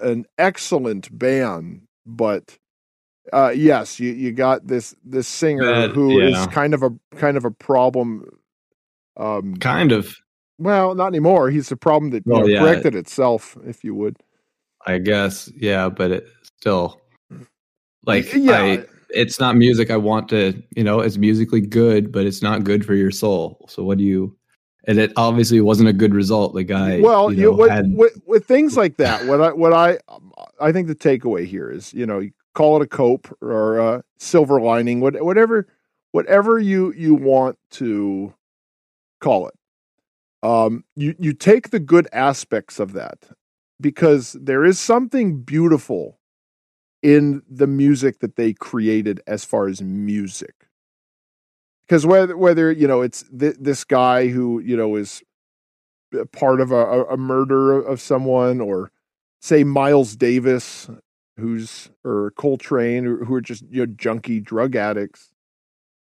an 0.00 0.24
excellent 0.38 1.16
band, 1.16 1.82
but 2.06 2.56
uh, 3.32 3.52
yes, 3.54 3.98
you 4.00 4.12
you 4.12 4.32
got 4.32 4.66
this 4.66 4.94
this 5.04 5.28
singer 5.28 5.64
That- 5.88 5.90
who 5.90 6.20
is 6.20 6.32
yeah. 6.34 6.46
kind 6.46 6.72
of 6.74 6.82
a 6.82 6.90
kind 7.16 7.36
of 7.36 7.44
a 7.44 7.50
problem. 7.50 8.24
Um, 9.18 9.56
kind 9.56 9.92
of 9.92 10.14
well, 10.58 10.94
not 10.94 11.08
anymore. 11.08 11.50
He's 11.50 11.70
a 11.70 11.76
problem 11.76 12.10
that 12.12 12.26
Well, 12.26 12.42
know, 12.42 12.46
yeah. 12.46 12.60
corrected 12.60 12.94
itself, 12.94 13.56
if 13.66 13.84
you 13.84 13.94
would. 13.94 14.16
i 14.86 14.98
guess 14.98 15.50
yeah 15.56 15.88
but 15.88 16.10
it 16.12 16.28
still 16.58 17.00
like 18.04 18.32
yeah, 18.32 18.60
I, 18.60 18.84
it's 19.10 19.40
not 19.40 19.56
music 19.56 19.90
i 19.90 19.96
want 19.96 20.28
to 20.28 20.62
you 20.76 20.84
know 20.84 21.00
it's 21.00 21.16
musically 21.16 21.60
good 21.60 22.12
but 22.12 22.24
it's 22.24 22.40
not 22.40 22.62
good 22.62 22.84
for 22.86 22.94
your 22.94 23.10
soul 23.10 23.64
so 23.68 23.82
what 23.82 23.98
do 23.98 24.04
you 24.04 24.36
and 24.86 24.98
it 24.98 25.12
obviously 25.16 25.60
wasn't 25.60 25.88
a 25.88 25.92
good 25.92 26.14
result 26.14 26.54
the 26.54 26.62
guy 26.62 27.00
well, 27.00 27.32
you 27.32 27.50
know, 27.50 27.52
with, 27.52 27.70
had, 27.70 27.92
with 27.96 28.20
with 28.26 28.46
things 28.46 28.76
like 28.76 28.96
that, 28.98 29.26
what 29.26 29.40
I 29.40 29.52
what 29.52 29.72
I 29.72 29.98
I 30.60 30.70
think 30.70 30.86
the 30.86 30.94
takeaway 30.94 31.44
here 31.46 31.70
is, 31.70 31.92
you 31.92 32.06
know, 32.06 32.20
you 32.20 32.30
call 32.54 32.76
it 32.76 32.82
a 32.82 32.86
cope 32.86 33.26
or 33.42 33.78
a 33.78 34.04
silver 34.18 34.60
lining, 34.60 35.00
what, 35.00 35.20
whatever 35.24 35.66
whatever 36.12 36.58
you 36.60 36.92
you 36.92 37.14
want 37.14 37.58
to 37.72 38.32
call 39.20 39.48
it. 39.48 39.54
Um, 40.46 40.84
you 40.94 41.16
you 41.18 41.32
take 41.32 41.70
the 41.70 41.80
good 41.80 42.06
aspects 42.12 42.78
of 42.78 42.92
that 42.92 43.18
because 43.80 44.34
there 44.40 44.64
is 44.64 44.78
something 44.78 45.40
beautiful 45.42 46.20
in 47.02 47.42
the 47.50 47.66
music 47.66 48.20
that 48.20 48.36
they 48.36 48.52
created 48.52 49.20
as 49.26 49.44
far 49.44 49.66
as 49.66 49.82
music. 49.82 50.54
Because 51.88 52.06
whether 52.06 52.36
whether 52.36 52.70
you 52.70 52.86
know 52.86 53.02
it's 53.02 53.24
th- 53.36 53.56
this 53.58 53.82
guy 53.82 54.28
who 54.28 54.60
you 54.60 54.76
know 54.76 54.94
is 54.94 55.20
part 56.30 56.60
of 56.60 56.70
a, 56.70 57.04
a- 57.06 57.16
murder 57.16 57.80
of 57.80 58.00
someone 58.00 58.60
or 58.60 58.92
say 59.40 59.64
miles 59.64 60.14
davis 60.14 60.88
who's 61.36 61.90
or 62.04 62.32
coltrane 62.38 63.04
who 63.04 63.34
are 63.34 63.40
just 63.40 63.64
you 63.68 63.84
know 63.84 63.92
junkie 63.96 64.40
drug 64.40 64.76
addicts 64.76 65.32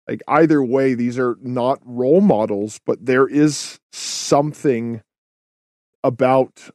like 0.08 0.22
either 0.28 0.62
way 0.62 0.94
these 0.94 1.18
are 1.18 1.36
not 1.40 1.80
role 1.84 2.20
models 2.20 2.80
but 2.84 3.04
there 3.04 3.26
is 3.26 3.78
something 3.92 5.02
about 6.02 6.70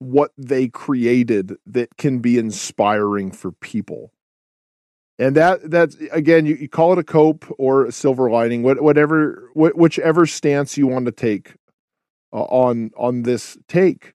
what 0.00 0.32
they 0.36 0.66
created 0.66 1.56
that 1.66 1.96
can 1.98 2.18
be 2.18 2.38
inspiring 2.38 3.30
for 3.30 3.52
people. 3.52 4.12
And 5.18 5.36
that 5.36 5.70
that's 5.70 5.96
again 6.10 6.46
you, 6.46 6.54
you 6.54 6.68
call 6.68 6.94
it 6.94 6.98
a 6.98 7.04
cope 7.04 7.44
or 7.58 7.84
a 7.84 7.92
silver 7.92 8.30
lining 8.30 8.62
whatever 8.62 9.50
whichever 9.54 10.24
stance 10.24 10.78
you 10.78 10.86
want 10.86 11.04
to 11.04 11.12
take 11.12 11.54
uh, 12.32 12.42
on 12.44 12.90
on 12.96 13.22
this 13.22 13.58
take. 13.68 14.14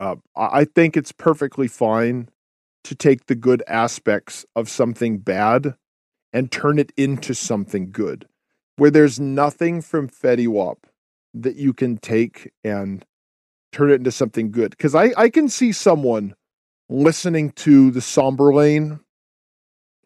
Uh, 0.00 0.16
I 0.36 0.60
I 0.60 0.64
think 0.64 0.96
it's 0.96 1.12
perfectly 1.12 1.68
fine 1.68 2.28
to 2.82 2.96
take 2.96 3.26
the 3.26 3.36
good 3.36 3.62
aspects 3.68 4.44
of 4.56 4.68
something 4.68 5.18
bad 5.18 5.76
and 6.34 6.52
turn 6.52 6.78
it 6.78 6.92
into 6.96 7.32
something 7.32 7.90
good 7.90 8.26
where 8.76 8.90
there's 8.90 9.20
nothing 9.20 9.80
from 9.80 10.08
Fetty 10.08 10.48
Wap 10.48 10.86
that 11.32 11.56
you 11.56 11.72
can 11.72 11.96
take 11.96 12.52
and 12.64 13.06
turn 13.72 13.90
it 13.90 13.94
into 13.94 14.10
something 14.10 14.50
good 14.50 14.70
because 14.70 14.94
I, 14.94 15.12
I 15.16 15.30
can 15.30 15.48
see 15.48 15.72
someone 15.72 16.34
listening 16.88 17.52
to 17.52 17.90
the 17.92 18.00
Somberlain 18.00 19.00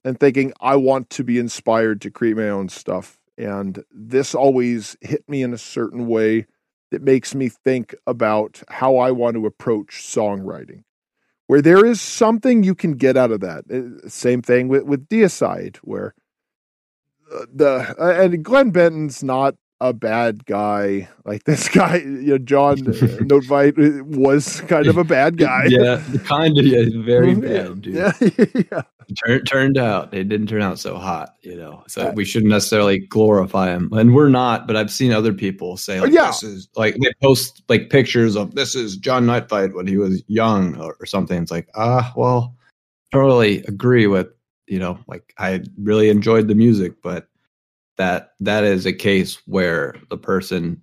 and 0.05 0.21
thinking 0.21 0.53
I 0.61 0.77
want 0.77 1.11
to 1.11 1.25
be 1.25 1.39
inspired 1.39 2.01
to 2.03 2.11
create 2.11 2.37
my 2.37 2.49
own 2.49 2.69
stuff. 2.69 3.19
And 3.37 3.83
this 3.91 4.35
always 4.35 4.97
hit 5.01 5.29
me 5.29 5.43
in 5.43 5.53
a 5.53 5.59
certain 5.59 6.07
way 6.07 6.47
that 6.91 7.03
makes 7.03 7.35
me 7.35 7.49
think 7.49 7.95
about 8.07 8.63
how 8.69 8.97
I 8.97 9.11
want 9.11 9.35
to 9.35 9.47
approach 9.47 10.03
songwriting. 10.03 10.85
Where 11.49 11.63
there 11.63 11.85
is 11.85 12.01
something 12.01 12.63
you 12.63 12.75
can 12.75 12.93
get 12.93 13.17
out 13.17 13.33
of 13.33 13.41
that. 13.41 13.65
Uh, 13.71 14.09
Same 14.09 14.43
thing 14.43 14.69
with, 14.69 14.85
with 14.85 15.09
Deicide, 15.09 15.79
where 15.79 16.15
uh, 17.35 17.47
the 17.53 17.97
uh, 17.99 18.23
and 18.23 18.45
Glenn 18.45 18.71
Benton's 18.71 19.25
not 19.25 19.57
a 19.81 19.93
bad 19.93 20.45
guy. 20.47 21.09
Like 21.25 21.45
this 21.45 21.69
guy, 21.81 21.97
you 21.97 22.09
know, 22.33 22.39
John 22.39 22.81
uh, 22.81 22.93
Nödtveidt 22.93 24.03
was 24.03 24.61
kind 24.63 24.87
of 24.87 24.97
a 24.97 25.05
bad 25.05 25.37
guy. 25.39 25.65
yeah 25.69 26.03
kind 26.25 26.59
of 26.59 26.67
yeah 26.67 26.85
very 27.05 27.35
bad 27.37 27.83
dude 27.83 27.95
Yeah, 27.95 28.13
yeah. 28.73 28.83
Turn, 29.25 29.45
turned 29.45 29.79
out 29.79 30.13
it 30.13 30.29
didn't 30.29 30.49
turn 30.49 30.61
out 30.61 30.79
so 30.79 30.97
hot 30.99 31.35
you 31.43 31.57
know 31.57 31.83
so 31.87 32.09
Uh, 32.09 32.13
we 32.15 32.27
shouldn't 32.27 32.51
necessarily 32.51 32.99
glorify 32.99 33.71
him 33.71 33.89
and 33.93 34.15
we're 34.15 34.29
not 34.29 34.67
but 34.67 34.77
i've 34.77 34.91
seen 34.91 35.13
other 35.13 35.33
people 35.33 35.79
say 35.79 35.99
like 35.99 36.13
yeah. 36.13 36.27
this 36.27 36.43
is 36.43 36.69
like 36.77 36.95
they 37.03 37.11
post 37.23 37.63
like 37.71 37.89
pictures 37.89 38.37
of 38.37 38.55
this 38.55 38.75
is 38.75 38.99
john 38.99 39.25
nightfight 39.25 39.75
when 39.75 39.87
he 39.87 39.97
was 39.97 40.23
young 40.27 40.77
or, 40.77 40.95
or 41.01 41.07
something 41.07 41.41
it's 41.43 41.51
like 41.51 41.69
ah 41.75 42.13
well 42.17 42.55
I 43.15 43.17
don't 43.17 43.27
really 43.27 43.63
agree 43.63 44.07
with 44.07 44.29
you 44.67 44.79
know 44.79 44.99
like 45.07 45.33
i 45.39 45.63
really 45.79 46.11
enjoyed 46.11 46.47
the 46.49 46.55
music 46.55 46.93
but 47.03 47.29
that 47.99 48.33
that 48.41 48.65
is 48.65 48.87
a 48.87 48.93
case 48.93 49.39
where 49.47 49.95
the 50.11 50.17
person 50.17 50.83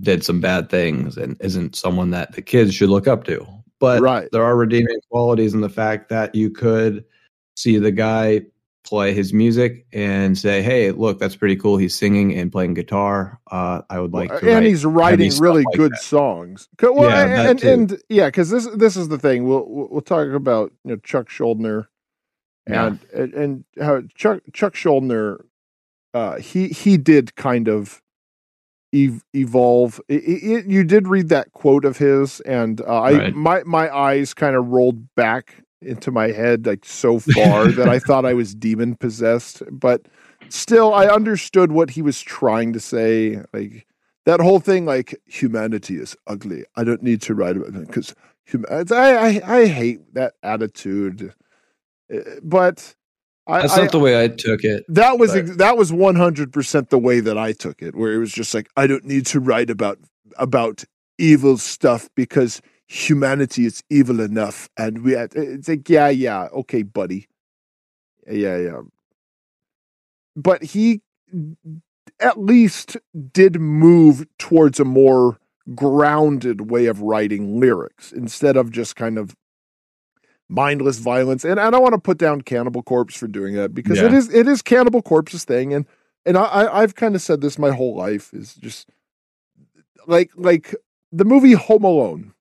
did 0.00 0.22
some 0.22 0.40
bad 0.40 0.68
things 0.68 1.16
and 1.16 1.36
isn't 1.40 1.74
someone 1.74 2.10
that 2.10 2.32
the 2.32 2.42
kids 2.42 2.74
should 2.74 2.90
look 2.90 3.08
up 3.08 3.24
to 3.24 3.46
but 3.80 4.00
Right. 4.02 4.28
there 4.32 4.44
are 4.44 4.56
redeeming 4.56 4.98
qualities 5.10 5.54
in 5.54 5.60
the 5.60 5.68
fact 5.70 6.08
that 6.10 6.34
you 6.34 6.50
could 6.50 7.04
see 7.56 7.78
the 7.78 7.92
guy 7.92 8.42
play 8.84 9.12
his 9.12 9.32
music 9.34 9.86
and 9.92 10.36
say, 10.38 10.62
"Hey, 10.62 10.90
look, 10.92 11.18
that's 11.18 11.36
pretty 11.36 11.56
cool. 11.56 11.76
He's 11.76 11.94
singing 11.94 12.34
and 12.34 12.50
playing 12.50 12.74
guitar. 12.74 13.38
Uh, 13.50 13.82
I 13.90 14.00
would 14.00 14.12
like 14.14 14.30
to." 14.30 14.36
and 14.36 14.46
write 14.46 14.62
he's 14.64 14.84
writing 14.86 15.32
really 15.38 15.62
like 15.64 15.76
good 15.76 15.92
that." 15.92 16.00
songs. 16.02 16.68
Well, 16.80 17.04
Yeah, 17.10 17.26
that 17.26 17.50
and 17.50 17.62
and 17.92 18.02
yeah, 18.08 18.26
because 18.28 18.48
this 18.50 18.66
this 18.74 18.96
is 18.96 19.08
the 19.08 19.18
thing. 19.18 19.46
We'll 19.46 19.66
we'll 19.68 19.88
we'll 19.90 20.00
talk 20.00 20.28
about 20.28 20.72
you 20.84 20.92
know 20.92 20.96
Chuck 21.04 21.28
Schuldiner 21.28 21.86
Yeah. 22.68 22.86
and 22.86 23.00
and, 23.12 23.34
and 23.34 23.64
how 23.80 24.02
Chuck 24.14 24.40
Chuck 24.54 24.74
Schuldiner, 24.74 25.44
uh, 26.14 26.36
he 26.38 26.68
he 26.68 26.96
did 26.96 27.34
kind 27.36 27.68
of 27.68 28.00
ev- 28.94 29.24
evolve. 29.34 30.00
I- 30.10 30.14
I- 30.14 30.16
I- 30.56 30.64
you 30.66 30.84
did 30.84 31.08
read 31.08 31.28
that 31.28 31.52
quote 31.52 31.84
of 31.84 31.98
his, 31.98 32.40
and 32.40 32.80
uh, 32.80 33.02
I 33.02 33.12
my 33.30 33.62
my 33.64 33.94
eyes 33.94 34.34
kind 34.34 34.56
of 34.56 34.68
rolled 34.68 35.14
back 35.14 35.62
into 35.80 36.10
my 36.10 36.28
head 36.32 36.66
like 36.66 36.84
so 36.84 37.18
far 37.20 37.68
that 37.70 37.88
I 37.88 37.98
thought 38.00 38.24
I 38.24 38.34
was 38.34 38.54
demon 38.54 38.96
possessed, 38.96 39.62
but 39.70 40.08
still, 40.48 40.92
I 40.92 41.06
understood 41.06 41.70
what 41.72 41.90
he 41.90 42.02
was 42.02 42.20
trying 42.20 42.72
to 42.72 42.80
say. 42.80 43.40
Like 43.52 43.86
that 44.26 44.40
whole 44.40 44.60
thing, 44.60 44.86
like 44.86 45.14
humanity 45.26 45.96
is 45.96 46.16
ugly. 46.26 46.64
I 46.74 46.84
don't 46.84 47.02
need 47.02 47.22
to 47.22 47.34
write 47.34 47.56
about 47.56 47.74
it 47.80 47.86
because 47.86 48.14
I, 48.68 49.40
I 49.44 49.58
I 49.60 49.66
hate 49.66 50.14
that 50.14 50.34
attitude. 50.42 51.32
Uh, 52.12 52.20
But 52.42 52.94
I, 53.48 53.62
That's 53.62 53.78
I, 53.78 53.82
not 53.82 53.92
the 53.92 53.98
way 53.98 54.22
I 54.22 54.28
took 54.28 54.62
it. 54.62 54.84
that 54.88 55.18
was 55.18 55.32
but- 55.32 55.58
that 55.58 55.76
was 55.78 55.92
one 55.92 56.16
hundred 56.16 56.52
percent 56.52 56.90
the 56.90 56.98
way 56.98 57.20
that 57.20 57.38
I 57.38 57.52
took 57.52 57.80
it, 57.82 57.96
where 57.96 58.12
it 58.12 58.18
was 58.18 58.32
just 58.32 58.52
like 58.54 58.68
I 58.76 58.86
don't 58.86 59.04
need 59.04 59.26
to 59.26 59.40
write 59.40 59.70
about 59.70 59.98
about 60.36 60.84
evil 61.18 61.56
stuff 61.56 62.08
because 62.14 62.60
humanity 62.86 63.64
is 63.66 63.82
evil 63.90 64.20
enough, 64.20 64.68
and 64.76 65.02
we 65.02 65.12
had, 65.12 65.34
it's 65.34 65.68
like 65.68 65.88
yeah 65.88 66.08
yeah 66.10 66.48
okay 66.52 66.82
buddy, 66.82 67.26
yeah 68.30 68.58
yeah, 68.58 68.80
but 70.36 70.62
he 70.62 71.00
at 72.20 72.38
least 72.40 72.96
did 73.32 73.60
move 73.60 74.26
towards 74.38 74.78
a 74.80 74.84
more 74.84 75.38
grounded 75.74 76.70
way 76.70 76.86
of 76.86 77.02
writing 77.02 77.60
lyrics 77.60 78.12
instead 78.12 78.56
of 78.56 78.70
just 78.72 78.96
kind 78.96 79.18
of 79.18 79.36
mindless 80.48 80.98
violence. 80.98 81.44
And 81.44 81.60
I 81.60 81.70
don't 81.70 81.82
want 81.82 81.94
to 81.94 82.00
put 82.00 82.18
down 82.18 82.40
Cannibal 82.42 82.82
Corpse 82.82 83.16
for 83.16 83.26
doing 83.28 83.54
that 83.54 83.74
because 83.74 83.98
it 84.00 84.12
Yeah. 84.12 84.18
is 84.18 84.32
it 84.32 84.48
is 84.48 84.62
Cannibal 84.62 85.02
Corpse's 85.02 85.44
thing. 85.44 85.72
And 85.74 85.86
and 86.26 86.36
I, 86.36 86.68
I've 86.72 86.94
kind 86.94 87.14
of 87.14 87.22
said 87.22 87.40
this 87.40 87.58
my 87.58 87.70
whole 87.70 87.94
life 87.96 88.32
is 88.34 88.54
just 88.54 88.88
like 90.06 90.30
like 90.36 90.74
the 91.12 91.24
movie 91.24 91.52
Home 91.52 91.84
Alone. 91.84 92.34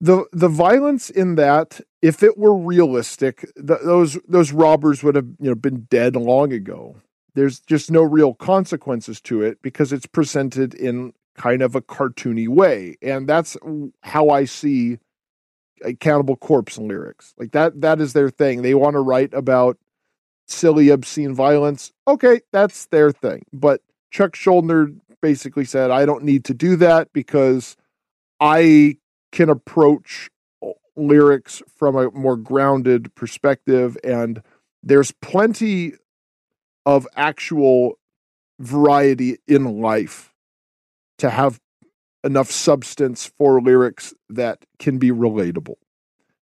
The 0.00 0.26
the 0.32 0.48
violence 0.48 1.08
in 1.08 1.36
that, 1.36 1.80
if 2.02 2.22
it 2.22 2.36
were 2.36 2.54
realistic, 2.54 3.40
th- 3.56 3.80
those 3.84 4.18
those 4.28 4.52
robbers 4.52 5.02
would 5.02 5.14
have 5.14 5.26
you 5.40 5.48
know 5.50 5.54
been 5.54 5.86
dead 5.90 6.16
long 6.16 6.52
ago. 6.52 6.96
There's 7.34 7.60
just 7.60 7.90
no 7.90 8.02
real 8.02 8.34
consequences 8.34 9.20
to 9.22 9.42
it 9.42 9.60
because 9.62 9.92
it's 9.92 10.06
presented 10.06 10.74
in 10.74 11.14
kind 11.36 11.62
of 11.62 11.74
a 11.74 11.80
cartoony 11.80 12.48
way, 12.48 12.96
and 13.02 13.28
that's 13.28 13.56
how 14.02 14.28
I 14.28 14.44
see 14.44 14.98
a 15.84 15.94
Cannibal 15.94 16.36
Corpse 16.36 16.78
lyrics. 16.78 17.34
Like 17.38 17.52
that 17.52 17.80
that 17.80 18.00
is 18.00 18.12
their 18.12 18.30
thing. 18.30 18.62
They 18.62 18.74
want 18.74 18.94
to 18.94 19.00
write 19.00 19.34
about 19.34 19.78
silly 20.46 20.90
obscene 20.90 21.34
violence. 21.34 21.92
Okay, 22.06 22.40
that's 22.52 22.86
their 22.86 23.12
thing. 23.12 23.44
But 23.52 23.80
Chuck 24.10 24.32
Schuldiner 24.32 24.96
basically 25.20 25.64
said 25.64 25.90
I 25.90 26.04
don't 26.04 26.24
need 26.24 26.44
to 26.46 26.54
do 26.54 26.76
that 26.76 27.12
because 27.12 27.76
I 28.40 28.98
can 29.32 29.48
approach 29.48 30.30
uh, 30.62 30.70
lyrics 30.96 31.62
from 31.76 31.96
a 31.96 32.10
more 32.10 32.36
grounded 32.36 33.14
perspective 33.14 33.96
and 34.04 34.42
there's 34.82 35.12
plenty 35.12 35.94
of 36.84 37.08
actual 37.16 37.98
variety 38.60 39.38
in 39.48 39.80
life 39.80 40.32
to 41.18 41.30
have 41.30 41.58
enough 42.24 42.50
substance 42.50 43.30
for 43.38 43.60
lyrics 43.60 44.14
that 44.30 44.64
can 44.78 44.98
be 44.98 45.10
relatable. 45.10 45.76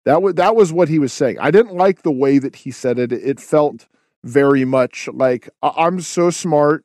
That 0.04 0.22
was 0.22 0.34
that 0.34 0.56
was 0.56 0.72
what 0.72 0.88
he 0.88 0.98
was 0.98 1.12
saying. 1.12 1.38
I 1.40 1.50
didn't 1.50 1.74
like 1.74 2.02
the 2.02 2.12
way 2.12 2.38
that 2.38 2.56
he 2.56 2.70
said 2.70 2.98
it. 2.98 3.12
It 3.12 3.40
felt 3.40 3.86
very 4.24 4.64
much 4.64 5.08
like 5.12 5.48
"I- 5.62 5.74
I'm 5.76 6.00
so 6.00 6.30
smart. 6.30 6.84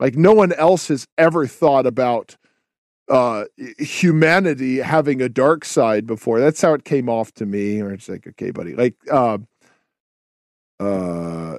Like 0.00 0.16
no 0.16 0.32
one 0.32 0.52
else 0.52 0.88
has 0.88 1.06
ever 1.16 1.46
thought 1.46 1.86
about 1.86 2.36
uh 3.08 3.44
humanity 3.78 4.78
having 4.78 5.22
a 5.22 5.28
dark 5.28 5.64
side 5.64 6.06
before. 6.06 6.40
That's 6.40 6.60
how 6.60 6.74
it 6.74 6.84
came 6.84 7.08
off 7.08 7.32
to 7.34 7.46
me. 7.46 7.80
Or 7.80 7.92
it's 7.92 8.08
like, 8.08 8.26
okay, 8.26 8.50
buddy. 8.50 8.74
Like 8.74 8.96
uh 9.10 9.38
uh 10.80 11.56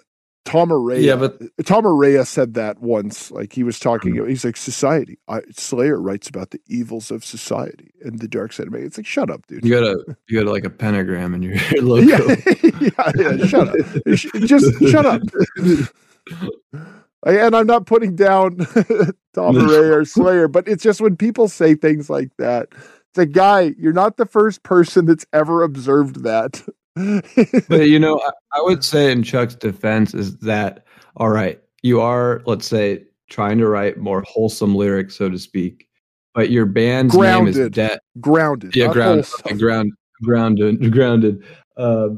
Tom 0.50 0.70
Araya. 0.70 1.04
Yeah, 1.04 1.16
but- 1.16 1.40
Tom 1.66 1.84
Araya 1.84 2.26
said 2.26 2.56
that 2.56 2.80
once. 2.80 3.32
Like 3.32 3.54
he 3.54 3.64
was 3.64 3.80
talking, 3.80 4.16
hmm. 4.16 4.28
he's 4.28 4.44
like, 4.44 4.58
society. 4.58 5.20
I, 5.28 5.42
Slayer 5.52 6.00
writes 6.02 6.28
about 6.28 6.52
the 6.52 6.60
evils 6.68 7.12
of 7.12 7.24
society 7.24 7.94
and 8.02 8.20
the 8.20 8.28
dark 8.28 8.54
side 8.54 8.68
of 8.68 8.74
man. 8.74 8.84
It's 8.84 8.98
like, 8.98 9.06
shut 9.06 9.30
up, 9.30 9.46
dude. 9.48 9.64
You 9.64 9.72
got 9.72 9.84
a 9.84 10.18
you 10.28 10.44
got 10.44 10.52
like 10.52 10.66
a 10.66 10.70
pentagram 10.70 11.34
in 11.34 11.44
your 11.44 11.56
logo. 11.82 12.06
yeah, 12.06 12.36
yeah, 12.80 13.12
yeah, 13.16 13.46
shut 13.46 13.70
up. 13.70 13.76
Just 14.08 14.90
shut 14.90 15.06
up. 15.06 15.22
And 17.26 17.56
I'm 17.56 17.68
not 17.68 17.86
putting 17.86 18.16
down 18.16 18.58
Tom 19.34 19.56
Araya 19.56 19.98
or 19.98 20.06
Slayer, 20.06 20.48
but 20.48 20.68
it's 20.68 20.84
just 20.84 21.02
when 21.02 21.18
people 21.18 21.48
say 21.48 21.76
things 21.76 22.10
like 22.10 22.32
that. 22.38 22.70
It's 22.72 23.18
like, 23.18 23.32
guy, 23.32 23.74
you're 23.78 23.92
not 23.92 24.18
the 24.18 24.26
first 24.26 24.64
person 24.64 25.06
that's 25.06 25.26
ever 25.34 25.64
observed 25.64 26.24
that. 26.24 26.64
But 27.68 27.88
you 27.88 28.00
know, 28.00 28.20
I, 28.20 28.60
I 28.60 28.62
would 28.62 28.84
say 28.84 29.12
in 29.12 29.24
Chuck's 29.24 29.56
defense 29.56 30.14
is 30.14 30.38
that 30.40 30.86
all 31.16 31.30
right, 31.30 31.62
you 31.82 32.02
are, 32.02 32.42
let's 32.46 32.68
say, 32.68 33.04
trying 33.30 33.58
to 33.60 33.68
write 33.68 33.98
more 33.98 34.24
wholesome 34.28 34.76
lyrics, 34.76 35.16
so 35.16 35.30
to 35.30 35.38
speak, 35.38 35.88
but 36.34 36.50
your 36.50 36.66
band's 36.66 37.16
name 37.16 37.48
is 37.48 37.56
Grounded. 37.56 37.74
Death. 37.74 38.00
grounded. 38.20 38.76
Yeah, 38.76 38.88
not 38.88 38.94
ground, 38.94 39.26
wholesome. 39.26 39.58
ground, 39.58 39.92
grounded, 40.24 40.92
grounded. 40.94 41.44
Uh, 41.78 42.10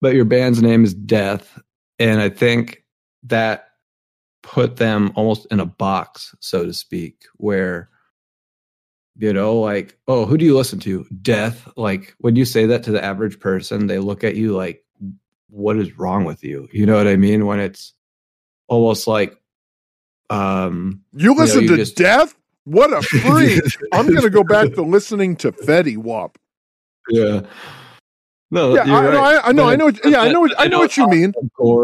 but 0.00 0.14
your 0.14 0.24
band's 0.24 0.62
name 0.62 0.84
is 0.84 0.94
Death, 0.94 1.60
and 1.98 2.20
I 2.20 2.28
think 2.28 2.84
that 3.24 3.66
put 4.42 4.76
them 4.76 5.12
almost 5.14 5.46
in 5.50 5.60
a 5.60 5.66
box, 5.66 6.34
so 6.40 6.64
to 6.64 6.72
speak, 6.72 7.24
where 7.36 7.89
you 9.20 9.32
know, 9.32 9.60
like, 9.60 9.96
oh, 10.08 10.24
who 10.26 10.36
do 10.38 10.44
you 10.44 10.56
listen 10.56 10.78
to? 10.80 11.04
Death. 11.22 11.68
Like 11.76 12.14
when 12.18 12.34
you 12.36 12.44
say 12.44 12.66
that 12.66 12.82
to 12.84 12.90
the 12.90 13.04
average 13.04 13.38
person, 13.38 13.86
they 13.86 13.98
look 13.98 14.24
at 14.24 14.34
you 14.34 14.56
like, 14.56 14.84
what 15.50 15.76
is 15.76 15.98
wrong 15.98 16.24
with 16.24 16.42
you? 16.42 16.68
You 16.72 16.86
know 16.86 16.96
what 16.96 17.06
I 17.06 17.16
mean? 17.16 17.44
When 17.46 17.60
it's 17.60 17.92
almost 18.68 19.06
like, 19.06 19.36
um, 20.30 21.02
You 21.12 21.34
listen 21.34 21.62
you 21.62 21.68
to 21.68 21.76
just- 21.76 21.96
Death? 21.96 22.34
What 22.64 22.92
a 22.92 23.02
freak. 23.02 23.62
I'm 23.92 24.06
to 24.14 24.30
go 24.30 24.44
back 24.44 24.72
to 24.74 24.82
listening 24.82 25.34
to 25.36 25.50
Fetty 25.50 25.96
Wap. 25.96 26.38
yeah. 27.08 27.40
No, 28.52 28.74
Yeah, 28.74 28.82
I, 28.82 28.86
no. 28.86 29.20
I, 29.20 29.48
I 29.48 29.52
know, 29.52 29.68
I 29.68 29.76
know, 29.76 29.84
what, 29.86 30.04
yeah, 30.04 30.20
I 30.22 30.32
know, 30.32 30.40
what, 30.40 30.52
I 30.58 30.66
know 30.66 30.78
what 30.80 30.96
you 30.96 31.06
mean. 31.08 31.32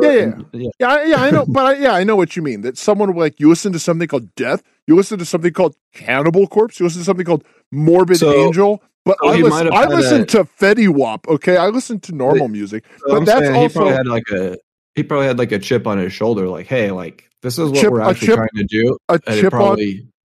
Yeah, 0.03 0.11
yeah. 0.11 0.33
yeah. 0.53 0.71
Yeah, 0.81 0.89
I- 0.89 1.05
yeah, 1.05 1.17
I 1.23 1.31
know, 1.31 1.45
but 1.47 1.65
I, 1.67 1.79
yeah, 1.79 1.93
I 1.93 2.03
know 2.05 2.17
what 2.17 2.35
you 2.35 2.43
mean. 2.43 2.63
That 2.63 2.77
someone 2.77 3.15
like 3.15 3.39
you 3.39 3.49
listen 3.49 3.73
to 3.73 3.79
something 3.79 4.09
called 4.09 4.35
Death, 4.35 4.63
you 4.89 4.97
listen 4.97 5.19
to 5.21 5.25
something 5.25 5.53
called 5.53 5.77
Cannibal 5.95 6.47
Corpse, 6.49 6.81
you 6.81 6.87
listen 6.87 7.01
to 7.03 7.05
something 7.05 7.25
called 7.27 7.45
Morbid 7.73 8.19
So- 8.19 8.47
Angel. 8.47 8.83
But 9.05 9.19
so 9.23 9.29
I 9.29 9.37
listen, 9.37 9.73
I 9.73 9.87
listen 9.87 10.23
a- 10.23 10.27
to 10.27 10.45
Fetty 10.45 10.89
Wap. 10.89 11.29
Okay, 11.29 11.57
I 11.57 11.69
listen 11.69 12.01
to 12.01 12.13
normal 12.13 12.49
music, 12.49 12.85
So 12.99 13.05
but 13.07 13.17
I'm 13.19 13.25
that's 13.25 13.47
saying 13.47 13.55
he 13.63 13.69
probably 13.69 13.93
had 13.93 14.09
like 14.09 14.29
a 14.33 14.59
he 14.97 15.05
probably 15.05 15.27
had 15.29 15.39
like 15.39 15.53
a 15.53 15.61
chip 15.61 15.87
on 15.87 15.99
his 15.99 16.13
shoulder, 16.13 16.49
like, 16.49 16.67
hey, 16.67 16.91
like 16.91 17.31
this 17.43 17.57
is 17.57 17.71
what 17.71 17.81
Chip- 17.81 17.93
we're 17.93 18.01
actually 18.01 18.27
chip- 18.27 18.35
trying 18.37 18.49
to 18.57 18.65
do. 18.65 18.99
a 19.09 19.21
chip 19.21 19.55
on 19.55 19.79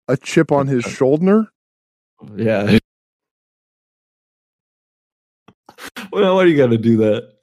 a 0.07 0.18
chip 0.18 0.51
on 0.51 0.65
his 0.65 0.84
shoulder. 0.97 1.45
yeah. 2.35 2.80
Well, 6.11 6.35
why 6.35 6.43
do 6.45 6.51
you 6.51 6.57
got 6.57 6.67
to 6.71 6.77
do 6.77 6.97
that? 6.97 7.33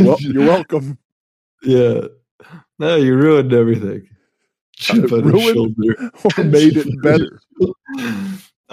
Well, 0.00 0.16
you're 0.20 0.46
welcome. 0.46 0.98
yeah. 1.62 2.02
No, 2.78 2.96
you 2.96 3.14
ruined 3.14 3.52
everything. 3.52 4.08
Chip 4.76 5.12
on 5.12 5.22
ruined? 5.24 5.54
shoulder. 5.54 6.10
Or 6.38 6.44
made 6.44 6.76
it 6.76 7.02
better. 7.02 7.40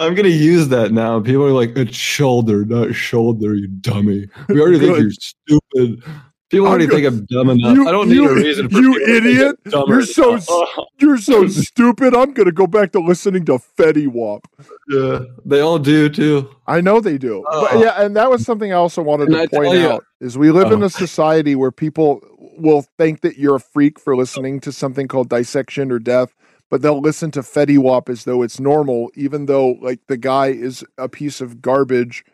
I'm 0.00 0.14
gonna 0.14 0.28
use 0.28 0.68
that 0.68 0.92
now. 0.92 1.18
People 1.20 1.44
are 1.44 1.50
like, 1.50 1.76
"It's 1.76 1.96
shoulder, 1.96 2.64
not 2.64 2.94
shoulder, 2.94 3.54
you 3.56 3.66
dummy." 3.66 4.28
We 4.48 4.60
already 4.60 4.78
think 4.78 4.96
you're 4.96 5.10
stupid. 5.10 6.04
People 6.50 6.66
already 6.66 6.86
think 6.86 7.06
I'm 7.06 7.26
dumb 7.26 7.50
enough. 7.50 7.76
You- 7.76 7.86
I 7.88 7.92
don't 7.92 8.08
you- 8.08 8.22
need 8.22 8.30
a 8.30 8.34
reason. 8.34 8.68
For 8.70 8.78
you 8.80 8.94
idiot. 9.06 9.56
You're 9.66 10.02
so 10.02 10.30
enough. 10.32 10.46
Oh, 10.48 10.86
You're 10.98 11.18
so 11.18 11.46
stupid. 11.48 12.14
I'm 12.14 12.32
gonna 12.32 12.52
go 12.52 12.66
back 12.66 12.92
to 12.92 13.00
listening 13.00 13.44
to 13.46 13.58
Fetty 13.78 14.08
Wap. 14.08 14.46
yeah, 14.88 15.20
they 15.44 15.60
all 15.60 15.78
do 15.78 16.08
too. 16.08 16.48
I 16.66 16.80
know 16.80 17.00
they 17.00 17.18
do. 17.18 17.44
Oh. 17.48 17.62
But 17.62 17.74
Oh. 17.76 17.82
yeah, 17.82 18.02
and 18.02 18.16
that 18.16 18.30
was 18.30 18.44
something 18.46 18.72
I 18.72 18.76
also 18.76 19.02
wanted 19.02 19.28
to 19.30 19.40
I 19.42 19.46
point 19.46 19.74
you- 19.78 19.88
out 19.88 20.04
is 20.20 20.38
we 20.38 20.50
live 20.50 20.72
in 20.72 20.82
Oh. 20.82 20.86
a 20.86 20.90
society 20.90 21.54
where 21.54 21.70
people 21.70 22.20
will 22.56 22.82
think 22.96 23.20
that 23.20 23.36
you're 23.38 23.56
a 23.56 23.60
freak 23.60 24.00
for 24.00 24.14
oh. 24.14 24.16
listening 24.18 24.58
to 24.60 24.72
something 24.72 25.06
called 25.06 25.28
dissection 25.28 25.92
or 25.92 25.98
death, 25.98 26.34
but 26.70 26.80
they'll 26.82 27.00
listen 27.00 27.30
to 27.32 27.40
Fetty 27.40 27.76
Wap 27.78 28.08
as 28.08 28.24
though 28.24 28.42
it's 28.42 28.58
normal, 28.58 29.10
even 29.14 29.44
though 29.46 29.76
like 29.82 30.00
the 30.06 30.16
guy 30.16 30.46
is 30.48 30.82
a 30.96 31.08
piece 31.10 31.40
of 31.42 31.60
garbage 31.60 32.24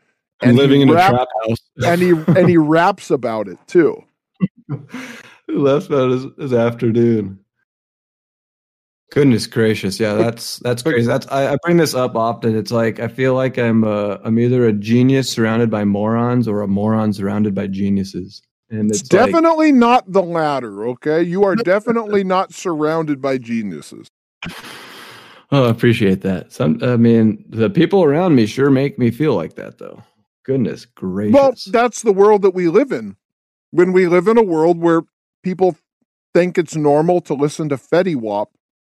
and 0.43 0.57
living 0.57 0.79
he 0.79 0.83
in 0.83 0.91
a 0.91 0.93
trap 0.93 1.29
house. 1.43 1.59
and 1.85 2.01
he 2.01 2.11
and 2.39 2.49
he 2.49 2.57
raps 2.57 3.11
about 3.11 3.49
it 3.49 3.59
too. 3.67 4.03
Who 4.69 5.59
left 5.59 5.91
out 5.91 6.11
his, 6.11 6.27
his 6.39 6.53
afternoon? 6.53 7.41
Goodness 9.13 9.47
gracious, 9.47 10.01
yeah, 10.01 10.15
that's 10.15 10.59
that's 10.59 10.83
crazy. 10.83 11.07
That's 11.07 11.27
I, 11.29 11.53
I 11.53 11.57
bring 11.63 11.77
this 11.77 11.95
up 11.95 12.17
often. 12.17 12.57
It's 12.57 12.73
like 12.73 12.99
I 12.99 13.09
feel 13.09 13.35
like 13.35 13.59
I'm 13.59 13.85
uh, 13.85 14.19
I'm 14.25 14.39
either 14.39 14.67
a 14.67 14.73
genius 14.73 15.31
surrounded 15.31 15.71
by 15.71 15.85
morons 15.85 16.49
or 16.49 16.63
a 16.63 16.67
moron 16.67 17.13
surrounded 17.13 17.55
by 17.55 17.69
geniuses, 17.69 18.43
and 18.71 18.91
It's 18.91 19.03
it's, 19.03 19.13
like, 19.13 19.27
definitely 19.27 19.71
not 19.71 20.11
the 20.11 20.23
latter, 20.23 20.89
okay? 20.89 21.23
You 21.23 21.45
are 21.45 21.55
definitely 21.55 22.25
not 22.25 22.53
surrounded 22.53 23.21
by 23.21 23.39
geniuses. 23.39 24.09
Oh, 25.53 25.67
I 25.67 25.71
appreciate 25.71 26.23
that. 26.23 26.53
Some, 26.53 26.79
I 26.83 26.97
mean, 26.97 27.45
the 27.49 27.71
people 27.71 28.03
around 28.03 28.35
me 28.35 28.47
sure 28.47 28.71
make 28.71 28.99
me 28.99 29.13
feel 29.13 29.35
like 29.35 29.55
that, 29.55 29.79
though. 29.79 30.03
Goodness 30.45 30.85
gracious. 30.85 31.35
Well, 31.35 31.55
that's 31.73 32.03
the 32.03 32.13
world 32.13 32.43
that 32.43 32.55
we 32.55 32.69
live 32.69 32.93
in. 32.93 33.17
When 33.71 33.93
we 33.93 34.07
live 34.07 34.29
in 34.29 34.39
a 34.39 34.43
world 34.43 34.79
where 34.79 35.03
people 35.43 35.77
think 36.33 36.59
it's 36.59 36.77
normal 36.77 37.21
to 37.23 37.35
listen 37.35 37.69
to 37.71 37.77
Fetty 37.77 38.15
Wap, 38.17 38.51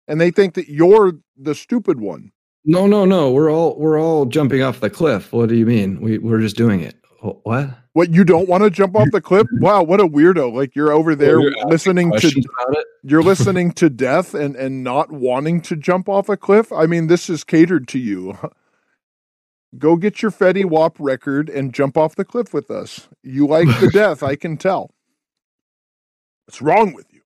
and 0.08 0.20
they 0.20 0.30
think 0.30 0.54
that 0.54 0.68
you're 0.68 1.14
the 1.36 1.54
stupid 1.54 2.00
one. 2.00 2.32
No, 2.64 2.86
no, 2.86 3.04
no. 3.04 3.30
We're 3.30 3.50
all 3.50 3.76
we're 3.78 4.00
all 4.00 4.26
jumping 4.26 4.62
off 4.62 4.80
the 4.80 4.90
cliff. 4.90 5.32
What 5.32 5.48
do 5.48 5.54
you 5.54 5.66
mean? 5.66 6.00
We 6.00 6.18
we're 6.18 6.40
just 6.40 6.56
doing 6.56 6.80
it. 6.80 6.96
What? 7.20 7.70
What 7.94 8.10
you 8.10 8.24
don't 8.24 8.48
want 8.48 8.62
to 8.62 8.70
jump 8.70 8.94
off 8.94 9.10
the 9.10 9.20
cliff? 9.20 9.46
Wow, 9.60 9.82
what 9.82 10.00
a 10.00 10.06
weirdo! 10.06 10.52
Like 10.52 10.76
you're 10.76 10.92
over 10.92 11.14
there 11.14 11.40
You're 11.40 11.66
listening 11.66 12.12
to 12.12 12.20
Questions 12.20 12.44
about 12.44 12.76
it? 12.76 12.86
you're 13.04 13.22
listening 13.32 13.72
to 13.72 13.88
death 13.88 14.34
and 14.34 14.54
and 14.56 14.84
not 14.84 15.10
wanting 15.12 15.60
to 15.62 15.76
jump 15.76 16.08
off 16.08 16.28
a 16.28 16.36
cliff. 16.36 16.72
I 16.72 16.86
mean, 16.86 17.06
this 17.06 17.30
is 17.30 17.42
catered 17.44 17.88
to 17.88 17.98
you. 17.98 18.36
Go 19.78 19.96
get 19.96 20.22
your 20.22 20.30
Fetty 20.30 20.64
Wap 20.64 20.96
record 20.98 21.48
and 21.50 21.72
jump 21.74 21.96
off 21.96 22.14
the 22.14 22.24
cliff 22.24 22.54
with 22.54 22.70
us. 22.70 23.08
You 23.22 23.46
like 23.46 23.66
the 23.80 23.90
death, 23.92 24.22
I 24.22 24.36
can 24.36 24.56
tell. 24.56 24.90
What's 26.46 26.62
wrong 26.62 26.92
with 26.94 27.06
you? 27.12 27.20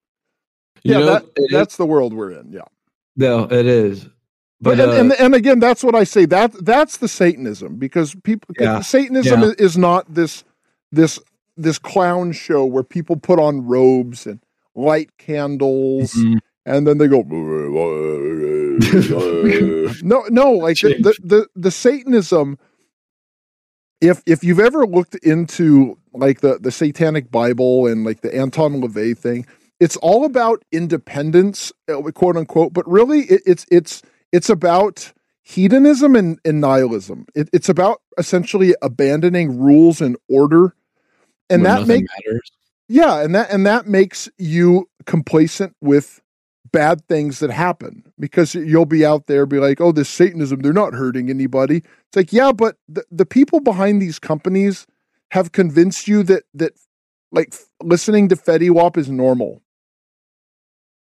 You 0.84 0.94
yeah, 0.94 1.00
know, 1.00 1.06
that, 1.14 1.24
it 1.36 1.42
is- 1.44 1.52
that's 1.52 1.78
the 1.78 1.86
world 1.86 2.14
we're 2.14 2.32
in. 2.32 2.52
Yeah. 2.52 2.62
no, 3.16 3.44
it 3.46 3.66
is. 3.66 4.08
But 4.60 4.80
and, 4.80 4.90
uh, 4.92 4.94
and 4.96 5.14
and 5.14 5.36
again, 5.36 5.60
that's 5.60 5.84
what 5.84 5.94
I 5.94 6.04
say. 6.04 6.26
That 6.26 6.52
that's 6.66 6.98
the 6.98 7.08
Satanism 7.08 7.76
because 7.76 8.16
people 8.24 8.56
Yeah. 8.60 8.80
Satanism 8.82 9.42
Yeah. 9.42 9.52
is, 9.60 9.78
not 9.78 10.12
this 10.12 10.44
this 10.92 11.20
this 11.58 11.78
clown 11.78 12.32
show 12.32 12.66
where 12.66 12.82
people 12.84 13.18
put 13.18 13.38
on 13.40 13.68
robes 13.68 14.26
and 14.26 14.40
light 14.74 15.16
candles 15.20 16.14
Mhm. 16.14 16.40
and 16.66 16.88
then 16.88 16.98
they 16.98 17.08
go 17.08 17.22
no 20.04 20.24
no 20.30 20.52
like 20.52 20.78
the, 20.80 20.96
the 21.00 21.18
the 21.24 21.48
the 21.56 21.72
Satanism. 21.72 22.58
If 24.00 24.22
if 24.28 24.44
you've 24.44 24.60
ever 24.60 24.86
looked 24.86 25.16
into 25.16 25.98
like 26.14 26.42
the 26.42 26.60
the 26.60 26.72
Satanic 26.72 27.32
Bible 27.32 27.88
and 27.88 28.04
like 28.04 28.22
the 28.22 28.36
Anton 28.36 28.82
LaVey 28.82 29.18
thing, 29.18 29.48
it's 29.80 29.98
all 29.98 30.26
about 30.26 30.64
independence, 30.72 31.72
uh, 31.90 32.02
quote 32.14 32.38
unquote. 32.38 32.74
But 32.74 32.88
really, 32.88 33.22
it, 33.22 33.42
it's 33.46 33.66
it's 33.72 34.02
it's 34.32 34.50
about 34.50 35.12
hedonism 35.44 36.16
and, 36.16 36.40
and 36.44 36.60
nihilism. 36.60 37.26
It, 37.34 37.50
it's 37.54 37.70
about 37.70 38.02
essentially 38.18 38.76
abandoning 38.82 39.60
rules 39.60 40.02
and 40.02 40.18
order, 40.30 40.76
and 41.50 41.66
that 41.66 41.88
makes 41.88 42.10
matters. 42.26 42.52
yeah, 42.88 43.22
and 43.22 43.34
that 43.34 43.50
and 43.52 43.66
that 43.66 43.88
makes 43.88 44.30
you 44.38 44.90
complacent 45.06 45.76
with 45.82 46.22
bad 46.72 47.06
things 47.08 47.40
that 47.40 47.52
happen 47.52 48.04
because 48.20 48.56
you'll 48.56 48.86
be 48.86 49.06
out 49.06 49.28
there 49.28 49.46
be 49.46 49.60
like, 49.60 49.82
oh, 49.82 49.92
this 49.92 50.10
Satanism, 50.10 50.60
they're 50.60 50.74
not 50.74 50.94
hurting 50.94 51.30
anybody. 51.30 51.78
It's 51.78 52.16
like, 52.16 52.34
yeah, 52.34 52.52
but 52.52 52.78
the, 52.88 53.06
the 53.12 53.26
people 53.26 53.60
behind 53.60 54.02
these 54.02 54.20
companies 54.20 54.88
have 55.32 55.52
convinced 55.52 56.08
you 56.08 56.24
that 56.24 56.44
that 56.54 56.74
like 57.32 57.54
listening 57.82 58.30
to 58.30 58.36
Fetty 58.36 58.70
Wap 58.70 58.98
is 58.98 59.10
normal. 59.10 59.62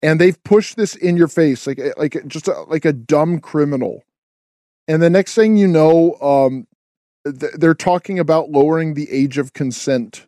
And 0.02 0.20
they've 0.20 0.42
pushed 0.44 0.76
this 0.76 0.96
in 0.96 1.18
your 1.18 1.28
face 1.28 1.68
like 1.68 1.80
like 1.98 2.22
just 2.28 2.48
a, 2.48 2.62
like 2.64 2.86
a 2.86 2.94
dumb 2.94 3.40
criminal. 3.40 4.04
And 4.88 5.02
the 5.02 5.10
next 5.10 5.34
thing 5.34 5.58
you 5.58 5.68
know, 5.68 6.14
um, 6.22 6.68
th- 7.26 7.54
they're 7.54 7.74
talking 7.74 8.20
about 8.20 8.52
lowering 8.52 8.94
the 8.94 9.12
age 9.12 9.38
of 9.38 9.54
consent 9.54 10.28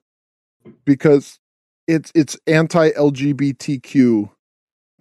because 0.86 1.40
it's 1.88 2.12
it's 2.16 2.38
anti 2.48 2.92
LGBTQ 2.92 4.30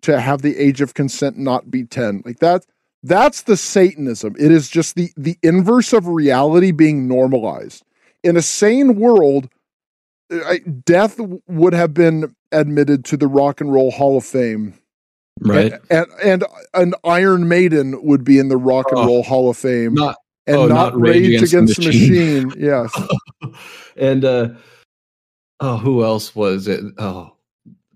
to 0.06 0.20
have 0.20 0.42
the 0.42 0.56
age 0.58 0.80
of 0.80 0.94
consent 0.94 1.38
not 1.38 1.70
be 1.70 1.84
10 1.84 2.22
like 2.24 2.40
that 2.40 2.64
that's 3.02 3.42
the 3.42 3.56
satanism. 3.56 4.34
It 4.36 4.50
is 4.50 4.68
just 4.68 4.96
the 4.96 5.10
the 5.16 5.38
inverse 5.44 5.92
of 5.92 6.08
reality 6.08 6.72
being 6.72 7.06
normalized. 7.06 7.84
In 8.24 8.36
a 8.36 8.42
sane 8.42 8.96
world 8.96 9.48
I, 10.32 10.58
death 10.84 11.20
would 11.46 11.72
have 11.72 11.94
been 11.94 12.34
admitted 12.50 13.04
to 13.04 13.16
the 13.16 13.28
rock 13.28 13.60
and 13.60 13.72
roll 13.72 13.92
hall 13.92 14.16
of 14.16 14.24
fame. 14.24 14.74
Right. 15.40 15.74
and 15.88 16.08
and, 16.24 16.42
and 16.42 16.44
an 16.74 16.94
iron 17.04 17.46
maiden 17.46 18.02
would 18.02 18.24
be 18.24 18.40
in 18.40 18.48
the 18.48 18.56
rock 18.56 18.86
and 18.90 18.98
Oh. 18.98 19.06
roll 19.06 19.22
hall 19.22 19.50
of 19.50 19.56
fame 19.56 19.94
Not 19.94 20.16
and 20.48 20.56
oh, 20.56 20.66
not, 20.66 20.94
not 20.94 21.00
Rage 21.00 21.26
against, 21.42 21.52
Against 21.52 21.76
the 21.76 21.82
the 21.82 21.86
Machine. 21.88 22.48
machine. 22.48 22.52
Yes. 22.58 22.92
And 23.96 24.24
uh 24.24 24.48
oh 25.60 25.76
who 25.76 26.02
else 26.02 26.34
was 26.34 26.66
it? 26.66 26.82
Oh 26.98 27.35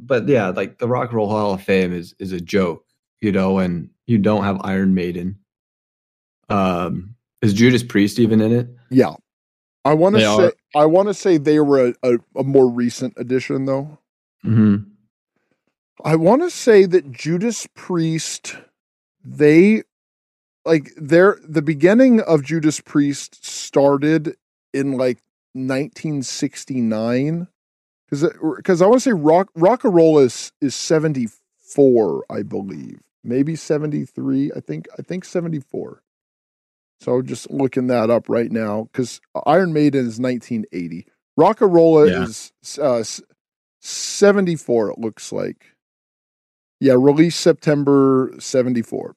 but 0.01 0.27
yeah 0.29 0.49
like 0.49 0.79
the 0.79 0.89
rock 0.89 1.11
and 1.11 1.17
roll 1.17 1.29
hall 1.29 1.55
of 1.55 1.63
fame 1.63 1.93
is 1.93 2.15
is 2.19 2.33
a 2.33 2.41
joke 2.41 2.85
you 3.21 3.31
know 3.31 3.59
and 3.59 3.91
you 4.07 4.19
don't 4.19 4.45
have 4.45 4.61
iron 4.65 4.95
maiden 4.95 5.39
um 6.49 7.15
is 7.43 7.53
judas 7.55 7.83
priest 7.83 8.19
even 8.19 8.41
in 8.41 8.53
it 8.53 8.69
Yeah. 8.91 9.15
I 9.85 9.95
want 9.95 10.17
to 10.17 10.21
say 10.21 10.27
are. 10.27 10.53
I 10.75 10.85
want 10.87 11.09
to 11.09 11.15
say 11.15 11.39
they 11.39 11.59
were 11.61 11.89
a, 11.89 11.95
a, 12.03 12.19
a 12.37 12.45
more 12.45 12.69
recent 12.69 13.15
addition 13.17 13.65
though. 13.65 13.99
mm-hmm. 14.45 14.77
I 16.05 16.17
want 16.17 16.43
to 16.43 16.51
say 16.51 16.85
that 16.87 17.13
Judas 17.13 17.67
Priest 17.75 18.57
they 19.25 19.85
like 20.65 20.91
their 20.97 21.39
the 21.47 21.63
beginning 21.63 22.21
of 22.21 22.45
Judas 22.45 22.81
Priest 22.81 23.45
started 23.45 24.37
in 24.75 24.93
like 24.99 25.19
1969 25.55 27.49
cuz 28.11 28.25
cuz 28.65 28.83
I 28.83 28.87
want 28.87 29.01
to 29.03 29.11
say 29.11 29.13
rock 29.13 29.51
rock 29.55 29.85
and 29.85 29.95
roll 29.95 30.19
is 30.19 30.53
is 30.61 30.75
74 30.75 32.25
I 32.31 32.43
believe. 32.43 33.01
Maybe 33.25 33.57
73. 33.57 34.53
I 34.57 34.61
think 34.61 34.89
I 34.99 35.03
think 35.03 35.25
74. 35.25 36.03
So 37.01 37.23
just 37.23 37.51
looking 37.51 37.87
that 37.89 38.11
up 38.11 38.29
right 38.29 38.53
now 38.53 38.85
because 38.93 39.21
Iron 39.47 39.73
Maiden 39.73 40.07
is 40.07 40.21
1980. 40.21 41.07
rock 41.37 41.59
Rocka 41.61 41.67
Rolla 41.73 42.09
Yeah. 42.09 42.25
is 42.25 42.53
uh, 42.81 43.03
74. 43.81 44.91
It 44.91 44.99
looks 44.99 45.33
like. 45.33 45.77
Yeah, 46.81 46.95
released 46.95 47.41
September 47.41 48.33
74. 48.39 49.15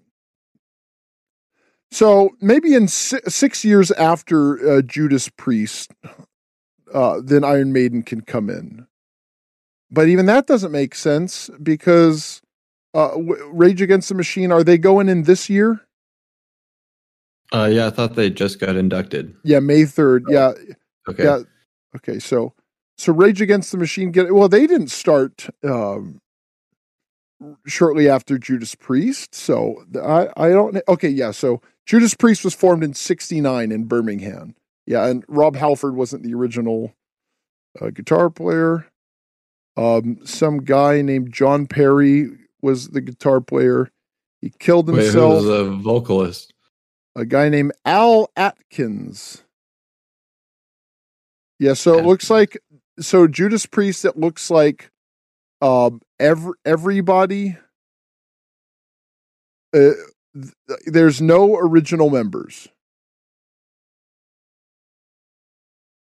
So 1.91 2.32
maybe 2.41 2.74
in 2.74 2.88
six 2.88 3.64
years 3.64 3.91
after 3.91 4.78
uh, 4.78 4.82
Judas 4.82 5.30
Priest, 5.30 5.91
uh, 6.94 7.22
then 7.24 7.44
Iron 7.44 7.74
Maiden 7.74 8.03
can 8.03 8.22
come 8.22 8.49
in. 8.49 8.88
But 9.91 10.07
even 10.07 10.26
that 10.28 10.48
doesn't 10.48 10.72
make 10.72 10.95
sense 10.95 11.49
because 11.61 12.41
uh, 12.94 13.10
w- 13.10 13.49
Rage 13.53 13.82
Against 13.82 14.10
the 14.10 14.15
Machine, 14.15 14.52
are 14.52 14.64
they 14.64 14.78
going 14.78 15.10
in 15.10 15.24
this 15.24 15.49
year? 15.49 15.82
uh 17.53 17.65
yeah 17.72 17.86
i 17.86 17.90
thought 17.91 18.15
they 18.15 18.32
just 18.32 18.60
got 18.60 18.76
inducted 18.76 19.36
Yeah, 19.44 19.60
May 19.60 19.84
3rd. 19.84 20.22
Yeah, 20.28 20.53
okay 21.07 21.24
Yeah. 21.24 21.40
Okay, 21.95 22.18
so 22.18 22.53
so 22.98 23.14
Rage 23.14 23.41
Against 23.41 23.72
the 23.72 23.78
Machine 23.78 24.11
get 24.11 24.34
well, 24.34 24.49
they 24.49 24.65
didn't 24.65 24.90
start 24.90 25.48
um 25.64 26.20
shortly 27.68 28.10
after 28.10 28.38
Judas 28.40 28.74
Priest. 28.74 29.36
So 29.36 29.84
I 30.02 30.30
I 30.36 30.49
don't 30.49 30.82
okay, 30.88 31.10
yeah, 31.10 31.32
so 31.32 31.61
Judas 31.86 32.15
Priest 32.15 32.44
was 32.44 32.56
formed 32.56 32.84
in 32.84 32.94
69 32.95 33.72
in 33.72 33.84
Birmingham. 33.86 34.56
Yeah, 34.86 35.06
and 35.06 35.24
Rob 35.28 35.56
Halford 35.56 35.96
wasn't 35.96 36.24
the 36.24 36.34
original 36.34 36.94
uh, 37.80 37.90
guitar 37.90 38.30
player. 38.30 38.88
Um 39.76 40.20
some 40.26 40.60
guy 40.60 41.02
named 41.02 41.34
John 41.34 41.66
Perry 41.66 42.30
was 42.62 42.90
the 42.90 43.02
guitar 43.02 43.42
player. 43.42 43.90
He 44.42 44.52
killed 44.60 44.88
Wait, 44.88 44.98
who 44.98 45.02
himself 45.04 45.34
was 45.34 45.48
a 45.48 45.64
vocalist 45.72 46.54
a 47.16 47.26
guy 47.26 47.50
named 47.50 47.74
Al 47.86 48.30
Atkins. 48.36 49.44
Yeah, 51.60 51.74
so 51.74 51.98
it 51.98 52.06
looks 52.06 52.30
like 52.30 52.58
so 53.00 53.28
Judas 53.28 53.66
Priest. 53.66 54.06
It 54.06 54.18
looks 54.18 54.50
like 54.50 54.92
um 55.62 56.02
every 56.20 56.54
everybody. 56.66 57.58
Uh, 59.74 59.94
th- 60.36 60.80
there's 60.86 61.22
no 61.22 61.56
original 61.56 62.10
members. 62.10 62.68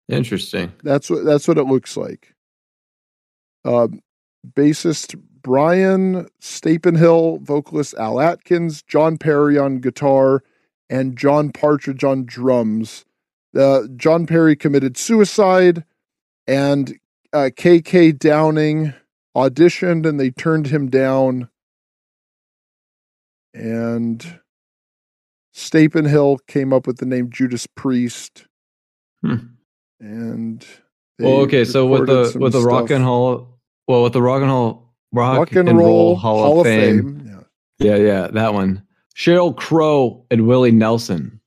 Interesting 0.08 0.72
That's 0.82 1.10
what 1.10 1.24
that's 1.24 1.48
what 1.48 1.58
it 1.58 1.64
looks 1.64 1.96
like. 1.96 2.34
Um, 3.64 4.00
bassist 4.54 5.20
Brian 5.42 6.28
Stapenhill, 6.40 7.40
vocalist 7.40 7.94
Al 7.94 8.20
Atkins, 8.20 8.82
John 8.82 9.16
Perry 9.18 9.58
on 9.58 9.78
guitar, 9.78 10.42
and 10.90 11.16
John 11.16 11.50
Partridge 11.50 12.04
on 12.04 12.24
drums. 12.24 13.04
Uh, 13.56 13.82
John 13.96 14.26
Perry 14.26 14.56
committed 14.56 14.96
suicide, 14.96 15.84
and 16.46 16.98
uh, 17.32 17.50
KK 17.56 18.18
Downing 18.18 18.92
auditioned, 19.36 20.06
and 20.06 20.18
they 20.18 20.30
turned 20.30 20.66
him 20.66 20.88
down. 20.88 21.48
And 23.54 24.40
Stapenhill 25.54 26.38
came 26.46 26.72
up 26.72 26.86
with 26.86 26.98
the 26.98 27.06
name 27.06 27.30
Judas 27.30 27.66
Priest, 27.66 28.46
Hmm. 29.22 29.36
And 30.00 30.64
well 31.18 31.40
okay 31.40 31.64
so 31.64 31.86
with 31.86 32.06
the 32.06 32.36
with 32.38 32.52
the 32.52 32.60
rock 32.60 32.90
and 32.90 33.04
roll 33.04 33.58
well 33.88 34.02
with 34.02 34.12
the 34.12 34.20
rock 34.20 34.42
and 34.42 34.50
roll 34.50 34.86
rock, 35.12 35.38
Rock 35.38 35.52
and, 35.52 35.78
Roll, 35.78 36.16
Hall, 36.16 36.60
of 36.60 36.66
Fame. 36.66 37.22
Yeah. 37.26 37.40
Yeah, 37.78 37.96
yeah, 37.96 38.26
that 38.28 38.54
one. 38.54 38.82
Sheryl 39.14 39.56
Crow 39.56 40.24
and 40.30 40.46
Willie 40.46 40.70
Nelson 40.70 41.40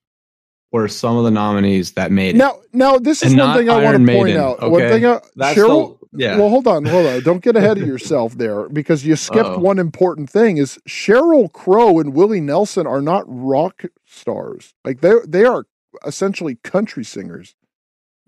were 0.72 0.88
some 0.88 1.18
of 1.18 1.24
the 1.24 1.32
nominees 1.32 1.94
that 1.94 2.12
made 2.12 2.36
it. 2.36 2.38
Now, 2.38 2.60
now 2.74 2.98
this 2.98 3.24
is 3.24 3.32
And 3.32 3.40
one 3.40 3.58
thing 3.58 3.70
I 3.70 3.74
want 3.74 3.84
to 3.84 3.90
Iron 3.90 4.06
point 4.06 4.26
Maiden, 4.26 4.42
out. 4.42 4.62
One 4.62 4.82
okay? 4.82 4.90
thing, 4.90 5.06
I, 5.06 5.20
That's 5.36 5.58
Sheryl 5.58 6.00
the 6.12 6.24
yeah. 6.24 6.38
Well, 6.38 6.50
hold 6.50 6.68
on, 6.68 6.86
hold 6.86 7.06
on. 7.06 7.22
Don't 7.22 7.44
get 7.44 7.56
ahead 7.56 7.78
of 7.78 7.88
yourself 7.88 8.36
there 8.36 8.68
because 8.70 9.06
you 9.06 9.16
skipped 9.16 9.50
Uh-oh. 9.50 9.60
one 9.60 9.78
important 9.78 10.30
thing 10.30 10.58
is 10.58 10.80
Sheryl 10.88 11.52
Crow 11.52 12.00
and 12.00 12.14
Willie 12.14 12.42
Nelson 12.42 12.88
are 12.88 13.02
not 13.02 13.24
rock 13.28 13.84
stars. 14.06 14.74
Like 14.84 15.02
they 15.02 15.14
they 15.28 15.46
are 15.46 15.66
essentially 16.06 16.56
country 16.64 17.04
singers. 17.04 17.56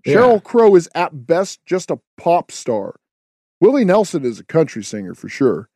Yeah. 0.04 0.16
Sheryl 0.16 0.42
Crow 0.42 0.74
is 0.74 0.88
at 0.94 1.26
best 1.26 1.64
just 1.66 1.90
a 1.90 2.00
pop 2.16 2.50
star. 2.50 2.96
Willie 3.60 3.84
Nelson 3.84 4.24
is 4.24 4.40
a 4.40 4.44
country 4.44 4.82
singer 4.82 5.14
for 5.14 5.28
sure. 5.28 5.68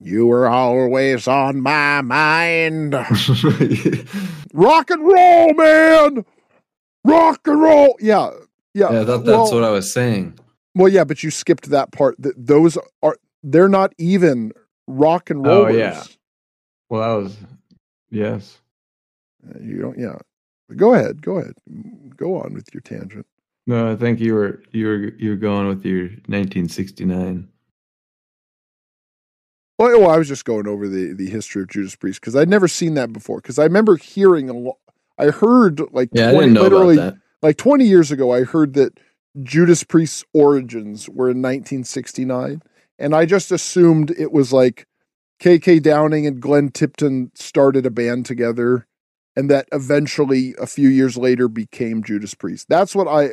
You 0.00 0.26
were 0.26 0.48
always 0.48 1.28
on 1.28 1.60
my 1.60 2.00
mind. 2.02 2.94
Rock 4.54 4.90
and 4.90 5.06
roll, 5.06 5.54
man. 5.54 6.24
Rock 7.04 7.46
and 7.46 7.60
roll. 7.60 7.96
Yeah. 8.00 8.30
Yeah. 8.74 8.92
yeah, 8.92 9.04
that, 9.04 9.24
that's 9.24 9.26
well, 9.26 9.54
what 9.54 9.64
I 9.64 9.70
was 9.70 9.92
saying. 9.92 10.36
well, 10.74 10.88
yeah, 10.88 11.04
but 11.04 11.22
you 11.22 11.30
skipped 11.30 11.70
that 11.70 11.92
part. 11.92 12.16
Those 12.18 12.76
are 13.02 13.16
they're 13.42 13.68
not 13.68 13.92
even 13.98 14.52
rock 14.88 15.30
and 15.30 15.46
roll. 15.46 15.66
Oh, 15.66 15.68
yeah. 15.68 16.02
Well, 16.88 17.00
that 17.02 17.24
was 17.24 17.36
yes. 18.10 18.58
Uh, 19.48 19.58
You 19.60 19.80
don't. 19.80 19.98
Yeah. 19.98 20.16
Go 20.76 20.94
ahead. 20.94 21.22
Go 21.22 21.38
ahead. 21.38 21.54
Go 22.16 22.36
on 22.40 22.54
with 22.54 22.68
your 22.72 22.80
tangent. 22.80 23.26
No, 23.66 23.90
I 23.92 23.96
think 23.96 24.20
you 24.20 24.34
were 24.34 24.62
you 24.72 24.86
were 24.86 25.12
you 25.18 25.30
were 25.30 25.36
going 25.36 25.68
with 25.68 25.84
your 25.84 26.02
1969. 26.26 27.48
Well, 29.78 30.00
well, 30.00 30.10
I 30.10 30.18
was 30.18 30.28
just 30.28 30.44
going 30.44 30.66
over 30.66 30.88
the 30.88 31.12
the 31.14 31.28
history 31.28 31.62
of 31.62 31.68
Judas 31.68 31.96
Priest 31.96 32.20
because 32.20 32.36
I'd 32.36 32.48
never 32.48 32.68
seen 32.68 32.94
that 32.94 33.12
before. 33.12 33.40
Because 33.40 33.58
I 33.58 33.64
remember 33.64 33.96
hearing 33.96 34.48
a 34.48 34.52
lot. 34.54 34.76
I 35.18 35.26
heard 35.26 35.80
like 35.92 36.10
Yeah, 36.12 36.28
I 36.28 36.32
20, 36.32 36.40
didn't 36.46 36.54
know 36.54 36.62
literally 36.62 36.94
about 36.96 37.14
that. 37.14 37.20
like 37.42 37.56
20 37.56 37.84
years 37.84 38.10
ago, 38.10 38.32
I 38.32 38.44
heard 38.44 38.74
that 38.74 38.98
Judas 39.42 39.82
Priest's 39.82 40.24
origins 40.32 41.08
were 41.08 41.26
in 41.30 41.38
1969. 41.42 42.62
And 42.98 43.14
I 43.14 43.26
just 43.26 43.50
assumed 43.50 44.12
it 44.12 44.30
was 44.32 44.52
like 44.52 44.86
KK 45.40 45.82
Downing 45.82 46.26
and 46.26 46.40
Glenn 46.40 46.68
Tipton 46.70 47.32
started 47.34 47.86
a 47.86 47.90
band 47.90 48.24
together 48.26 48.86
and 49.36 49.50
that 49.50 49.68
eventually 49.72 50.54
a 50.60 50.66
few 50.66 50.88
years 50.88 51.16
later 51.16 51.48
became 51.48 52.02
Judas 52.02 52.34
Priest. 52.34 52.68
That's 52.68 52.94
what 52.94 53.08
I 53.08 53.30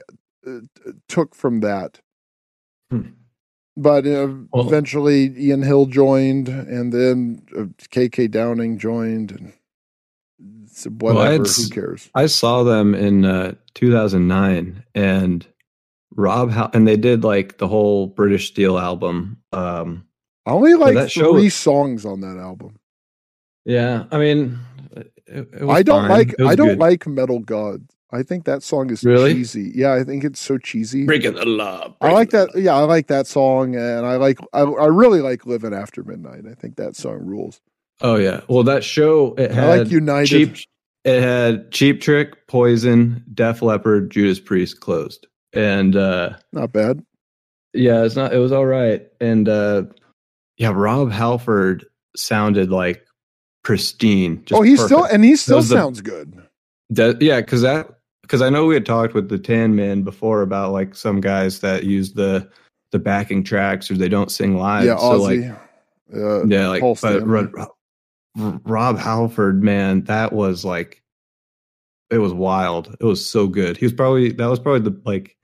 uh, 0.48 0.60
took 1.08 1.36
from 1.36 1.60
that. 1.62 2.00
Hmm. 2.90 3.10
But 3.78 4.06
uh, 4.06 4.28
Well- 4.52 4.68
eventually 4.68 5.34
Ian 5.38 5.62
Hill 5.64 5.86
joined 5.86 6.50
and 6.50 6.92
then 6.92 7.42
uh, 7.58 7.64
KK 7.90 8.30
Downing 8.30 8.78
joined 8.78 9.32
and 9.32 9.54
so 10.68 10.90
Well, 11.00 11.16
whatever, 11.16 11.44
had 11.44 11.48
who 11.48 11.70
cares? 11.70 12.10
I 12.16 12.26
saw 12.26 12.64
them 12.64 12.96
in 12.96 13.26
uh, 13.26 13.54
2009, 13.76 14.84
and 14.96 15.46
Rob 16.16 16.50
Hal- 16.52 16.72
and 16.74 16.88
they 16.88 16.98
did 16.98 17.24
like 17.24 17.58
the 17.60 17.68
whole 17.68 18.08
British 18.08 18.48
Steel 18.48 18.80
album. 18.80 19.38
Um, 19.52 20.06
I 20.46 20.52
only 20.52 20.74
like 20.76 20.96
that 20.96 21.12
show- 21.12 21.34
three 21.34 21.50
songs 21.50 22.06
on 22.06 22.22
that 22.22 22.38
album. 22.38 22.78
yeah, 23.66 24.06
I 24.12 24.18
mean, 24.18 24.60
it, 25.32 25.50
it 25.62 25.64
was 25.64 25.78
I 25.78 25.84
don't 25.84 26.02
fine. 26.02 26.10
like 26.10 26.30
It 26.38 26.42
was 26.42 26.52
I 26.52 26.56
don't 26.56 26.68
good. 26.70 26.80
like 26.80 27.08
Metal 27.08 27.40
God. 27.40 27.88
I 28.14 28.24
think 28.24 28.44
that 28.46 28.62
song 28.62 28.90
is 28.92 29.04
Really? 29.06 29.34
cheesy. 29.34 29.72
Yeah, 29.74 29.94
I 29.94 30.04
think 30.04 30.26
it's 30.26 30.40
so 30.40 30.58
cheesy. 30.58 31.06
breaking 31.06 31.36
the 31.36 31.46
law. 31.46 31.96
I 32.02 32.12
like 32.12 32.32
that. 32.32 32.50
Yeah, 32.56 32.76
I 32.76 32.82
like 32.82 33.08
that 33.08 33.26
song, 33.26 33.76
and 33.76 34.06
I 34.06 34.18
like 34.18 34.38
I, 34.54 34.62
I 34.62 34.88
really 34.88 35.22
like 35.22 35.46
Living 35.46 35.74
After 35.74 36.04
Midnight. 36.04 36.44
I 36.50 36.54
think 36.56 36.76
that 36.76 36.96
song 36.98 37.20
rules. 37.26 37.62
Oh 38.02 38.18
yeah, 38.18 38.42
well 38.50 38.64
that 38.64 38.84
show 38.84 39.34
it 39.38 39.52
had 39.52 39.64
I 39.64 39.78
like 39.78 39.92
United. 39.92 40.28
cheap. 40.28 40.56
It 41.04 41.22
had 41.24 41.72
Cheap 41.72 42.00
Trick, 42.02 42.48
Poison, 42.48 43.24
Def 43.34 43.62
Leppard, 43.64 44.12
Judas 44.12 44.40
Priest 44.40 44.82
closed, 44.82 45.26
and 45.54 45.96
uh 45.96 46.34
Not 46.52 46.72
bad. 46.74 47.04
Yeah, 47.74 48.04
it's 48.04 48.16
not. 48.18 48.34
It 48.34 48.38
was 48.40 48.52
all 48.52 48.66
right, 48.66 49.08
and 49.22 49.48
uh 49.48 49.84
yeah, 50.58 50.74
Rob 50.76 51.12
Halford 51.12 51.86
sounded 52.18 52.70
like 52.72 53.04
pristine. 53.64 54.44
Just 54.46 54.60
oh, 54.60 54.62
he's 54.64 54.84
still 54.84 55.04
and 55.06 55.24
he 55.24 55.36
still 55.36 55.58
was 55.58 55.70
the- 55.70 55.76
sounds 55.76 56.02
good. 56.02 56.42
That- 56.90 57.22
yeah, 57.22 57.42
because 57.42 57.62
that 57.62 57.88
because 58.24 58.42
I 58.42 58.50
know 58.50 58.66
we 58.66 58.74
had 58.74 58.86
talked 58.86 59.14
with 59.14 59.30
the 59.30 59.38
Tan 59.40 59.76
Man 59.76 60.04
before 60.04 60.42
about 60.42 60.72
like 60.72 60.96
some 60.96 61.22
guys 61.22 61.60
that 61.60 61.84
use 61.84 62.14
the 62.14 62.50
the 62.92 63.00
backing 63.00 63.44
tracks 63.44 63.90
or 63.90 63.96
they 63.96 64.10
don't 64.10 64.32
sing 64.32 64.58
live. 64.58 64.86
yeah, 64.86 64.98
so 64.98 65.18
like 65.22 65.40
uh, 66.14 66.46
yeah, 66.46 66.68
like 66.68 66.82
Paul 66.82 66.94
but 67.02 67.18
Stanley. 67.18 67.26
Ro- 67.26 67.50
Ro- 68.38 68.62
Rob 68.66 68.98
Halford, 68.98 69.64
man, 69.64 70.04
that 70.06 70.34
was 70.34 70.66
like 70.66 71.02
it 72.10 72.18
was 72.18 72.34
wild. 72.34 72.96
It 73.00 73.06
was 73.06 73.26
so 73.26 73.48
good. 73.48 73.78
He 73.78 73.86
was 73.86 73.94
probably 73.94 74.32
that 74.34 74.48
was 74.48 74.60
probably 74.60 74.90
the 74.90 75.02
like 75.06 75.38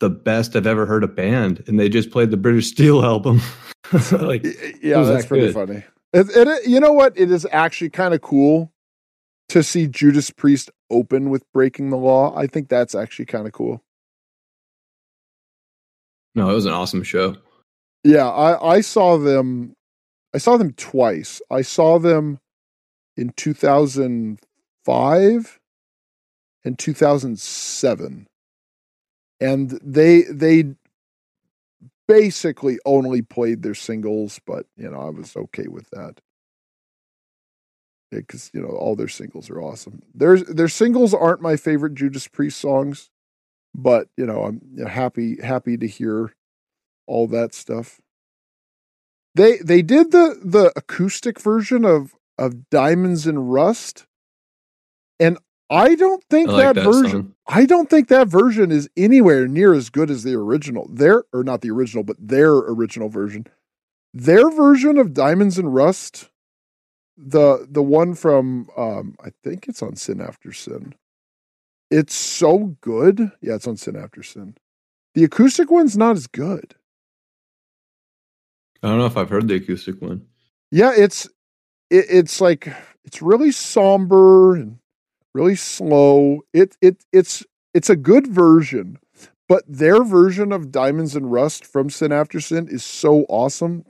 the 0.00 0.10
best 0.10 0.54
I've 0.54 0.66
ever 0.66 0.86
heard 0.86 1.02
a 1.02 1.08
band, 1.08 1.64
and 1.66 1.78
they 1.80 1.88
just 1.88 2.10
played 2.10 2.30
the 2.30 2.36
British 2.36 2.68
Steel 2.68 3.04
album. 3.04 3.40
like 4.12 4.44
yeah, 4.82 5.02
that's 5.02 5.22
that 5.22 5.28
pretty 5.28 5.52
funny. 5.52 5.82
It, 6.14 6.30
it, 6.30 6.66
you 6.68 6.78
know 6.78 6.92
what? 6.92 7.18
It 7.18 7.32
is 7.32 7.44
actually 7.50 7.90
kind 7.90 8.14
of 8.14 8.22
cool 8.22 8.72
to 9.48 9.64
see 9.64 9.88
Judas 9.88 10.30
Priest 10.30 10.70
open 10.88 11.28
with 11.28 11.42
Breaking 11.52 11.90
the 11.90 11.96
Law. 11.96 12.32
I 12.36 12.46
think 12.46 12.68
that's 12.68 12.94
actually 12.94 13.26
kind 13.26 13.48
of 13.48 13.52
cool. 13.52 13.82
no, 16.36 16.50
it 16.50 16.54
was 16.54 16.66
an 16.66 16.72
awesome 16.72 17.02
show. 17.02 17.34
Yeah, 18.04 18.28
I, 18.28 18.76
I 18.76 18.80
saw 18.80 19.18
them. 19.18 19.74
I 20.32 20.38
saw 20.38 20.56
them 20.56 20.72
twice. 20.74 21.42
I 21.50 21.62
saw 21.62 21.98
them 21.98 22.38
in 23.16 23.32
2005 23.36 25.60
and 26.64 26.78
2007, 26.78 28.26
and 29.40 29.70
they 29.82 30.22
they 30.22 30.76
basically 32.06 32.78
only 32.84 33.22
played 33.22 33.62
their 33.62 33.74
singles, 33.74 34.40
but 34.46 34.66
you 34.76 34.90
know 34.90 35.00
I 35.00 35.10
was 35.10 35.36
okay 35.36 35.66
with 35.68 35.88
that 35.90 36.20
because 38.10 38.50
you 38.54 38.60
know 38.60 38.68
all 38.68 38.96
their 38.96 39.08
singles 39.08 39.50
are 39.50 39.60
awesome. 39.60 40.02
Their 40.14 40.38
their 40.38 40.68
singles 40.68 41.14
aren't 41.14 41.40
my 41.42 41.56
favorite 41.56 41.94
Judas 41.94 42.28
Priest 42.28 42.60
songs, 42.60 43.10
but 43.74 44.08
you 44.16 44.26
know 44.26 44.44
I'm 44.44 44.60
you 44.74 44.84
know, 44.84 44.90
happy 44.90 45.40
happy 45.42 45.76
to 45.76 45.86
hear 45.86 46.34
all 47.06 47.26
that 47.28 47.54
stuff. 47.54 48.00
They 49.34 49.58
they 49.58 49.82
did 49.82 50.12
the 50.12 50.38
the 50.42 50.72
acoustic 50.76 51.40
version 51.40 51.84
of 51.84 52.14
of 52.38 52.68
Diamonds 52.70 53.26
and 53.26 53.52
Rust, 53.52 54.06
and 55.18 55.38
I 55.70 55.94
don't 55.94 56.22
think 56.24 56.50
I 56.50 56.52
like 56.52 56.62
that, 56.62 56.74
that 56.76 56.84
version. 56.84 57.10
song. 57.10 57.34
I 57.46 57.66
don't 57.66 57.90
think 57.90 58.08
that 58.08 58.28
version 58.28 58.70
is 58.70 58.88
anywhere 58.96 59.48
near 59.48 59.74
as 59.74 59.90
good 59.90 60.10
as 60.10 60.22
the 60.22 60.34
original. 60.34 60.88
Their 60.90 61.24
or 61.32 61.42
not 61.42 61.62
the 61.62 61.70
original, 61.70 62.04
but 62.04 62.16
their 62.18 62.52
original 62.52 63.08
version. 63.08 63.46
Their 64.12 64.50
version 64.50 64.98
of 64.98 65.14
Diamonds 65.14 65.58
and 65.58 65.74
Rust, 65.74 66.30
the 67.16 67.66
the 67.68 67.82
one 67.82 68.14
from 68.14 68.68
um 68.76 69.16
I 69.24 69.30
think 69.42 69.66
it's 69.68 69.82
on 69.82 69.96
Sin 69.96 70.20
After 70.20 70.52
Sin. 70.52 70.94
It's 71.90 72.14
so 72.14 72.76
good. 72.80 73.32
Yeah, 73.40 73.54
it's 73.54 73.66
on 73.66 73.76
Sin 73.76 73.96
After 73.96 74.22
Sin. 74.22 74.56
The 75.14 75.24
acoustic 75.24 75.70
one's 75.70 75.96
not 75.96 76.16
as 76.16 76.26
good. 76.26 76.74
I 78.82 78.88
don't 78.88 78.98
know 78.98 79.06
if 79.06 79.16
I've 79.16 79.30
heard 79.30 79.48
the 79.48 79.54
acoustic 79.54 80.00
one. 80.02 80.26
Yeah, 80.70 80.92
it's 80.94 81.26
it, 81.90 82.06
it's 82.08 82.40
like 82.40 82.68
it's 83.04 83.22
really 83.22 83.50
somber 83.50 84.54
and 84.56 84.78
really 85.34 85.56
slow. 85.56 86.40
It 86.52 86.76
it 86.80 87.04
it's 87.12 87.44
it's 87.74 87.90
a 87.90 87.96
good 87.96 88.26
version, 88.26 88.98
but 89.48 89.64
their 89.68 90.04
version 90.04 90.52
of 90.52 90.70
Diamonds 90.70 91.16
and 91.16 91.30
Rust 91.30 91.66
from 91.66 91.90
Sin 91.90 92.12
After 92.12 92.40
Sin 92.40 92.68
is 92.68 92.84
so 92.84 93.24
awesome. 93.28 93.84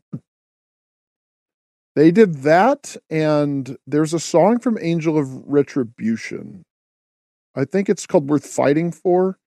They 1.94 2.10
did 2.10 2.42
that, 2.42 2.96
and 3.08 3.76
there's 3.86 4.14
a 4.14 4.18
song 4.18 4.58
from 4.58 4.78
Angel 4.80 5.16
of 5.16 5.46
Retribution. 5.46 6.64
I 7.54 7.64
think 7.64 7.88
it's 7.88 8.06
called 8.06 8.28
"Worth 8.28 8.46
Fighting 8.46 8.90
For." 8.90 9.38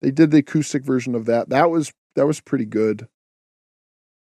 They 0.00 0.10
did 0.10 0.30
the 0.30 0.38
acoustic 0.38 0.82
version 0.82 1.14
of 1.14 1.26
that. 1.26 1.50
That 1.50 1.70
was 1.70 1.92
that 2.16 2.26
was 2.26 2.40
pretty 2.40 2.64
good. 2.64 3.06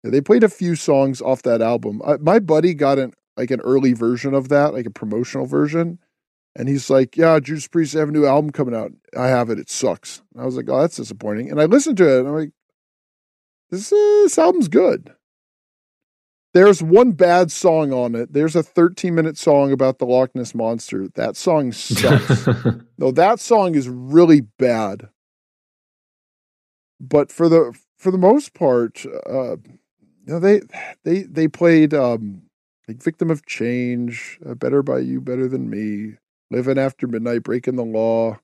Yeah, 0.03 0.11
they 0.11 0.21
played 0.21 0.43
a 0.43 0.49
few 0.49 0.75
songs 0.75 1.21
off 1.21 1.41
that 1.43 1.61
album. 1.61 2.01
Uh, 2.03 2.17
my 2.19 2.39
buddy 2.39 2.73
got 2.73 2.99
an 2.99 3.13
like 3.37 3.51
an 3.51 3.61
early 3.61 3.93
version 3.93 4.33
of 4.33 4.49
that, 4.49 4.73
like 4.73 4.85
a 4.85 4.91
promotional 4.91 5.45
version, 5.45 5.99
and 6.59 6.67
he's 6.67 6.89
like, 6.89 7.15
"Yeah, 7.15 7.39
Judas 7.39 7.67
Priest 7.67 7.93
have 7.93 8.09
a 8.09 8.11
new 8.11 8.25
album 8.25 8.51
coming 8.51 8.75
out. 8.75 8.91
I 9.17 9.27
have 9.27 9.49
it. 9.49 9.57
It 9.57 9.69
sucks." 9.69 10.21
And 10.33 10.43
I 10.43 10.45
was 10.45 10.57
like, 10.57 10.69
"Oh, 10.69 10.81
that's 10.81 10.97
disappointing." 10.97 11.49
And 11.49 11.59
I 11.59 11.65
listened 11.65 11.97
to 11.97 12.17
it, 12.17 12.19
and 12.19 12.27
I'm 12.27 12.35
like, 12.35 12.51
"This 13.71 13.93
uh, 13.93 13.95
this 14.23 14.37
album's 14.37 14.67
good." 14.67 15.15
There's 16.53 16.83
one 16.83 17.11
bad 17.11 17.51
song 17.51 17.93
on 17.93 18.13
it. 18.13 18.33
There's 18.33 18.55
a 18.55 18.63
13 18.63 19.15
minute 19.15 19.37
song 19.37 19.71
about 19.71 19.99
the 19.99 20.05
Loch 20.05 20.35
Ness 20.35 20.53
monster. 20.53 21.07
That 21.15 21.37
song 21.37 21.71
sucks. 21.71 22.47
No, 22.97 23.11
that 23.11 23.39
song 23.39 23.75
is 23.75 23.87
really 23.87 24.41
bad. 24.41 25.07
But 26.99 27.31
for 27.31 27.47
the 27.47 27.73
for 27.97 28.11
the 28.11 28.17
most 28.17 28.53
part, 28.53 29.05
uh, 29.05 29.55
you 29.55 29.77
know, 30.25 30.39
they 30.39 30.59
they 31.05 31.21
they 31.21 31.47
played 31.47 31.93
um, 31.93 32.41
like 32.89 33.01
"Victim 33.01 33.31
of 33.31 33.45
Change," 33.45 34.37
uh, 34.45 34.55
"Better 34.55 34.83
by 34.83 34.99
You, 34.99 35.21
Better 35.21 35.47
Than 35.47 35.69
Me," 35.69 36.17
"Living 36.51 36.77
After 36.77 37.07
Midnight," 37.07 37.43
"Breaking 37.43 37.75
the 37.75 37.85
Law," 37.85 38.39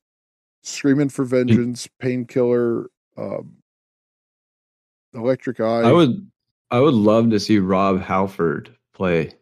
"Screaming 0.63 1.09
for 1.09 1.25
Vengeance," 1.25 1.87
"Painkiller." 1.99 2.89
Um, 3.17 3.57
Electric 5.13 5.59
Eye. 5.59 5.81
I 5.81 5.91
would 5.91 6.29
I 6.71 6.79
would 6.79 6.93
love 6.93 7.29
to 7.29 7.39
see 7.39 7.59
Rob 7.59 8.01
Halford 8.01 8.75
play 8.93 9.33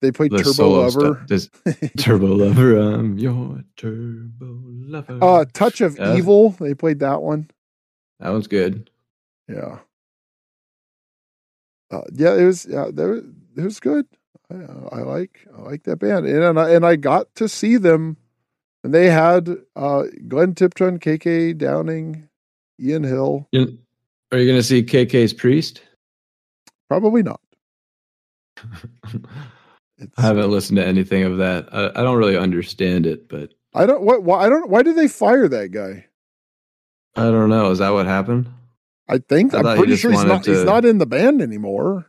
They 0.00 0.12
played 0.12 0.32
the 0.32 0.42
Turbo 0.42 0.70
Lover. 0.70 1.24
This 1.28 1.50
Turbo 1.98 2.26
Lover, 2.26 2.76
I'm 2.78 3.18
your 3.18 3.62
Turbo 3.76 4.60
Lover. 4.64 5.18
Uh, 5.22 5.44
Touch 5.52 5.80
of. 5.80 5.98
Evil. 5.98 6.50
They 6.50 6.74
played 6.74 6.98
that 7.00 7.22
one. 7.22 7.50
that 8.20 8.30
one's 8.30 8.46
good. 8.46 8.90
Yeah. 9.48 9.78
Uh, 11.90 12.02
yeah, 12.12 12.34
it 12.34 12.44
was. 12.44 12.66
Yeah, 12.66 12.86
there, 12.92 13.14
it 13.16 13.24
was 13.56 13.78
good. 13.78 14.06
I, 14.50 14.56
I 14.96 15.00
like. 15.00 15.46
I 15.56 15.62
like 15.62 15.84
that 15.84 15.96
band, 15.96 16.26
and, 16.26 16.42
and 16.42 16.58
I 16.58 16.70
and 16.70 16.84
I 16.84 16.96
got 16.96 17.34
to 17.36 17.48
see 17.48 17.76
them, 17.76 18.16
and 18.82 18.92
they 18.92 19.10
had 19.10 19.48
uh, 19.74 20.04
Glenn 20.28 20.54
Tipton, 20.54 20.98
KK 20.98 21.56
Downing, 21.56 22.28
Ian 22.80 23.04
Hill. 23.04 23.48
Are 23.54 24.38
you 24.38 24.46
going 24.46 24.58
to 24.58 24.62
see 24.62 24.82
KK's 24.82 25.32
Priest? 25.32 25.82
Probably 26.88 27.22
not. 27.22 27.40
I 30.16 30.22
haven't 30.22 30.50
listened 30.50 30.76
to 30.76 30.86
anything 30.86 31.22
of 31.22 31.38
that. 31.38 31.68
I, 31.72 31.86
I 31.88 32.02
don't 32.02 32.18
really 32.18 32.36
understand 32.36 33.06
it, 33.06 33.28
but 33.28 33.54
I 33.72 33.86
don't. 33.86 34.02
What? 34.02 34.22
Why? 34.22 34.44
I 34.44 34.48
don't. 34.48 34.68
Why 34.68 34.82
did 34.82 34.96
they 34.96 35.08
fire 35.08 35.48
that 35.48 35.70
guy? 35.70 36.06
I 37.16 37.24
don't 37.24 37.48
know. 37.48 37.70
Is 37.70 37.78
that 37.78 37.90
what 37.90 38.06
happened? 38.06 38.48
I 39.08 39.18
think 39.18 39.54
I 39.54 39.58
he 39.72 39.78
pretty 39.78 39.96
sure 39.96 40.10
he's 40.10 40.24
not. 40.24 40.44
He's 40.44 40.64
not 40.64 40.84
in 40.84 40.98
the 40.98 41.06
band 41.06 41.40
anymore. 41.40 42.06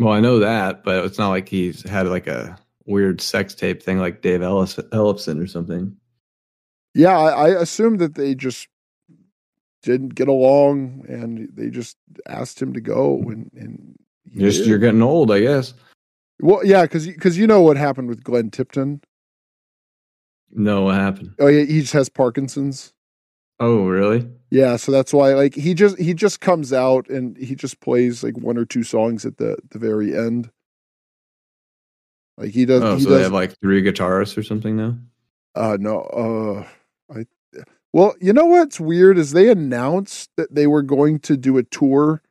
Well, 0.00 0.14
I 0.14 0.20
know 0.20 0.38
that, 0.38 0.82
but 0.82 1.04
it's 1.04 1.18
not 1.18 1.28
like 1.28 1.46
he's 1.46 1.82
had 1.88 2.06
like 2.06 2.26
a 2.26 2.58
weird 2.86 3.20
sex 3.20 3.54
tape 3.54 3.82
thing 3.82 3.98
like 3.98 4.22
Dave 4.22 4.40
Ellis, 4.40 4.76
Ellefson 4.76 5.42
or 5.42 5.46
something. 5.46 5.94
Yeah, 6.94 7.18
I, 7.18 7.48
I 7.48 7.60
assumed 7.60 7.98
that 7.98 8.14
they 8.14 8.34
just 8.34 8.66
didn't 9.82 10.14
get 10.14 10.26
along, 10.26 11.04
and 11.06 11.50
they 11.54 11.68
just 11.68 11.98
asked 12.26 12.60
him 12.62 12.72
to 12.72 12.80
go. 12.80 13.18
And, 13.26 13.50
and 13.54 13.98
Just 14.38 14.60
did. 14.60 14.68
you're 14.68 14.78
getting 14.78 15.02
old, 15.02 15.30
I 15.30 15.40
guess. 15.40 15.74
Well, 16.40 16.64
yeah, 16.64 16.82
because 16.82 17.06
because 17.06 17.36
you 17.36 17.46
know 17.46 17.60
what 17.60 17.76
happened 17.76 18.08
with 18.08 18.24
Glenn 18.24 18.50
Tipton. 18.50 19.02
No, 20.50 20.84
what 20.84 20.94
happened? 20.94 21.34
Oh, 21.38 21.46
yeah, 21.46 21.64
he 21.64 21.82
just 21.82 21.92
has 21.92 22.08
Parkinson's. 22.08 22.94
Oh, 23.60 23.86
really? 23.86 24.26
Yeah, 24.50 24.76
so 24.76 24.90
that's 24.90 25.12
why 25.12 25.34
like 25.34 25.54
he 25.54 25.74
just 25.74 25.98
he 25.98 26.14
just 26.14 26.40
comes 26.40 26.72
out 26.72 27.08
and 27.08 27.36
he 27.36 27.54
just 27.54 27.78
plays 27.80 28.24
like 28.24 28.36
one 28.36 28.58
or 28.58 28.64
two 28.64 28.82
songs 28.82 29.24
at 29.24 29.36
the 29.36 29.56
the 29.70 29.78
very 29.78 30.16
end. 30.16 30.50
Like 32.36 32.50
he 32.50 32.64
does. 32.64 32.82
Oh, 32.82 32.96
he 32.96 33.02
so 33.02 33.10
they 33.10 33.16
does. 33.16 33.24
have 33.24 33.32
like 33.32 33.54
three 33.60 33.82
guitarists 33.82 34.36
or 34.36 34.42
something 34.42 34.76
now. 34.76 34.96
uh 35.54 35.76
no. 35.78 36.00
Uh, 36.02 37.14
I. 37.14 37.26
Well, 37.92 38.14
you 38.20 38.32
know 38.32 38.46
what's 38.46 38.80
weird 38.80 39.18
is 39.18 39.32
they 39.32 39.50
announced 39.50 40.30
that 40.36 40.54
they 40.54 40.66
were 40.66 40.82
going 40.82 41.18
to 41.20 41.36
do 41.36 41.58
a 41.58 41.62
tour 41.64 42.22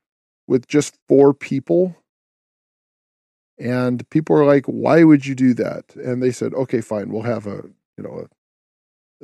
with 0.47 0.67
just 0.67 0.97
four 1.07 1.33
people. 1.33 1.95
And 3.59 4.09
people 4.09 4.35
are 4.37 4.45
like, 4.45 4.65
"Why 4.65 5.03
would 5.03 5.25
you 5.25 5.35
do 5.35 5.53
that?" 5.55 5.95
And 5.95 6.23
they 6.23 6.31
said, 6.31 6.53
"Okay, 6.53 6.81
fine, 6.81 7.09
we'll 7.11 7.23
have 7.23 7.45
a 7.45 7.63
you 7.97 8.03
know 8.03 8.25
a, 8.25 8.27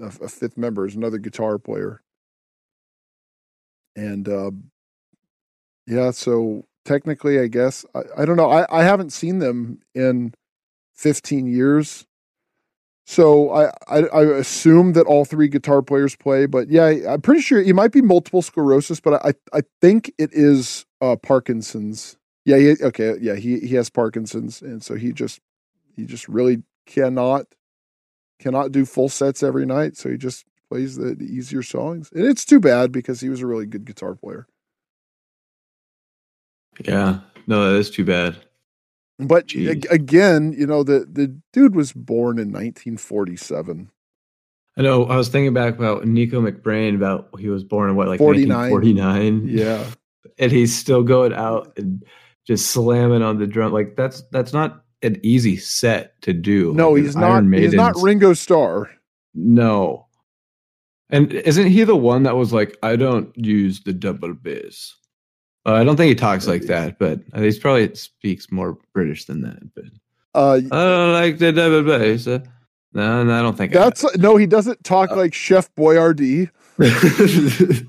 a, 0.01 0.07
a 0.07 0.27
fifth 0.27 0.57
member 0.57 0.85
is 0.85 0.95
another 0.95 1.17
guitar 1.17 1.57
player." 1.57 2.01
And 3.95 4.27
uh, 4.27 4.51
yeah, 5.88 6.11
so 6.11 6.65
technically, 6.84 7.39
I 7.39 7.47
guess 7.47 7.85
I, 7.95 8.01
I 8.19 8.26
don't 8.26 8.38
know. 8.38 8.49
I, 8.49 8.65
I 8.69 8.84
haven't 8.84 9.11
seen 9.11 9.39
them 9.39 9.80
in 9.93 10.34
fifteen 10.93 11.47
years, 11.47 12.05
so 13.05 13.51
I, 13.51 13.72
I 13.88 13.99
I 14.07 14.23
assume 14.38 14.93
that 14.93 15.05
all 15.05 15.26
three 15.26 15.47
guitar 15.47 15.81
players 15.81 16.15
play. 16.15 16.45
But 16.45 16.69
yeah, 16.69 16.91
I'm 17.07 17.22
pretty 17.22 17.41
sure 17.41 17.61
it 17.61 17.76
might 17.76 17.91
be 17.91 18.01
multiple 18.01 18.41
sclerosis, 18.41 18.99
but 18.99 19.26
I 19.26 19.34
I 19.53 19.61
think 19.81 20.11
it 20.17 20.31
is 20.34 20.85
uh, 21.01 21.15
Parkinson's. 21.15 22.17
Yeah, 22.45 22.57
he, 22.57 22.76
okay, 22.81 23.15
yeah, 23.19 23.35
he 23.35 23.59
he 23.59 23.76
has 23.76 23.89
Parkinson's, 23.89 24.61
and 24.61 24.84
so 24.84 24.95
he 24.95 25.11
just 25.13 25.39
he 25.95 26.05
just 26.05 26.27
really 26.27 26.63
cannot 26.85 27.45
cannot 28.39 28.71
do 28.71 28.85
full 28.85 29.09
sets 29.09 29.43
every 29.43 29.65
night. 29.65 29.97
So 29.97 30.09
he 30.09 30.17
just 30.17 30.45
plays 30.69 30.95
the, 30.95 31.15
the 31.15 31.25
easier 31.25 31.63
songs, 31.63 32.11
and 32.13 32.25
it's 32.25 32.45
too 32.45 32.59
bad 32.59 32.91
because 32.91 33.19
he 33.21 33.29
was 33.29 33.41
a 33.41 33.47
really 33.47 33.65
good 33.65 33.85
guitar 33.85 34.15
player. 34.15 34.47
Yeah. 36.83 37.19
No, 37.47 37.71
that 37.71 37.79
is 37.79 37.89
too 37.89 38.05
bad. 38.05 38.37
But 39.17 39.47
Jeez. 39.47 39.89
again, 39.89 40.53
you 40.57 40.67
know, 40.67 40.83
the 40.83 41.07
the 41.09 41.39
dude 41.53 41.75
was 41.75 41.93
born 41.93 42.37
in 42.37 42.49
1947. 42.51 43.89
I 44.77 44.81
know. 44.81 45.05
I 45.05 45.15
was 45.15 45.29
thinking 45.29 45.53
back 45.53 45.75
about 45.75 46.05
Nicko 46.05 46.41
McBrain. 46.41 46.95
About 46.95 47.29
he 47.39 47.47
was 47.47 47.63
born 47.63 47.89
in 47.89 47.95
what, 47.95 48.09
like 48.09 48.17
49. 48.17 48.71
1949. 48.71 49.47
Yeah, 49.47 49.89
and 50.37 50.51
he's 50.51 50.75
still 50.75 51.01
going 51.01 51.33
out 51.33 51.71
and 51.77 52.03
just 52.45 52.71
slamming 52.71 53.21
on 53.21 53.39
the 53.39 53.47
drum. 53.47 53.71
Like 53.71 53.95
that's 53.95 54.21
that's 54.31 54.51
not 54.51 54.83
an 55.01 55.19
easy 55.23 55.57
set 55.57 56.19
to 56.22 56.34
do. 56.34 56.73
no, 56.73 56.91
Like, 56.91 57.03
he's 57.03 57.15
not. 57.15 57.43
He's 57.53 57.73
not 57.73 57.95
Ringo 58.01 58.34
Starr. 58.34 58.89
No. 59.34 60.07
And 61.09 61.31
isn't 61.34 61.67
he 61.67 61.84
the 61.84 61.95
one 61.95 62.23
that 62.23 62.35
was 62.35 62.51
like, 62.51 62.77
I 62.81 62.95
don't 62.95 63.35
use 63.38 63.81
the 63.84 63.93
double 63.93 64.34
bass? 64.34 64.95
Uh, 65.65 65.73
I 65.73 65.84
don't 65.84 65.97
think 65.97 66.09
he 66.09 66.15
talks 66.15 66.47
like 66.47 66.63
that, 66.63 66.97
but 66.99 67.19
he's 67.35 67.59
probably 67.59 67.93
speaks 67.95 68.51
more 68.51 68.77
British 68.93 69.26
than 69.26 69.41
that. 69.41 69.59
But 69.76 69.85
Uh, 70.34 70.53
I 70.55 70.59
don't 70.61 71.13
like 71.13 71.38
the 71.38 71.51
double 71.51 71.84
bass. 71.84 72.27
Uh, 72.27 72.39
no, 72.93 73.23
no, 73.23 73.38
I 73.38 73.41
don't 73.41 73.57
think 73.57 73.73
that's 73.73 74.05
no, 74.17 74.38
he 74.38 74.45
doesn't 74.45 74.84
talk 74.84 75.11
Uh, 75.11 75.17
like 75.17 75.34
Chef 75.34 75.69
Boyardee. 75.76 76.49
I. 76.80 77.81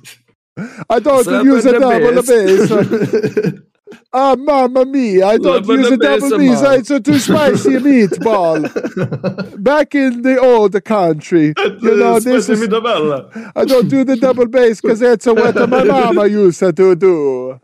I 0.91 0.99
don't 1.01 1.45
use 1.45 1.67
a 1.67 1.79
double 1.79 2.23
bass. 2.23 3.61
Ah, 4.13 4.35
mamma 4.37 4.85
mia! 4.85 5.27
I 5.27 5.39
don't 5.39 5.63
Double 5.63 5.79
use 5.79 5.93
a 5.93 5.97
bass, 5.97 6.23
double 6.23 6.39
bass. 6.39 6.63
It's 6.63 6.91
a 6.91 7.01
too 7.01 7.19
spicy 7.19 7.71
meatball. 7.71 8.63
Back 9.63 9.95
in 9.95 10.23
the 10.23 10.41
old 10.41 10.83
country, 10.85 11.55
you 11.59 11.97
know 11.97 12.19
this 12.19 12.49
is. 12.49 12.63
I 12.63 13.65
don't 13.65 13.89
do 13.89 14.03
the 14.03 14.17
double 14.17 14.47
bass 14.47 14.81
because 14.81 15.01
that's 15.01 15.27
what 15.27 15.55
my 15.69 15.85
mama 15.85 16.27
used 16.27 16.59
to 16.59 16.73
do. 16.97 17.61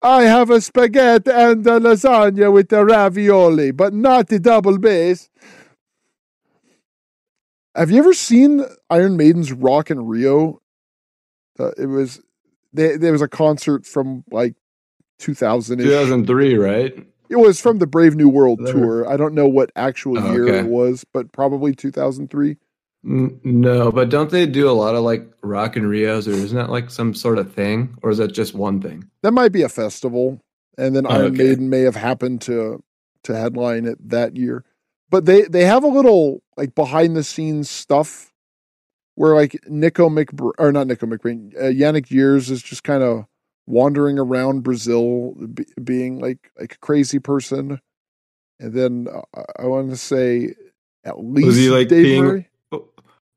I 0.00 0.22
have 0.22 0.50
a 0.50 0.60
spaghetti 0.60 1.30
and 1.32 1.66
a 1.66 1.80
lasagna 1.80 2.52
with 2.52 2.68
the 2.68 2.84
ravioli, 2.84 3.72
but 3.72 3.92
not 3.92 4.28
the 4.28 4.38
double 4.38 4.78
bass. 4.78 5.28
Have 7.74 7.90
you 7.90 7.98
ever 7.98 8.14
seen 8.14 8.64
Iron 8.90 9.16
Maiden's 9.16 9.52
Rock 9.52 9.90
in 9.90 10.06
Rio? 10.06 10.60
Uh, 11.58 11.72
it 11.76 11.86
was 11.86 12.20
they, 12.72 12.96
there 12.96 13.12
was 13.12 13.22
a 13.22 13.28
concert 13.28 13.86
from 13.86 14.22
like 14.30 14.54
2000 15.18 15.78
2003, 15.78 16.56
right? 16.56 17.06
It 17.28 17.36
was 17.36 17.60
from 17.60 17.78
the 17.78 17.86
Brave 17.86 18.16
New 18.16 18.28
World 18.28 18.60
There. 18.64 18.72
tour. 18.72 19.08
I 19.08 19.16
don't 19.18 19.34
know 19.34 19.46
what 19.48 19.70
actual 19.76 20.18
Oh, 20.18 20.32
year 20.32 20.48
okay. 20.48 20.58
it 20.60 20.66
was, 20.66 21.04
but 21.12 21.30
probably 21.32 21.74
2003. 21.74 22.56
No, 23.02 23.92
but 23.92 24.08
don't 24.08 24.30
they 24.30 24.44
do 24.46 24.68
a 24.68 24.72
lot 24.72 24.94
of 24.94 25.02
like 25.04 25.26
rock 25.42 25.76
and 25.76 25.88
Rios, 25.88 26.26
or 26.26 26.32
isn't 26.32 26.56
that 26.56 26.70
like 26.70 26.90
some 26.90 27.14
sort 27.14 27.38
of 27.38 27.52
thing, 27.52 27.94
or 28.02 28.10
is 28.10 28.18
that 28.18 28.32
just 28.32 28.54
one 28.54 28.80
thing? 28.80 29.08
That 29.22 29.32
might 29.32 29.52
be 29.52 29.62
a 29.62 29.68
festival, 29.68 30.40
and 30.76 30.96
then 30.96 31.06
Oh, 31.06 31.10
Iron 31.10 31.26
okay. 31.34 31.44
Maiden 31.44 31.70
may 31.70 31.80
have 31.82 31.96
happened 31.96 32.40
to 32.42 32.82
to 33.24 33.36
headline 33.36 33.84
it 33.86 33.98
that 34.08 34.36
year. 34.36 34.64
But 35.10 35.24
they 35.26 35.42
they 35.42 35.64
have 35.64 35.84
a 35.84 35.88
little 35.88 36.42
like 36.56 36.74
behind 36.74 37.16
the 37.16 37.22
scenes 37.24 37.70
stuff 37.70 38.32
where 39.14 39.34
like 39.34 39.56
Nicko 39.68 40.08
McBr 40.08 40.50
or 40.58 40.72
not 40.72 40.86
Nicko 40.86 41.06
McBrain, 41.06 41.56
uh, 41.56 41.64
Yannick 41.66 42.06
Gers 42.06 42.50
is 42.50 42.62
just 42.62 42.84
kind 42.84 43.02
of 43.02 43.26
wandering 43.68 44.18
around 44.18 44.62
Brazil, 44.62 45.34
be, 45.54 45.66
being 45.82 46.18
like 46.18 46.50
like 46.58 46.74
a 46.74 46.78
crazy 46.78 47.18
person, 47.18 47.80
and 48.58 48.72
then 48.72 49.06
uh, 49.12 49.42
I 49.58 49.66
want 49.66 49.90
to 49.90 49.96
say 49.96 50.54
at 51.04 51.22
least 51.22 51.46
was 51.46 51.56
he, 51.56 51.70
like, 51.70 51.88
Dave 51.88 52.02
being- 52.02 52.24
Murray. 52.24 52.48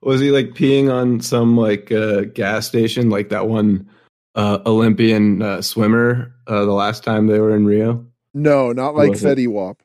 Was 0.03 0.19
he 0.19 0.31
like 0.31 0.55
peeing 0.55 0.91
on 0.91 1.19
some 1.21 1.55
like 1.55 1.91
uh, 1.91 2.21
gas 2.21 2.65
station, 2.65 3.11
like 3.11 3.29
that 3.29 3.47
one 3.47 3.87
uh, 4.33 4.57
Olympian 4.65 5.43
uh, 5.43 5.61
swimmer 5.61 6.33
uh, 6.47 6.65
the 6.65 6.71
last 6.71 7.03
time 7.03 7.27
they 7.27 7.39
were 7.39 7.55
in 7.55 7.67
Rio? 7.67 8.03
No, 8.33 8.71
not 8.71 8.95
like? 8.95 9.11
Fetty 9.11 9.47
Wap. 9.47 9.83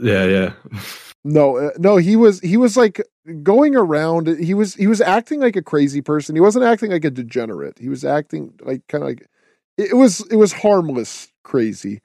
Yeah, 0.00 0.24
yeah. 0.24 0.52
No, 1.24 1.58
uh, 1.58 1.70
no, 1.78 1.98
he 1.98 2.16
was 2.16 2.40
he 2.40 2.56
was 2.56 2.78
like 2.78 3.02
going 3.42 3.76
around. 3.76 4.26
He 4.26 4.54
was 4.54 4.74
he 4.74 4.86
was 4.86 5.02
acting 5.02 5.40
like 5.40 5.54
a 5.54 5.62
crazy 5.62 6.00
person. 6.00 6.34
He 6.34 6.40
wasn't 6.40 6.64
acting 6.64 6.90
like 6.90 7.04
a 7.04 7.10
degenerate. 7.10 7.78
He 7.78 7.90
was 7.90 8.06
acting 8.06 8.54
like 8.62 8.86
kind 8.88 9.04
of 9.04 9.08
like 9.08 9.28
it 9.78 9.96
was 9.96 10.20
it 10.30 10.36
was 10.36 10.52
harmless 10.52 11.28
crazy. 11.44 12.00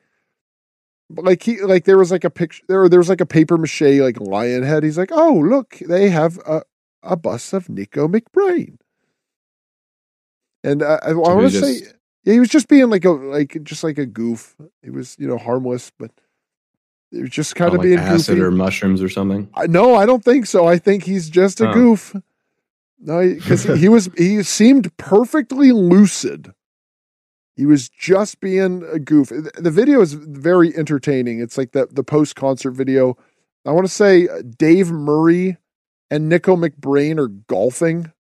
But 1.09 1.25
like 1.25 1.43
he 1.43 1.61
like 1.61 1.85
there 1.85 1.97
was 1.97 2.11
like 2.11 2.23
a 2.23 2.29
picture 2.29 2.63
there 2.67 2.89
there 2.89 2.99
was 2.99 3.09
like 3.09 3.21
a 3.21 3.25
paper 3.25 3.57
mache 3.57 3.81
like 3.81 4.19
lion 4.19 4.63
head. 4.63 4.83
He's 4.83 4.97
like, 4.97 5.11
oh 5.11 5.33
look, 5.33 5.77
they 5.87 6.09
have 6.09 6.37
a 6.45 6.63
a 7.03 7.15
bust 7.15 7.53
of 7.53 7.69
Nicko 7.69 8.07
McBrain. 8.07 8.77
And 10.63 10.83
I, 10.83 10.99
I, 11.01 11.09
I 11.09 11.13
want 11.13 11.51
to 11.51 11.61
say, 11.61 11.87
yeah, 12.23 12.33
he 12.33 12.39
was 12.39 12.49
just 12.49 12.67
being 12.67 12.89
like 12.89 13.05
a 13.05 13.11
like 13.11 13.57
just 13.63 13.83
like 13.83 13.97
a 13.97 14.05
goof. 14.05 14.55
It 14.83 14.91
was 14.91 15.15
you 15.17 15.27
know 15.27 15.37
harmless, 15.37 15.91
but 15.97 16.11
it 17.11 17.21
was 17.21 17.29
just 17.29 17.55
kind 17.55 17.69
of 17.69 17.75
like 17.77 17.83
being 17.83 17.99
acid 17.99 18.35
goofy. 18.35 18.41
or 18.41 18.51
mushrooms 18.51 19.01
or 19.01 19.07
something. 19.07 19.49
I, 19.53 19.67
no, 19.67 19.95
I 19.95 20.05
don't 20.05 20.23
think 20.23 20.45
so. 20.45 20.67
I 20.67 20.77
think 20.77 21.03
he's 21.03 21.29
just 21.29 21.61
a 21.61 21.69
Oh. 21.69 21.73
goof. 21.73 22.15
No, 22.99 23.21
because 23.21 23.63
he 23.63 23.87
was 23.87 24.09
he 24.17 24.41
seemed 24.43 24.95
perfectly 24.97 25.71
lucid. 25.71 26.51
He 27.57 27.65
was 27.65 27.89
just 27.89 28.39
being 28.39 28.83
a 28.89 28.99
goof. 28.99 29.29
The 29.29 29.71
video 29.71 29.99
is 30.01 30.13
very 30.13 30.77
entertaining. 30.77 31.41
It's 31.41 31.57
like 31.57 31.71
the 31.71 31.87
the 31.91 32.03
post 32.03 32.35
concert 32.35 32.71
video. 32.71 33.17
I 33.65 33.71
want 33.71 33.87
to 33.87 33.93
say 33.93 34.27
uh, 34.27 34.43
Dave 34.57 34.91
Murray 34.91 35.57
and 36.11 36.29
Nicko 36.29 36.55
McBrain 36.55 37.17
are 37.19 37.27
golfing. 37.27 38.13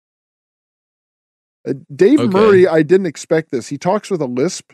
Uh, 1.68 1.74
Dave 1.94 2.20
Okay. 2.20 2.28
Murray, 2.30 2.66
I 2.66 2.82
didn't 2.82 3.06
expect 3.06 3.50
this. 3.50 3.68
He 3.68 3.76
talks 3.76 4.10
with 4.10 4.22
a 4.22 4.26
lisp. 4.26 4.72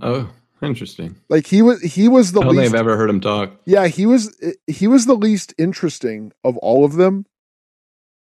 Oh, 0.00 0.30
interesting. 0.62 1.16
Like 1.28 1.46
he 1.46 1.60
was 1.60 1.82
he 1.82 2.08
was 2.08 2.32
the 2.32 2.40
I 2.40 2.44
don't 2.44 2.56
least 2.56 2.62
think 2.70 2.74
I've 2.74 2.80
ever 2.80 2.96
heard 2.96 3.10
him 3.10 3.20
talk. 3.20 3.52
Yeah, 3.66 3.88
he 3.88 4.06
was 4.06 4.34
he 4.66 4.86
was 4.86 5.04
the 5.04 5.14
least 5.16 5.52
interesting 5.58 6.32
of 6.42 6.56
all 6.56 6.86
of 6.86 6.94
them. 6.94 7.26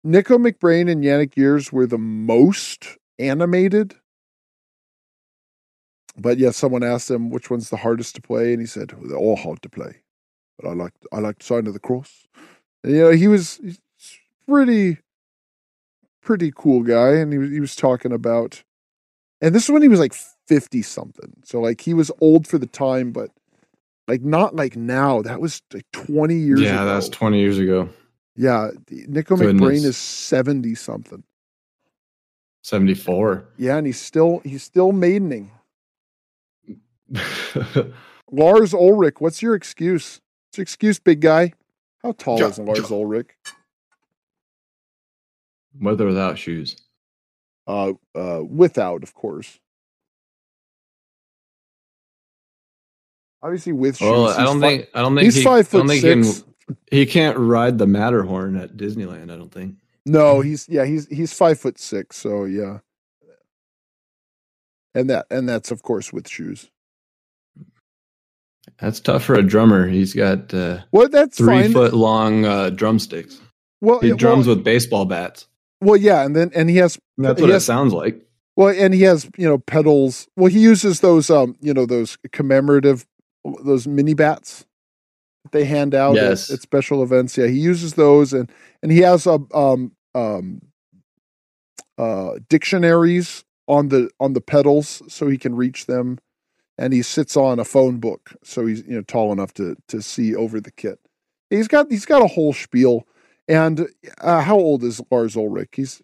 Nicko 0.02 0.38
McBrain 0.38 0.90
and 0.90 1.04
Yannick 1.04 1.34
Gers 1.36 1.72
were 1.72 1.86
the 1.86 1.98
most 1.98 2.98
animated. 3.18 3.94
But 6.18 6.38
yeah, 6.38 6.50
someone 6.50 6.82
asked 6.82 7.10
him 7.10 7.30
which 7.30 7.50
one's 7.50 7.70
the 7.70 7.76
hardest 7.76 8.16
to 8.16 8.20
play, 8.20 8.52
and 8.52 8.60
he 8.60 8.66
said 8.66 8.92
they're 9.02 9.16
all 9.16 9.36
hard 9.36 9.62
to 9.62 9.68
play. 9.68 9.96
But 10.58 10.68
I 10.68 10.72
like 10.74 10.92
I 11.12 11.20
like 11.20 11.42
Sign 11.42 11.66
of 11.66 11.74
the 11.74 11.78
Cross. 11.78 12.26
And, 12.82 12.92
you 12.92 13.02
know, 13.02 13.10
he 13.10 13.28
was 13.28 13.60
pretty 14.46 14.98
pretty 16.20 16.52
cool 16.54 16.82
guy, 16.82 17.14
and 17.14 17.32
he 17.32 17.38
was 17.38 17.50
he 17.50 17.60
was 17.60 17.76
talking 17.76 18.12
about, 18.12 18.64
and 19.40 19.54
this 19.54 19.64
is 19.64 19.70
when 19.70 19.82
he 19.82 19.88
was 19.88 20.00
like 20.00 20.14
fifty 20.46 20.82
something. 20.82 21.32
So 21.44 21.60
like 21.60 21.80
he 21.80 21.94
was 21.94 22.10
old 22.20 22.48
for 22.48 22.58
the 22.58 22.66
time, 22.66 23.12
but 23.12 23.30
like 24.08 24.22
not 24.22 24.56
like 24.56 24.76
now. 24.76 25.22
That 25.22 25.40
was 25.40 25.62
like 25.72 25.86
twenty 25.92 26.36
years. 26.36 26.60
yeah, 26.60 26.82
ago. 26.82 26.86
that's 26.86 27.08
20 27.08 27.38
years 27.38 27.58
ago. 27.58 27.88
Yeah, 28.34 28.70
Nicko 28.90 29.36
Goodness. 29.36 29.62
McBrain 29.62 29.84
is 29.84 29.96
seventy 29.96 30.74
something. 30.74 31.22
74. 32.64 33.44
Yeah, 33.56 33.76
and 33.76 33.86
he's 33.86 34.00
still 34.00 34.40
he's 34.44 34.62
still 34.62 34.92
maidening. 34.92 35.52
Lars 38.30 38.74
Ulrich, 38.74 39.20
what's 39.20 39.40
your 39.42 39.54
excuse? 39.54 40.20
What's 40.48 40.58
your 40.58 40.62
excuse, 40.62 40.98
big 40.98 41.20
guy? 41.20 41.52
How 42.02 42.12
tall 42.12 42.42
is 42.42 42.58
Lars. 42.58 42.90
Ulrich? 42.90 43.30
With 45.80 46.00
or 46.00 46.06
without 46.06 46.38
shoes. 46.38 46.76
Uh, 47.66 47.92
uh, 48.14 48.42
without, 48.48 49.02
of 49.02 49.14
course. 49.14 49.58
Obviously, 53.42 53.72
with 53.72 53.96
shoes. 53.98 54.08
Well, 54.10 54.28
I 54.28 54.42
don't 54.44 54.60
fi- 54.60 54.78
think 54.78 54.88
I 54.94 55.00
don't 55.02 55.14
think 55.14 55.24
he's 55.24 55.36
he, 55.36 55.44
five 55.44 55.68
foot 55.68 55.86
think 55.86 55.92
he 56.04 56.22
six. 56.22 56.42
can- 56.42 56.76
He, 56.90 57.06
can't 57.06 57.38
ride 57.38 57.78
the 57.78 57.86
Matterhorn 57.86 58.56
at 58.56 58.76
Disneyland. 58.76 59.30
I 59.32 59.36
don't 59.36 59.52
think. 59.52 59.76
No, 60.04 60.40
he's 60.40 60.68
yeah, 60.68 60.84
he's 60.84 61.06
he's 61.08 61.32
five 61.32 61.58
foot 61.60 61.78
six. 61.78 62.16
So 62.16 62.44
yeah, 62.44 62.78
and 64.94 65.08
that 65.10 65.26
and 65.30 65.48
that's 65.48 65.70
of 65.70 65.82
course 65.82 66.12
with 66.12 66.28
shoes. 66.28 66.70
That's 68.80 69.00
tough 69.00 69.24
for 69.24 69.34
a 69.34 69.42
drummer. 69.42 69.88
He's 69.88 70.14
got 70.14 70.52
uh, 70.54 70.80
Well, 70.92 71.08
that's 71.08 71.38
three 71.38 71.62
fine. 71.62 71.72
foot 71.72 71.94
long 71.94 72.44
uh, 72.44 72.70
drumsticks. 72.70 73.40
well, 73.80 74.00
He 74.00 74.12
drums 74.12 74.46
well, 74.46 74.56
with 74.56 74.64
baseball 74.64 75.04
bats. 75.04 75.46
well, 75.80 75.96
yeah, 75.96 76.24
and 76.24 76.34
then 76.36 76.50
and 76.54 76.68
he 76.70 76.76
has 76.76 76.98
That's 77.16 77.40
what 77.40 77.50
it 77.50 77.60
sounds 77.60 77.92
like. 77.92 78.20
Well, 78.56 78.74
and 78.76 78.92
he 78.92 79.02
has 79.02 79.28
you 79.36 79.46
know 79.48 79.58
pedals. 79.58 80.26
Well, 80.36 80.50
he 80.50 80.58
uses 80.60 81.00
those 81.00 81.30
um 81.30 81.56
you 81.60 81.72
know 81.74 81.86
those 81.86 82.16
commemorative 82.32 83.06
those 83.64 83.86
mini 83.86 84.14
bats 84.14 84.64
that 85.44 85.52
they 85.52 85.64
hand 85.64 85.94
out 85.94 86.16
at- 86.16 86.50
at, 86.50 86.60
special 86.62 87.02
events. 87.02 87.36
Yeah, 87.38 87.46
he 87.46 87.58
uses 87.58 87.94
those, 87.94 88.32
and 88.32 88.50
and 88.82 88.90
he 88.92 88.98
has 88.98 89.26
a 89.26 89.38
um 89.54 89.92
um 90.14 90.60
uh 91.98 92.32
dictionaries 92.48 93.44
on 93.66 93.88
the 93.88 94.10
on 94.20 94.32
the 94.32 94.40
pedals 94.40 95.02
so 95.08 95.28
he 95.28 95.38
can 95.38 95.54
reach 95.54 95.86
them, 95.86 96.18
and 96.78 96.92
he 96.92 97.02
sits 97.02 97.36
on 97.36 97.58
a 97.58 97.64
phone 97.64 97.98
book 97.98 98.32
so 98.42 98.64
he's 98.64 98.82
you 98.86 98.94
know 98.94 99.02
tall 99.02 99.32
enough 99.32 99.52
to 99.54 99.76
to 99.88 100.00
see 100.00 100.34
over 100.34 100.60
the 100.60 100.70
kit. 100.70 101.00
He's 101.50 101.68
got 101.68 101.90
he's 101.90 102.06
got 102.06 102.22
a 102.22 102.28
whole 102.28 102.52
spiel. 102.52 103.06
And 103.48 103.88
uh, 104.20 104.42
how 104.42 104.56
old 104.56 104.84
is 104.84 105.00
Lars 105.10 105.34
Ulrich? 105.34 105.70
He's 105.72 106.02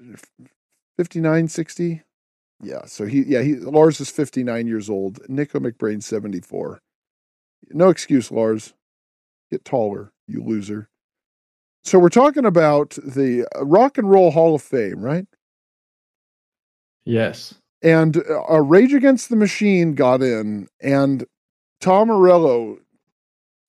59, 0.97 1.49
60? 1.49 2.03
Yeah, 2.63 2.87
so 2.87 3.05
he 3.05 3.23
yeah, 3.25 3.43
he 3.43 3.57
Lars 3.57 4.01
is 4.01 4.11
59 4.11 4.67
years 4.67 4.89
old. 4.89 5.21
Nicko 5.29 5.61
McBrain 5.61 6.03
74. 6.03 6.81
No 7.71 7.91
excuse, 7.91 8.31
Lars. 8.31 8.73
Get 9.51 9.65
taller, 9.65 10.13
you 10.27 10.43
loser. 10.43 10.89
So 11.83 11.99
we're 11.99 12.09
talking 12.09 12.47
about 12.47 12.97
the 13.05 13.47
uh, 13.55 13.67
Rock 13.67 13.99
and 13.99 14.11
Roll 14.11 14.31
Hall 14.31 14.55
of 14.55 14.63
Fame, 14.63 15.01
right? 15.01 15.27
Yes. 17.05 17.55
And 17.85 18.17
uh, 18.29 18.61
Rage 18.63 18.95
Against 18.95 19.29
the 19.29 19.37
Machine 19.37 19.95
got 19.95 20.23
in, 20.23 20.69
and 20.81 21.25
Tom 21.81 22.09
Morello 22.09 22.79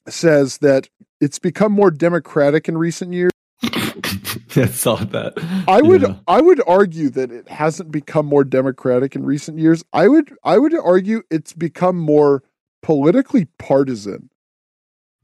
says 0.07 0.59
that 0.59 0.87
it's 1.19 1.37
become 1.37 1.73
more 1.73 1.91
democratic 1.91 2.69
in 2.69 2.77
recent 2.77 3.11
years. 3.13 3.31
I 3.63 4.67
saw 4.67 4.95
that. 4.95 5.33
I 5.67 5.81
would 5.81 6.01
Yeah. 6.01 6.15
I 6.27 6.39
would 6.41 6.61
argue 6.65 7.09
that 7.09 7.29
it 7.31 7.47
hasn't 7.49 7.91
become 7.91 8.25
more 8.25 8.43
democratic 8.45 9.15
in 9.15 9.25
recent 9.25 9.59
years. 9.59 9.83
I 9.91 10.07
would 10.07 10.33
I 10.43 10.59
would 10.59 10.73
argue 10.73 11.23
it's 11.29 11.51
become 11.53 11.97
more 11.97 12.41
politically 12.81 13.45
partisan 13.57 14.29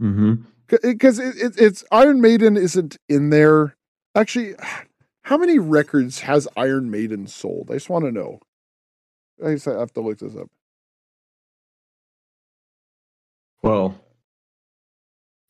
Mhm. 0.02 0.46
because 0.82 1.20
it, 1.20 1.38
it, 1.38 1.54
it's 1.58 1.84
Iron 1.92 2.20
Maiden 2.20 2.58
isn't 2.58 2.98
in 3.08 3.30
there. 3.30 3.76
Actually, 4.16 4.56
how 5.24 5.38
many 5.38 5.60
records 5.60 6.22
has 6.22 6.48
Iron 6.58 6.90
Maiden 6.92 7.28
sold? 7.28 7.70
I 7.70 7.76
just 7.76 7.90
want 7.90 8.04
to 8.06 8.12
know. 8.12 8.40
I 9.46 9.54
just 9.54 9.66
have 9.66 9.94
to 9.94 10.02
look 10.02 10.20
this 10.20 10.36
up. 10.36 10.50
Well, 13.64 13.96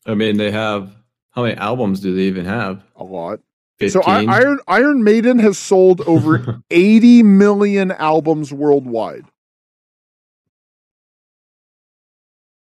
I 0.06 0.14
mean, 0.14 0.36
they 0.36 0.50
have 0.50 0.94
how 1.30 1.42
many 1.42 1.56
albums 1.56 2.00
do 2.00 2.14
they 2.14 2.22
even 2.22 2.44
have? 2.44 2.84
A 2.96 3.04
lot. 3.04 3.40
15? 3.78 3.90
So 3.90 4.02
I, 4.02 4.24
Iron 4.24 4.58
Iron 4.68 5.04
Maiden 5.04 5.38
has 5.38 5.58
sold 5.58 6.02
over 6.02 6.62
80 6.70 7.22
million 7.22 7.90
albums 7.90 8.52
worldwide. 8.52 9.24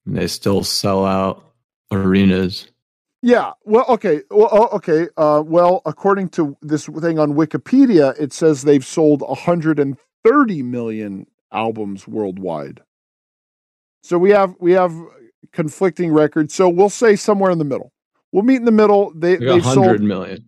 And 0.06 0.18
they 0.18 0.28
still 0.28 0.64
sell 0.64 1.06
out 1.06 1.44
arenas. 1.92 2.68
Yeah. 3.22 3.52
Well, 3.66 3.86
okay. 3.90 4.22
Well, 4.32 4.50
oh, 4.52 4.68
okay. 4.78 5.08
Uh, 5.18 5.44
well, 5.46 5.82
according 5.86 6.30
to 6.30 6.56
this 6.62 6.86
thing 6.86 7.20
on 7.20 7.34
Wikipedia, 7.34 8.20
it 8.20 8.32
says 8.32 8.64
they've 8.64 8.86
sold 8.86 9.24
130 10.24 10.64
million 10.64 11.28
albums 11.52 12.08
worldwide. 12.08 12.82
So 14.04 14.18
we 14.18 14.32
have 14.32 14.56
we 14.60 14.72
have 14.74 14.94
conflicting 15.52 16.12
records. 16.12 16.54
So 16.54 16.70
we'll 16.70 16.90
say 16.90 17.16
somewhere 17.16 17.52
in 17.52 17.58
the 17.58 17.66
middle. 17.66 17.92
We'll 18.32 18.44
meet 18.44 18.58
in 18.58 18.66
the 18.66 18.72
middle. 18.72 19.12
They 19.16 19.36
They 19.36 19.46
got 19.46 19.54
they've 19.54 19.64
sold. 19.64 19.78
100 19.78 20.04
million. 20.04 20.46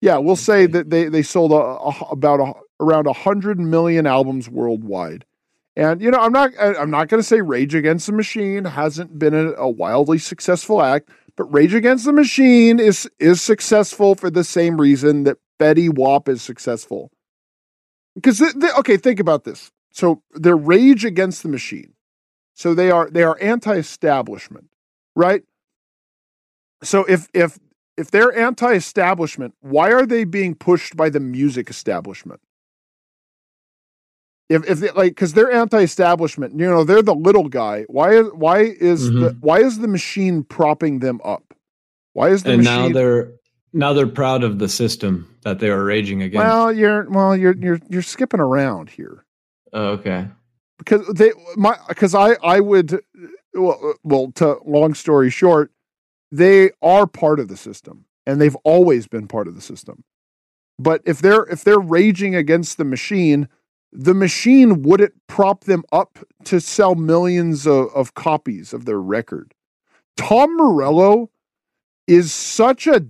Yeah, 0.00 0.18
we'll 0.18 0.36
say 0.36 0.66
that 0.66 0.90
they 0.90 1.08
they 1.08 1.22
sold 1.22 1.52
a, 1.52 1.54
a, 1.54 2.10
about 2.10 2.40
a, 2.40 2.52
around 2.80 3.06
100 3.06 3.58
million 3.58 4.06
albums 4.06 4.48
worldwide. 4.48 5.24
And 5.76 6.00
you 6.00 6.10
know, 6.10 6.18
I'm 6.18 6.32
not 6.32 6.50
I'm 6.58 6.90
not 6.90 7.08
going 7.08 7.20
to 7.20 7.26
say 7.26 7.40
Rage 7.40 7.74
Against 7.74 8.06
the 8.06 8.12
Machine 8.12 8.64
hasn't 8.64 9.18
been 9.18 9.34
a, 9.34 9.52
a 9.52 9.68
wildly 9.68 10.18
successful 10.18 10.82
act, 10.82 11.08
but 11.36 11.44
Rage 11.52 11.74
Against 11.74 12.04
the 12.04 12.12
Machine 12.12 12.78
is 12.80 13.08
is 13.18 13.40
successful 13.40 14.14
for 14.14 14.30
the 14.30 14.44
same 14.44 14.80
reason 14.80 15.24
that 15.24 15.38
Fetty 15.60 15.92
Wap 15.92 16.28
is 16.28 16.42
successful. 16.42 17.10
Because 18.18 18.42
okay, 18.78 18.98
think 18.98 19.20
about 19.20 19.44
this. 19.44 19.72
So 19.92 20.22
they're 20.32 20.56
Rage 20.56 21.04
Against 21.04 21.42
the 21.44 21.50
Machine. 21.50 21.94
So 22.54 22.74
they 22.74 22.90
are 22.90 23.10
they 23.10 23.24
are 23.24 23.38
anti-establishment, 23.42 24.66
right? 25.16 25.42
So 26.84 27.04
if 27.06 27.28
if 27.34 27.58
if 27.98 28.10
they're 28.10 28.36
anti-establishment, 28.36 29.54
why 29.60 29.92
are 29.92 30.06
they 30.06 30.24
being 30.24 30.54
pushed 30.56 30.96
by 30.96 31.10
the 31.10 31.20
music 31.20 31.70
establishment? 31.70 32.40
If 34.48 34.68
if 34.70 34.80
they, 34.80 34.90
like 34.92 35.12
because 35.12 35.34
they're 35.34 35.52
anti-establishment, 35.52 36.58
you 36.58 36.68
know 36.70 36.84
they're 36.84 37.02
the 37.02 37.14
little 37.14 37.48
guy. 37.48 37.84
Why 37.88 38.14
is 38.14 38.28
why 38.34 38.60
is 38.60 39.12
the 39.12 39.34
Mhm. 39.34 39.40
why 39.40 39.60
is 39.60 39.80
the 39.80 39.88
machine 39.88 40.44
propping 40.44 41.00
them 41.00 41.20
up? 41.24 41.54
Why 42.14 42.30
is 42.30 42.44
the 42.44 42.52
And 42.52 42.54
machine? 42.54 42.64
now 42.64 42.88
they're 42.90 43.37
now 43.72 43.92
they're 43.92 44.06
proud 44.06 44.44
of 44.44 44.58
the 44.58 44.68
system 44.68 45.36
that 45.42 45.58
they 45.58 45.68
are 45.68 45.84
raging 45.84 46.22
against. 46.22 46.44
well, 46.44 46.72
you're 46.72 47.08
well, 47.10 47.36
you're 47.36 47.56
you're 47.56 47.80
you're 47.88 48.02
skipping 48.02 48.40
around 48.40 48.90
here 48.90 49.24
oh, 49.72 49.88
okay. 49.88 50.28
because 50.78 51.06
they 51.08 51.32
my 51.56 51.76
because 51.88 52.14
I 52.14 52.34
I 52.42 52.60
would 52.60 53.00
well, 53.54 53.94
well 54.02 54.32
to 54.36 54.58
long 54.64 54.94
story 54.94 55.30
short, 55.30 55.72
they 56.30 56.70
are 56.82 57.06
part 57.06 57.40
of 57.40 57.48
the 57.48 57.56
system 57.56 58.06
and 58.26 58.40
they've 58.40 58.56
always 58.56 59.06
been 59.06 59.26
part 59.26 59.48
of 59.48 59.54
the 59.54 59.60
system. 59.60 60.04
But 60.78 61.02
if 61.04 61.18
they're 61.18 61.44
if 61.44 61.64
they're 61.64 61.78
raging 61.78 62.34
against 62.34 62.78
the 62.78 62.84
machine, 62.84 63.48
the 63.92 64.14
machine 64.14 64.82
wouldn't 64.82 65.14
prop 65.26 65.64
them 65.64 65.84
up 65.90 66.18
to 66.44 66.60
sell 66.60 66.94
millions 66.94 67.66
of, 67.66 67.88
of 67.94 68.14
copies 68.14 68.72
of 68.72 68.84
their 68.84 69.00
record. 69.00 69.54
Tom 70.16 70.56
Morello 70.56 71.30
is 72.06 72.32
such 72.32 72.86
a 72.86 73.06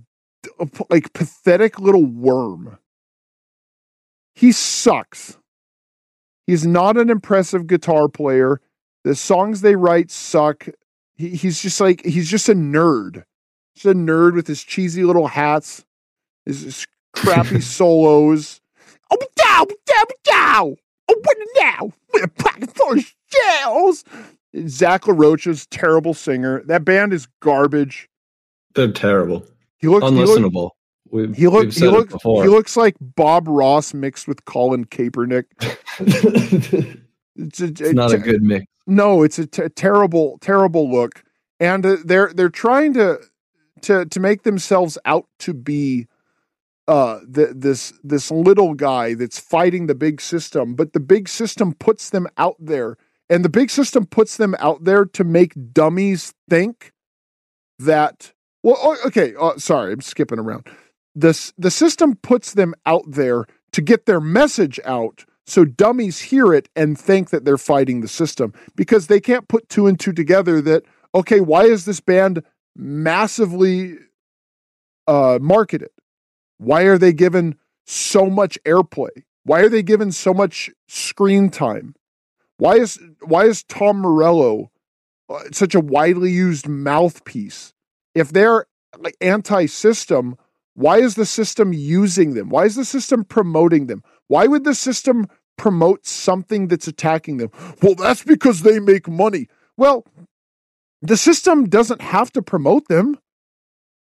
like 0.89 1.13
pathetic 1.13 1.79
little 1.79 2.05
worm. 2.05 2.77
He 4.35 4.51
sucks. 4.51 5.37
He's 6.47 6.65
not 6.65 6.97
an 6.97 7.09
impressive 7.09 7.67
guitar 7.67 8.07
player. 8.07 8.61
The 9.03 9.15
songs 9.15 9.61
they 9.61 9.75
write 9.75 10.11
suck. 10.11 10.67
He, 11.15 11.29
he's 11.29 11.61
just 11.61 11.79
like 11.79 12.03
he's 12.03 12.29
just 12.29 12.49
a 12.49 12.55
nerd. 12.55 13.23
Just 13.75 13.85
a 13.85 13.93
nerd 13.93 14.33
with 14.33 14.47
his 14.47 14.63
cheesy 14.63 15.03
little 15.03 15.27
hats, 15.27 15.85
his, 16.45 16.61
his 16.63 16.87
crappy 17.13 17.61
solos. 17.61 18.61
Oh, 19.11 19.17
dow, 19.35 19.65
dow, 19.85 20.03
dow. 20.23 20.75
Oh, 21.07 21.21
what 21.21 21.37
now? 21.57 21.91
With 22.13 22.23
a 22.23 22.27
pocket 22.27 22.71
full 22.71 22.93
of 22.93 23.13
shells. 23.27 24.03
Zach 24.67 25.03
LaRoche's 25.03 25.67
terrible 25.67 26.13
singer. 26.13 26.63
That 26.63 26.83
band 26.83 27.13
is 27.13 27.27
garbage. 27.41 28.09
They're 28.75 28.91
terrible. 28.91 29.45
He 29.79 29.87
looks 29.87 30.05
he 30.05 30.11
look- 30.11 30.37
Unlistenable. 30.39 30.71
We've, 31.11 31.35
He, 31.35 31.47
look, 31.47 31.71
he, 31.71 31.85
it 31.87 32.09
before. 32.09 32.43
he 32.43 32.49
looks 32.49 32.77
like 32.77 32.95
Bob 33.01 33.47
Ross 33.47 33.95
mixed 33.95 34.27
with 34.27 34.45
Colin 34.45 34.85
Kaepernick. 34.85 35.45
It's, 37.35 37.61
a, 37.61 37.67
it's 37.67 37.93
not 37.93 38.11
a 38.11 38.17
good 38.17 38.41
mix. 38.43 38.65
no, 38.85 39.23
it's 39.23 39.39
a 39.39 39.45
t- 39.47 39.69
terrible, 39.69 40.37
terrible 40.41 40.91
look, 40.91 41.23
and 41.61 41.85
uh, 41.85 41.95
they're 42.03 42.33
they're 42.33 42.49
trying 42.49 42.93
to 42.95 43.19
to 43.83 44.05
to 44.05 44.19
make 44.19 44.43
themselves 44.43 44.97
out 45.05 45.25
to 45.39 45.53
be 45.53 46.07
uh 46.89 47.19
the, 47.25 47.53
this 47.55 47.93
this 48.03 48.29
little 48.29 48.73
guy 48.73 49.13
that's 49.13 49.39
fighting 49.39 49.87
the 49.87 49.95
big 49.95 50.19
system, 50.19 50.75
but 50.75 50.91
the 50.91 50.99
big 50.99 51.29
system 51.29 51.73
puts 51.75 52.09
them 52.09 52.27
out 52.37 52.57
there, 52.59 52.97
and 53.29 53.45
the 53.45 53.49
big 53.49 53.69
system 53.69 54.05
puts 54.05 54.35
them 54.35 54.53
out 54.59 54.83
there 54.83 55.05
to 55.05 55.23
make 55.23 55.53
dummies 55.71 56.33
think 56.49 56.91
that. 57.77 58.33
Well, 58.63 58.77
oh, 58.77 58.97
okay, 59.05 59.33
uh, 59.39 59.57
sorry, 59.57 59.93
I'm 59.93 60.01
skipping 60.01 60.39
around. 60.39 60.67
This 61.15 61.53
the 61.57 61.71
system 61.71 62.15
puts 62.15 62.53
them 62.53 62.75
out 62.85 63.03
there 63.07 63.45
to 63.71 63.81
get 63.81 64.05
their 64.05 64.19
message 64.19 64.79
out 64.85 65.25
so 65.49 65.65
dummies 65.65 66.19
hear 66.19 66.53
it 66.53 66.69
and 66.75 66.97
think 66.97 67.31
that 67.31 67.43
they're 67.43 67.57
fighting 67.57 68.01
the 68.01 68.07
system 68.07 68.53
because 68.75 69.07
they 69.07 69.19
can't 69.19 69.47
put 69.47 69.67
two 69.67 69.87
and 69.87 69.99
two 69.99 70.13
together 70.13 70.61
that, 70.61 70.83
okay, 71.15 71.39
why 71.39 71.63
is 71.63 71.85
this 71.85 71.99
band 71.99 72.43
massively 72.75 73.97
uh, 75.07 75.39
marketed? 75.41 75.89
Why 76.57 76.83
are 76.83 76.97
they 76.97 77.13
given 77.13 77.55
so 77.85 78.27
much 78.27 78.59
airplay? 78.65 79.23
Why 79.43 79.61
are 79.61 79.69
they 79.69 79.81
given 79.81 80.11
so 80.11 80.33
much 80.33 80.69
screen 80.87 81.49
time? 81.49 81.95
Why 82.57 82.75
is 82.75 82.99
why 83.21 83.45
is 83.45 83.63
Tom 83.63 83.99
Morello 84.01 84.69
uh, 85.29 85.43
such 85.51 85.73
a 85.73 85.79
widely 85.79 86.31
used 86.31 86.67
mouthpiece? 86.67 87.73
If 88.19 88.31
they're 88.31 88.65
like 88.97 89.15
anti-system, 89.21 90.35
why 90.73 90.97
is 90.99 91.15
the 91.15 91.25
system 91.25 91.73
using 91.73 92.33
them? 92.33 92.49
Why 92.49 92.65
is 92.65 92.75
the 92.75 92.85
system 92.85 93.23
promoting 93.23 93.87
them? 93.87 94.03
Why 94.27 94.47
would 94.47 94.63
the 94.63 94.75
system 94.75 95.27
promote 95.57 96.05
something 96.05 96.67
that's 96.67 96.87
attacking 96.87 97.37
them? 97.37 97.51
Well, 97.81 97.95
that's 97.95 98.23
because 98.23 98.61
they 98.61 98.79
make 98.79 99.07
money. 99.07 99.47
Well, 99.77 100.05
the 101.01 101.17
system 101.17 101.65
doesn't 101.69 102.01
have 102.01 102.31
to 102.33 102.41
promote 102.41 102.87
them. 102.87 103.17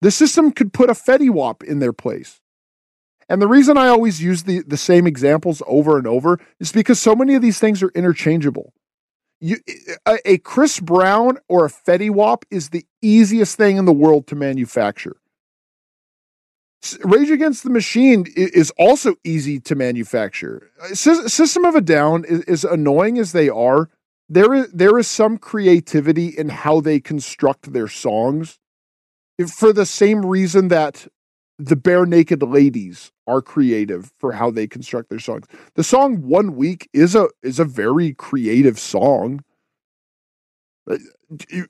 The 0.00 0.10
system 0.10 0.52
could 0.52 0.72
put 0.72 0.90
a 0.90 0.94
Fetty 0.94 1.30
Wap 1.30 1.62
in 1.64 1.78
their 1.80 1.92
place. 1.92 2.40
And 3.28 3.40
the 3.40 3.48
reason 3.48 3.78
I 3.78 3.88
always 3.88 4.22
use 4.22 4.42
the, 4.42 4.62
the 4.66 4.76
same 4.76 5.06
examples 5.06 5.62
over 5.66 5.96
and 5.98 6.06
over 6.06 6.38
is 6.60 6.72
because 6.72 7.00
so 7.00 7.16
many 7.16 7.34
of 7.34 7.42
these 7.42 7.58
things 7.58 7.82
are 7.82 7.90
interchangeable. 7.94 8.72
You, 9.40 9.58
a, 10.06 10.18
a 10.24 10.38
Chris 10.38 10.80
Brown 10.80 11.38
or 11.48 11.66
a 11.66 11.68
Fetty 11.68 12.10
Wap 12.10 12.44
is 12.50 12.70
the 12.70 12.86
easiest 13.02 13.56
thing 13.56 13.76
in 13.76 13.84
the 13.84 13.92
world 13.92 14.26
to 14.28 14.34
manufacture. 14.34 15.16
Rage 17.02 17.30
Against 17.30 17.62
the 17.62 17.70
Machine 17.70 18.26
is 18.36 18.70
also 18.78 19.16
easy 19.24 19.58
to 19.60 19.74
manufacture. 19.74 20.70
Uh, 20.82 20.94
System 20.94 21.64
of 21.64 21.74
a 21.74 21.80
Down 21.80 22.24
is, 22.24 22.42
is 22.42 22.64
annoying 22.64 23.18
as 23.18 23.32
they 23.32 23.48
are. 23.48 23.88
There 24.28 24.54
is 24.54 24.72
there 24.72 24.98
is 24.98 25.06
some 25.06 25.38
creativity 25.38 26.28
in 26.28 26.48
how 26.48 26.80
they 26.80 27.00
construct 27.00 27.72
their 27.72 27.88
songs, 27.88 28.58
for 29.46 29.72
the 29.72 29.86
same 29.86 30.24
reason 30.24 30.68
that 30.68 31.06
the 31.58 31.76
Barenaked 31.76 32.42
Ladies 32.50 33.12
are 33.26 33.40
creative 33.40 34.12
for 34.18 34.32
how 34.32 34.50
they 34.50 34.66
construct 34.66 35.08
their 35.08 35.18
songs. 35.18 35.46
The 35.74 35.84
song 35.84 36.22
"One 36.22 36.56
Week" 36.56 36.88
is 36.92 37.14
a 37.14 37.28
is 37.42 37.58
a 37.58 37.64
very 37.64 38.12
creative 38.14 38.78
song. 38.78 39.44
Uh, 40.90 40.98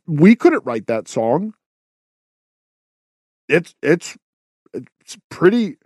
We 0.06 0.34
couldn't 0.34 0.64
write 0.64 0.86
that 0.86 1.08
song. 1.08 1.54
It's 3.48 3.74
it's 3.82 4.16
it's 4.72 5.18
pretty 5.30 5.76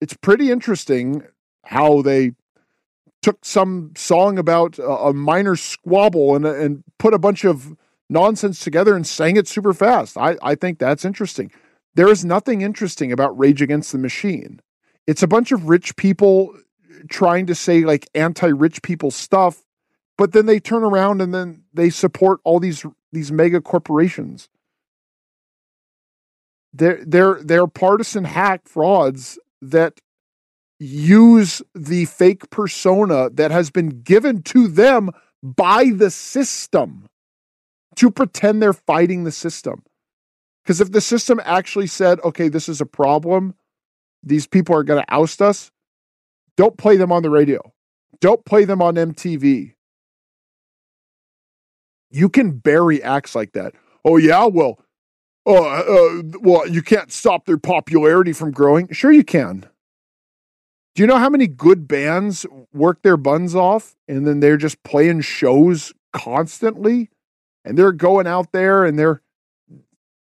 it's 0.00 0.14
pretty 0.14 0.50
interesting 0.50 1.22
how 1.64 2.02
they 2.02 2.32
took 3.22 3.44
some 3.44 3.92
song 3.96 4.38
about 4.38 4.78
a, 4.78 4.88
a 4.88 5.12
minor 5.12 5.56
squabble 5.56 6.36
and 6.36 6.46
and 6.46 6.84
put 6.98 7.14
a 7.14 7.18
bunch 7.18 7.44
of 7.44 7.76
nonsense 8.08 8.60
together 8.60 8.94
and 8.94 9.06
sang 9.06 9.36
it 9.36 9.48
super 9.48 9.72
fast. 9.74 10.16
I 10.16 10.36
I 10.42 10.54
think 10.54 10.78
that's 10.78 11.04
interesting. 11.04 11.50
There 11.94 12.08
is 12.08 12.24
nothing 12.24 12.62
interesting 12.62 13.12
about 13.12 13.38
Rage 13.38 13.62
Against 13.62 13.92
the 13.92 13.98
Machine. 13.98 14.60
It's 15.06 15.22
a 15.22 15.28
bunch 15.28 15.52
of 15.52 15.68
rich 15.68 15.96
people 15.96 16.56
trying 17.08 17.46
to 17.46 17.54
say 17.54 17.82
like 17.82 18.08
anti-rich 18.14 18.82
people 18.82 19.10
stuff, 19.10 19.62
but 20.16 20.32
then 20.32 20.46
they 20.46 20.60
turn 20.60 20.82
around 20.82 21.20
and 21.20 21.34
then 21.34 21.62
they 21.72 21.90
support 21.90 22.40
all 22.44 22.58
these 22.58 22.84
these 23.12 23.30
mega 23.30 23.60
corporations. 23.60 24.48
They're 26.72 27.04
they're 27.04 27.40
they're 27.42 27.66
partisan 27.66 28.24
hack 28.24 28.66
frauds 28.66 29.38
that 29.62 30.00
use 30.80 31.62
the 31.74 32.06
fake 32.06 32.50
persona 32.50 33.30
that 33.30 33.50
has 33.50 33.70
been 33.70 34.02
given 34.02 34.42
to 34.42 34.66
them 34.66 35.10
by 35.42 35.90
the 35.94 36.10
system 36.10 37.06
to 37.96 38.10
pretend 38.10 38.60
they're 38.60 38.72
fighting 38.72 39.24
the 39.24 39.32
system. 39.32 39.84
Because 40.64 40.80
if 40.80 40.92
the 40.92 41.00
system 41.00 41.40
actually 41.44 41.86
said, 41.86 42.20
okay, 42.20 42.48
this 42.48 42.68
is 42.68 42.80
a 42.80 42.86
problem, 42.86 43.54
these 44.22 44.46
people 44.46 44.74
are 44.74 44.82
going 44.82 45.02
to 45.04 45.14
oust 45.14 45.42
us, 45.42 45.70
don't 46.56 46.78
play 46.78 46.96
them 46.96 47.12
on 47.12 47.22
the 47.22 47.30
radio. 47.30 47.60
Don't 48.20 48.44
play 48.44 48.64
them 48.64 48.80
on 48.80 48.94
MTV. 48.94 49.74
You 52.10 52.28
can 52.28 52.52
bury 52.52 53.02
acts 53.02 53.34
like 53.34 53.52
that. 53.52 53.74
Oh, 54.04 54.16
yeah, 54.16 54.46
well, 54.46 54.78
uh, 55.46 55.52
uh, 55.52 56.22
well, 56.40 56.66
you 56.66 56.80
can't 56.80 57.12
stop 57.12 57.44
their 57.44 57.58
popularity 57.58 58.32
from 58.32 58.52
growing. 58.52 58.88
Sure, 58.92 59.12
you 59.12 59.24
can. 59.24 59.68
Do 60.94 61.02
you 61.02 61.06
know 61.06 61.18
how 61.18 61.28
many 61.28 61.48
good 61.48 61.88
bands 61.88 62.46
work 62.72 63.02
their 63.02 63.16
buns 63.16 63.54
off 63.54 63.96
and 64.06 64.26
then 64.26 64.40
they're 64.40 64.56
just 64.56 64.82
playing 64.84 65.22
shows 65.22 65.92
constantly? 66.12 67.10
And 67.64 67.76
they're 67.76 67.92
going 67.92 68.26
out 68.26 68.52
there 68.52 68.84
and 68.84 68.98
they're 68.98 69.20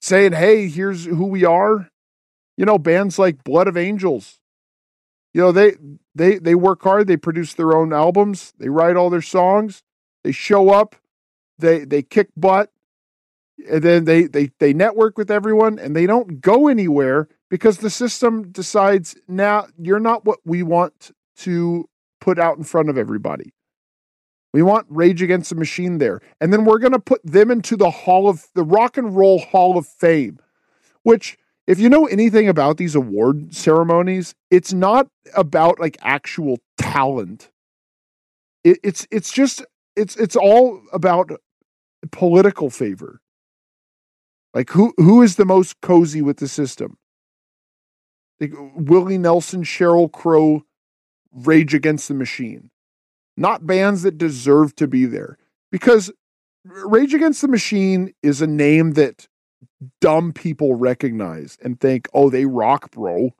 saying, 0.06 0.32
hey, 0.32 0.68
here's 0.68 1.04
who 1.04 1.26
we 1.26 1.44
are. 1.44 1.90
You 2.56 2.64
know, 2.64 2.78
bands 2.78 3.18
like 3.18 3.44
Blood 3.44 3.68
of 3.68 3.76
Angels. 3.76 4.38
You 5.34 5.42
know, 5.42 5.52
they 5.52 5.74
they 6.14 6.38
they 6.38 6.54
work 6.54 6.82
hard, 6.82 7.06
they 7.06 7.18
produce 7.18 7.52
their 7.52 7.76
own 7.76 7.92
albums, 7.92 8.54
they 8.58 8.70
write 8.70 8.96
all 8.96 9.10
their 9.10 9.20
songs, 9.20 9.82
they 10.24 10.32
show 10.32 10.70
up, 10.70 10.96
they 11.58 11.84
they 11.84 12.02
kick 12.02 12.30
butt, 12.36 12.72
and 13.68 13.82
then 13.82 14.04
they 14.04 14.22
they 14.22 14.50
they 14.58 14.72
network 14.72 15.18
with 15.18 15.30
everyone 15.30 15.78
and 15.78 15.94
they 15.94 16.06
don't 16.06 16.40
go 16.40 16.68
anywhere 16.68 17.28
because 17.50 17.78
the 17.78 17.90
system 17.90 18.50
decides 18.50 19.16
now 19.28 19.66
you're 19.78 20.00
not 20.00 20.24
what 20.24 20.38
we 20.44 20.62
want 20.62 21.10
to 21.36 21.86
put 22.20 22.38
out 22.38 22.56
in 22.56 22.64
front 22.64 22.88
of 22.88 22.96
everybody. 22.96 23.52
We 24.56 24.62
want 24.62 24.86
Rage 24.88 25.20
Against 25.20 25.50
the 25.50 25.54
Machine 25.54 25.98
there. 25.98 26.22
And 26.40 26.50
then 26.50 26.64
we're 26.64 26.78
going 26.78 26.94
to 26.94 26.98
put 26.98 27.20
them 27.22 27.50
into 27.50 27.76
the 27.76 27.90
Hall 27.90 28.26
of 28.26 28.46
the 28.54 28.62
Rock 28.62 28.96
and 28.96 29.14
Roll 29.14 29.38
Hall 29.38 29.76
of 29.76 29.86
Fame, 29.86 30.38
which 31.02 31.36
if 31.66 31.78
you 31.78 31.90
know 31.90 32.06
anything 32.06 32.48
about 32.48 32.78
these 32.78 32.94
award 32.94 33.54
ceremonies, 33.54 34.34
it's 34.50 34.72
not 34.72 35.08
about 35.34 35.78
like 35.78 35.98
actual 36.00 36.58
talent. 36.78 37.50
It, 38.64 38.78
it's 38.82 39.06
it's 39.10 39.30
just 39.30 39.62
it's 39.94 40.16
it's 40.16 40.36
all 40.36 40.80
about 40.90 41.32
political 42.10 42.70
favor. 42.70 43.20
Like 44.54 44.70
who 44.70 44.94
who 44.96 45.20
is 45.20 45.36
the 45.36 45.44
most 45.44 45.82
cozy 45.82 46.22
with 46.22 46.38
the 46.38 46.48
system? 46.48 46.96
Like 48.40 48.54
Willie 48.74 49.18
Nelson, 49.18 49.64
Sheryl 49.64 50.10
Crow, 50.10 50.62
Rage 51.30 51.74
Against 51.74 52.08
the 52.08 52.14
Machine. 52.14 52.70
Not 53.36 53.66
bands 53.66 54.02
that 54.02 54.18
deserve 54.18 54.74
to 54.76 54.88
be 54.88 55.04
there. 55.04 55.36
Because 55.70 56.10
Rage 56.64 57.14
Against 57.14 57.42
the 57.42 57.48
Machine 57.48 58.12
is 58.22 58.40
a 58.40 58.46
name 58.46 58.92
that 58.92 59.28
dumb 60.00 60.32
people 60.32 60.74
recognize 60.74 61.58
and 61.62 61.78
think, 61.80 62.08
oh, 62.14 62.30
they 62.30 62.46
rock, 62.46 62.90
bro. 62.90 63.30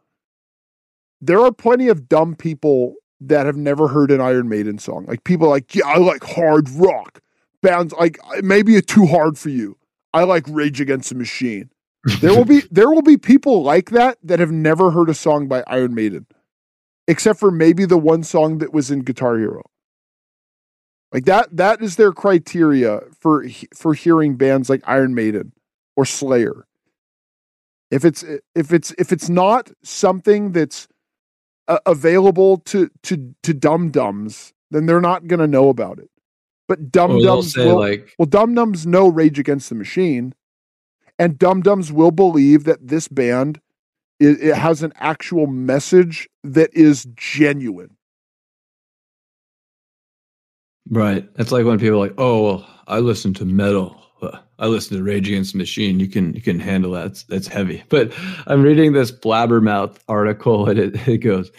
There 1.21 1.41
are 1.41 1.53
plenty 1.53 1.89
of 1.89 2.09
dumb 2.09 2.35
people 2.35 2.95
that 3.21 3.47
have 3.47 3.57
never 3.57 3.89
heard 3.89 4.11
an 4.11 4.21
Iron 4.21 4.49
Maiden 4.49 4.79
song. 4.79 5.07
Like 5.07 5.25
people 5.25 5.49
like, 5.49 5.75
yeah, 5.75 5.87
I 5.87 5.97
like 5.97 6.23
hard 6.23 6.69
rock. 6.71 7.21
Bands 7.63 7.95
like 7.95 8.19
maybe 8.43 8.77
it's 8.77 8.93
too 8.93 9.07
hard 9.07 9.39
for 9.39 9.49
you. 9.49 9.79
I 10.13 10.25
like 10.25 10.45
Rage 10.49 10.81
Against 10.81 11.09
the 11.09 11.15
Machine. 11.15 11.71
There 12.21 12.35
will 12.35 12.45
be 12.45 12.61
there 12.71 12.91
will 12.91 13.03
be 13.03 13.17
people 13.17 13.63
like 13.63 13.91
that 13.91 14.19
that 14.23 14.41
have 14.41 14.53
never 14.53 14.91
heard 14.91 15.09
a 15.09 15.15
song 15.15 15.49
by 15.49 15.65
Iron 15.67 15.95
Maiden, 15.95 16.27
except 17.09 17.41
for 17.41 17.51
maybe 17.51 17.87
the 17.87 17.99
one 17.99 18.23
song 18.23 18.59
that 18.59 18.73
was 18.73 18.91
in 18.91 19.01
Guitar 19.01 19.39
Hero. 19.39 19.63
Like 21.13 21.25
that 21.25 21.57
that 21.57 21.83
is 21.83 21.97
their 21.97 22.13
criteria 22.13 23.01
for 23.19 23.47
for 23.75 23.95
hearing 23.95 24.37
bands 24.37 24.69
like 24.69 24.83
Iron 24.87 25.15
Maiden 25.15 25.53
or 25.97 26.05
Slayer. 26.05 26.67
If 27.91 28.05
it's 28.05 28.25
if 28.55 28.73
it's 28.73 28.93
if 28.99 29.13
it's 29.13 29.29
not 29.29 29.71
something 29.83 30.53
that's 30.53 30.89
uh, 31.69 31.79
available 31.87 32.59
to 32.59 32.91
to 33.05 33.35
to 33.43 33.55
dum 33.55 33.91
dums, 33.91 34.53
then 34.71 34.87
they're 34.87 35.01
not 35.01 35.27
going 35.27 35.41
to 35.41 35.47
know 35.47 35.69
about 35.69 35.99
it. 35.99 36.11
But 36.69 36.91
dum 36.91 37.21
dums 37.23 37.57
will 37.57 37.79
like 37.79 38.15
well 38.19 38.27
dum 38.27 38.55
dums 38.55 38.87
know 38.87 39.09
Rage 39.09 39.39
Against 39.39 39.69
the 39.69 39.77
Machine, 39.77 40.35
and 41.19 41.39
dum 41.39 41.63
dums 41.63 41.93
will 41.93 42.11
believe 42.11 42.65
that 42.65 42.89
this 42.89 43.07
band 43.07 43.61
it, 44.19 44.41
it 44.41 44.55
has 44.57 44.83
an 44.83 44.93
actual 44.97 45.47
message 45.47 46.29
that 46.43 46.71
is 46.73 47.07
genuine. 47.15 47.96
Right. 50.91 51.29
It's 51.37 51.53
like 51.53 51.65
when 51.65 51.79
people 51.79 51.97
are 51.97 52.07
like, 52.07 52.15
"Oh, 52.19 52.43
well, 52.45 52.69
I 52.87 53.01
listen 53.01 53.35
to 53.35 53.45
metal. 53.45 54.03
I 54.59 54.67
listen 54.67 54.97
to 54.97 55.03
Rage 55.03 55.29
Against 55.29 55.53
the 55.53 55.59
Machine. 55.59 56.01
You 56.01 56.09
can 56.09 56.33
you 56.35 56.41
can 56.41 56.61
handle 56.61 56.93
that. 56.93 57.03
That's, 57.03 57.23
that's 57.25 57.49
heavy." 57.49 57.83
But 57.89 58.13
I'm 58.47 58.63
reading 58.63 58.93
this 58.93 59.11
Blabbermouth 59.11 59.99
article, 60.09 60.69
and 60.69 60.79
it, 60.79 61.09
it 61.09 61.19
goes. 61.19 61.51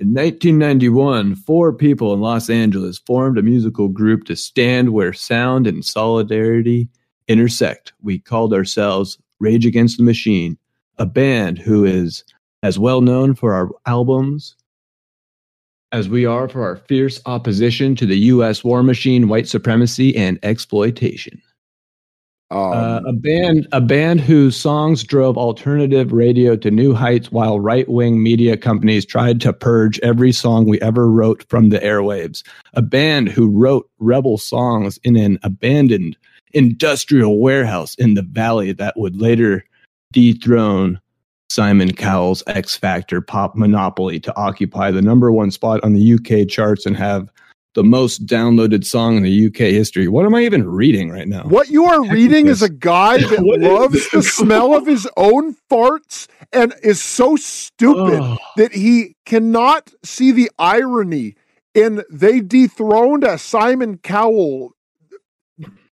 In 0.00 0.08
1991, 0.08 1.36
four 1.36 1.72
people 1.72 2.12
in 2.12 2.20
Los 2.20 2.50
Angeles 2.50 2.98
formed 3.06 3.38
a 3.38 3.42
musical 3.42 3.88
group 3.88 4.24
to 4.24 4.34
stand 4.34 4.90
where 4.90 5.12
sound 5.12 5.68
and 5.68 5.84
solidarity 5.84 6.88
intersect. 7.28 7.92
We 8.02 8.18
called 8.18 8.52
ourselves 8.52 9.18
Rage 9.38 9.64
Against 9.64 9.98
the 9.98 10.02
Machine, 10.02 10.58
a 10.98 11.06
band 11.06 11.58
who 11.58 11.84
is 11.84 12.24
as 12.64 12.78
well 12.78 13.02
known 13.02 13.34
for 13.34 13.54
our 13.54 13.70
albums 13.86 14.56
as 15.94 16.08
we 16.08 16.26
are 16.26 16.48
for 16.48 16.64
our 16.64 16.74
fierce 16.74 17.20
opposition 17.24 17.94
to 17.94 18.04
the 18.04 18.18
U.S. 18.18 18.64
war 18.64 18.82
machine, 18.82 19.28
white 19.28 19.46
supremacy, 19.46 20.14
and 20.16 20.40
exploitation. 20.42 21.40
Um, 22.50 22.72
uh, 22.72 23.00
a 23.06 23.12
band, 23.12 23.68
a 23.70 23.80
band 23.80 24.20
whose 24.20 24.56
songs 24.56 25.04
drove 25.04 25.38
alternative 25.38 26.12
radio 26.12 26.56
to 26.56 26.70
new 26.72 26.94
heights, 26.94 27.30
while 27.30 27.60
right-wing 27.60 28.20
media 28.20 28.56
companies 28.56 29.06
tried 29.06 29.40
to 29.42 29.52
purge 29.52 30.00
every 30.00 30.32
song 30.32 30.66
we 30.66 30.80
ever 30.80 31.08
wrote 31.08 31.48
from 31.48 31.68
the 31.68 31.78
airwaves. 31.78 32.42
A 32.72 32.82
band 32.82 33.28
who 33.28 33.48
wrote 33.48 33.88
rebel 34.00 34.36
songs 34.36 34.98
in 35.04 35.16
an 35.16 35.38
abandoned 35.44 36.16
industrial 36.54 37.38
warehouse 37.38 37.94
in 37.94 38.14
the 38.14 38.22
valley 38.22 38.72
that 38.72 38.96
would 38.96 39.20
later 39.20 39.64
dethrone 40.12 41.00
Simon 41.50 41.92
Cowell's 41.92 42.42
X 42.46 42.76
Factor 42.76 43.20
pop 43.20 43.54
monopoly 43.54 44.18
to 44.20 44.36
occupy 44.36 44.90
the 44.90 45.02
number 45.02 45.30
one 45.30 45.50
spot 45.50 45.82
on 45.84 45.92
the 45.92 46.14
UK 46.14 46.48
charts 46.48 46.86
and 46.86 46.96
have 46.96 47.28
the 47.74 47.84
most 47.84 48.24
downloaded 48.26 48.84
song 48.84 49.16
in 49.16 49.22
the 49.22 49.46
UK 49.46 49.72
history. 49.72 50.08
What 50.08 50.24
am 50.24 50.34
I 50.34 50.42
even 50.42 50.66
reading 50.66 51.10
right 51.10 51.26
now? 51.28 51.42
What 51.42 51.68
you 51.68 51.84
are 51.84 52.08
reading 52.08 52.46
is 52.46 52.62
a 52.62 52.68
guy 52.68 53.18
that 53.18 53.42
loves 53.60 54.08
the 54.10 54.22
smell 54.22 54.74
of 54.74 54.86
his 54.86 55.08
own 55.16 55.56
farts 55.70 56.28
and 56.52 56.72
is 56.82 57.02
so 57.02 57.36
stupid 57.36 58.20
oh. 58.20 58.38
that 58.56 58.72
he 58.72 59.16
cannot 59.26 59.92
see 60.04 60.30
the 60.30 60.50
irony 60.58 61.34
in 61.74 62.02
they 62.10 62.40
dethroned 62.40 63.24
a 63.24 63.36
Simon 63.36 63.98
Cowell 63.98 64.72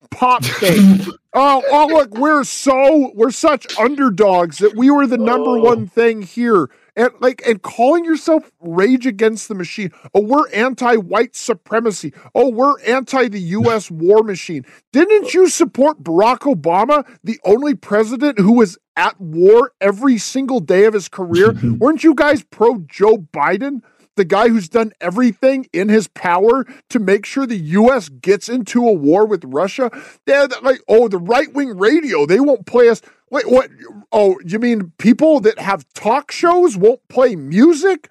pop 0.10 0.44
thing. 0.60 1.02
oh, 1.34 1.64
oh, 1.72 1.88
look, 1.88 2.11
we're 2.18 2.44
so 2.44 3.11
we're 3.15 3.32
such 3.32 3.77
underdogs 3.77 4.60
that 4.60 4.76
we 4.76 4.90
were 4.90 5.07
the 5.07 5.18
number 5.18 5.52
oh. 5.52 5.61
one 5.61 5.88
thing 5.88 6.22
here. 6.22 6.69
And 6.98 7.10
like 7.19 7.45
and 7.45 7.61
calling 7.61 8.06
yourself 8.06 8.49
rage 8.61 9.06
against 9.06 9.49
the 9.49 9.56
machine. 9.56 9.91
Oh, 10.14 10.22
we're 10.22 10.49
anti-white 10.52 11.36
supremacy. 11.36 12.14
Oh, 12.34 12.49
we're 12.49 12.80
anti 12.84 13.27
the 13.27 13.40
US 13.40 13.91
war 13.91 14.23
machine. 14.23 14.65
Didn't 14.94 15.34
you 15.34 15.49
support 15.49 16.02
Barack 16.02 16.40
Obama, 16.40 17.06
the 17.23 17.38
only 17.44 17.76
president 17.76 18.40
who 18.40 18.53
was 18.53 18.77
at 18.95 19.19
war 19.19 19.73
every 19.82 20.18
single 20.18 20.61
day 20.61 20.86
of 20.86 20.94
his 20.94 21.10
career? 21.10 21.53
Weren't 21.64 22.06
you 22.06 22.15
guys 22.15 22.44
pro 22.44 22.80
Joe 22.88 23.18
Biden? 23.18 23.82
The 24.15 24.25
guy 24.25 24.49
who's 24.49 24.69
done 24.69 24.93
everything 25.01 25.67
in 25.73 25.89
his 25.89 26.07
power 26.07 26.65
to 26.89 26.99
make 26.99 27.25
sure 27.25 27.45
the 27.45 27.55
U.S. 27.57 28.09
gets 28.09 28.49
into 28.49 28.87
a 28.87 28.93
war 28.93 29.25
with 29.25 29.43
Russia. 29.45 29.91
They're 30.25 30.47
like, 30.61 30.81
oh, 30.87 31.07
the 31.07 31.17
right 31.17 31.51
wing 31.53 31.77
radio, 31.77 32.25
they 32.25 32.39
won't 32.39 32.65
play 32.65 32.89
us. 32.89 33.01
Wait, 33.29 33.49
what? 33.49 33.69
Oh, 34.11 34.39
you 34.45 34.59
mean 34.59 34.93
people 34.97 35.39
that 35.41 35.59
have 35.59 35.85
talk 35.93 36.31
shows 36.31 36.77
won't 36.77 37.05
play 37.09 37.35
music? 37.35 38.09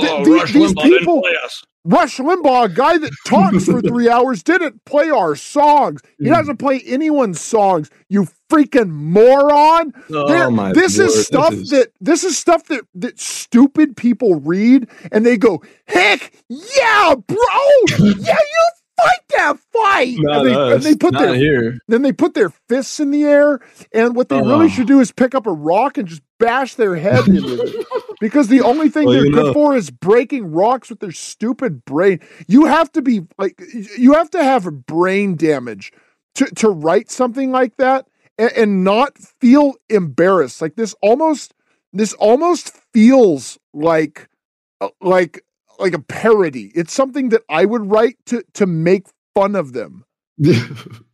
Th- 0.00 0.24
th- 0.24 0.52
these 0.52 0.74
people, 1.00 1.22
Rush 1.84 2.18
Limbaugh, 2.18 2.66
a 2.66 2.68
guy 2.68 2.98
that 2.98 3.12
talks 3.26 3.64
for 3.64 3.80
three 3.82 4.08
hours, 4.08 4.42
didn't 4.42 4.84
play 4.84 5.10
our 5.10 5.34
songs. 5.34 6.00
He 6.18 6.26
mm. 6.26 6.30
doesn't 6.30 6.58
play 6.58 6.80
anyone's 6.86 7.40
songs. 7.40 7.90
You 8.08 8.28
freaking 8.48 8.90
moron! 8.90 9.92
Oh 10.10 10.50
my 10.50 10.72
this 10.72 10.98
Lord, 10.98 11.10
is 11.10 11.26
stuff 11.26 11.52
is... 11.54 11.70
that 11.70 11.92
this 12.00 12.22
is 12.22 12.38
stuff 12.38 12.66
that 12.66 12.84
that 12.94 13.18
stupid 13.18 13.96
people 13.96 14.36
read, 14.36 14.88
and 15.10 15.26
they 15.26 15.36
go, 15.36 15.62
"Heck 15.86 16.32
yeah, 16.48 17.14
bro! 17.26 17.36
yeah, 17.98 18.06
you 18.06 18.70
fight 18.96 19.28
that 19.30 19.58
fight. 19.72 20.16
Not 20.18 20.38
and, 20.38 20.46
they, 20.46 20.54
us. 20.54 20.74
and 20.74 20.82
they 20.82 20.96
put 20.96 21.14
Not 21.14 21.22
their 21.22 21.34
here. 21.34 21.78
Then 21.88 22.02
they 22.02 22.12
put 22.12 22.34
their 22.34 22.50
fists 22.68 23.00
in 23.00 23.10
the 23.10 23.24
air, 23.24 23.60
and 23.92 24.14
what 24.14 24.28
they 24.28 24.40
really 24.40 24.68
should 24.68 24.86
do 24.86 25.00
is 25.00 25.12
pick 25.12 25.34
up 25.34 25.46
a 25.46 25.52
rock 25.52 25.98
and 25.98 26.08
just 26.08 26.22
bash 26.38 26.74
their 26.74 26.96
head 26.96 27.26
into 27.28 27.62
it. 27.62 27.86
Because 28.22 28.46
the 28.46 28.60
only 28.60 28.88
thing 28.88 29.06
well, 29.06 29.14
they're 29.14 29.32
good 29.32 29.46
know. 29.46 29.52
for 29.52 29.74
is 29.74 29.90
breaking 29.90 30.52
rocks 30.52 30.88
with 30.88 31.00
their 31.00 31.10
stupid 31.10 31.84
brain. 31.84 32.20
You 32.46 32.66
have 32.66 32.92
to 32.92 33.02
be 33.02 33.22
like 33.36 33.60
you 33.98 34.12
have 34.12 34.30
to 34.30 34.44
have 34.44 34.86
brain 34.86 35.34
damage 35.34 35.92
to 36.36 36.44
to 36.44 36.68
write 36.70 37.10
something 37.10 37.50
like 37.50 37.78
that 37.78 38.06
and, 38.38 38.52
and 38.52 38.84
not 38.84 39.18
feel 39.18 39.74
embarrassed. 39.88 40.62
Like 40.62 40.76
this 40.76 40.94
almost 41.02 41.52
this 41.92 42.12
almost 42.12 42.72
feels 42.92 43.58
like 43.74 44.28
uh, 44.80 44.90
like 45.00 45.44
like 45.80 45.92
a 45.92 45.98
parody. 45.98 46.70
It's 46.76 46.92
something 46.92 47.30
that 47.30 47.42
I 47.48 47.64
would 47.64 47.90
write 47.90 48.18
to 48.26 48.44
to 48.54 48.66
make 48.66 49.08
fun 49.34 49.56
of 49.56 49.72
them. 49.72 50.04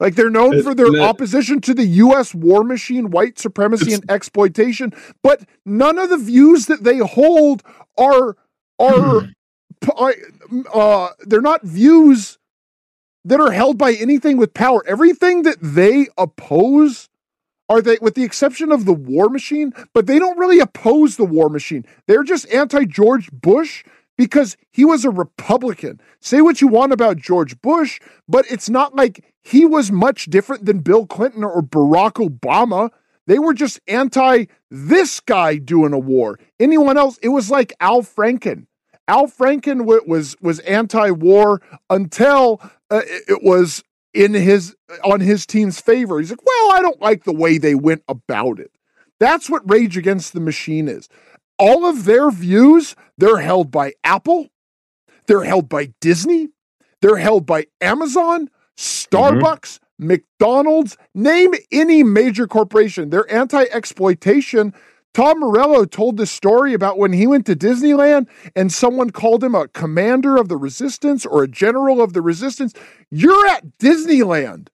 like 0.00 0.14
they're 0.14 0.30
known 0.30 0.62
for 0.62 0.74
their 0.74 0.90
opposition 1.02 1.60
to 1.62 1.74
the 1.74 1.86
US 1.86 2.34
war 2.34 2.64
machine, 2.64 3.10
white 3.10 3.38
supremacy 3.38 3.92
and 3.94 4.04
exploitation, 4.10 4.92
but 5.22 5.44
none 5.64 5.98
of 5.98 6.10
the 6.10 6.16
views 6.16 6.66
that 6.66 6.84
they 6.84 6.98
hold 6.98 7.62
are 7.96 8.36
are 8.78 9.28
uh, 10.72 11.08
they're 11.20 11.40
not 11.40 11.62
views 11.62 12.38
that 13.24 13.40
are 13.40 13.52
held 13.52 13.78
by 13.78 13.92
anything 13.92 14.36
with 14.36 14.52
power. 14.52 14.84
Everything 14.86 15.42
that 15.42 15.56
they 15.60 16.08
oppose 16.18 17.08
are 17.68 17.80
they, 17.80 17.96
with 18.00 18.14
the 18.14 18.24
exception 18.24 18.70
of 18.70 18.84
the 18.84 18.92
war 18.92 19.28
machine, 19.28 19.72
but 19.94 20.06
they 20.06 20.18
don't 20.18 20.38
really 20.38 20.60
oppose 20.60 21.16
the 21.16 21.24
war 21.24 21.48
machine. 21.48 21.84
They're 22.06 22.22
just 22.24 22.48
anti 22.52 22.84
George 22.84 23.30
Bush 23.32 23.84
because 24.16 24.56
he 24.70 24.84
was 24.84 25.04
a 25.04 25.10
Republican. 25.10 26.00
Say 26.20 26.40
what 26.40 26.60
you 26.60 26.68
want 26.68 26.92
about 26.92 27.16
George 27.16 27.60
Bush, 27.60 28.00
but 28.28 28.44
it's 28.50 28.70
not 28.70 28.94
like 28.94 29.24
he 29.42 29.64
was 29.64 29.90
much 29.90 30.26
different 30.26 30.64
than 30.64 30.80
Bill 30.80 31.06
Clinton 31.06 31.44
or 31.44 31.62
Barack 31.62 32.14
Obama. 32.14 32.90
They 33.26 33.38
were 33.38 33.54
just 33.54 33.80
anti 33.88 34.46
this 34.70 35.20
guy 35.20 35.56
doing 35.56 35.92
a 35.92 35.98
war. 35.98 36.38
Anyone 36.60 36.96
else, 36.96 37.18
it 37.22 37.28
was 37.28 37.50
like 37.50 37.72
Al 37.80 38.02
Franken. 38.02 38.66
Al 39.06 39.26
Franken 39.26 39.84
was 40.06 40.36
was 40.40 40.60
anti-war 40.60 41.60
until 41.90 42.60
uh, 42.90 43.02
it 43.04 43.42
was 43.42 43.82
in 44.14 44.32
his 44.32 44.74
on 45.02 45.20
his 45.20 45.44
team's 45.46 45.80
favor. 45.80 46.18
He's 46.18 46.30
like, 46.30 46.44
well, 46.44 46.72
I 46.72 46.80
don't 46.80 47.00
like 47.00 47.24
the 47.24 47.34
way 47.34 47.58
they 47.58 47.74
went 47.74 48.02
about 48.08 48.58
it. 48.58 48.70
That's 49.20 49.50
what 49.50 49.68
Rage 49.70 49.96
Against 49.96 50.32
the 50.32 50.40
Machine 50.40 50.88
is. 50.88 51.08
All 51.58 51.84
of 51.86 52.04
their 52.04 52.30
views, 52.30 52.96
they're 53.18 53.38
held 53.38 53.70
by 53.70 53.92
Apple, 54.02 54.48
they're 55.26 55.44
held 55.44 55.68
by 55.68 55.92
Disney, 56.00 56.48
they're 57.00 57.16
held 57.16 57.46
by 57.46 57.66
Amazon, 57.80 58.48
Starbucks, 58.76 59.78
mm-hmm. 59.78 60.06
McDonald's, 60.08 60.96
name 61.14 61.54
any 61.70 62.02
major 62.02 62.46
corporation. 62.46 63.10
They're 63.10 63.32
anti-exploitation 63.32 64.74
Tom 65.14 65.38
Morello 65.38 65.84
told 65.84 66.16
this 66.16 66.32
story 66.32 66.74
about 66.74 66.98
when 66.98 67.12
he 67.12 67.28
went 67.28 67.46
to 67.46 67.54
Disneyland 67.54 68.26
and 68.56 68.72
someone 68.72 69.10
called 69.10 69.44
him 69.44 69.54
a 69.54 69.68
commander 69.68 70.36
of 70.36 70.48
the 70.48 70.56
resistance 70.56 71.24
or 71.24 71.44
a 71.44 71.48
general 71.48 72.02
of 72.02 72.12
the 72.12 72.20
resistance. 72.20 72.74
You're 73.12 73.46
at 73.46 73.78
Disneyland. 73.78 74.68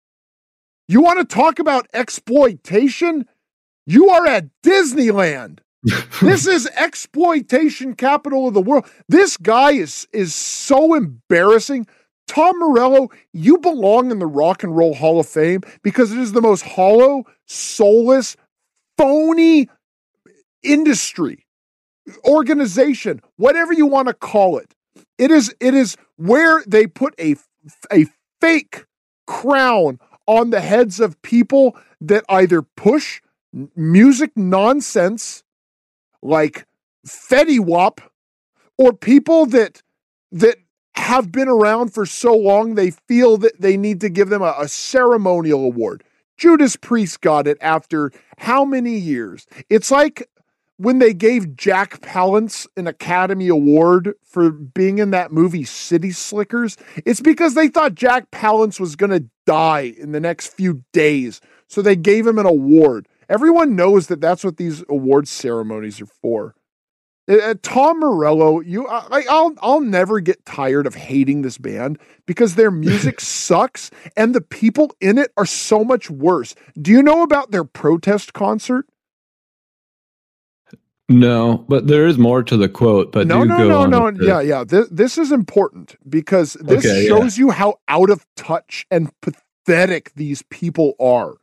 You 0.88 1.02
want 1.02 1.20
to 1.20 1.26
talk 1.26 1.58
about 1.58 1.88
exploitation? 1.92 3.26
You 3.86 4.08
are 4.08 4.26
at 4.26 4.46
Disneyland. 4.64 5.58
this 6.20 6.46
is 6.46 6.66
exploitation 6.74 7.94
capital 7.94 8.48
of 8.48 8.54
the 8.54 8.60
world. 8.60 8.86
This 9.08 9.36
guy 9.36 9.72
is 9.72 10.06
is 10.12 10.34
so 10.34 10.94
embarrassing. 10.94 11.86
Tom 12.28 12.58
Morello, 12.60 13.08
you 13.32 13.58
belong 13.58 14.10
in 14.10 14.18
the 14.18 14.26
Rock 14.26 14.62
and 14.62 14.76
Roll 14.76 14.94
Hall 14.94 15.18
of 15.18 15.26
Fame 15.26 15.62
because 15.82 16.12
it 16.12 16.18
is 16.18 16.32
the 16.32 16.42
most 16.42 16.62
hollow, 16.62 17.24
soulless, 17.46 18.36
phony 18.96 19.68
industry, 20.62 21.46
organization, 22.24 23.20
whatever 23.36 23.72
you 23.72 23.86
want 23.86 24.08
to 24.08 24.14
call 24.14 24.58
it. 24.58 24.74
It 25.18 25.30
is 25.30 25.54
it 25.60 25.74
is 25.74 25.96
where 26.16 26.62
they 26.66 26.86
put 26.86 27.14
a 27.18 27.36
a 27.90 28.06
fake 28.40 28.84
crown 29.26 29.98
on 30.26 30.50
the 30.50 30.60
heads 30.60 31.00
of 31.00 31.20
people 31.22 31.76
that 32.02 32.24
either 32.28 32.62
push 32.62 33.22
music 33.74 34.30
nonsense 34.36 35.42
like 36.22 36.66
Fetty 37.06 37.60
Wap 37.60 38.00
or 38.78 38.92
people 38.92 39.46
that 39.46 39.82
that 40.32 40.56
have 40.94 41.32
been 41.32 41.48
around 41.48 41.92
for 41.92 42.04
so 42.06 42.34
long 42.34 42.74
they 42.74 42.90
feel 42.90 43.36
that 43.38 43.60
they 43.60 43.76
need 43.76 44.00
to 44.00 44.08
give 44.08 44.28
them 44.28 44.42
a, 44.42 44.54
a 44.58 44.68
ceremonial 44.68 45.64
award. 45.64 46.04
Judas 46.36 46.76
Priest 46.76 47.20
got 47.20 47.46
it 47.46 47.58
after 47.60 48.12
how 48.38 48.64
many 48.64 48.96
years? 48.96 49.46
It's 49.68 49.90
like 49.90 50.28
when 50.80 50.98
they 50.98 51.12
gave 51.12 51.56
Jack 51.56 52.00
Palance 52.00 52.66
an 52.74 52.86
Academy 52.86 53.48
Award 53.48 54.14
for 54.24 54.50
being 54.50 54.96
in 54.96 55.10
that 55.10 55.30
movie 55.30 55.64
City 55.64 56.10
Slickers, 56.10 56.78
it's 57.04 57.20
because 57.20 57.52
they 57.52 57.68
thought 57.68 57.94
Jack 57.94 58.30
Palance 58.30 58.80
was 58.80 58.96
going 58.96 59.10
to 59.10 59.28
die 59.44 59.92
in 59.98 60.12
the 60.12 60.20
next 60.20 60.54
few 60.54 60.82
days. 60.94 61.42
So 61.68 61.82
they 61.82 61.96
gave 61.96 62.26
him 62.26 62.38
an 62.38 62.46
award. 62.46 63.06
Everyone 63.30 63.76
knows 63.76 64.08
that 64.08 64.20
that's 64.20 64.42
what 64.42 64.56
these 64.56 64.82
award 64.88 65.28
ceremonies 65.28 66.00
are 66.00 66.06
for. 66.06 66.56
Uh, 67.28 67.54
Tom 67.62 68.00
Morello, 68.00 68.58
you, 68.58 68.88
I, 68.88 69.22
I'll, 69.30 69.54
I'll 69.62 69.80
never 69.80 70.18
get 70.18 70.44
tired 70.44 70.84
of 70.84 70.96
hating 70.96 71.42
this 71.42 71.56
band 71.56 72.00
because 72.26 72.56
their 72.56 72.70
music 72.72 73.20
sucks 73.20 73.92
and 74.16 74.34
the 74.34 74.40
people 74.40 74.92
in 75.00 75.16
it 75.16 75.30
are 75.36 75.46
so 75.46 75.84
much 75.84 76.10
worse. 76.10 76.56
Do 76.80 76.90
you 76.90 77.04
know 77.04 77.22
about 77.22 77.52
their 77.52 77.62
protest 77.62 78.32
concert? 78.32 78.86
No, 81.08 81.64
but 81.68 81.86
there 81.86 82.06
is 82.06 82.18
more 82.18 82.42
to 82.42 82.56
the 82.56 82.68
quote. 82.68 83.12
But 83.12 83.28
no, 83.28 83.44
no, 83.44 83.86
no, 83.86 84.10
no. 84.10 84.24
Yeah, 84.24 84.40
yeah. 84.40 84.64
This, 84.64 84.88
this 84.90 85.18
is 85.18 85.32
important 85.32 85.96
because 86.08 86.54
this 86.54 86.84
okay, 86.84 87.06
shows 87.06 87.36
yeah. 87.36 87.44
you 87.44 87.50
how 87.50 87.78
out 87.88 88.10
of 88.10 88.26
touch 88.36 88.86
and 88.90 89.10
pathetic 89.20 90.12
these 90.14 90.42
people 90.50 90.94
are. 91.00 91.39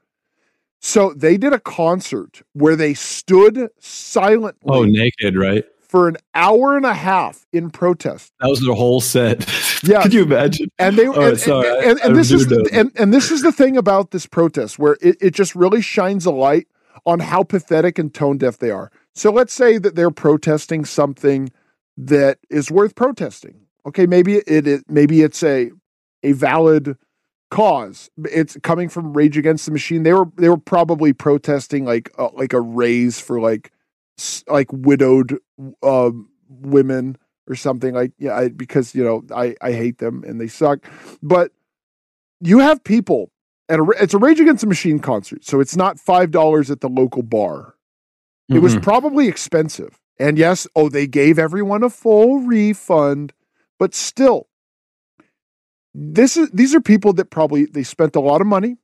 So 0.80 1.14
they 1.14 1.38
did 1.38 1.54
a 1.54 1.60
concert 1.60 2.42
where 2.54 2.76
they 2.76 2.94
stood 2.94 3.58
oh, 3.58 3.70
silently. 3.80 4.62
Oh, 4.66 4.84
naked, 4.84 5.36
right? 5.36 5.66
For 5.88 6.08
an 6.08 6.18
hour 6.36 6.76
and 6.76 6.86
a 6.86 6.94
half 6.94 7.46
in 7.54 7.72
protest. 7.72 8.32
That 8.42 8.50
was 8.50 8.62
their 8.62 8.76
whole 8.76 9.02
set. 9.02 9.48
Yeah, 9.84 10.02
could 10.02 10.14
you 10.14 10.24
imagine? 10.24 10.70
And 10.80 10.98
they 10.98 11.08
oh, 11.08 11.14
and, 11.14 11.40
sorry, 11.40 11.70
and, 11.70 11.86
and, 11.86 12.00
and 12.00 12.16
this 12.16 12.32
is 12.32 12.48
the, 12.48 12.68
and, 12.74 12.92
and 12.96 13.14
this 13.14 13.30
is 13.30 13.44
the 13.44 13.52
thing 13.52 13.78
about 13.78 14.10
this 14.10 14.26
protest 14.26 14.80
where 14.80 14.98
it, 15.02 15.18
it 15.22 15.36
just 15.36 15.56
really 15.56 15.84
shines 15.84 16.26
a 16.26 16.32
light 16.32 16.68
on 17.06 17.20
how 17.20 17.44
pathetic 17.44 18.00
and 18.00 18.12
tone 18.12 18.40
deaf 18.40 18.58
they 18.58 18.72
are. 18.72 18.92
So 19.14 19.32
let's 19.32 19.54
say 19.54 19.78
that 19.78 19.96
they're 19.96 20.10
protesting 20.10 20.84
something 20.84 21.52
that 21.96 22.40
is 22.50 22.72
worth 22.72 22.96
protesting. 22.96 23.62
Okay, 23.86 24.06
maybe 24.06 24.38
it, 24.38 24.68
it 24.68 24.84
maybe 24.88 25.22
it's 25.22 25.44
a 25.44 25.72
a 26.24 26.32
valid 26.34 26.98
cause. 27.50 28.10
It's 28.26 28.58
coming 28.64 28.90
from 28.90 29.14
Rage 29.14 29.38
Against 29.38 29.66
the 29.66 29.72
Machine. 29.72 30.04
They 30.04 30.14
were 30.14 30.26
they 30.36 30.50
were 30.50 30.58
probably 30.58 31.14
protesting 31.14 31.86
like 31.86 32.12
uh, 32.18 32.30
like 32.34 32.54
a 32.54 32.62
raise 32.62 33.20
for 33.20 33.40
like 33.40 33.72
like 34.48 34.72
widowed 34.72 35.38
uh, 35.84 36.12
women 36.50 37.18
or 37.48 37.56
something 37.56 37.94
like 37.94 38.12
yeah 38.18 38.36
I, 38.36 38.50
because 38.50 38.94
you 38.96 39.04
know 39.04 39.24
I 39.36 39.56
I 39.62 39.72
hate 39.72 40.00
them 40.00 40.24
and 40.26 40.40
they 40.40 40.48
suck. 40.48 40.80
But 41.22 41.52
you 42.42 42.60
have 42.60 42.84
people 42.84 43.32
at 43.70 43.80
a 43.80 43.86
it's 44.00 44.14
a 44.14 44.18
Rage 44.18 44.40
Against 44.40 44.62
the 44.62 44.68
Machine 44.68 45.00
concert, 45.00 45.46
so 45.46 45.60
it's 45.60 45.76
not 45.76 46.00
five 46.00 46.32
dollars 46.32 46.72
at 46.72 46.82
the 46.82 46.90
local 46.90 47.24
bar 47.24 47.76
Mm-hmm. 48.50 48.58
It 48.58 48.64
was 48.64 48.74
mm-hmm. 48.74 48.82
probably 48.82 49.28
expensive. 49.28 50.00
And 50.20 50.38
yes, 50.38 50.68
oh, 50.76 50.90
they 50.90 51.06
gave 51.06 51.38
everyone 51.38 51.84
a 51.84 51.90
full 51.90 52.40
refund, 52.40 53.34
but 53.78 53.94
still, 53.94 54.47
this 56.00 56.38
is 56.38 56.52
these 56.52 56.76
are 56.76 56.80
people 56.80 57.12
that 57.14 57.32
probably 57.32 57.66
they 57.66 57.82
spent 57.82 58.16
a 58.16 58.20
lot 58.20 58.40
of 58.40 58.46
money. 58.46 58.78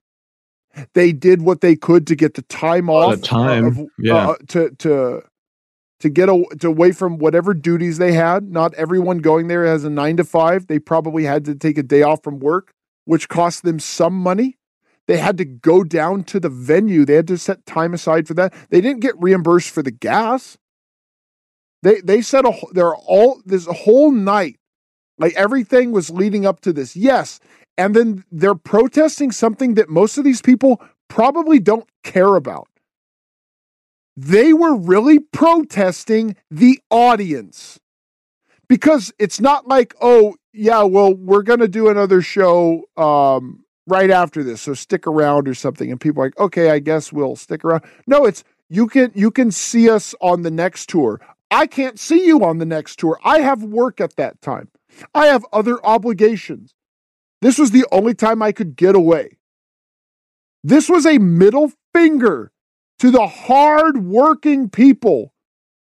They 0.96 1.12
did 1.14 1.44
what 1.44 1.62
they 1.62 1.76
could 1.76 2.08
to 2.08 2.16
get 2.16 2.34
the 2.34 2.42
time 2.42 2.90
off, 2.90 3.22
time, 3.22 3.66
of, 3.66 3.80
yeah, 4.00 4.30
uh, 4.30 4.36
to 4.48 4.72
to 4.80 5.22
to 6.00 6.10
get 6.10 6.28
a, 6.28 6.44
to 6.60 6.68
away 6.68 6.92
from 6.92 7.20
whatever 7.20 7.54
duties 7.54 8.00
they 8.00 8.14
had. 8.14 8.52
Not 8.52 8.74
everyone 8.74 9.20
going 9.20 9.48
there 9.48 9.64
has 9.64 9.84
a 9.84 9.92
nine 9.92 10.18
to 10.18 10.24
five. 10.24 10.66
They 10.66 10.80
probably 10.80 11.24
had 11.24 11.46
to 11.46 11.54
take 11.54 11.78
a 11.78 11.84
day 11.84 12.02
off 12.02 12.24
from 12.24 12.40
work, 12.40 12.74
which 13.06 13.30
cost 13.30 13.62
them 13.62 13.80
some 13.80 14.16
money. 14.16 14.58
They 15.08 15.18
had 15.18 15.38
to 15.38 15.46
go 15.46 15.84
down 15.84 16.24
to 16.26 16.40
the 16.40 16.50
venue. 16.50 17.06
They 17.06 17.16
had 17.16 17.28
to 17.28 17.38
set 17.38 17.68
time 17.68 17.94
aside 17.94 18.28
for 18.28 18.34
that. 18.34 18.56
They 18.72 18.82
didn't 18.82 19.02
get 19.02 19.14
reimbursed 19.22 19.70
for 19.70 19.84
the 19.84 19.92
gas. 19.92 20.58
They 21.84 22.02
they 22.02 22.24
said 22.24 22.46
a 22.46 22.54
they're 22.72 22.96
all 22.96 23.42
this 23.46 23.68
whole 23.68 24.10
night, 24.10 24.58
like 25.24 25.34
everything 25.36 25.94
was 25.94 26.10
leading 26.10 26.46
up 26.46 26.60
to 26.60 26.74
this. 26.74 26.98
Yes, 26.98 27.40
and 27.78 27.96
then 27.96 28.26
they're 28.30 28.56
protesting 28.56 29.32
something 29.32 29.76
that 29.76 29.88
most 29.88 30.18
of 30.18 30.26
these 30.26 30.42
people 30.42 30.82
probably 31.08 31.60
don't 31.60 31.88
care 32.04 32.36
about. 32.36 32.68
They 34.18 34.52
were 34.52 34.76
really 34.76 35.20
protesting 35.20 36.36
the 36.52 36.78
audience 36.90 37.80
because 38.68 39.14
it's 39.18 39.40
not 39.40 39.66
like, 39.66 39.96
oh, 40.02 40.36
yeah, 40.52 40.84
well, 40.84 41.14
we're 41.14 41.42
going 41.42 41.62
to 41.62 41.70
do 41.70 41.88
another 41.88 42.22
show 42.22 42.84
um, 42.98 43.64
right 43.88 44.12
after 44.12 44.44
this. 44.44 44.62
So 44.62 44.74
stick 44.74 45.08
around 45.08 45.48
or 45.48 45.54
something. 45.54 45.90
And 45.90 46.02
people 46.02 46.22
are 46.22 46.26
like, 46.26 46.40
okay, 46.40 46.70
I 46.70 46.80
guess 46.80 47.14
we'll 47.14 47.38
stick 47.38 47.64
around. 47.64 47.84
No, 48.08 48.26
it's 48.26 48.44
you 48.70 48.88
can 48.88 49.14
you 49.16 49.32
can 49.32 49.52
see 49.52 49.90
us 49.90 50.14
on 50.20 50.42
the 50.42 50.52
next 50.52 50.90
tour. 50.90 51.22
I 51.50 51.66
can't 51.66 51.98
see 51.98 52.26
you 52.26 52.44
on 52.44 52.58
the 52.58 52.66
next 52.66 53.00
tour. 53.00 53.18
I 53.24 53.40
have 53.40 53.64
work 53.64 54.02
at 54.02 54.18
that 54.18 54.42
time. 54.42 54.68
I 55.14 55.28
have 55.28 55.46
other 55.52 55.84
obligations. 55.86 56.74
This 57.42 57.58
was 57.58 57.72
the 57.72 57.86
only 57.92 58.14
time 58.14 58.42
I 58.42 58.52
could 58.52 58.76
get 58.76 58.96
away. 58.96 59.38
This 60.64 60.90
was 60.90 61.06
a 61.06 61.18
middle 61.18 61.72
finger 61.94 62.52
to 63.00 63.12
the 63.12 63.28
hard 63.28 64.06
working 64.06 64.70
people 64.70 65.34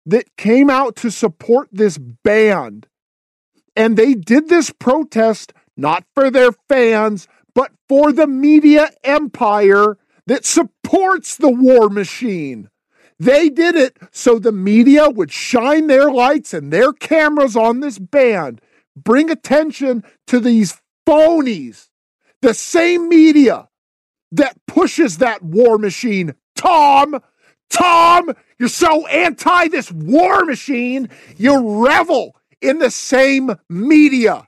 that 0.05 0.35
came 0.37 0.69
out 0.69 0.95
to 0.97 1.11
support 1.11 1.69
this 1.71 1.97
band. 1.97 2.87
And 3.75 3.95
they 3.95 4.15
did 4.15 4.49
this 4.49 4.71
protest 4.71 5.53
not 5.77 6.03
for 6.13 6.29
their 6.29 6.51
fans, 6.67 7.27
but 7.53 7.71
for 7.87 8.11
the 8.11 8.27
media 8.27 8.89
empire 9.03 9.97
that 10.27 10.45
supports 10.45 11.35
the 11.35 11.49
war 11.49 11.89
machine. 11.89 12.69
They 13.19 13.49
did 13.49 13.75
it 13.75 13.97
so 14.11 14.39
the 14.39 14.51
media 14.51 15.09
would 15.09 15.31
shine 15.31 15.87
their 15.87 16.11
lights 16.11 16.53
and 16.53 16.73
their 16.73 16.91
cameras 16.91 17.55
on 17.55 17.79
this 17.79 17.99
band, 17.99 18.61
bring 18.95 19.29
attention 19.29 20.03
to 20.27 20.39
these 20.39 20.79
phonies, 21.07 21.87
the 22.41 22.53
same 22.53 23.09
media 23.09 23.67
that 24.31 24.55
pushes 24.67 25.17
that 25.17 25.41
war 25.41 25.77
machine. 25.77 26.33
Tom, 26.55 27.19
Tom, 27.69 28.31
you're 28.59 28.69
so 28.69 29.07
anti 29.07 29.67
this 29.67 29.91
war 29.91 30.45
machine, 30.45 31.09
you 31.37 31.85
revel 31.85 32.35
in 32.61 32.79
the 32.79 32.91
same 32.91 33.55
media 33.69 34.47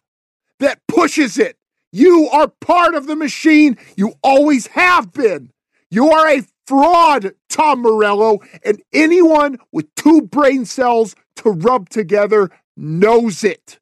that 0.60 0.80
pushes 0.88 1.38
it 1.38 1.58
you 1.94 2.28
are 2.34 2.48
part 2.48 2.96
of 2.96 3.06
the 3.06 3.16
machine. 3.16 3.78
You 3.96 4.16
always 4.24 4.66
have 4.68 5.14
been. 5.14 5.52
You 5.92 6.10
are 6.10 6.28
a 6.28 6.42
fraud, 6.66 7.36
Tom 7.50 7.84
Morello, 7.84 8.40
and 8.66 8.82
anyone 8.92 9.60
with 9.72 9.94
two 9.94 10.24
brain 10.24 10.66
cells 10.66 11.16
to 11.36 11.52
rub 11.52 11.90
together 11.90 12.50
knows 12.76 13.44
it. 13.44 13.80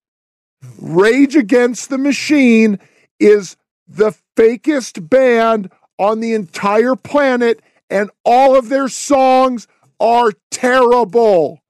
Rage 0.79 1.35
Against 1.35 1.89
the 1.89 1.97
Machine 1.97 2.79
is 3.19 3.55
the 3.87 4.15
fakest 4.35 5.09
band 5.09 5.71
on 5.97 6.19
the 6.19 6.33
entire 6.33 6.95
planet, 6.95 7.61
and 7.89 8.09
all 8.23 8.55
of 8.55 8.69
their 8.69 8.87
songs 8.87 9.67
are 9.99 10.31
terrible. 10.49 11.61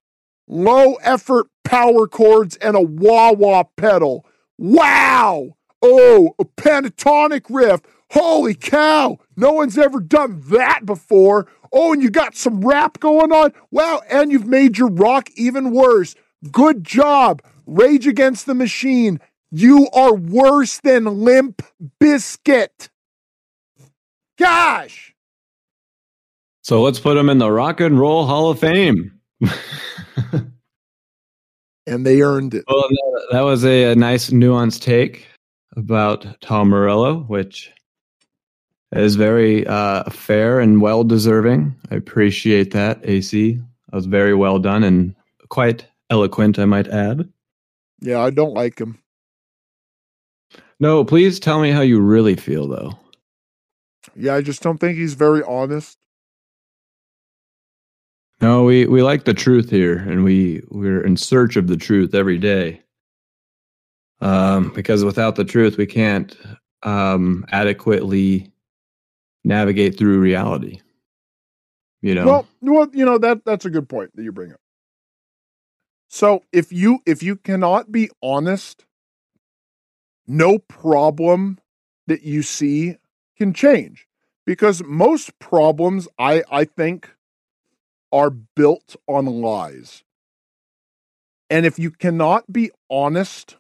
Low 0.48 0.96
effort 0.96 1.48
power 1.64 2.08
chords 2.08 2.58
and 2.58 2.76
a 2.76 2.82
wah 2.82 3.32
wah 3.32 3.64
pedal. 3.78 4.26
Wow! 4.58 5.56
Oh, 5.82 6.36
a 6.38 6.46
pentatonic 6.46 7.46
riff. 7.50 7.82
Holy 8.12 8.54
cow. 8.54 9.18
No 9.36 9.54
one's 9.54 9.78
ever 9.78 10.00
done 10.00 10.44
that 10.50 10.86
before. 10.86 11.48
Oh, 11.72 11.94
and 11.94 12.04
you 12.04 12.10
got 12.10 12.36
some 12.36 12.62
rap 12.62 13.00
going 13.00 13.32
on. 13.32 13.54
Wow. 13.72 14.02
And 14.10 14.32
you've 14.32 14.46
made 14.46 14.78
your 14.78 14.90
rock 14.90 15.30
even 15.36 15.72
worse. 15.72 16.16
Good 16.52 16.84
job. 16.84 17.42
Rage 17.72 18.06
Against 18.06 18.46
the 18.46 18.54
Machine. 18.54 19.20
You 19.50 19.88
are 19.94 20.14
worse 20.14 20.80
than 20.80 21.06
Limp 21.06 21.62
Bizkit. 22.02 22.90
Gosh. 24.38 25.16
So 26.64 26.82
let's 26.82 27.00
put 27.00 27.16
them 27.16 27.30
in 27.30 27.38
the 27.38 27.50
Rock 27.50 27.80
and 27.80 27.98
Roll 27.98 28.26
Hall 28.26 28.50
of 28.50 28.60
Fame. 28.60 29.20
and 31.88 32.06
they 32.06 32.22
earned 32.22 32.54
it. 32.56 32.66
Well, 32.68 32.88
that 33.32 33.42
was 33.42 33.64
a, 33.64 33.92
a 33.92 33.96
nice 33.96 34.32
nuanced 34.32 34.82
take 34.82 35.28
about 35.78 36.42
Tom 36.42 36.70
Morello, 36.70 37.20
which 37.22 37.72
is 38.92 39.16
very 39.16 39.66
uh, 39.66 40.10
fair 40.10 40.60
and 40.60 40.82
well 40.82 41.06
deserving. 41.06 41.74
I 41.90 41.96
appreciate 41.96 42.72
that, 42.72 43.00
AC. 43.04 43.54
That 43.54 43.96
was 43.96 44.08
very 44.08 44.34
well 44.34 44.60
done 44.60 44.84
and 44.84 45.16
quite 45.48 45.86
eloquent, 46.10 46.60
I 46.60 46.66
might 46.66 46.90
add. 46.90 47.30
Yeah, 48.02 48.20
I 48.20 48.32
don't 48.32 48.54
like 48.54 48.80
him. 48.80 49.00
No, 50.80 51.06
please 51.06 51.40
tell 51.40 51.62
me 51.62 51.70
how 51.72 51.82
you 51.82 52.02
really 52.02 52.36
feel, 52.36 52.68
though. 52.68 52.98
Yeah, 54.16 54.36
I 54.36 54.42
just 54.42 54.64
don't 54.64 54.80
think 54.80 54.98
he's 54.98 55.14
very 55.14 55.44
honest. 55.44 55.98
No, 58.42 58.64
we 58.64 58.88
we 58.88 59.04
like 59.04 59.26
the 59.26 59.36
truth 59.36 59.70
here, 59.70 59.98
and 59.98 60.24
we 60.24 60.64
we're 60.70 61.06
in 61.06 61.16
search 61.16 61.56
of 61.56 61.68
the 61.68 61.78
truth 61.78 62.16
every 62.16 62.40
day. 62.40 62.82
Um, 64.20 64.72
because 64.74 65.04
without 65.04 65.36
the 65.36 65.46
truth, 65.46 65.78
we 65.78 65.86
can't 65.86 66.36
um, 66.84 67.46
adequately 67.52 68.52
navigate 69.44 69.98
through 69.98 70.20
reality. 70.20 70.80
You 72.02 72.16
know. 72.16 72.26
Well, 72.26 72.48
well, 72.62 72.90
you 72.94 73.06
know 73.06 73.20
that 73.20 73.46
that's 73.46 73.66
a 73.66 73.70
good 73.70 73.88
point 73.88 74.16
that 74.16 74.24
you 74.24 74.32
bring 74.32 74.54
up. 74.54 74.61
So 76.14 76.44
if 76.52 76.74
you 76.74 77.00
if 77.06 77.24
you 77.24 77.38
cannot 77.38 77.90
be 77.90 78.10
honest, 78.22 78.84
no 80.28 80.60
problem 80.60 81.58
that 82.06 82.24
you 82.24 82.42
see 82.42 82.98
can 83.38 83.54
change 83.54 84.08
because 84.46 84.84
most 84.84 85.40
problems 85.40 86.10
I 86.20 86.44
I 86.52 86.66
think 86.66 87.16
are 88.12 88.30
built 88.30 88.98
on 89.08 89.26
lies. 89.26 90.04
And 91.50 91.66
if 91.66 91.80
you 91.80 91.92
cannot 91.92 92.52
be 92.52 92.72
honest, 92.90 93.56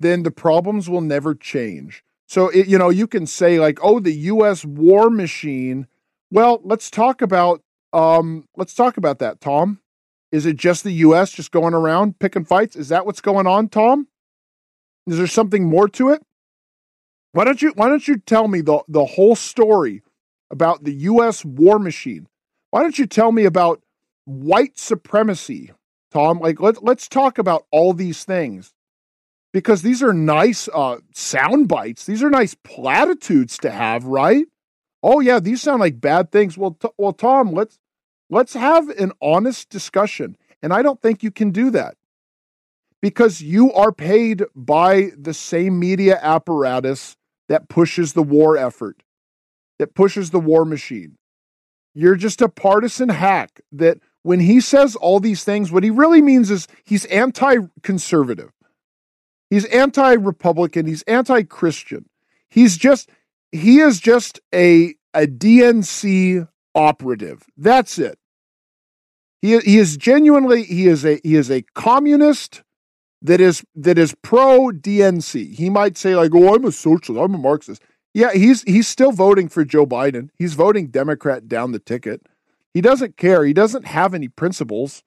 then 0.00 0.24
the 0.24 0.32
problems 0.32 0.90
will 0.90 1.02
never 1.02 1.36
change. 1.36 2.02
So 2.26 2.48
it, 2.48 2.66
you 2.66 2.78
know, 2.78 2.90
you 2.90 3.06
can 3.06 3.28
say 3.28 3.60
like, 3.60 3.78
"Oh, 3.80 4.00
the 4.00 4.12
US 4.32 4.64
war 4.64 5.08
machine." 5.08 5.86
Well, 6.32 6.60
let's 6.64 6.90
talk 6.90 7.22
about 7.22 7.62
um 7.92 8.48
let's 8.56 8.74
talk 8.74 8.96
about 8.96 9.20
that, 9.20 9.40
Tom. 9.40 9.78
Is 10.34 10.46
it 10.46 10.56
just 10.56 10.82
the 10.82 10.90
US 10.90 11.30
just 11.30 11.52
going 11.52 11.74
around 11.74 12.18
picking 12.18 12.44
fights? 12.44 12.74
Is 12.74 12.88
that 12.88 13.06
what's 13.06 13.20
going 13.20 13.46
on, 13.46 13.68
Tom? 13.68 14.08
Is 15.06 15.16
there 15.16 15.28
something 15.28 15.62
more 15.62 15.86
to 15.90 16.08
it? 16.08 16.24
Why 17.30 17.44
don't 17.44 17.62
you 17.62 17.72
why 17.76 17.88
don't 17.88 18.08
you 18.08 18.16
tell 18.18 18.48
me 18.48 18.60
the 18.60 18.80
the 18.88 19.04
whole 19.04 19.36
story 19.36 20.02
about 20.50 20.82
the 20.82 20.92
US 20.92 21.44
war 21.44 21.78
machine? 21.78 22.26
Why 22.72 22.82
don't 22.82 22.98
you 22.98 23.06
tell 23.06 23.30
me 23.30 23.44
about 23.44 23.84
white 24.24 24.76
supremacy, 24.76 25.70
Tom? 26.10 26.40
Like 26.40 26.58
let 26.58 26.82
let's 26.82 27.06
talk 27.06 27.38
about 27.38 27.66
all 27.70 27.92
these 27.92 28.24
things. 28.24 28.74
Because 29.52 29.82
these 29.82 30.02
are 30.02 30.12
nice 30.12 30.68
uh 30.74 30.96
sound 31.14 31.68
bites. 31.68 32.06
These 32.06 32.24
are 32.24 32.30
nice 32.30 32.56
platitudes 32.64 33.56
to 33.58 33.70
have, 33.70 34.04
right? 34.04 34.46
Oh 35.00 35.20
yeah, 35.20 35.38
these 35.38 35.62
sound 35.62 35.78
like 35.78 36.00
bad 36.00 36.32
things. 36.32 36.58
Well, 36.58 36.72
t- 36.72 36.88
well 36.98 37.12
Tom, 37.12 37.52
let's 37.52 37.78
let's 38.34 38.54
have 38.54 38.88
an 38.88 39.12
honest 39.22 39.70
discussion. 39.70 40.36
And 40.60 40.72
I 40.72 40.82
don't 40.82 41.00
think 41.00 41.22
you 41.22 41.30
can 41.30 41.52
do 41.52 41.70
that 41.70 41.96
because 43.00 43.40
you 43.40 43.72
are 43.72 43.92
paid 43.92 44.42
by 44.56 45.10
the 45.16 45.32
same 45.32 45.78
media 45.78 46.18
apparatus 46.20 47.16
that 47.48 47.68
pushes 47.68 48.14
the 48.14 48.24
war 48.24 48.56
effort, 48.56 49.04
that 49.78 49.94
pushes 49.94 50.30
the 50.30 50.40
war 50.40 50.64
machine. 50.64 51.16
You're 51.94 52.16
just 52.16 52.42
a 52.42 52.48
partisan 52.48 53.08
hack 53.08 53.60
that 53.70 53.98
when 54.22 54.40
he 54.40 54.60
says 54.60 54.96
all 54.96 55.20
these 55.20 55.44
things, 55.44 55.70
what 55.70 55.84
he 55.84 55.90
really 55.90 56.20
means 56.20 56.50
is 56.50 56.66
he's 56.82 57.04
anti 57.04 57.58
conservative. 57.82 58.50
He's 59.48 59.66
anti 59.66 60.14
Republican. 60.14 60.86
He's 60.86 61.02
anti 61.02 61.44
Christian. 61.44 62.08
He's 62.48 62.76
just, 62.76 63.10
he 63.52 63.78
is 63.78 64.00
just 64.00 64.40
a, 64.52 64.94
a 65.12 65.26
DNC 65.26 66.48
operative. 66.74 67.44
That's 67.56 67.96
it. 68.00 68.18
He, 69.44 69.58
he 69.58 69.76
is 69.76 69.98
genuinely, 69.98 70.62
he 70.62 70.86
is 70.86 71.04
a, 71.04 71.20
he 71.22 71.34
is 71.34 71.50
a 71.50 71.60
communist 71.74 72.62
that 73.20 73.42
is 73.42 73.62
that 73.74 73.98
is 73.98 74.14
pro 74.22 74.70
DNC. 74.70 75.54
He 75.54 75.68
might 75.68 75.98
say 75.98 76.16
like, 76.16 76.30
"Oh, 76.34 76.54
I'm 76.54 76.64
a 76.64 76.72
socialist. 76.72 77.22
I'm 77.22 77.34
a 77.34 77.38
Marxist." 77.38 77.82
Yeah, 78.14 78.32
he's 78.32 78.62
he's 78.62 78.88
still 78.88 79.12
voting 79.12 79.50
for 79.50 79.62
Joe 79.62 79.84
Biden. 79.84 80.30
He's 80.38 80.54
voting 80.54 80.86
Democrat 80.86 81.46
down 81.46 81.72
the 81.72 81.78
ticket. 81.78 82.22
He 82.72 82.80
doesn't 82.80 83.18
care. 83.18 83.44
He 83.44 83.52
doesn't 83.52 83.84
have 83.84 84.14
any 84.14 84.28
principles. 84.28 85.02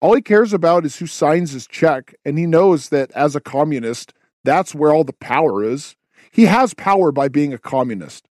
All 0.00 0.14
he 0.14 0.22
cares 0.22 0.54
about 0.54 0.86
is 0.86 0.96
who 0.96 1.06
signs 1.06 1.52
his 1.52 1.66
check, 1.66 2.14
and 2.24 2.38
he 2.38 2.46
knows 2.46 2.88
that 2.88 3.10
as 3.12 3.36
a 3.36 3.42
communist, 3.42 4.14
that's 4.42 4.74
where 4.74 4.90
all 4.90 5.04
the 5.04 5.12
power 5.12 5.62
is. 5.62 5.96
He 6.30 6.46
has 6.46 6.72
power 6.72 7.12
by 7.12 7.28
being 7.28 7.52
a 7.52 7.58
communist. 7.58 8.26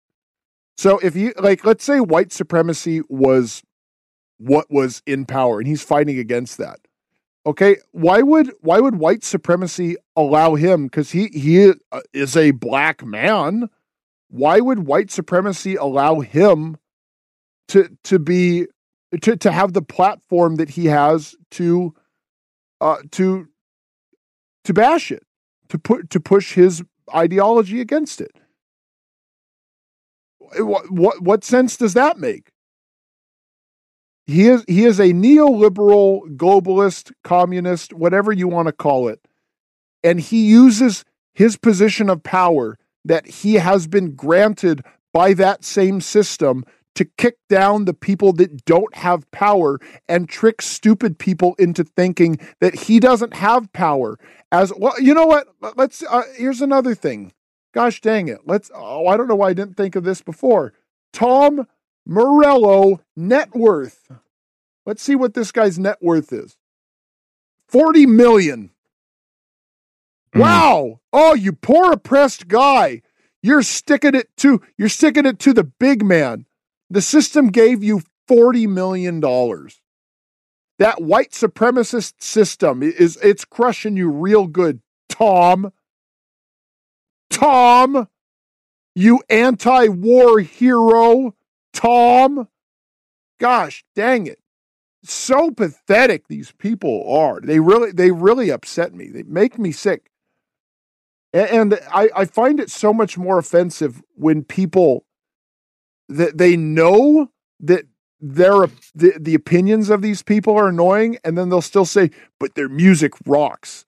So 0.76 0.98
if 1.04 1.14
you 1.14 1.34
like 1.38 1.64
let's 1.64 1.84
say 1.84 2.00
white 2.00 2.32
supremacy 2.32 3.02
was 3.08 3.62
what 4.40 4.70
was 4.70 5.02
in 5.06 5.24
power 5.26 5.58
and 5.58 5.68
he's 5.68 5.82
fighting 5.82 6.18
against 6.18 6.58
that 6.58 6.80
Okay, 7.46 7.78
why 7.92 8.20
would 8.20 8.52
why 8.60 8.80
would 8.80 8.96
white 8.96 9.24
supremacy 9.24 9.96
allow 10.14 10.56
him 10.56 10.90
cuz 10.90 11.12
he 11.12 11.28
he 11.28 11.72
uh, 11.90 12.00
is 12.12 12.36
a 12.36 12.50
black 12.50 13.04
man? 13.04 13.70
Why 14.28 14.60
would 14.60 14.80
white 14.80 15.10
supremacy 15.10 15.74
allow 15.74 16.20
him 16.20 16.76
to 17.68 17.96
to 18.04 18.18
be 18.18 18.66
to 19.22 19.36
to 19.36 19.50
have 19.50 19.72
the 19.72 19.82
platform 19.82 20.56
that 20.56 20.70
he 20.70 20.86
has 20.86 21.34
to 21.52 21.94
uh 22.82 22.98
to 23.12 23.48
to 24.64 24.74
bash 24.74 25.10
it, 25.10 25.22
to 25.70 25.78
put 25.78 26.10
to 26.10 26.20
push 26.20 26.52
his 26.52 26.82
ideology 27.14 27.80
against 27.80 28.20
it? 28.20 28.36
What 30.38 30.90
what, 30.90 31.22
what 31.22 31.42
sense 31.42 31.78
does 31.78 31.94
that 31.94 32.18
make? 32.18 32.50
He 34.30 34.48
is 34.48 34.64
he 34.68 34.84
is 34.84 35.00
a 35.00 35.12
neoliberal, 35.12 36.36
globalist, 36.36 37.12
communist, 37.24 37.92
whatever 37.92 38.32
you 38.32 38.48
want 38.48 38.66
to 38.66 38.72
call 38.72 39.08
it. 39.08 39.20
And 40.04 40.20
he 40.20 40.46
uses 40.46 41.04
his 41.34 41.56
position 41.56 42.08
of 42.08 42.22
power 42.22 42.78
that 43.04 43.26
he 43.26 43.54
has 43.54 43.86
been 43.86 44.14
granted 44.14 44.82
by 45.12 45.34
that 45.34 45.64
same 45.64 46.00
system 46.00 46.64
to 46.94 47.04
kick 47.04 47.36
down 47.48 47.84
the 47.84 47.94
people 47.94 48.32
that 48.34 48.64
don't 48.64 48.94
have 48.94 49.30
power 49.30 49.78
and 50.08 50.28
trick 50.28 50.60
stupid 50.60 51.18
people 51.18 51.54
into 51.58 51.84
thinking 51.84 52.38
that 52.60 52.74
he 52.74 53.00
doesn't 53.00 53.34
have 53.34 53.72
power 53.72 54.18
as 54.52 54.72
well 54.76 55.00
you 55.00 55.14
know 55.14 55.26
what? 55.26 55.48
Let's 55.76 56.02
uh, 56.08 56.22
here's 56.36 56.60
another 56.60 56.94
thing. 56.94 57.32
Gosh 57.72 58.00
dang 58.00 58.28
it. 58.28 58.40
Let's 58.44 58.70
oh 58.74 59.06
i 59.06 59.16
don't 59.16 59.28
know 59.28 59.36
why 59.36 59.48
i 59.48 59.54
didn't 59.54 59.76
think 59.76 59.96
of 59.96 60.04
this 60.04 60.22
before. 60.22 60.72
Tom 61.12 61.66
Morello 62.06 63.00
net 63.16 63.54
worth. 63.54 64.10
Let's 64.86 65.02
see 65.02 65.14
what 65.14 65.34
this 65.34 65.52
guy's 65.52 65.78
net 65.78 65.98
worth 66.00 66.32
is. 66.32 66.56
40 67.68 68.06
million. 68.06 68.70
Mm. 70.34 70.40
Wow. 70.40 71.00
Oh, 71.12 71.34
you 71.34 71.52
poor 71.52 71.92
oppressed 71.92 72.48
guy. 72.48 73.02
You're 73.42 73.62
sticking 73.62 74.14
it 74.14 74.28
to 74.38 74.60
you're 74.76 74.88
sticking 74.88 75.26
it 75.26 75.38
to 75.40 75.52
the 75.52 75.64
big 75.64 76.04
man. 76.04 76.46
The 76.90 77.00
system 77.00 77.48
gave 77.48 77.82
you 77.82 78.02
40 78.28 78.66
million 78.66 79.20
dollars. 79.20 79.80
That 80.78 81.02
white 81.02 81.32
supremacist 81.32 82.22
system 82.22 82.82
is 82.82 83.18
it's 83.22 83.44
crushing 83.44 83.96
you 83.96 84.10
real 84.10 84.46
good, 84.46 84.80
Tom. 85.08 85.72
Tom, 87.30 88.08
you 88.94 89.22
anti-war 89.28 90.40
hero. 90.40 91.34
Tom, 91.72 92.48
gosh 93.38 93.84
dang 93.94 94.26
it. 94.26 94.38
So 95.02 95.50
pathetic 95.50 96.28
these 96.28 96.52
people 96.52 97.10
are. 97.10 97.40
They 97.40 97.58
really, 97.60 97.90
they 97.90 98.10
really 98.10 98.50
upset 98.50 98.94
me. 98.94 99.08
They 99.08 99.22
make 99.22 99.58
me 99.58 99.72
sick. 99.72 100.10
And, 101.32 101.78
I, 101.92 102.10
I 102.14 102.24
find 102.24 102.58
it 102.58 102.70
so 102.70 102.92
much 102.92 103.16
more 103.16 103.38
offensive 103.38 104.02
when 104.14 104.42
people 104.42 105.04
that 106.08 106.38
they 106.38 106.56
know 106.56 107.30
that 107.60 107.84
their 108.20 108.66
the, 108.94 109.14
the 109.18 109.34
opinions 109.34 109.88
of 109.88 110.02
these 110.02 110.22
people 110.22 110.56
are 110.58 110.68
annoying 110.68 111.18
and 111.24 111.38
then 111.38 111.48
they'll 111.48 111.62
still 111.62 111.86
say 111.86 112.10
but 112.38 112.54
their 112.54 112.68
music 112.68 113.12
rocks 113.24 113.86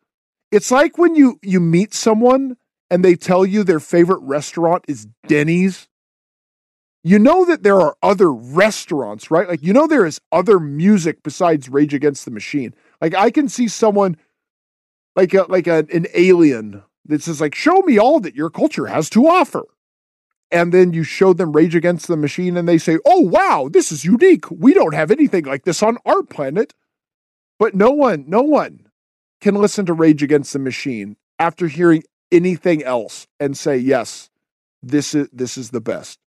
it's 0.50 0.70
like 0.70 0.96
when 0.96 1.14
you 1.14 1.38
you 1.42 1.60
meet 1.60 1.92
someone 1.92 2.56
and 2.90 3.04
they 3.04 3.14
tell 3.14 3.44
you 3.44 3.62
their 3.62 3.80
favorite 3.80 4.22
restaurant 4.22 4.84
is 4.88 5.06
denny's 5.26 5.88
you 7.04 7.18
know 7.18 7.44
that 7.44 7.62
there 7.62 7.80
are 7.80 7.96
other 8.02 8.32
restaurants, 8.32 9.30
right? 9.30 9.48
Like, 9.48 9.62
you 9.62 9.72
know, 9.72 9.86
there 9.86 10.06
is 10.06 10.20
other 10.30 10.60
music 10.60 11.22
besides 11.22 11.68
Rage 11.68 11.94
Against 11.94 12.24
the 12.24 12.30
Machine. 12.30 12.74
Like, 13.00 13.14
I 13.14 13.30
can 13.30 13.48
see 13.48 13.66
someone 13.68 14.16
like 15.16 15.34
a, 15.34 15.42
like 15.48 15.66
a, 15.66 15.84
an 15.92 16.06
alien 16.14 16.82
that 17.06 17.22
says, 17.22 17.40
like, 17.40 17.54
show 17.54 17.80
me 17.80 17.98
all 17.98 18.20
that 18.20 18.36
your 18.36 18.50
culture 18.50 18.86
has 18.86 19.10
to 19.10 19.26
offer. 19.26 19.64
And 20.52 20.72
then 20.72 20.92
you 20.92 21.02
show 21.02 21.32
them 21.32 21.52
Rage 21.52 21.74
Against 21.74 22.06
the 22.06 22.16
Machine 22.16 22.56
and 22.56 22.68
they 22.68 22.78
say, 22.78 22.98
oh, 23.04 23.20
wow, 23.20 23.68
this 23.72 23.90
is 23.90 24.04
unique. 24.04 24.48
We 24.50 24.74
don't 24.74 24.94
have 24.94 25.10
anything 25.10 25.44
like 25.44 25.64
this 25.64 25.82
on 25.82 25.98
our 26.04 26.22
planet. 26.22 26.74
But 27.58 27.74
no 27.74 27.90
one, 27.90 28.24
no 28.28 28.42
one 28.42 28.86
can 29.40 29.54
listen 29.54 29.86
to 29.86 29.92
Rage 29.94 30.22
Against 30.22 30.52
the 30.52 30.58
Machine 30.58 31.16
after 31.38 31.66
hearing 31.66 32.04
anything 32.30 32.84
else 32.84 33.26
and 33.40 33.56
say, 33.56 33.76
yes, 33.76 34.30
this 34.82 35.14
is, 35.14 35.28
this 35.32 35.56
is 35.56 35.70
the 35.70 35.80
best. 35.80 36.18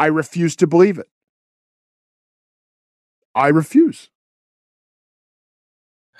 I 0.00 0.06
refuse 0.06 0.56
to 0.56 0.66
believe 0.66 0.98
it. 0.98 1.08
I 3.34 3.48
refuse. 3.48 4.08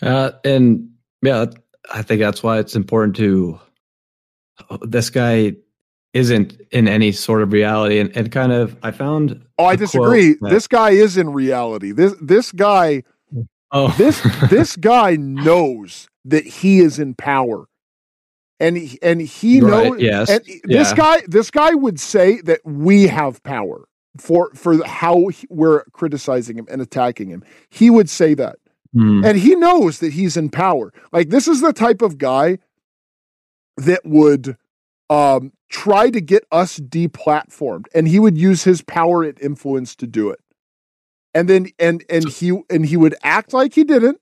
Uh, 0.02 0.32
and 0.44 0.90
yeah, 1.23 1.47
I 1.93 2.02
think 2.02 2.20
that's 2.20 2.43
why 2.43 2.59
it's 2.59 2.77
important 2.77 3.16
to 3.16 3.59
this 4.82 5.09
guy 5.11 5.55
isn't 6.12 6.61
in 6.73 6.89
any 6.89 7.12
sort 7.12 7.40
of 7.43 7.52
reality, 7.52 7.98
and, 8.01 8.15
and 8.16 8.31
kind 8.31 8.52
of 8.52 8.77
I 8.82 8.90
found. 8.90 9.44
Oh, 9.59 9.65
I 9.65 9.77
disagree. 9.77 10.35
that- 10.40 10.51
This 10.51 10.66
guy 10.69 10.90
is 10.90 11.16
in 11.16 11.31
reality. 11.32 11.93
This 11.93 12.15
this 12.20 12.52
guy 12.52 13.02
oh 13.73 13.94
this 13.97 14.20
this 14.51 14.77
guy 14.77 15.16
knows 15.16 16.09
that 16.27 16.44
he 16.44 16.81
is 16.81 16.98
in 16.98 17.15
power. 17.15 17.66
And 18.61 18.77
he, 18.77 18.99
and 19.03 19.20
he 19.23 19.61
Right, 19.62 19.91
knows 19.91 20.01
yes, 20.03 20.28
and 20.28 20.45
this 20.65 20.93
guy 20.93 21.23
this 21.27 21.51
guy 21.51 21.73
would 21.74 21.99
say 21.99 22.41
that 22.43 22.61
we 22.65 23.07
have 23.07 23.43
power 23.43 23.89
for 24.19 24.51
for 24.55 24.85
how 24.87 25.28
he- 25.28 25.47
we're 25.49 25.85
criticizing 25.93 26.59
him 26.59 26.66
and 26.70 26.82
attacking 26.82 27.31
him. 27.31 27.43
He 27.70 27.89
would 27.91 28.09
say 28.11 28.35
that. 28.35 28.57
Hmm. 28.93 29.24
and 29.24 29.39
he 29.39 29.55
knows 29.55 30.01
that 30.01 30.12
he's 30.12 30.37
in 30.37 30.51
power. 30.51 30.93
Like 31.12 31.31
this 31.31 31.47
is 31.49 31.61
the 31.61 31.73
type 31.73 32.03
of 32.03 32.19
guy 32.19 32.59
that 33.77 34.05
would 34.05 34.57
um, 35.09 35.53
try 35.69 36.11
to 36.11 36.20
get 36.20 36.45
us 36.53 36.78
deplatformed, 36.81 37.87
and 37.95 38.07
he 38.09 38.19
would 38.19 38.37
use 38.37 38.65
his 38.65 38.82
power 38.82 39.23
and 39.23 39.41
influence 39.41 39.95
to 39.97 40.07
do 40.07 40.31
it. 40.31 40.41
And 41.35 41.49
then 41.49 41.69
and 41.78 42.05
and 42.11 42.28
he 42.28 42.61
and 42.69 42.85
he 42.85 42.97
would 42.97 43.15
act 43.23 43.53
like 43.53 43.74
he 43.74 43.85
didn't, 43.85 44.20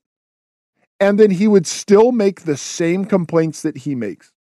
and 0.99 1.19
then 1.19 1.31
he 1.31 1.47
would 1.47 1.65
still 1.67 2.11
make 2.11 2.41
the 2.41 2.57
same 2.57 3.05
complaints 3.05 3.61
that 3.61 3.77
he 3.77 3.95
makes. 3.95 4.31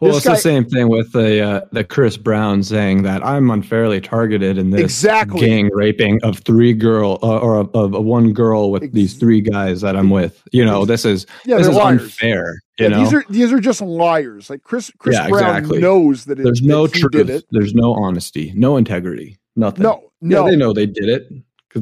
Well, 0.00 0.12
This 0.12 0.18
it's 0.18 0.26
guy- 0.26 0.34
the 0.34 0.40
same 0.40 0.64
thing 0.64 0.88
with 0.88 1.10
the 1.10 1.42
uh, 1.42 1.60
the 1.72 1.82
Chris 1.82 2.16
Brown 2.16 2.62
saying 2.62 3.02
that 3.02 3.26
I'm 3.26 3.50
unfairly 3.50 4.00
targeted 4.00 4.56
in 4.56 4.70
this 4.70 4.80
Exactly. 4.82 5.40
gang 5.40 5.70
raping 5.74 6.22
of 6.22 6.38
three 6.38 6.72
girl 6.72 7.18
uh, 7.20 7.38
or 7.38 7.56
of, 7.56 7.74
of 7.74 8.04
one 8.04 8.32
girl 8.32 8.70
with 8.70 8.92
these 8.92 9.14
three 9.14 9.40
guys 9.40 9.80
that 9.80 9.96
I'm 9.96 10.08
with. 10.10 10.40
You 10.52 10.64
know, 10.64 10.84
this 10.84 11.04
is 11.04 11.26
Yeah, 11.44 11.56
this 11.56 11.66
they're 11.66 11.72
is 11.72 11.76
liars. 11.78 12.02
unfair. 12.02 12.60
You 12.78 12.84
Yeah, 12.84 12.88
know, 12.90 12.98
these 13.04 13.12
are 13.14 13.24
these 13.28 13.52
are 13.52 13.58
just 13.58 13.80
liars. 13.80 14.48
Like 14.48 14.62
Chris 14.62 14.92
Chris 14.98 15.16
Yeah, 15.16 15.28
Brown 15.30 15.56
exactly. 15.56 15.80
knows 15.80 16.26
that 16.26 16.38
it, 16.38 16.44
there's 16.44 16.60
that 16.60 16.68
no 16.68 16.84
he 16.86 17.00
truth. 17.00 17.42
There's 17.50 17.74
no 17.74 17.92
honesty. 17.94 18.52
No 18.54 18.76
integrity. 18.76 19.40
Nothing. 19.56 19.82
No, 19.82 20.12
Yeah, 20.20 20.28
no. 20.42 20.46
they 20.48 20.54
know 20.54 20.72
they 20.72 20.86
did 20.86 21.08
it 21.08 21.28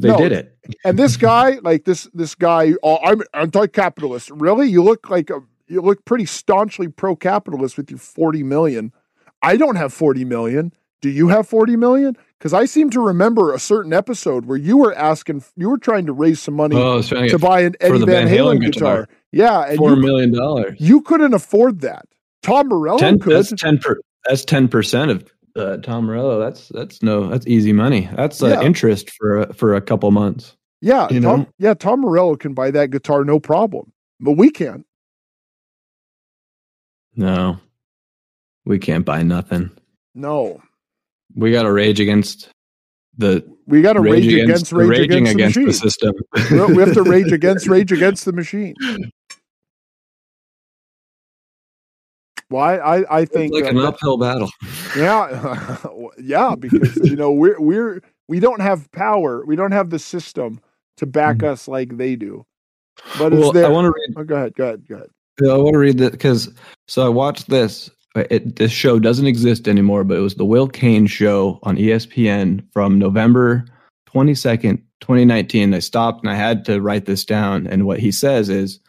because 0.01 0.17
they 0.17 0.23
No. 0.23 0.29
did 0.29 0.31
it. 0.31 0.57
And 0.85 0.97
this 0.99 1.17
guy, 1.17 1.59
like 1.63 1.85
this 1.85 2.07
this 2.13 2.35
guy, 2.35 2.73
oh, 2.83 2.97
I'm 3.03 3.21
anti-capitalist. 3.33 4.29
Really? 4.31 4.69
You 4.69 4.83
look 4.83 5.09
like 5.09 5.29
a 5.29 5.41
you 5.67 5.81
look 5.81 6.05
pretty 6.05 6.25
staunchly 6.25 6.87
pro-capitalist 6.87 7.75
with 7.77 7.89
your 7.91 7.99
40 7.99 8.43
million. 8.43 8.93
I 9.41 9.57
don't 9.57 9.75
have 9.75 9.93
40 9.93 10.23
million. 10.25 10.71
Do 11.01 11.09
you 11.09 11.27
have 11.27 11.47
40 11.47 11.75
million? 11.75 12.17
Because 12.39 12.53
I 12.53 12.65
seem 12.65 12.89
to 12.91 13.01
remember 13.01 13.53
a 13.53 13.59
certain 13.59 13.93
episode 13.93 14.45
where 14.45 14.57
you 14.57 14.77
were 14.77 14.95
asking, 14.95 15.43
you 15.55 15.69
were 15.69 15.77
trying 15.77 16.05
to 16.05 16.13
raise 16.13 16.39
some 16.39 16.53
money 16.55 16.75
Oh, 16.75 16.93
I 16.93 16.95
was 16.95 17.09
trying 17.09 17.23
to 17.25 17.29
to 17.31 17.39
buy 17.39 17.61
an 17.61 17.75
Eddie 17.81 17.99
Van, 17.99 18.05
Van 18.05 18.27
Halen, 18.27 18.61
guitar. 18.61 19.01
guitar. 19.01 19.09
Yeah, 19.31 19.61
and 19.67 19.77
four 19.77 19.91
you, 19.91 19.95
million 19.97 20.33
dollars. 20.33 20.75
you 20.79 21.01
couldn't 21.01 21.33
afford 21.33 21.81
that. 21.81 22.05
Tom 22.43 22.69
Morello 22.69 22.97
Ten. 22.99 23.19
could. 23.19 23.33
That's 23.33 23.51
ten 23.51 23.77
per. 23.77 23.99
That's 24.27 24.45
ten 24.45 24.67
percent 24.67 25.11
of 25.11 25.25
uh, 25.57 25.77
Tom 25.77 26.05
Morello. 26.05 26.39
That's 26.39 26.69
that's 26.69 27.01
no. 27.03 27.27
That's 27.27 27.45
easy 27.47 27.73
money. 27.73 28.09
That's 28.15 28.41
uh, 28.41 28.47
Yeah. 28.47 28.61
interest 28.63 29.09
for 29.11 29.41
a- 29.41 29.53
for 29.53 29.75
a 29.75 29.81
couple 29.81 30.09
months. 30.11 30.55
Yeah, 30.81 31.07
you 31.11 31.19
Tom, 31.21 31.39
know? 31.41 31.47
yeah, 31.57 31.73
Tom 31.73 32.01
Morello 32.01 32.35
can 32.35 32.53
buy 32.53 32.69
that 32.71 32.91
guitar 32.91 33.23
no 33.25 33.39
problem, 33.39 33.91
but 34.19 34.33
we 34.33 34.51
can't. 34.51 34.85
No, 37.15 37.59
we 38.65 38.77
can't 38.77 39.03
buy 39.05 39.23
nothing. 39.23 39.71
No, 40.13 40.61
We 41.35 41.51
got 41.51 41.63
to 41.63 41.71
rage 41.71 41.99
against 41.99 42.49
the 43.17 43.43
we 43.65 43.81
got 43.81 43.93
to 43.93 44.01
rage, 44.01 44.27
against, 44.27 44.71
rage 44.71 44.89
raging 44.89 45.27
against, 45.27 45.55
the 45.55 45.61
against 45.61 45.81
the 45.83 45.89
system. 45.89 46.13
we 46.69 46.75
we 46.75 46.83
have 46.83 46.93
to 46.93 47.03
rage 47.03 47.31
against 47.39 47.67
rage 47.67 47.91
against 47.91 48.25
the 48.25 48.33
machine. 48.33 48.75
Why 52.49 52.77
I 52.77 53.19
I 53.19 53.25
think 53.25 53.53
It's 53.53 53.65
like 53.65 53.73
uh, 53.73 53.77
an 53.77 53.85
uphill 53.85 54.17
battle. 54.17 54.49
yeah 54.97 55.77
yeah 56.17 56.55
because 56.57 56.95
you 56.97 57.15
know 57.15 57.31
we're 57.31 57.59
we're 57.59 58.01
we 58.27 58.39
don't 58.39 58.61
have 58.61 58.91
power 58.91 59.45
we 59.45 59.55
don't 59.55 59.73
have 59.73 59.89
the 59.89 59.99
system 59.99 60.61
to 60.97 61.05
back 61.05 61.43
us 61.43 61.67
like 61.67 61.97
they 61.97 62.15
do. 62.15 62.45
But 63.17 63.33
it's. 63.33 63.41
Well, 63.41 63.51
there. 63.51 63.65
I 63.65 63.69
want 63.69 63.85
to 63.85 63.91
read. 63.91 64.15
oh, 64.17 64.23
go 64.23 64.35
ahead, 64.35 64.55
go 64.55 64.65
ahead, 64.65 64.87
go 64.87 64.95
ahead. 64.95 65.09
I 65.47 65.57
want 65.57 65.73
to 65.73 65.79
read 65.79 65.99
that 65.99 66.11
because 66.13 66.53
so 66.87 67.05
I 67.05 67.09
watched 67.09 67.49
this. 67.49 67.89
Uh, 68.15 68.23
It, 68.31 68.55
this 68.55 68.71
show 68.71 68.99
doesn't 68.99 69.27
exist 69.27 69.67
anymore, 69.67 70.03
but 70.03 70.17
it 70.17 70.21
was 70.21 70.35
the 70.35 70.45
Will 70.45 70.67
Cain 70.67 71.05
show 71.05 71.59
on 71.63 71.77
ESPN 71.77 72.63
from 72.73 72.97
November 72.97 73.65
twenty 74.07 74.33
second, 74.33 74.81
twenty 74.99 75.25
nineteen. 75.25 75.73
I 75.73 75.79
stopped 75.79 76.23
and 76.23 76.31
I 76.31 76.35
had 76.35 76.65
to 76.65 76.81
write 76.81 77.05
this 77.05 77.23
down. 77.23 77.67
And 77.67 77.85
what 77.85 77.99
he 77.99 78.11
says 78.11 78.49
is 78.49 78.79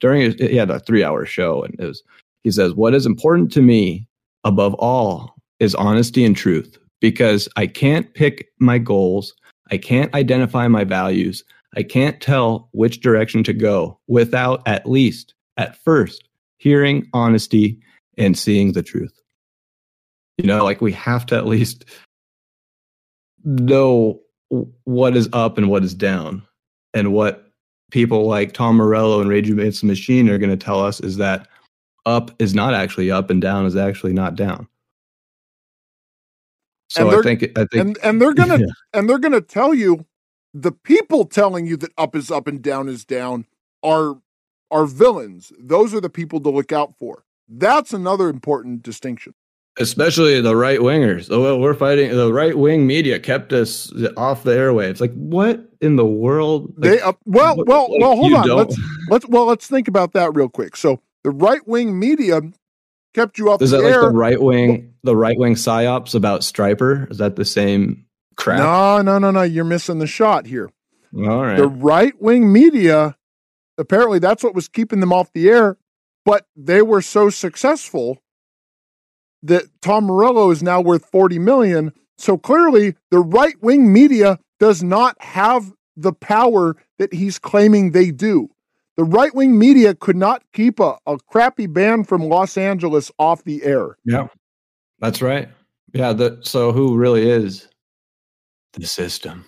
during 0.00 0.22
his, 0.22 0.34
he 0.36 0.56
had 0.56 0.70
a 0.70 0.80
three 0.80 1.04
hour 1.04 1.26
show, 1.26 1.62
and 1.62 1.78
it 1.78 1.84
was 1.84 2.02
he 2.42 2.50
says 2.50 2.74
what 2.74 2.94
is 2.94 3.06
important 3.06 3.52
to 3.52 3.62
me 3.62 4.06
above 4.44 4.74
all 4.74 5.34
is 5.58 5.74
honesty 5.74 6.24
and 6.24 6.36
truth 6.36 6.78
because 7.00 7.48
I 7.56 7.66
can't 7.66 8.12
pick 8.14 8.48
my 8.58 8.78
goals, 8.78 9.34
I 9.70 9.78
can't 9.78 10.14
identify 10.14 10.68
my 10.68 10.84
values, 10.84 11.44
I 11.76 11.82
can't 11.82 12.20
tell 12.20 12.68
which 12.72 13.00
direction 13.00 13.44
to 13.44 13.52
go 13.52 13.98
without 14.06 14.66
at 14.66 14.88
least 14.88 15.34
at 15.56 15.76
first 15.76 16.28
hearing 16.58 17.08
honesty 17.12 17.78
and 18.18 18.36
seeing 18.36 18.72
the 18.72 18.82
truth. 18.82 19.12
You 20.38 20.46
know, 20.46 20.64
like 20.64 20.80
we 20.80 20.92
have 20.92 21.26
to 21.26 21.36
at 21.36 21.46
least 21.46 21.84
know 23.44 24.20
what 24.84 25.16
is 25.16 25.28
up 25.32 25.58
and 25.58 25.68
what 25.70 25.84
is 25.84 25.94
down. 25.94 26.42
And 26.92 27.12
what 27.12 27.50
people 27.90 28.26
like 28.26 28.52
Tom 28.52 28.76
Morello 28.76 29.20
and 29.20 29.30
Rage 29.30 29.48
Against 29.48 29.80
the 29.80 29.86
Machine 29.86 30.28
are 30.28 30.38
going 30.38 30.50
to 30.50 30.56
tell 30.56 30.80
us 30.84 31.00
is 31.00 31.16
that 31.18 31.46
up 32.06 32.30
is 32.38 32.54
not 32.54 32.74
actually 32.74 33.10
up 33.10 33.30
and 33.30 33.40
down 33.42 33.66
is 33.66 33.76
actually 33.76 34.12
not 34.12 34.34
down. 34.34 34.68
So 36.88 37.08
I 37.18 37.22
think 37.22 37.42
I 37.56 37.66
think 37.66 37.74
And 37.74 37.98
and 38.02 38.20
they're 38.20 38.34
gonna 38.34 38.58
Yeah. 38.60 38.66
and 38.92 39.08
they're 39.08 39.18
gonna 39.18 39.40
tell 39.40 39.72
you 39.74 40.06
the 40.52 40.72
people 40.72 41.24
telling 41.24 41.66
you 41.66 41.76
that 41.76 41.92
up 41.96 42.16
is 42.16 42.30
up 42.30 42.48
and 42.48 42.60
down 42.60 42.88
is 42.88 43.04
down 43.04 43.46
are 43.82 44.16
are 44.72 44.86
villains. 44.86 45.52
Those 45.58 45.94
are 45.94 46.00
the 46.00 46.10
people 46.10 46.40
to 46.40 46.50
look 46.50 46.72
out 46.72 46.94
for. 46.98 47.24
That's 47.48 47.92
another 47.92 48.28
important 48.28 48.82
distinction. 48.82 49.34
especially 49.78 50.40
the 50.40 50.54
right 50.56 50.80
wingers. 50.80 51.28
Oh, 51.30 51.40
well, 51.40 51.60
we're 51.60 51.74
fighting. 51.74 52.10
The 52.10 52.32
right 52.32 52.56
wing 52.58 52.86
media 52.86 53.18
kept 53.20 53.52
us 53.52 53.92
off 54.16 54.42
the 54.42 54.50
airwaves. 54.52 55.00
Like, 55.00 55.12
what 55.14 55.64
in 55.80 55.94
the 55.96 56.04
world? 56.04 56.72
Like, 56.76 56.90
they 56.90 57.00
uh, 57.00 57.12
well 57.24 57.56
well 57.66 57.86
well 58.00 58.16
hold 58.16 58.32
on. 58.34 58.46
don't- 58.46 58.58
Let's 58.58 58.76
let's 59.08 59.28
well 59.28 59.46
let's 59.46 59.66
think 59.68 59.86
about 59.86 60.12
that 60.14 60.34
real 60.34 60.48
quick. 60.48 60.76
So 60.76 61.00
the 61.24 61.30
right 61.30 61.66
wing 61.66 61.98
media 61.98 62.40
kept 63.14 63.38
you 63.38 63.50
off 63.50 63.62
Is 63.62 63.70
the 63.70 63.78
that 63.78 63.84
like 63.84 64.00
the 64.00 64.10
right 64.10 64.40
wing? 64.40 64.94
The 65.02 65.16
right 65.16 65.38
wing 65.38 65.54
psyops 65.54 66.14
about 66.14 66.40
Stryper? 66.40 67.10
Is 67.10 67.18
that 67.18 67.36
the 67.36 67.44
same 67.44 68.06
crap? 68.36 68.58
no, 68.58 69.02
no, 69.02 69.18
no, 69.18 69.30
no. 69.30 69.42
You're 69.42 69.64
missing 69.64 69.98
the 69.98 70.06
shot 70.06 70.46
here. 70.46 70.70
All 71.16 71.44
right. 71.44 71.56
The 71.56 71.66
right 71.66 72.20
wing 72.20 72.52
media, 72.52 73.16
apparently 73.78 74.18
that's 74.18 74.42
what 74.42 74.54
was 74.54 74.68
keeping 74.68 75.00
them 75.00 75.12
off 75.12 75.32
the 75.32 75.48
air, 75.48 75.76
but 76.24 76.46
they 76.56 76.82
were 76.82 77.02
so 77.02 77.30
successful 77.30 78.18
that 79.42 79.64
Tom 79.80 80.04
Morello 80.04 80.50
is 80.50 80.62
now 80.62 80.80
worth 80.80 81.06
40 81.06 81.38
million. 81.38 81.92
So 82.18 82.36
clearly 82.36 82.94
the 83.10 83.20
right 83.20 83.60
wing 83.62 83.92
media 83.92 84.38
does 84.58 84.82
not 84.82 85.20
have 85.22 85.72
the 85.96 86.12
power 86.12 86.76
that 86.98 87.12
he's 87.14 87.38
claiming 87.38 87.90
they 87.90 88.10
do. 88.10 88.50
The 89.00 89.04
right 89.04 89.34
wing 89.34 89.58
media 89.58 89.94
could 89.94 90.16
not 90.16 90.42
keep 90.52 90.78
a, 90.78 90.98
a 91.06 91.16
crappy 91.26 91.66
band 91.66 92.06
from 92.06 92.20
Los 92.28 92.58
Angeles 92.58 93.10
off 93.18 93.42
the 93.44 93.62
air. 93.64 93.96
yeah, 94.04 94.26
that's 94.98 95.22
right. 95.22 95.48
Yeah. 95.94 96.12
The, 96.12 96.36
so 96.42 96.70
who 96.70 96.98
really 96.98 97.26
is 97.26 97.66
the 98.74 98.84
system? 98.86 99.46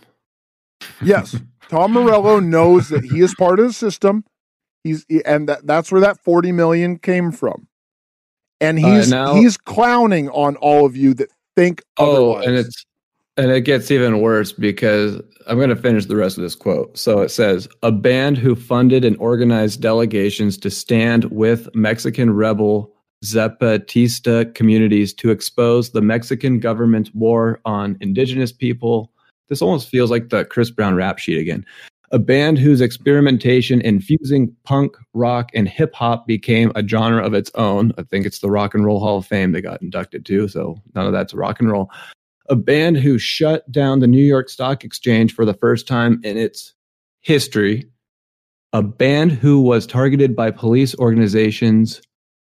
Yes, 1.02 1.36
Tom 1.68 1.92
Morello 1.92 2.40
knows 2.40 2.88
that 2.88 3.04
he 3.04 3.20
is 3.20 3.34
part 3.34 3.60
of 3.60 3.66
the 3.66 3.72
system. 3.74 4.24
He's 4.84 5.04
and 5.26 5.46
that, 5.50 5.66
that's 5.66 5.92
where 5.92 6.00
that 6.00 6.18
40 6.24 6.50
million 6.52 6.96
came 6.98 7.30
from. 7.30 7.68
And 8.58 8.82
Uh, 8.82 8.88
he's 8.94 9.10
now- 9.10 9.34
he's 9.34 9.58
clowning 9.58 10.30
on 10.30 10.56
all 10.56 10.86
of 10.86 10.96
you 10.96 11.12
that 11.12 11.28
think 11.56 11.82
Oh, 11.98 12.10
otherwise. 12.32 12.46
and 12.46 12.56
it's 12.56 12.86
and 13.36 13.50
it 13.50 13.62
gets 13.62 13.90
even 13.90 14.20
worse 14.20 14.52
because 14.52 15.20
I'm 15.46 15.56
going 15.56 15.70
to 15.70 15.76
finish 15.76 16.06
the 16.06 16.16
rest 16.16 16.36
of 16.36 16.42
this 16.42 16.54
quote. 16.54 16.96
So 16.96 17.20
it 17.20 17.30
says, 17.30 17.68
"A 17.82 17.90
band 17.92 18.38
who 18.38 18.54
funded 18.54 19.04
and 19.04 19.16
organized 19.18 19.80
delegations 19.80 20.56
to 20.58 20.70
stand 20.70 21.24
with 21.26 21.68
Mexican 21.74 22.32
rebel 22.32 22.92
Zapatista 23.24 24.54
communities 24.54 25.14
to 25.14 25.30
expose 25.30 25.90
the 25.90 26.02
Mexican 26.02 26.58
government 26.58 27.10
war 27.14 27.60
on 27.64 27.96
indigenous 28.00 28.52
people." 28.52 29.10
This 29.48 29.62
almost 29.62 29.88
feels 29.88 30.10
like 30.10 30.28
the 30.28 30.44
Chris 30.44 30.70
Brown 30.70 30.94
rap 30.94 31.18
sheet 31.18 31.38
again. 31.38 31.64
A 32.10 32.18
band 32.18 32.58
whose 32.58 32.82
experimentation 32.82 33.80
infusing 33.80 34.54
punk, 34.64 34.96
rock, 35.14 35.50
and 35.54 35.66
hip 35.66 35.94
hop 35.94 36.26
became 36.26 36.70
a 36.74 36.86
genre 36.86 37.24
of 37.24 37.32
its 37.32 37.50
own. 37.54 37.92
I 37.96 38.02
think 38.02 38.26
it's 38.26 38.40
the 38.40 38.50
Rock 38.50 38.74
and 38.74 38.84
Roll 38.84 39.00
Hall 39.00 39.16
of 39.16 39.26
Fame 39.26 39.52
they 39.52 39.62
got 39.62 39.80
inducted 39.80 40.26
to, 40.26 40.46
so 40.46 40.76
none 40.94 41.06
of 41.06 41.12
that's 41.12 41.32
rock 41.32 41.58
and 41.58 41.70
roll. 41.70 41.90
A 42.52 42.54
band 42.54 42.98
who 42.98 43.16
shut 43.16 43.72
down 43.72 44.00
the 44.00 44.06
New 44.06 44.22
York 44.22 44.50
Stock 44.50 44.84
Exchange 44.84 45.32
for 45.32 45.46
the 45.46 45.54
first 45.54 45.88
time 45.88 46.20
in 46.22 46.36
its 46.36 46.74
history. 47.22 47.90
A 48.74 48.82
band 48.82 49.32
who 49.32 49.62
was 49.62 49.86
targeted 49.86 50.36
by 50.36 50.50
police 50.50 50.94
organizations 50.98 52.02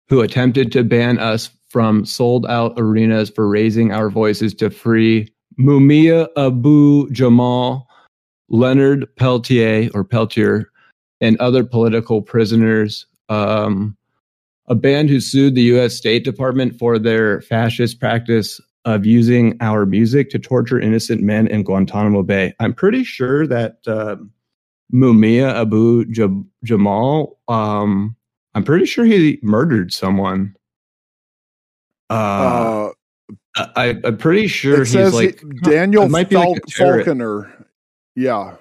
who 0.09 0.21
attempted 0.21 0.73
to 0.73 0.83
ban 0.83 1.21
us 1.21 1.49
from 1.69 2.05
sold 2.05 2.45
out 2.47 2.75
arenas 2.77 3.31
for 3.31 3.49
raising 3.49 3.93
our 3.93 4.11
voices 4.11 4.53
to 4.55 4.69
free 4.69 5.33
Mumia 5.61 6.27
Abu 6.37 7.09
Jamal, 7.13 7.87
Leonard 8.49 9.07
Peltier 9.15 9.91
or 9.95 10.03
Peltier, 10.03 10.73
and 11.21 11.39
other 11.39 11.63
political 11.63 12.21
prisoners. 12.21 13.07
Um, 13.29 13.97
a 14.67 14.75
band 14.75 15.09
who 15.09 15.21
sued 15.21 15.55
the 15.55 15.63
U.S. 15.63 15.95
State 15.95 16.25
Department 16.25 16.81
for 16.81 16.99
their 16.99 17.43
fascist 17.43 18.01
practice 18.01 18.61
of 18.85 19.07
using 19.07 19.57
our 19.61 19.87
music 19.87 20.31
to 20.31 20.39
torture 20.39 20.79
innocent 20.79 21.23
men 21.23 21.47
in 21.47 21.63
Guantanamo 21.63 22.23
Bay. 22.23 22.55
I'm 22.61 22.75
pretty 22.75 23.05
sure 23.05 23.47
that 23.47 23.79
uh, 23.87 24.17
Mumia 24.93 25.55
Abu 25.55 26.05
Jamal, 26.63 27.39
um, 27.49 28.17
I'm 28.55 28.65
pretty 28.65 28.87
sure 28.87 29.05
he 29.05 29.39
murdered 29.43 29.93
someone. 29.93 30.55
Uh, 32.11 32.91
uh, 33.57 33.67
I, 33.77 33.87
am 34.05 34.19
pretty 34.19 34.49
sure 34.49 34.79
he's 34.85 35.15
like 35.15 35.41
he, 35.41 35.49
Daniel 35.63 36.09
might 36.09 36.31
Fal- 36.31 36.53
like 36.53 36.63
Faulkner. 36.71 37.67
Yeah. 38.15 38.57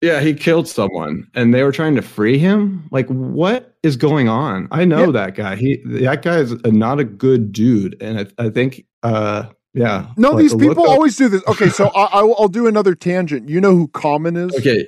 Yeah, 0.00 0.20
he 0.20 0.34
killed 0.34 0.66
someone 0.66 1.28
and 1.34 1.54
they 1.54 1.62
were 1.62 1.70
trying 1.70 1.94
to 1.94 2.02
free 2.02 2.38
him. 2.38 2.88
Like, 2.90 3.06
what 3.06 3.71
is 3.82 3.96
going 3.96 4.28
on? 4.28 4.68
I 4.70 4.84
know 4.84 5.06
yeah. 5.06 5.12
that 5.12 5.34
guy. 5.34 5.56
He 5.56 5.82
that 5.84 6.22
guy 6.22 6.38
is 6.38 6.54
not 6.64 7.00
a 7.00 7.04
good 7.04 7.52
dude, 7.52 8.00
and 8.00 8.20
I, 8.20 8.46
I 8.46 8.50
think, 8.50 8.86
uh, 9.02 9.46
yeah. 9.74 10.08
No, 10.16 10.30
like, 10.30 10.42
these 10.42 10.54
people 10.54 10.88
always 10.88 11.16
do 11.16 11.28
this. 11.28 11.42
Okay, 11.46 11.68
so 11.68 11.86
I, 11.96 12.20
I, 12.20 12.22
will 12.22 12.48
do 12.48 12.66
another 12.66 12.94
tangent. 12.94 13.48
You 13.48 13.60
know 13.60 13.74
who 13.74 13.88
Common 13.88 14.36
is? 14.36 14.54
Okay, 14.56 14.86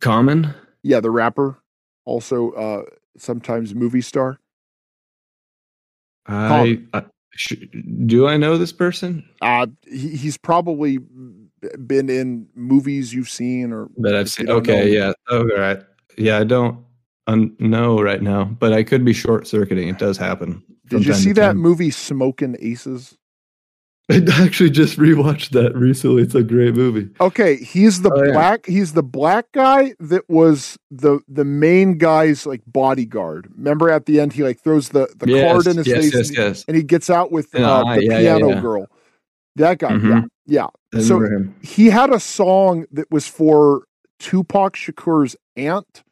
Common. 0.00 0.54
Yeah, 0.82 1.00
the 1.00 1.10
rapper, 1.10 1.58
also 2.04 2.52
uh, 2.52 2.82
sometimes 3.16 3.74
movie 3.74 4.00
star. 4.00 4.38
I, 6.26 6.82
I 6.92 7.04
sh- 7.34 7.54
do 8.06 8.28
I 8.28 8.36
know 8.36 8.58
this 8.58 8.72
person? 8.72 9.26
Uh, 9.40 9.66
he, 9.86 10.10
he's 10.10 10.36
probably 10.36 10.98
been 11.86 12.10
in 12.10 12.48
movies 12.54 13.14
you've 13.14 13.30
seen 13.30 13.72
or 13.72 13.88
that 13.98 14.14
I've 14.14 14.30
seen. 14.30 14.48
Okay, 14.48 14.84
know. 14.84 14.84
yeah, 14.84 15.12
okay, 15.30 15.54
right. 15.58 15.82
Yeah, 16.16 16.38
I 16.38 16.44
don't 16.44 16.84
un- 17.28 17.54
know 17.60 18.02
right 18.02 18.22
now, 18.22 18.44
but 18.44 18.72
I 18.72 18.82
could 18.82 19.04
be 19.04 19.12
short 19.12 19.46
circuiting. 19.46 19.88
It 19.88 19.98
does 19.98 20.16
happen. 20.16 20.62
Did 20.88 21.06
you 21.06 21.14
see 21.14 21.32
that 21.32 21.56
movie 21.56 21.90
Smoking 21.90 22.56
Aces? 22.60 23.16
I 24.10 24.22
actually 24.42 24.70
just 24.70 24.98
rewatched 24.98 25.50
that 25.50 25.76
recently. 25.76 26.22
It's 26.22 26.34
a 26.34 26.42
great 26.42 26.74
movie. 26.74 27.10
Okay, 27.20 27.56
he's 27.56 28.00
the 28.00 28.10
oh, 28.10 28.32
black. 28.32 28.66
Yeah. 28.66 28.74
He's 28.74 28.94
the 28.94 29.02
black 29.02 29.52
guy 29.52 29.92
that 30.00 30.28
was 30.30 30.78
the 30.90 31.20
the 31.28 31.44
main 31.44 31.98
guy's 31.98 32.46
like 32.46 32.62
bodyguard. 32.66 33.52
Remember 33.54 33.90
at 33.90 34.06
the 34.06 34.18
end, 34.18 34.32
he 34.32 34.42
like 34.42 34.60
throws 34.60 34.88
the 34.88 35.14
the 35.18 35.30
yes, 35.30 35.52
card 35.52 35.66
in 35.66 35.76
his 35.76 35.86
yes, 35.86 36.04
face, 36.04 36.14
yes, 36.14 36.30
yes. 36.34 36.64
and 36.66 36.74
he 36.74 36.82
gets 36.82 37.10
out 37.10 37.30
with 37.30 37.54
uh, 37.54 37.96
the 37.96 38.04
yeah, 38.04 38.18
piano 38.18 38.48
yeah, 38.48 38.60
girl. 38.62 38.86
That 39.56 39.78
guy, 39.78 39.90
mm-hmm. 39.90 40.26
yeah, 40.46 40.68
yeah. 40.94 41.00
So 41.00 41.20
him. 41.20 41.54
he 41.62 41.90
had 41.90 42.10
a 42.10 42.20
song 42.20 42.86
that 42.92 43.10
was 43.10 43.26
for 43.26 43.84
Tupac 44.18 44.74
Shakur's 44.74 45.36
aunt. 45.56 46.02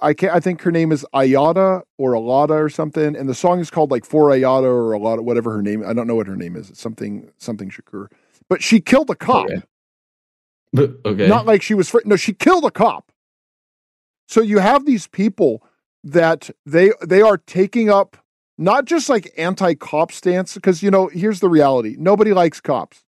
I 0.00 0.14
can't, 0.14 0.32
I 0.32 0.38
think 0.38 0.62
her 0.62 0.70
name 0.70 0.92
is 0.92 1.04
Ayada 1.12 1.82
or 1.98 2.12
Alada 2.12 2.50
or 2.50 2.68
something, 2.68 3.16
and 3.16 3.28
the 3.28 3.34
song 3.34 3.58
is 3.58 3.70
called 3.70 3.90
like 3.90 4.04
For 4.04 4.28
Ayada 4.28 4.64
or 4.64 4.92
Alada, 4.92 5.20
whatever 5.20 5.52
her 5.52 5.62
name. 5.62 5.84
I 5.84 5.92
don't 5.92 6.06
know 6.06 6.14
what 6.14 6.28
her 6.28 6.36
name 6.36 6.56
is. 6.56 6.70
It's 6.70 6.80
something 6.80 7.30
something 7.38 7.70
Shakur, 7.70 8.06
but 8.48 8.62
she 8.62 8.80
killed 8.80 9.10
a 9.10 9.16
cop. 9.16 9.46
Okay. 9.46 9.62
But, 10.72 10.96
okay. 11.04 11.28
Not 11.28 11.46
like 11.46 11.62
she 11.62 11.74
was. 11.74 11.90
Fr- 11.90 11.98
no, 12.04 12.16
she 12.16 12.32
killed 12.32 12.64
a 12.64 12.70
cop. 12.70 13.10
So 14.28 14.40
you 14.40 14.58
have 14.58 14.86
these 14.86 15.08
people 15.08 15.62
that 16.04 16.50
they 16.64 16.92
they 17.04 17.20
are 17.20 17.36
taking 17.36 17.90
up 17.90 18.16
not 18.58 18.84
just 18.84 19.08
like 19.08 19.32
anti-cop 19.36 20.12
stance 20.12 20.54
because 20.54 20.82
you 20.82 20.90
know 20.90 21.08
here's 21.08 21.40
the 21.40 21.48
reality 21.48 21.96
nobody 21.98 22.32
likes 22.32 22.60
cops 22.60 23.04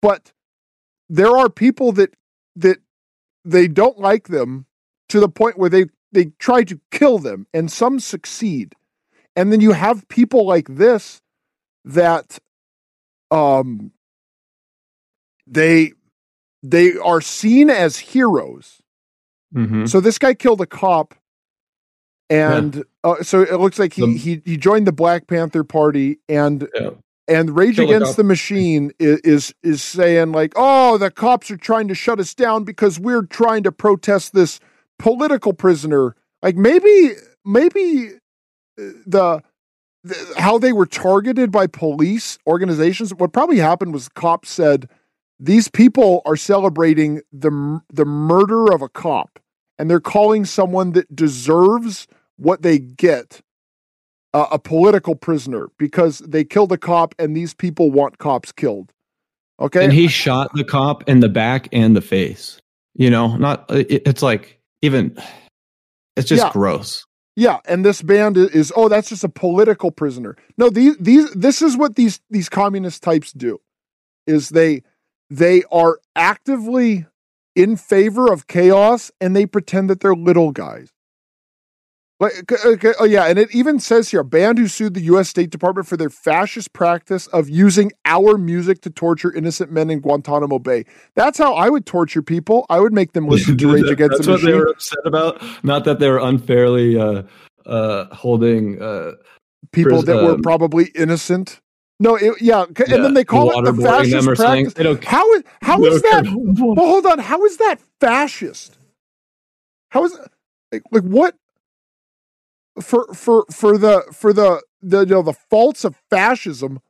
but 0.00 0.32
there 1.08 1.36
are 1.36 1.48
people 1.48 1.92
that 1.92 2.14
that 2.54 2.78
they 3.44 3.66
don't 3.66 3.98
like 3.98 4.28
them 4.28 4.65
to 5.08 5.20
the 5.20 5.28
point 5.28 5.58
where 5.58 5.70
they 5.70 5.86
they 6.12 6.26
try 6.38 6.64
to 6.64 6.80
kill 6.90 7.18
them 7.18 7.46
and 7.52 7.70
some 7.70 8.00
succeed 8.00 8.74
and 9.34 9.52
then 9.52 9.60
you 9.60 9.72
have 9.72 10.08
people 10.08 10.46
like 10.46 10.68
this 10.68 11.20
that 11.84 12.38
um 13.30 13.92
they 15.46 15.92
they 16.62 16.96
are 16.96 17.20
seen 17.20 17.70
as 17.70 17.98
heroes 17.98 18.80
mm-hmm. 19.54 19.86
so 19.86 20.00
this 20.00 20.18
guy 20.18 20.34
killed 20.34 20.60
a 20.60 20.66
cop 20.66 21.14
and 22.28 22.76
yeah. 22.76 22.82
uh, 23.04 23.22
so 23.22 23.42
it 23.42 23.60
looks 23.60 23.78
like 23.78 23.92
he, 23.92 24.02
the, 24.02 24.16
he 24.16 24.42
he 24.44 24.56
joined 24.56 24.86
the 24.86 24.92
Black 24.92 25.26
Panther 25.26 25.64
Party 25.64 26.18
and 26.28 26.68
yeah. 26.74 26.90
and 27.28 27.56
Rage 27.56 27.76
Kill 27.76 27.84
Against 27.84 28.16
the 28.16 28.24
Machine 28.24 28.92
is, 28.98 29.20
is 29.20 29.54
is 29.62 29.82
saying 29.82 30.32
like, 30.32 30.52
oh, 30.56 30.98
the 30.98 31.10
cops 31.10 31.50
are 31.50 31.56
trying 31.56 31.88
to 31.88 31.94
shut 31.94 32.18
us 32.18 32.34
down 32.34 32.64
because 32.64 32.98
we're 32.98 33.22
trying 33.22 33.62
to 33.62 33.72
protest 33.72 34.34
this 34.34 34.58
political 34.98 35.52
prisoner. 35.52 36.14
Like 36.42 36.56
maybe 36.56 37.12
maybe 37.44 38.10
uh, 38.78 38.82
the, 39.06 39.42
the 40.04 40.34
how 40.38 40.58
they 40.58 40.72
were 40.72 40.86
targeted 40.86 41.50
by 41.50 41.66
police 41.66 42.38
organizations. 42.46 43.14
What 43.14 43.32
probably 43.32 43.58
happened 43.58 43.92
was 43.92 44.08
cops 44.08 44.50
said 44.50 44.88
these 45.38 45.68
people 45.68 46.22
are 46.24 46.36
celebrating 46.36 47.20
the 47.32 47.80
the 47.92 48.04
murder 48.04 48.72
of 48.72 48.82
a 48.82 48.88
cop 48.88 49.38
and 49.78 49.90
they're 49.90 50.00
calling 50.00 50.44
someone 50.44 50.92
that 50.92 51.14
deserves 51.14 52.06
what 52.36 52.62
they 52.62 52.78
get 52.78 53.40
uh, 54.34 54.46
a 54.50 54.58
political 54.58 55.14
prisoner 55.14 55.68
because 55.78 56.18
they 56.18 56.44
killed 56.44 56.72
a 56.72 56.78
cop 56.78 57.14
and 57.18 57.36
these 57.36 57.54
people 57.54 57.90
want 57.90 58.18
cops 58.18 58.52
killed. 58.52 58.92
Okay. 59.58 59.84
And 59.84 59.92
he 59.92 60.08
shot 60.08 60.52
the 60.54 60.64
cop 60.64 61.08
in 61.08 61.20
the 61.20 61.28
back 61.28 61.68
and 61.72 61.96
the 61.96 62.02
face. 62.02 62.60
You 62.94 63.10
know, 63.10 63.36
not, 63.36 63.70
it, 63.70 64.02
it's 64.06 64.22
like 64.22 64.55
even, 64.82 65.16
it's 66.16 66.28
just 66.28 66.44
yeah. 66.44 66.52
gross. 66.52 67.06
Yeah, 67.36 67.58
and 67.66 67.84
this 67.84 68.00
band 68.00 68.38
is 68.38 68.72
oh 68.74 68.88
that's 68.88 69.10
just 69.10 69.22
a 69.22 69.28
political 69.28 69.90
prisoner. 69.90 70.36
No, 70.56 70.70
these 70.70 70.96
these 70.96 71.30
this 71.32 71.60
is 71.60 71.76
what 71.76 71.94
these 71.94 72.20
these 72.30 72.48
communist 72.48 73.02
types 73.02 73.32
do. 73.32 73.60
Is 74.26 74.48
they 74.48 74.82
they 75.28 75.62
are 75.70 76.00
actively 76.14 77.06
in 77.54 77.76
favor 77.76 78.32
of 78.32 78.46
chaos 78.46 79.10
and 79.20 79.36
they 79.36 79.44
pretend 79.44 79.90
that 79.90 80.00
they're 80.00 80.14
little 80.14 80.50
guys. 80.50 80.90
Like, 82.18 82.50
okay, 82.64 82.94
oh 82.98 83.04
yeah, 83.04 83.26
and 83.26 83.38
it 83.38 83.54
even 83.54 83.78
says 83.78 84.08
here, 84.10 84.20
a 84.20 84.24
band 84.24 84.56
who 84.56 84.68
sued 84.68 84.94
the 84.94 85.02
U.S. 85.02 85.28
State 85.28 85.50
Department 85.50 85.86
for 85.86 85.98
their 85.98 86.08
fascist 86.08 86.72
practice 86.72 87.26
of 87.26 87.50
using 87.50 87.92
our 88.06 88.38
music 88.38 88.80
to 88.82 88.90
torture 88.90 89.30
innocent 89.34 89.70
men 89.70 89.90
in 89.90 90.00
Guantanamo 90.00 90.58
Bay. 90.58 90.84
That's 91.14 91.36
how 91.36 91.54
I 91.54 91.68
would 91.68 91.84
torture 91.84 92.22
people. 92.22 92.64
I 92.70 92.80
would 92.80 92.94
make 92.94 93.12
them 93.12 93.26
listen 93.28 93.58
to 93.58 93.70
Rage 93.70 93.84
Against 93.84 94.22
the 94.22 94.30
Machine. 94.30 94.32
That's 94.32 94.42
what 94.44 94.50
they 94.50 94.56
were 94.56 94.68
upset 94.68 94.98
about. 95.04 95.42
Not 95.62 95.84
that 95.84 95.98
they 95.98 96.08
were 96.08 96.18
unfairly 96.18 96.98
uh, 96.98 97.24
uh, 97.66 98.14
holding 98.14 98.80
uh, 98.80 99.12
people 99.72 100.00
that 100.00 100.16
were 100.16 100.36
um, 100.36 100.42
probably 100.42 100.86
innocent. 100.94 101.60
No, 102.00 102.16
it, 102.16 102.40
yeah, 102.40 102.62
and 102.62 102.78
yeah, 102.78 102.96
then 102.96 103.12
they 103.12 103.24
call 103.24 103.58
it 103.58 103.62
the 103.70 103.82
fascist 103.82 104.26
practice. 104.26 105.04
How 105.04 105.30
is 105.34 105.42
how 105.60 105.84
is 105.84 106.00
that? 106.02 106.24
Well, 106.58 106.86
hold 106.86 107.06
on. 107.06 107.18
How 107.18 107.44
is 107.44 107.58
that 107.58 107.78
fascist? 108.00 108.78
How 109.90 110.04
is 110.04 110.18
like, 110.72 110.82
like 110.90 111.02
what? 111.02 111.34
For 112.80 113.06
for 113.14 113.44
for 113.50 113.78
the 113.78 114.02
for 114.12 114.32
the 114.32 114.62
the 114.82 115.00
you 115.00 115.06
know 115.06 115.22
the 115.22 115.32
faults 115.32 115.84
of 115.84 115.96
fascism 116.10 116.80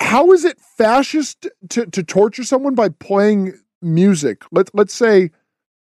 how 0.00 0.32
is 0.32 0.44
it 0.44 0.58
fascist 0.58 1.46
to 1.68 1.86
to 1.86 2.02
torture 2.02 2.42
someone 2.42 2.74
by 2.74 2.88
playing 2.88 3.52
music? 3.82 4.42
Let 4.50 4.74
let's 4.74 4.94
say 4.94 5.30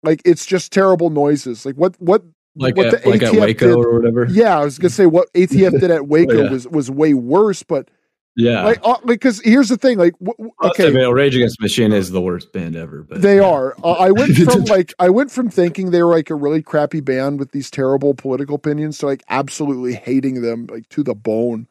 like 0.04 0.22
it's 0.26 0.46
just 0.46 0.72
terrible 0.72 1.10
noises. 1.10 1.66
Like 1.66 1.76
what 1.76 2.00
what 2.00 2.24
like 2.56 2.76
what 2.78 2.88
at, 2.88 3.04
the 3.04 3.10
like 3.10 3.22
ATF 3.22 3.40
Waco 3.40 3.68
did, 3.68 3.76
or 3.76 3.94
whatever? 3.94 4.26
Yeah 4.30 4.60
I 4.60 4.64
was 4.64 4.80
gonna 4.80 4.90
say 4.90 5.06
what 5.06 5.32
ATF 5.34 5.80
did 5.80 5.92
at 5.92 6.00
oh, 6.00 6.04
Waco 6.04 6.34
oh, 6.34 6.44
yeah. 6.44 6.50
was 6.50 6.68
was 6.68 6.90
way 6.90 7.14
worse 7.14 7.62
but 7.62 7.92
yeah, 8.36 8.64
like 8.64 8.82
because 9.06 9.40
uh, 9.40 9.44
like, 9.44 9.52
here's 9.52 9.70
the 9.70 9.78
thing, 9.78 9.98
like 9.98 10.14
w- 10.20 10.52
okay, 10.64 10.92
well, 10.92 11.14
Rage 11.14 11.36
Against 11.36 11.58
the 11.58 11.64
Machine 11.64 11.94
is 11.94 12.12
the 12.12 12.22
worst 12.22 12.52
band 12.52 12.76
ever, 12.76 13.04
but 13.04 13.22
they 13.22 13.38
yeah. 13.38 13.50
are. 13.50 13.76
Uh, 13.84 13.92
I 13.92 14.12
went 14.12 14.36
from 14.36 14.64
like 14.66 14.94
I 15.00 15.10
went 15.10 15.32
from 15.32 15.50
thinking 15.50 15.92
they 15.92 16.04
were 16.04 16.12
like 16.12 16.30
a 16.30 16.36
really 16.36 16.62
crappy 16.62 17.00
band 17.00 17.40
with 17.40 17.52
these 17.52 17.72
terrible 17.72 18.14
political 18.14 18.56
opinions 18.56 18.98
to 19.00 19.06
like 19.06 19.24
absolutely 19.30 19.94
hating 19.94 20.42
them 20.42 20.68
like 20.68 20.90
to 20.90 21.04
the 21.04 21.16
bone. 21.16 21.68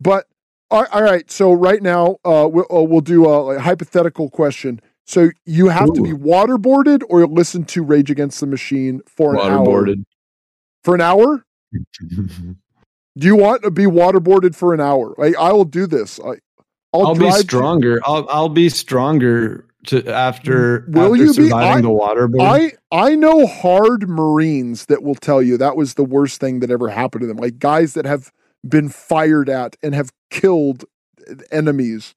But 0.00 0.26
all, 0.70 0.86
all 0.92 1.02
right, 1.02 1.30
so 1.30 1.52
right 1.52 1.82
now 1.82 2.16
uh, 2.24 2.48
we'll, 2.50 2.66
uh, 2.70 2.82
we'll 2.82 3.00
do 3.00 3.26
a, 3.26 3.56
a, 3.56 3.60
hypothetical 3.60 4.30
question. 4.30 4.80
So 5.04 5.30
you 5.44 5.68
have 5.68 5.90
Ooh. 5.90 5.94
to 5.94 6.02
be 6.02 6.12
waterboarded 6.12 7.02
or 7.08 7.26
listen 7.26 7.64
to 7.66 7.82
Rage 7.84 8.10
Against 8.10 8.40
the 8.40 8.46
Machine 8.46 9.00
for 9.06 9.34
an 9.34 9.40
hour. 9.40 9.86
For 10.82 10.94
an 10.94 11.00
hour. 11.00 11.44
Do 13.16 13.26
you 13.26 13.36
want 13.36 13.62
to 13.62 13.70
be 13.70 13.84
waterboarded 13.84 14.54
for 14.54 14.74
an 14.74 14.80
hour? 14.80 15.14
Like 15.18 15.36
I 15.36 15.52
will 15.52 15.64
do 15.64 15.86
this. 15.86 16.18
I, 16.20 16.34
I'll, 16.92 17.08
I'll 17.08 17.14
be 17.14 17.30
stronger. 17.32 17.98
To- 17.98 18.06
I'll 18.06 18.26
I'll 18.28 18.48
be 18.48 18.68
stronger 18.68 19.66
to 19.86 20.08
after 20.10 20.86
Will 20.88 21.12
after 21.12 21.16
you 21.16 21.26
be? 21.34 21.48
surviving 21.48 21.78
I- 21.78 21.80
the 21.82 21.88
waterboard. 21.88 22.40
I 22.40 22.72
I 22.90 23.14
know 23.14 23.46
hard 23.46 24.08
Marines 24.08 24.86
that 24.86 25.02
will 25.02 25.14
tell 25.14 25.42
you 25.42 25.56
that 25.58 25.76
was 25.76 25.94
the 25.94 26.04
worst 26.04 26.40
thing 26.40 26.60
that 26.60 26.70
ever 26.70 26.88
happened 26.88 27.22
to 27.22 27.26
them. 27.26 27.36
Like 27.36 27.58
guys 27.58 27.94
that 27.94 28.04
have 28.06 28.32
been 28.66 28.88
fired 28.88 29.48
at 29.48 29.76
and 29.82 29.94
have 29.94 30.10
killed 30.30 30.84
uh, 31.30 31.34
enemies. 31.52 32.14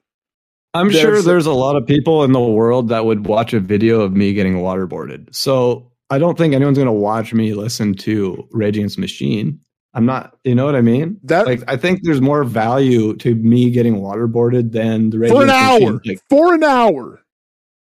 I'm 0.74 0.92
sure 0.92 1.22
there's- 1.22 1.46
a 1.46 1.52
lot 1.52 1.76
of 1.76 1.86
people 1.88 2.24
in 2.24 2.32
the 2.34 2.40
world 2.42 2.90
that 2.90 3.06
would 3.06 3.26
watch 3.28 3.54
a 3.54 3.60
video 3.60 4.02
of 4.02 4.14
me 4.14 4.34
getting 4.34 4.56
waterboarded. 4.56 5.34
So 5.36 5.92
I 6.10 6.20
don't 6.20 6.38
think 6.38 6.54
anyone's 6.54 6.78
going 6.78 6.86
to 6.88 6.92
watch 6.92 7.34
me 7.34 7.54
listen 7.54 7.94
to 7.96 8.48
Against 8.62 8.98
Machine. 9.00 9.60
I'm 9.94 10.06
not, 10.06 10.38
you 10.44 10.54
know 10.54 10.66
what 10.66 10.76
I 10.76 10.82
mean? 10.82 11.20
That 11.24 11.48
Like, 11.48 11.64
I 11.68 11.76
think 11.78 12.02
there's 12.04 12.22
more 12.22 12.44
value 12.44 13.16
to 13.18 13.34
me 13.36 13.72
getting 13.72 13.96
waterboarded 13.96 14.72
than 14.72 15.10
the 15.10 15.18
Rage 15.20 15.32
for 15.32 15.44
an 15.44 15.50
hour. 15.50 16.00
Like, 16.06 16.20
for 16.30 16.54
an 16.54 16.64
hour. 16.64 17.22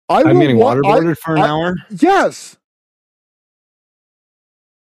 I 0.08 0.22
I'm 0.24 0.40
getting 0.40 0.56
wa- 0.56 0.70
I- 0.72 0.74
waterboarded 0.76 1.18
for 1.18 1.36
an 1.36 1.42
I- 1.42 1.46
hour. 1.48 1.74
Yes. 1.90 2.56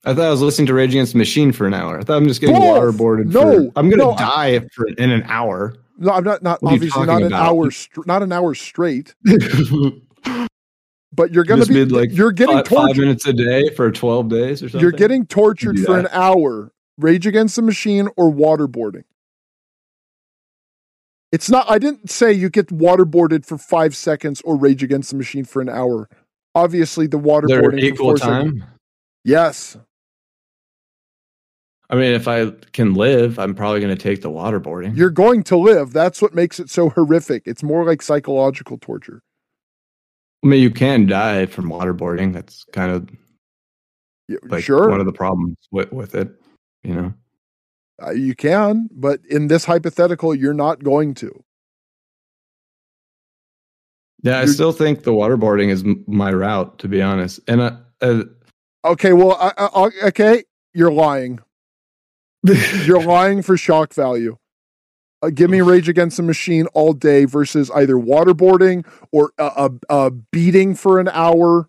I 0.04 0.14
thought 0.14 0.26
I 0.26 0.30
was 0.30 0.42
listening 0.42 0.66
to 0.66 0.74
Rage 0.74 0.90
Against 0.90 1.12
the 1.12 1.18
Machine 1.18 1.50
for 1.52 1.66
an 1.66 1.74
hour. 1.74 1.98
I 1.98 2.02
thought 2.04 2.16
I'm 2.18 2.28
just 2.28 2.40
getting 2.40 2.54
Both. 2.56 2.94
waterboarded. 2.94 3.32
No, 3.32 3.40
for, 3.40 3.72
I'm 3.76 3.88
going 3.88 3.98
to 3.98 4.04
no, 4.04 4.12
I- 4.12 4.58
die 4.58 4.66
for 4.72 4.86
in 4.86 5.10
an 5.10 5.22
hour. 5.24 5.74
No, 5.98 6.12
I'm 6.12 6.22
not. 6.24 6.42
Not 6.42 6.62
What 6.62 6.74
obviously 6.74 7.06
not 7.06 7.22
an 7.22 7.28
about? 7.28 7.42
hour. 7.48 7.70
Str- 7.70 8.02
not 8.04 8.22
an 8.22 8.30
hour 8.32 8.54
straight. 8.54 9.14
But 11.12 11.32
you're 11.32 11.44
gonna 11.44 11.64
be. 11.64 11.82
like, 11.86 12.10
you're 12.12 12.30
getting 12.32 12.56
five, 12.56 12.66
five 12.68 12.86
tortured. 12.88 13.00
minutes 13.00 13.26
a 13.26 13.32
day 13.32 13.70
for 13.74 13.90
12 13.90 14.28
days 14.28 14.62
or 14.62 14.68
something. 14.68 14.80
You're 14.82 14.92
getting 14.92 15.24
tortured 15.24 15.78
for 15.80 15.98
an 15.98 16.08
hour. 16.12 16.70
Rage 16.98 17.26
Against 17.26 17.56
the 17.56 17.62
Machine 17.62 18.08
or 18.16 18.32
waterboarding. 18.32 19.04
It's 21.32 21.50
not. 21.50 21.70
I 21.70 21.78
didn't 21.78 22.10
say 22.10 22.32
you 22.32 22.48
get 22.48 22.68
waterboarded 22.68 23.44
for 23.44 23.58
five 23.58 23.94
seconds 23.94 24.40
or 24.42 24.56
Rage 24.56 24.82
Against 24.82 25.10
the 25.10 25.16
Machine 25.16 25.44
for 25.44 25.60
an 25.60 25.68
hour. 25.68 26.08
Obviously, 26.54 27.06
the 27.06 27.18
waterboarding 27.18 27.80
equal 27.82 28.06
four 28.06 28.16
seconds. 28.16 28.60
time. 28.60 28.70
Yes. 29.24 29.76
I 31.90 31.96
mean, 31.96 32.14
if 32.14 32.26
I 32.26 32.50
can 32.72 32.94
live, 32.94 33.38
I'm 33.38 33.54
probably 33.54 33.80
going 33.80 33.94
to 33.94 34.02
take 34.02 34.22
the 34.22 34.30
waterboarding. 34.30 34.96
You're 34.96 35.10
going 35.10 35.42
to 35.44 35.56
live. 35.56 35.92
That's 35.92 36.20
what 36.20 36.34
makes 36.34 36.58
it 36.58 36.68
so 36.70 36.88
horrific. 36.90 37.42
It's 37.46 37.62
more 37.62 37.84
like 37.84 38.02
psychological 38.02 38.78
torture. 38.78 39.22
I 40.44 40.48
mean, 40.48 40.62
you 40.62 40.70
can 40.70 41.06
die 41.06 41.46
from 41.46 41.68
waterboarding. 41.68 42.32
That's 42.32 42.64
kind 42.72 42.90
of 42.90 43.08
like 44.50 44.64
sure, 44.64 44.88
one 44.88 45.00
of 45.00 45.06
the 45.06 45.12
problems 45.12 45.56
with, 45.70 45.92
with 45.92 46.14
it. 46.14 46.28
You 46.86 46.94
know, 46.94 47.14
uh, 48.00 48.10
you 48.12 48.34
can, 48.36 48.88
but 48.92 49.20
in 49.28 49.48
this 49.48 49.64
hypothetical, 49.64 50.34
you're 50.34 50.54
not 50.54 50.84
going 50.84 51.14
to. 51.14 51.42
yeah, 54.22 54.36
I 54.38 54.42
You're- 54.42 54.52
still 54.52 54.72
think 54.72 55.02
the 55.02 55.12
waterboarding 55.12 55.68
is 55.70 55.82
m- 55.82 56.04
my 56.06 56.32
route, 56.32 56.78
to 56.80 56.88
be 56.88 57.02
honest. 57.02 57.40
And 57.48 57.60
uh, 57.60 57.76
uh, 58.00 58.22
Okay, 58.84 59.12
well, 59.12 59.32
I, 59.40 59.52
I, 59.58 59.66
I- 59.66 60.06
okay, 60.08 60.44
you're 60.74 60.92
lying. 60.92 61.40
You're 62.84 63.02
lying 63.02 63.42
for 63.42 63.56
shock 63.56 63.92
value. 63.92 64.36
Uh, 65.20 65.30
give 65.30 65.50
me 65.50 65.60
Rage 65.62 65.88
Against 65.88 66.16
the 66.18 66.22
Machine 66.22 66.66
all 66.74 66.92
day 66.92 67.24
versus 67.24 67.72
either 67.72 67.94
waterboarding 67.94 68.86
or 69.10 69.32
a, 69.38 69.70
a, 69.90 69.96
a 70.06 70.10
beating 70.12 70.76
for 70.76 71.00
an 71.00 71.08
hour. 71.08 71.68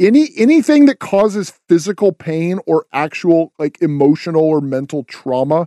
Any 0.00 0.28
anything 0.36 0.86
that 0.86 1.00
causes 1.00 1.52
physical 1.68 2.12
pain 2.12 2.60
or 2.66 2.86
actual 2.92 3.52
like 3.58 3.80
emotional 3.82 4.42
or 4.42 4.60
mental 4.60 5.04
trauma. 5.04 5.66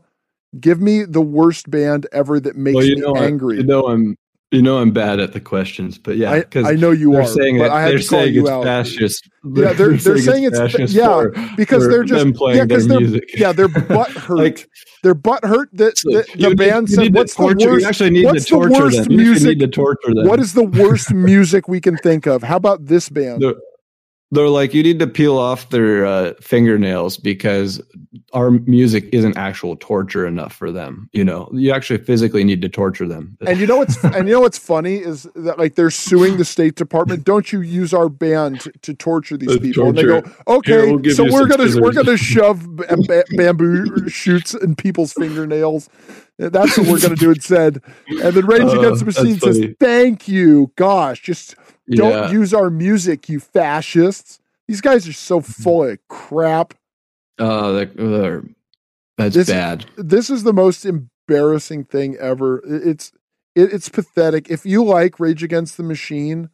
Give 0.60 0.82
me 0.82 1.04
the 1.04 1.22
worst 1.22 1.70
band 1.72 2.08
ever 2.12 2.40
that 2.42 2.56
makes 2.58 2.76
well, 2.76 2.86
you 2.86 2.96
me 2.96 3.02
know, 3.02 3.14
I- 3.16 3.26
angry. 3.26 3.58
you 3.58 3.64
know, 3.64 3.88
I'm 3.88 4.18
you 4.52 4.62
know 4.62 4.80
I'm 4.80 4.92
bad 4.92 5.22
at 5.22 5.32
the 5.32 5.40
questions, 5.40 5.98
but 5.98 6.18
yeah, 6.18 6.40
because 6.40 6.66
I 6.68 6.74
know 6.76 6.92
you 6.92 7.14
they're 7.14 7.22
are, 7.22 7.26
saying 7.26 7.56
it, 7.62 7.70
I 7.72 7.88
they're 7.90 8.00
saying 8.02 8.34
you 8.34 8.42
it's 8.42 8.50
out. 8.50 8.64
fascist. 8.66 9.30
Yeah, 9.46 9.72
they're- 9.74 9.94
they're 9.96 10.18
saying 10.18 10.44
it's 10.44 10.60
fascist 10.60 10.94
yeah, 10.94 11.08
for- 11.08 11.30
because 11.56 11.88
they're 11.88 12.04
just 12.04 12.26
yeah, 12.26 12.64
because 12.66 12.86
they're 12.88 13.00
music. 13.00 13.24
yeah, 13.36 13.54
they're 13.54 13.68
butt 13.88 14.12
hurt. 14.12 14.38
like 14.38 14.70
they're 15.04 15.14
butt 15.14 15.46
hurt 15.46 15.70
that, 15.74 15.98
so 15.98 16.10
that 16.12 16.28
the 16.38 16.54
band 16.54 16.90
you 16.90 16.96
said, 16.96 17.02
need 17.04 17.14
to 17.14 17.20
"What's 17.20 17.36
the 17.36 17.44
worst? 17.46 17.62
You 17.62 17.86
actually 17.86 18.10
need 18.10 18.26
what's 18.26 18.46
to 18.48 18.56
the 18.56 18.60
torture 18.68 18.84
worst 18.84 18.98
them. 19.04 19.12
You 19.12 19.18
music- 19.18 19.48
need 19.48 19.60
to 19.62 19.68
torture 19.70 20.14
them. 20.14 20.28
What 20.28 20.40
is 20.42 20.54
the 20.54 20.64
worst 20.66 21.14
music 21.14 21.70
we 21.70 21.80
can 21.80 21.96
think 21.98 22.26
of? 22.28 22.44
How 22.44 22.58
about 22.58 22.88
this 22.88 23.08
band? 23.08 23.42
They're, 23.42 23.56
they're 24.32 24.48
like, 24.48 24.74
you 24.74 24.82
need 24.82 25.00
to 25.00 25.08
peel 25.08 25.38
off 25.38 25.70
their 25.70 26.06
uh, 26.06 26.34
fingernails 26.42 27.18
because 27.18 27.82
our 28.34 28.52
music 28.52 29.10
isn't 29.12 29.36
actual 29.38 29.76
torture 29.76 30.26
enough 30.26 30.54
for 30.54 30.72
them. 30.72 31.10
You 31.12 31.26
know, 31.26 31.50
you 31.54 31.72
actually 31.74 32.00
physically 32.04 32.44
need 32.46 32.62
to 32.62 32.70
torture 32.70 33.08
them. 33.08 33.38
And 33.46 33.60
you 33.60 33.68
know 33.68 33.76
what's 33.78 34.02
and 34.04 34.28
you 34.30 34.34
know 34.36 34.40
what's 34.40 34.58
funny 34.58 34.96
is 34.96 35.24
that 35.36 35.60
like 35.60 35.76
they're 35.76 35.92
suing 35.92 36.38
the 36.38 36.46
State 36.46 36.76
Department. 36.76 37.26
Don't 37.26 37.52
you 37.52 37.60
use 37.62 37.94
our 37.94 38.08
band 38.08 38.62
to, 38.62 38.72
to 38.84 38.94
torture 38.94 39.36
these 39.36 39.58
Uh, 39.58 39.60
people? 39.60 39.90
And 39.90 39.98
they 39.98 40.04
go, 40.04 40.24
okay, 40.48 40.88
Here, 40.88 40.98
we'll 40.98 41.14
so 41.14 41.26
we're 41.26 41.48
gonna 41.48 41.82
we're 41.82 41.92
gonna 41.94 42.18
shove 42.32 42.76
ba- 42.76 42.98
ba- 43.08 43.26
bamboo 43.36 44.08
shoots 44.10 44.54
in 44.54 44.76
people's 44.76 45.12
fingernails. 45.14 45.90
That's 46.38 46.78
what 46.78 46.88
we're 46.88 47.00
gonna 47.02 47.16
do 47.16 47.32
instead. 47.32 47.82
And 48.08 48.34
then 48.34 48.46
Rage 48.46 48.62
Uh, 48.62 48.70
Against 48.80 49.00
the 49.02 49.06
Machine 49.06 49.40
says, 49.40 49.60
funny. 49.60 49.76
"Thank 49.80 50.28
you, 50.28 50.72
gosh, 50.76 51.22
just 51.22 51.56
don't 51.98 52.12
yeah, 52.12 52.32
use 52.32 52.54
our 52.54 52.70
music, 52.70 53.30
you 53.30 53.40
fascists." 53.40 54.40
These 54.68 54.82
guys 54.82 55.08
are 55.08 55.14
so 55.14 55.40
Mm-hmm. 55.42 55.64
full 55.64 55.84
of 55.86 56.08
crap. 56.08 56.74
uh, 57.40 57.72
they're, 57.72 57.86
they're- 57.86 58.44
that's 59.18 59.36
This- 59.36 59.50
bad. 59.50 59.86
this 59.98 60.30
is 60.30 60.44
the 60.44 60.54
most 60.54 60.86
embarrassing 60.86 61.84
thing 61.86 62.16
ever. 62.18 62.62
It's 62.66 63.12
it, 63.56 63.74
it's 63.74 63.90
pathetic. 63.90 64.50
If 64.50 64.66
you 64.66 64.84
like 64.84 65.20
Rage 65.20 65.44
Against 65.44 65.76
the 65.78 65.84
Machine, 65.84 66.50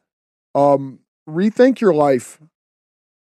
um, 0.55 0.99
rethink 1.29 1.79
your 1.79 1.93
life. 1.93 2.39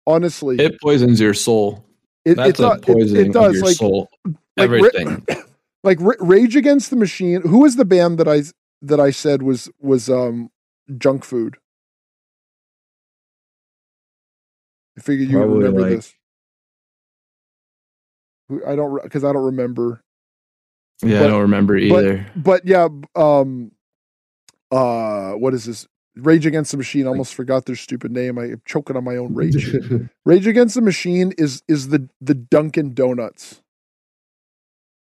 Honestly, 0.06 0.56
it, 0.56 0.72
It 0.72 0.80
poisons 0.80 1.20
your 1.20 1.34
soul. 1.34 1.84
it, 2.24 2.34
That's 2.34 2.58
a 2.58 2.72
it- 2.72 2.82
poisoning 2.82 3.26
it 3.26 3.32
does 3.32 3.50
of 3.50 3.54
your 3.56 3.64
like 3.64 3.76
soul. 3.76 4.08
like 4.26 4.36
Everything. 4.58 5.24
like 5.84 6.00
Ra- 6.00 6.14
Rage 6.18 6.56
Against 6.56 6.90
the 6.90 6.96
Machine. 6.96 7.42
Who 7.42 7.58
was 7.60 7.76
the 7.76 7.84
band 7.84 8.18
that 8.18 8.28
I 8.28 8.42
that 8.82 8.98
I 9.00 9.10
said 9.10 9.42
was 9.42 9.70
was 9.80 10.10
um 10.10 10.50
junk 10.98 11.24
food? 11.24 11.56
I 15.00 15.02
figured 15.02 15.30
you 15.30 15.38
Probably 15.38 15.56
remember 15.64 15.80
like- 15.80 15.90
this. 15.92 16.14
I 18.66 18.76
don't 18.76 19.02
because 19.02 19.24
I 19.24 19.32
don't 19.32 19.44
remember. 19.46 20.02
yeah, 21.02 21.20
but- 21.20 21.24
I 21.24 21.28
don't 21.28 21.40
remember 21.42 21.76
either. 21.78 22.26
but 22.36 22.66
yeah, 22.66 22.88
um, 23.16 23.72
uh, 24.70 25.32
what 25.32 25.54
is 25.54 25.64
this? 25.64 25.86
Rage 26.16 26.44
Against 26.44 26.72
the 26.72 26.76
Machine. 26.76 27.06
I 27.06 27.08
almost 27.08 27.34
forgot 27.34 27.64
their 27.64 27.76
stupid 27.76 28.10
name. 28.12 28.38
I 28.38 28.46
am 28.50 28.60
choking 28.66 28.96
on 28.96 29.04
my 29.04 29.16
own 29.16 29.32
rage. 29.34 29.74
Rage 30.26 30.46
Against 30.46 30.74
the 30.74 30.82
Machine 30.82 31.32
is 31.38 31.62
is 31.66 31.88
the 31.88 32.10
the 32.20 32.34
Dunkin' 32.34 32.92
Donuts 32.92 33.62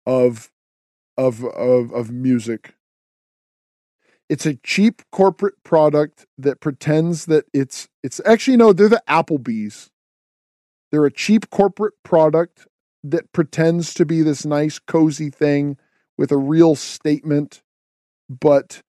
of 0.06 0.50
of 1.18 1.44
of 1.44 1.92
of 1.92 2.10
music. 2.12 2.76
It's 4.30 4.46
a 4.46 4.56
cheap 4.56 5.02
corporate 5.12 5.56
product 5.64 6.26
that 6.38 6.60
pretends 6.60 7.26
that 7.26 7.46
it's 7.54 7.88
it's 8.04 8.22
actually 8.26 8.58
no, 8.58 8.74
they're 8.74 8.90
the 8.90 9.04
Applebee's. 9.08 9.90
They're 10.92 11.06
a 11.06 11.12
cheap 11.12 11.50
corporate 11.50 11.96
product 12.04 12.68
that 13.04 13.32
pretends 13.34 13.94
to 13.96 14.06
be 14.06 14.22
this 14.22 14.46
nice 14.46 14.80
cozy 14.80 15.30
thing 15.30 15.78
with 16.18 16.32
a 16.32 16.38
real 16.38 16.76
statement, 16.76 17.62
but 18.30 18.82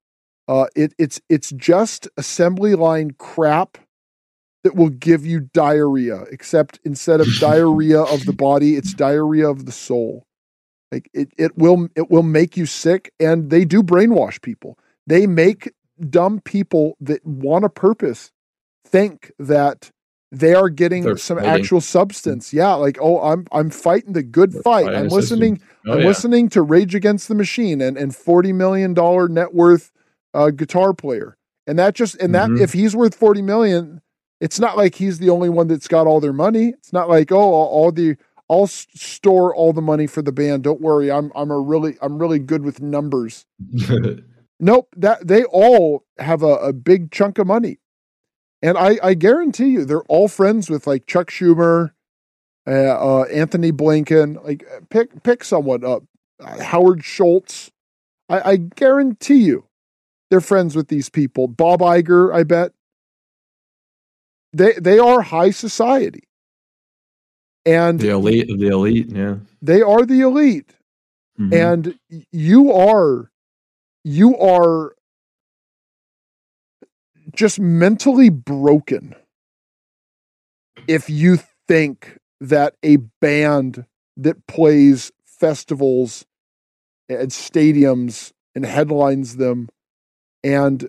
uh, 0.46 0.66
it 0.76 0.94
it's 0.98 1.20
it's 1.28 1.50
just 1.50 2.08
assembly 2.16 2.74
line 2.74 3.12
crap 3.12 3.78
that 4.62 4.74
will 4.74 4.90
give 4.90 5.26
you 5.26 5.40
diarrhea, 5.40 6.22
except 6.30 6.80
instead 6.84 7.20
of 7.20 7.28
diarrhea 7.38 8.00
of 8.00 8.24
the 8.24 8.32
body, 8.32 8.76
it's 8.76 8.94
diarrhea 8.94 9.48
of 9.48 9.66
the 9.66 9.72
soul. 9.72 10.26
Like 10.90 11.10
it, 11.12 11.32
it 11.36 11.56
will 11.58 11.88
it 11.94 12.10
will 12.10 12.22
make 12.22 12.56
you 12.56 12.66
sick, 12.66 13.12
and 13.20 13.50
they 13.50 13.64
do 13.64 13.82
brainwash 13.82 14.40
people. 14.40 14.78
They 15.06 15.26
make 15.26 15.72
dumb 16.10 16.40
people 16.40 16.96
that 17.00 17.24
want 17.26 17.64
a 17.64 17.68
purpose 17.68 18.30
think 18.86 19.32
that 19.38 19.90
they 20.32 20.52
are 20.54 20.68
getting 20.68 21.04
They're 21.04 21.16
some 21.16 21.38
fighting. 21.38 21.50
actual 21.52 21.80
substance. 21.80 22.52
Yeah, 22.52 22.74
like 22.74 22.98
oh, 23.00 23.20
I'm 23.22 23.46
I'm 23.52 23.70
fighting 23.70 24.14
the 24.14 24.22
good 24.22 24.52
They're 24.52 24.62
fight. 24.62 24.88
I'm 24.92 25.08
listening. 25.08 25.60
Oh, 25.86 25.92
I'm 25.92 26.00
yeah. 26.00 26.06
listening 26.06 26.48
to 26.50 26.62
Rage 26.62 26.94
Against 26.94 27.28
the 27.28 27.34
Machine 27.36 27.80
and 27.80 27.96
and 27.96 28.14
forty 28.16 28.52
million 28.52 28.94
dollar 28.94 29.28
net 29.28 29.54
worth 29.54 29.92
uh, 30.32 30.50
guitar 30.50 30.92
player, 30.92 31.36
and 31.66 31.78
that 31.78 31.94
just 31.94 32.16
and 32.16 32.34
that 32.34 32.50
Mhm. 32.50 32.60
if 32.60 32.72
he's 32.72 32.96
worth 32.96 33.14
forty 33.14 33.42
million, 33.42 34.00
it's 34.40 34.58
not 34.58 34.76
like 34.76 34.96
he's 34.96 35.20
the 35.20 35.30
only 35.30 35.48
one 35.48 35.68
that's 35.68 35.86
got 35.86 36.08
all 36.08 36.18
their 36.20 36.32
money. 36.32 36.70
It's 36.78 36.92
not 36.92 37.08
like 37.08 37.30
oh 37.30 37.38
all, 37.38 37.66
all 37.68 37.92
the 37.92 38.16
I'll 38.50 38.66
store 38.66 39.54
all 39.54 39.72
the 39.72 39.80
money 39.82 40.06
for 40.08 40.20
the 40.20 40.32
band. 40.32 40.64
Don't 40.64 40.80
worry, 40.80 41.12
I'm 41.12 41.30
I'm 41.36 41.52
a 41.52 41.60
really 41.60 41.96
I'm 42.02 42.18
really 42.18 42.40
good 42.40 42.64
with 42.64 42.80
numbers. 42.82 43.46
Nope, 44.60 44.88
that 44.96 45.26
they 45.26 45.44
all 45.44 46.04
have 46.18 46.42
a, 46.42 46.54
a 46.56 46.72
big 46.72 47.10
chunk 47.10 47.38
of 47.38 47.46
money, 47.46 47.78
and 48.62 48.78
I 48.78 48.98
I 49.02 49.14
guarantee 49.14 49.68
you 49.70 49.84
they're 49.84 50.02
all 50.04 50.28
friends 50.28 50.70
with 50.70 50.86
like 50.86 51.06
Chuck 51.06 51.28
Schumer, 51.30 51.90
uh, 52.66 52.70
uh, 52.70 53.22
Antony 53.24 53.72
Blinken. 53.72 54.42
Like 54.44 54.64
pick 54.90 55.22
pick 55.24 55.44
someone 55.44 55.84
up, 55.84 56.04
uh, 56.40 56.62
Howard 56.62 57.04
Schultz. 57.04 57.70
I, 58.28 58.52
I 58.52 58.56
guarantee 58.56 59.42
you 59.44 59.66
they're 60.30 60.40
friends 60.40 60.74
with 60.76 60.88
these 60.88 61.10
people. 61.10 61.48
Bob 61.48 61.80
Iger, 61.80 62.32
I 62.34 62.44
bet 62.44 62.72
they 64.52 64.72
they 64.74 64.98
are 64.98 65.20
high 65.20 65.50
society, 65.50 66.22
and 67.66 67.98
The 67.98 68.10
elite 68.10 68.50
of 68.50 68.58
the 68.60 68.68
elite. 68.68 69.10
Yeah. 69.10 69.36
they 69.60 69.82
are 69.82 70.06
the 70.06 70.20
elite, 70.20 70.74
Mhm. 71.40 71.52
and 71.52 71.98
you 72.30 72.72
are 72.72 73.30
you 74.04 74.36
are 74.36 74.94
just 77.34 77.58
mentally 77.58 78.28
broken 78.28 79.14
if 80.86 81.08
you 81.08 81.38
think 81.66 82.18
that 82.40 82.74
a 82.82 82.96
band 83.20 83.86
that 84.16 84.46
plays 84.46 85.10
festivals 85.24 86.24
and 87.08 87.30
stadiums 87.30 88.32
and 88.54 88.64
headlines 88.64 89.36
them 89.36 89.68
and 90.42 90.88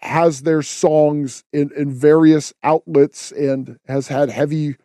has 0.00 0.42
their 0.42 0.62
songs 0.62 1.44
in, 1.52 1.70
in 1.76 1.92
various 1.92 2.52
outlets 2.62 3.32
and 3.32 3.78
has 3.86 4.08
had 4.08 4.30
heavy 4.30 4.76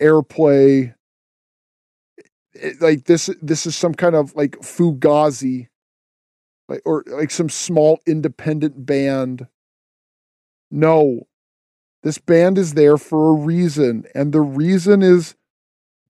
airplay 0.00 0.94
like 2.80 3.04
this 3.04 3.30
this 3.40 3.66
is 3.66 3.76
some 3.76 3.94
kind 3.94 4.14
of 4.14 4.34
like 4.34 4.52
fugazi 4.60 5.68
like 6.68 6.82
or 6.84 7.04
like 7.06 7.30
some 7.30 7.48
small 7.48 8.00
independent 8.06 8.86
band. 8.86 9.46
No. 10.70 11.26
This 12.02 12.18
band 12.18 12.58
is 12.58 12.74
there 12.74 12.96
for 12.96 13.30
a 13.30 13.34
reason 13.34 14.04
and 14.14 14.32
the 14.32 14.40
reason 14.40 15.02
is 15.02 15.34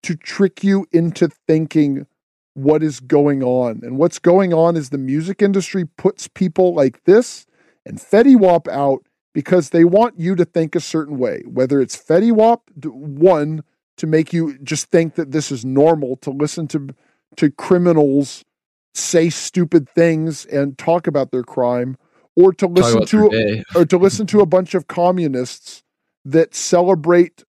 to 0.02 0.14
trick 0.14 0.62
you 0.62 0.86
into 0.92 1.28
thinking 1.28 2.06
what 2.54 2.82
is 2.82 3.00
going 3.00 3.42
on 3.42 3.80
and 3.82 3.96
what's 3.96 4.18
going 4.18 4.52
on 4.52 4.76
is 4.76 4.90
the 4.90 4.98
music 4.98 5.40
industry 5.40 5.84
puts 5.84 6.28
people 6.28 6.74
like 6.74 7.04
this 7.04 7.46
and 7.86 7.98
Fetty 7.98 8.36
Wap 8.36 8.68
out 8.68 9.04
because 9.32 9.70
they 9.70 9.84
want 9.84 10.18
you 10.18 10.34
to 10.34 10.44
think 10.44 10.74
a 10.74 10.80
certain 10.80 11.18
way 11.18 11.42
whether 11.46 11.80
it's 11.80 11.96
Fetty 11.96 12.32
Wap 12.32 12.62
one 12.84 13.62
to 13.96 14.06
make 14.06 14.32
you 14.32 14.58
just 14.58 14.90
think 14.90 15.14
that 15.14 15.30
this 15.30 15.50
is 15.50 15.64
normal 15.64 16.16
to 16.16 16.30
listen 16.30 16.68
to 16.68 16.88
to 17.36 17.50
criminals 17.50 18.44
say 18.98 19.30
stupid 19.30 19.88
things 19.88 20.44
and 20.46 20.76
talk 20.78 21.06
about 21.06 21.30
their 21.30 21.42
crime 21.42 21.96
or 22.36 22.52
to 22.52 22.66
listen 22.66 23.04
to 23.06 23.28
their 23.30 23.64
or 23.74 23.84
to 23.84 23.98
listen 23.98 24.26
to 24.26 24.40
a 24.40 24.46
bunch 24.46 24.74
of 24.74 24.86
communists 24.88 25.82
that 26.24 26.54
celebrate 26.54 27.44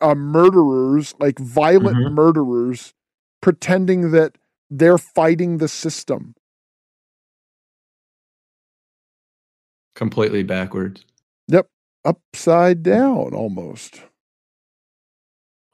uh, 0.00 0.14
murderers 0.14 1.14
like 1.18 1.38
violent 1.38 1.96
Mhm. 1.96 2.12
murderers 2.12 2.94
pretending 3.40 4.10
that 4.12 4.36
they're 4.70 4.98
fighting 4.98 5.58
the 5.58 5.68
system 5.68 6.34
completely 9.94 10.42
backwards. 10.42 11.04
Yep. 11.48 11.68
Upside 12.04 12.82
down 12.82 13.34
almost 13.34 14.00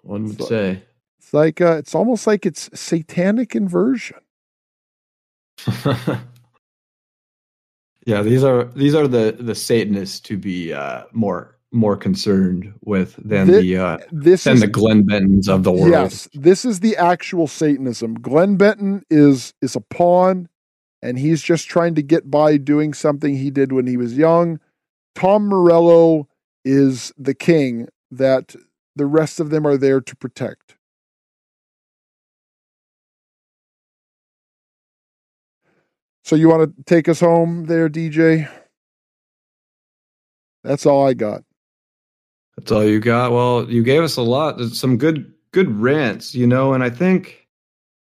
One 0.02 0.24
would 0.26 0.42
say. 0.42 0.82
it's 1.18 1.34
like 1.34 1.60
uh, 1.60 1.76
it's 1.76 1.94
almost 1.94 2.26
like 2.26 2.46
it's 2.46 2.70
satanic 2.78 3.54
inversion 3.54 4.18
yeah, 8.06 8.22
these 8.22 8.44
are 8.44 8.64
these 8.64 8.94
are 8.94 9.06
the 9.06 9.36
the 9.38 9.54
Satanists 9.54 10.20
to 10.20 10.36
be 10.36 10.72
uh, 10.72 11.04
more 11.12 11.58
more 11.70 11.96
concerned 11.96 12.74
with 12.82 13.16
than 13.16 13.46
Thi- 13.46 13.60
the 13.60 13.76
uh, 13.78 13.98
this 14.10 14.44
than 14.44 14.54
is 14.54 14.60
the 14.60 14.66
Glenn 14.66 15.04
Bentons 15.04 15.48
of 15.48 15.62
the 15.62 15.72
world. 15.72 15.90
Yes, 15.90 16.28
this 16.34 16.64
is 16.64 16.80
the 16.80 16.96
actual 16.96 17.46
Satanism. 17.46 18.14
Glenn 18.14 18.56
Benton 18.56 19.04
is 19.10 19.54
is 19.62 19.76
a 19.76 19.80
pawn, 19.80 20.48
and 21.00 21.18
he's 21.18 21.42
just 21.42 21.68
trying 21.68 21.94
to 21.94 22.02
get 22.02 22.30
by 22.30 22.56
doing 22.56 22.92
something 22.92 23.36
he 23.36 23.50
did 23.50 23.72
when 23.72 23.86
he 23.86 23.96
was 23.96 24.16
young. 24.16 24.60
Tom 25.14 25.46
Morello 25.46 26.28
is 26.64 27.12
the 27.18 27.34
king 27.34 27.88
that 28.10 28.54
the 28.96 29.06
rest 29.06 29.40
of 29.40 29.50
them 29.50 29.66
are 29.66 29.76
there 29.76 30.00
to 30.00 30.16
protect. 30.16 30.76
So 36.24 36.36
you 36.36 36.48
want 36.48 36.76
to 36.76 36.82
take 36.84 37.08
us 37.08 37.20
home 37.20 37.64
there, 37.66 37.88
DJ? 37.88 38.48
That's 40.62 40.86
all 40.86 41.06
I 41.06 41.14
got. 41.14 41.42
That's 42.56 42.70
all 42.70 42.84
you 42.84 43.00
got. 43.00 43.32
Well, 43.32 43.68
you 43.68 43.82
gave 43.82 44.02
us 44.02 44.16
a 44.16 44.22
lot, 44.22 44.60
some 44.70 44.96
good 44.98 45.32
good 45.52 45.70
rants, 45.80 46.34
you 46.34 46.46
know, 46.46 46.72
and 46.74 46.82
I 46.84 46.90
think, 46.90 47.46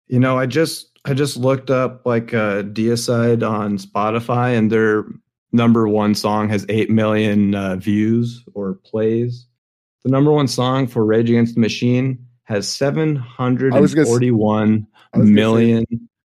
you 0.07 0.19
know, 0.19 0.37
I 0.37 0.45
just 0.45 0.97
I 1.05 1.13
just 1.13 1.37
looked 1.37 1.69
up 1.69 2.05
like 2.05 2.33
uh, 2.33 2.63
Deicide 2.63 3.47
on 3.47 3.77
Spotify, 3.77 4.57
and 4.57 4.71
their 4.71 5.05
number 5.51 5.87
one 5.87 6.15
song 6.15 6.49
has 6.49 6.65
eight 6.69 6.89
million 6.89 7.55
uh, 7.55 7.75
views 7.75 8.43
or 8.53 8.75
plays. 8.75 9.45
The 10.03 10.11
number 10.11 10.31
one 10.31 10.47
song 10.47 10.87
for 10.87 11.03
Rage 11.03 11.29
Against 11.29 11.55
the 11.55 11.61
Machine 11.61 12.25
has 12.43 12.69
seven 12.69 13.15
hundred 13.17 13.73
I 13.73 13.81
was 13.81 13.93
gonna 13.93 14.07
s- 14.07 14.09
forty-one 14.13 14.87
I 15.13 15.17
was 15.17 15.25
gonna 15.29 15.35
say- 15.35 15.41
million 15.41 15.85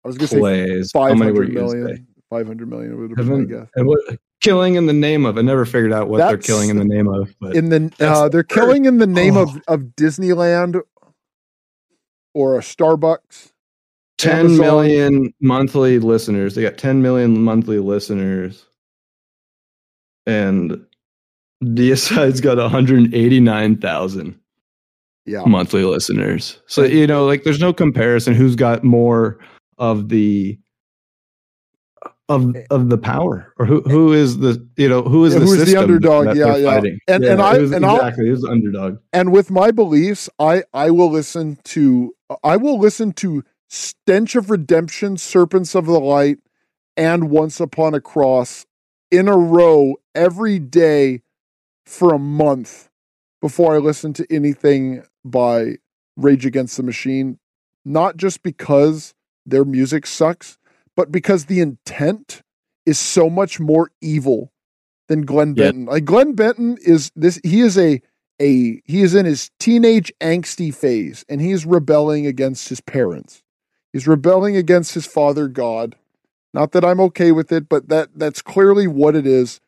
I 0.08 0.10
was 0.10 0.18
going 0.18 0.28
to 0.28 0.34
say 0.34 0.38
plays. 0.40 0.90
How 0.94 1.14
many 1.14 1.32
were 1.32 1.44
500 1.46 1.48
you 1.48 1.54
gonna 1.54 1.70
say? 1.70 1.76
million. 1.78 2.06
500 2.30 2.68
million 2.68 3.00
would 3.00 3.18
have 3.18 3.26
been 3.28 3.38
my 3.42 3.44
guess. 3.60 3.68
and 3.76 3.86
what 3.86 4.00
killing 4.40 4.74
in 4.76 4.86
the 4.86 4.92
name 4.92 5.24
of? 5.26 5.38
I 5.38 5.42
never 5.42 5.64
figured 5.64 5.92
out 5.92 6.08
what 6.08 6.18
they're 6.18 6.36
killing 6.38 6.68
in 6.70 6.76
the 6.78 6.84
name 6.84 7.08
of. 7.08 7.34
But 7.40 7.56
in 7.56 7.68
the 7.70 7.92
uh, 8.00 8.28
they're 8.28 8.42
killing 8.42 8.84
in 8.84 8.98
the 8.98 9.06
name 9.06 9.36
Oh. 9.36 9.42
of 9.42 9.56
of 9.68 9.80
Disneyland 9.96 10.80
or 12.34 12.56
a 12.56 12.60
Starbucks. 12.60 13.52
Ten 14.18 14.40
Amazon- 14.46 14.58
million 14.58 15.34
monthly 15.40 15.98
listeners. 15.98 16.54
They 16.54 16.62
got 16.62 16.76
10 16.76 17.00
million 17.02 17.40
monthly 17.42 17.78
listeners. 17.78 18.66
And 20.26 20.84
Deicide's 21.64 22.40
got 22.40 22.58
189,000 22.58 24.38
Yeah, 25.24 25.44
monthly 25.46 25.84
listeners. 25.84 26.60
So, 26.66 26.82
you 26.84 27.06
know, 27.06 27.24
like 27.26 27.44
there's 27.44 27.60
no 27.60 27.72
comparison 27.72 28.34
who's 28.34 28.56
got 28.56 28.84
more 28.84 29.38
of 29.78 30.08
the 30.08 30.58
of 32.28 32.54
eh 32.56 32.64
of 32.70 32.90
the 32.90 32.98
power 32.98 33.52
or 33.58 33.66
who 33.66 33.80
who 33.82 34.12
is 34.12 34.38
the 34.38 34.66
you 34.76 34.88
know 34.88 35.02
who 35.02 35.24
is 35.24 35.32
Yeah, 35.34 35.38
the 35.40 35.44
who's 35.46 35.64
the 35.72 35.76
underdog? 35.76 36.26
that 36.26 36.36
Yeah, 36.36 36.56
yeah. 36.56 36.74
fighting. 36.74 36.98
And- 37.08 37.24
and 37.24 37.40
I- 37.40 37.58
who's- 37.58 37.72
and 37.72 37.84
I'll- 37.86 37.96
exactly 37.96 38.34
the 38.34 38.48
underdog 38.50 38.98
and 39.12 39.32
with 39.32 39.50
my 39.50 39.70
beliefs, 39.70 40.28
I 40.38 40.64
I 40.74 40.90
will 40.90 41.10
listen 41.10 41.58
to 41.64 42.14
I 42.44 42.56
will 42.58 42.78
listen 42.78 43.12
to 43.14 43.42
Stench 43.70 44.34
of 44.36 44.50
Redemption, 44.50 45.16
Serpents 45.16 45.74
of 45.74 45.86
the 45.86 45.98
Light, 46.00 46.38
and 46.96 47.30
Once 47.30 47.60
Upon 47.60 47.94
a 47.94 48.00
Cross 48.00 48.66
in 49.10 49.28
a 49.28 49.36
row 49.36 49.94
every 50.14 50.58
day 50.58 51.22
for 51.86 52.12
a 52.14 52.18
month 52.18 52.90
before 53.40 53.74
I 53.74 53.78
listen 53.78 54.12
to 54.14 54.26
anything 54.30 55.02
by 55.24 55.76
Rage 56.16 56.44
Against 56.44 56.76
the 56.76 56.82
Machine. 56.82 57.38
Not 57.86 58.16
just 58.18 58.42
because 58.42 59.14
their 59.50 59.64
music 59.64 60.06
sucks, 60.06 60.58
but 60.96 61.10
because 61.12 61.46
the 61.46 61.60
intent 61.60 62.42
is 62.86 62.98
so 62.98 63.28
much 63.28 63.60
more 63.60 63.90
evil 64.00 64.52
than 65.08 65.22
Glenn 65.22 65.54
Yeah. 65.56 65.66
Benton. 65.66 65.84
Like 65.86 66.04
Glenn 66.04 66.34
Benton 66.34 66.78
is 66.80 67.10
this 67.16 67.40
he 67.44 67.60
is 67.60 67.76
a 67.78 68.00
a 68.40 68.80
he 68.84 69.02
is 69.02 69.14
in 69.14 69.26
his 69.26 69.50
teenage 69.58 70.12
angsty 70.20 70.74
phase 70.74 71.24
and 71.28 71.40
he 71.40 71.50
is 71.50 71.66
rebelling 71.66 72.26
against 72.26 72.68
his 72.68 72.80
parents. 72.80 73.42
He's 73.92 74.06
rebelling 74.06 74.56
against 74.56 74.94
his 74.94 75.06
father 75.06 75.48
God. 75.48 75.96
Not 76.54 76.72
that 76.72 76.84
I'm 76.84 77.00
okay 77.00 77.32
with 77.32 77.52
it, 77.52 77.68
but 77.68 77.88
that 77.88 78.10
that's 78.16 78.42
clearly 78.42 78.86
what 78.86 79.16
it 79.16 79.26
is. 79.26 79.60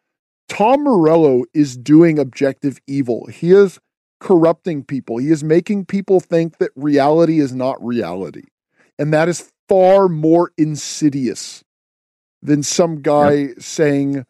Tom 0.48 0.84
Morello 0.84 1.44
is 1.54 1.76
doing 1.76 2.18
objective 2.18 2.80
evil. 2.86 3.26
He 3.26 3.52
is 3.52 3.78
corrupting 4.18 4.84
people. 4.84 5.18
He 5.18 5.30
is 5.30 5.42
making 5.44 5.86
people 5.86 6.20
think 6.20 6.58
that 6.58 6.70
reality 6.74 7.38
is 7.40 7.54
not 7.54 7.82
reality. 7.84 8.44
And 8.98 9.12
that 9.12 9.28
is 9.28 9.50
far 9.70 10.08
more 10.08 10.50
insidious 10.58 11.62
than 12.42 12.60
some 12.60 13.02
guy 13.02 13.50
saying 13.60 14.26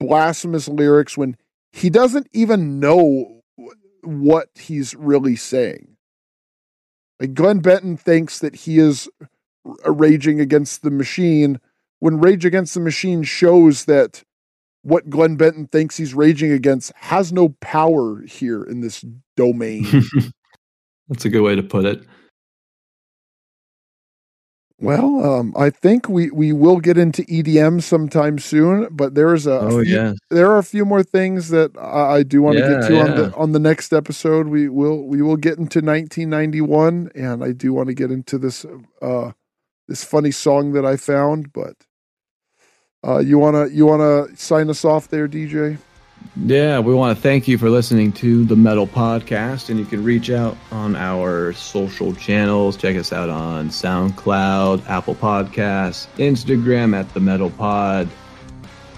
blasphemous 0.00 0.66
lyrics 0.66 1.16
when 1.16 1.36
he 1.70 1.88
doesn't 1.88 2.26
even 2.32 2.80
know 2.80 3.42
what 4.02 4.48
he's 4.58 4.92
really 4.96 5.36
saying. 5.36 5.96
Like 7.20 7.34
Glenn 7.34 7.60
Benton 7.60 7.96
thinks 7.96 8.40
that 8.40 8.56
he 8.56 8.80
is 8.80 9.08
uh, 9.22 9.92
raging 9.92 10.40
against 10.40 10.82
the 10.82 10.90
machine 10.90 11.60
when 12.00 12.18
Rage 12.18 12.44
Against 12.44 12.74
the 12.74 12.80
Machine 12.80 13.22
shows 13.22 13.84
that 13.84 14.24
what 14.82 15.08
Glenn 15.08 15.36
Benton 15.36 15.68
thinks 15.68 15.98
he's 15.98 16.14
raging 16.14 16.50
against 16.50 16.92
has 16.96 17.32
no 17.32 17.50
power 17.60 18.22
here 18.22 18.64
in 18.64 18.80
this 18.80 19.04
domain. 19.36 19.86
that's 21.08 21.26
a 21.26 21.28
good 21.28 21.42
way 21.42 21.54
to 21.54 21.62
put 21.62 21.84
it 21.84 22.02
well, 24.80 25.24
um, 25.24 25.54
I 25.56 25.70
think 25.70 26.08
we, 26.08 26.30
we 26.30 26.52
will 26.52 26.80
get 26.80 26.96
into 26.98 27.22
EDM 27.22 27.82
sometime 27.82 28.38
soon, 28.38 28.88
but 28.90 29.14
there's 29.14 29.46
a, 29.46 29.52
a 29.52 29.66
oh 29.66 29.82
few, 29.82 29.94
yeah 29.94 30.14
there 30.30 30.50
are 30.50 30.58
a 30.58 30.64
few 30.64 30.84
more 30.84 31.02
things 31.02 31.48
that 31.48 31.76
I, 31.76 32.16
I 32.18 32.22
do 32.22 32.40
want 32.40 32.56
to 32.56 32.62
Yeah, 32.62 32.80
get 32.80 32.88
to 32.88 33.00
on 33.00 33.14
the 33.16 33.34
on 33.34 33.52
the 33.52 33.58
next 33.58 33.92
episode. 33.92 34.46
We 34.46 34.68
will 34.68 35.02
we 35.06 35.20
will 35.22 35.36
get 35.36 35.58
into 35.58 35.80
1991, 35.80 37.10
and 37.14 37.42
I 37.44 37.52
do 37.52 37.72
want 37.72 37.88
to 37.88 37.94
get 37.94 38.10
into 38.10 38.38
this 38.38 38.64
uh 39.02 39.32
this 39.88 40.04
funny 40.04 40.30
song 40.30 40.72
that 40.72 40.86
I 40.86 40.96
found. 40.96 41.52
But 41.52 41.74
uh, 43.04 43.18
you 43.18 43.38
wanna 43.38 43.66
you 43.68 43.86
wanna 43.86 44.34
sign 44.36 44.70
us 44.70 44.84
off 44.84 45.08
there, 45.08 45.28
DJ? 45.28 45.78
Yeah, 46.36 46.78
we 46.78 46.94
want 46.94 47.16
to 47.16 47.20
thank 47.20 47.48
you 47.48 47.58
for 47.58 47.68
listening 47.68 48.12
to 48.12 48.44
the 48.44 48.56
Metal 48.56 48.86
Podcast, 48.86 49.68
and 49.68 49.78
you 49.78 49.84
can 49.84 50.02
reach 50.04 50.30
out 50.30 50.56
on 50.70 50.96
our 50.96 51.52
social 51.52 52.14
channels. 52.14 52.76
Check 52.76 52.96
us 52.96 53.12
out 53.12 53.28
on 53.28 53.68
SoundCloud, 53.68 54.88
Apple 54.88 55.16
Podcasts, 55.16 56.06
Instagram 56.16 56.98
at 56.98 57.12
the 57.14 57.20
Metal 57.20 57.50
Pod. 57.50 58.08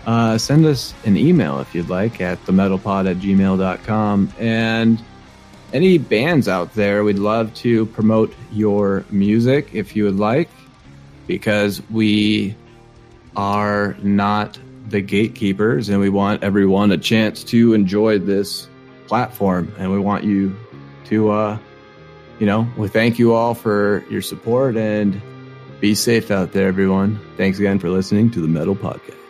Uh, 0.07 0.37
send 0.37 0.67
us 0.67 0.95
an 1.05 1.17
email 1.17 1.59
if 1.61 1.75
you'd 1.75 1.89
like 1.89 2.21
at 2.21 2.39
themetalpod 2.45 3.11
at 3.11 3.17
gmail.com. 3.17 4.33
And 4.39 5.03
any 5.73 5.99
bands 5.99 6.49
out 6.49 6.75
there, 6.75 7.03
we'd 7.03 7.19
love 7.19 7.55
to 7.55 7.87
promote 7.87 8.35
your 8.53 9.05
music 9.11 9.71
if 9.73 9.97
you 9.97 10.05
would 10.05 10.19
like, 10.19 10.51
because 11.27 11.83
we 11.91 12.55
are 13.37 13.97
not 14.03 14.59
the 14.89 15.01
gatekeepers 15.01 15.89
and 15.89 16.01
we 16.01 16.09
want 16.09 16.43
everyone 16.43 16.91
a 16.93 16.99
chance 16.99 17.45
to 17.45 17.75
enjoy 17.75 18.19
this 18.19 18.69
platform. 19.07 19.73
And 19.79 19.91
we 19.91 19.99
want 19.99 20.25
you 20.25 20.57
to, 21.07 21.31
uh, 21.31 21.59
you 22.39 22.47
know, 22.47 22.67
we 22.77 22.89
thank 22.89 23.19
you 23.19 23.35
all 23.35 23.55
for 23.55 24.05
your 24.11 24.23
support 24.23 24.77
and 24.77 25.21
be 25.81 25.95
safe 25.95 26.31
out 26.31 26.53
there, 26.53 26.69
everyone. 26.69 27.21
Thanks 27.37 27.59
again 27.59 27.79
for 27.79 27.89
listening 27.91 28.31
to 28.33 28.41
the 28.41 28.49
Metal 28.49 28.77
Podcast. 28.77 29.22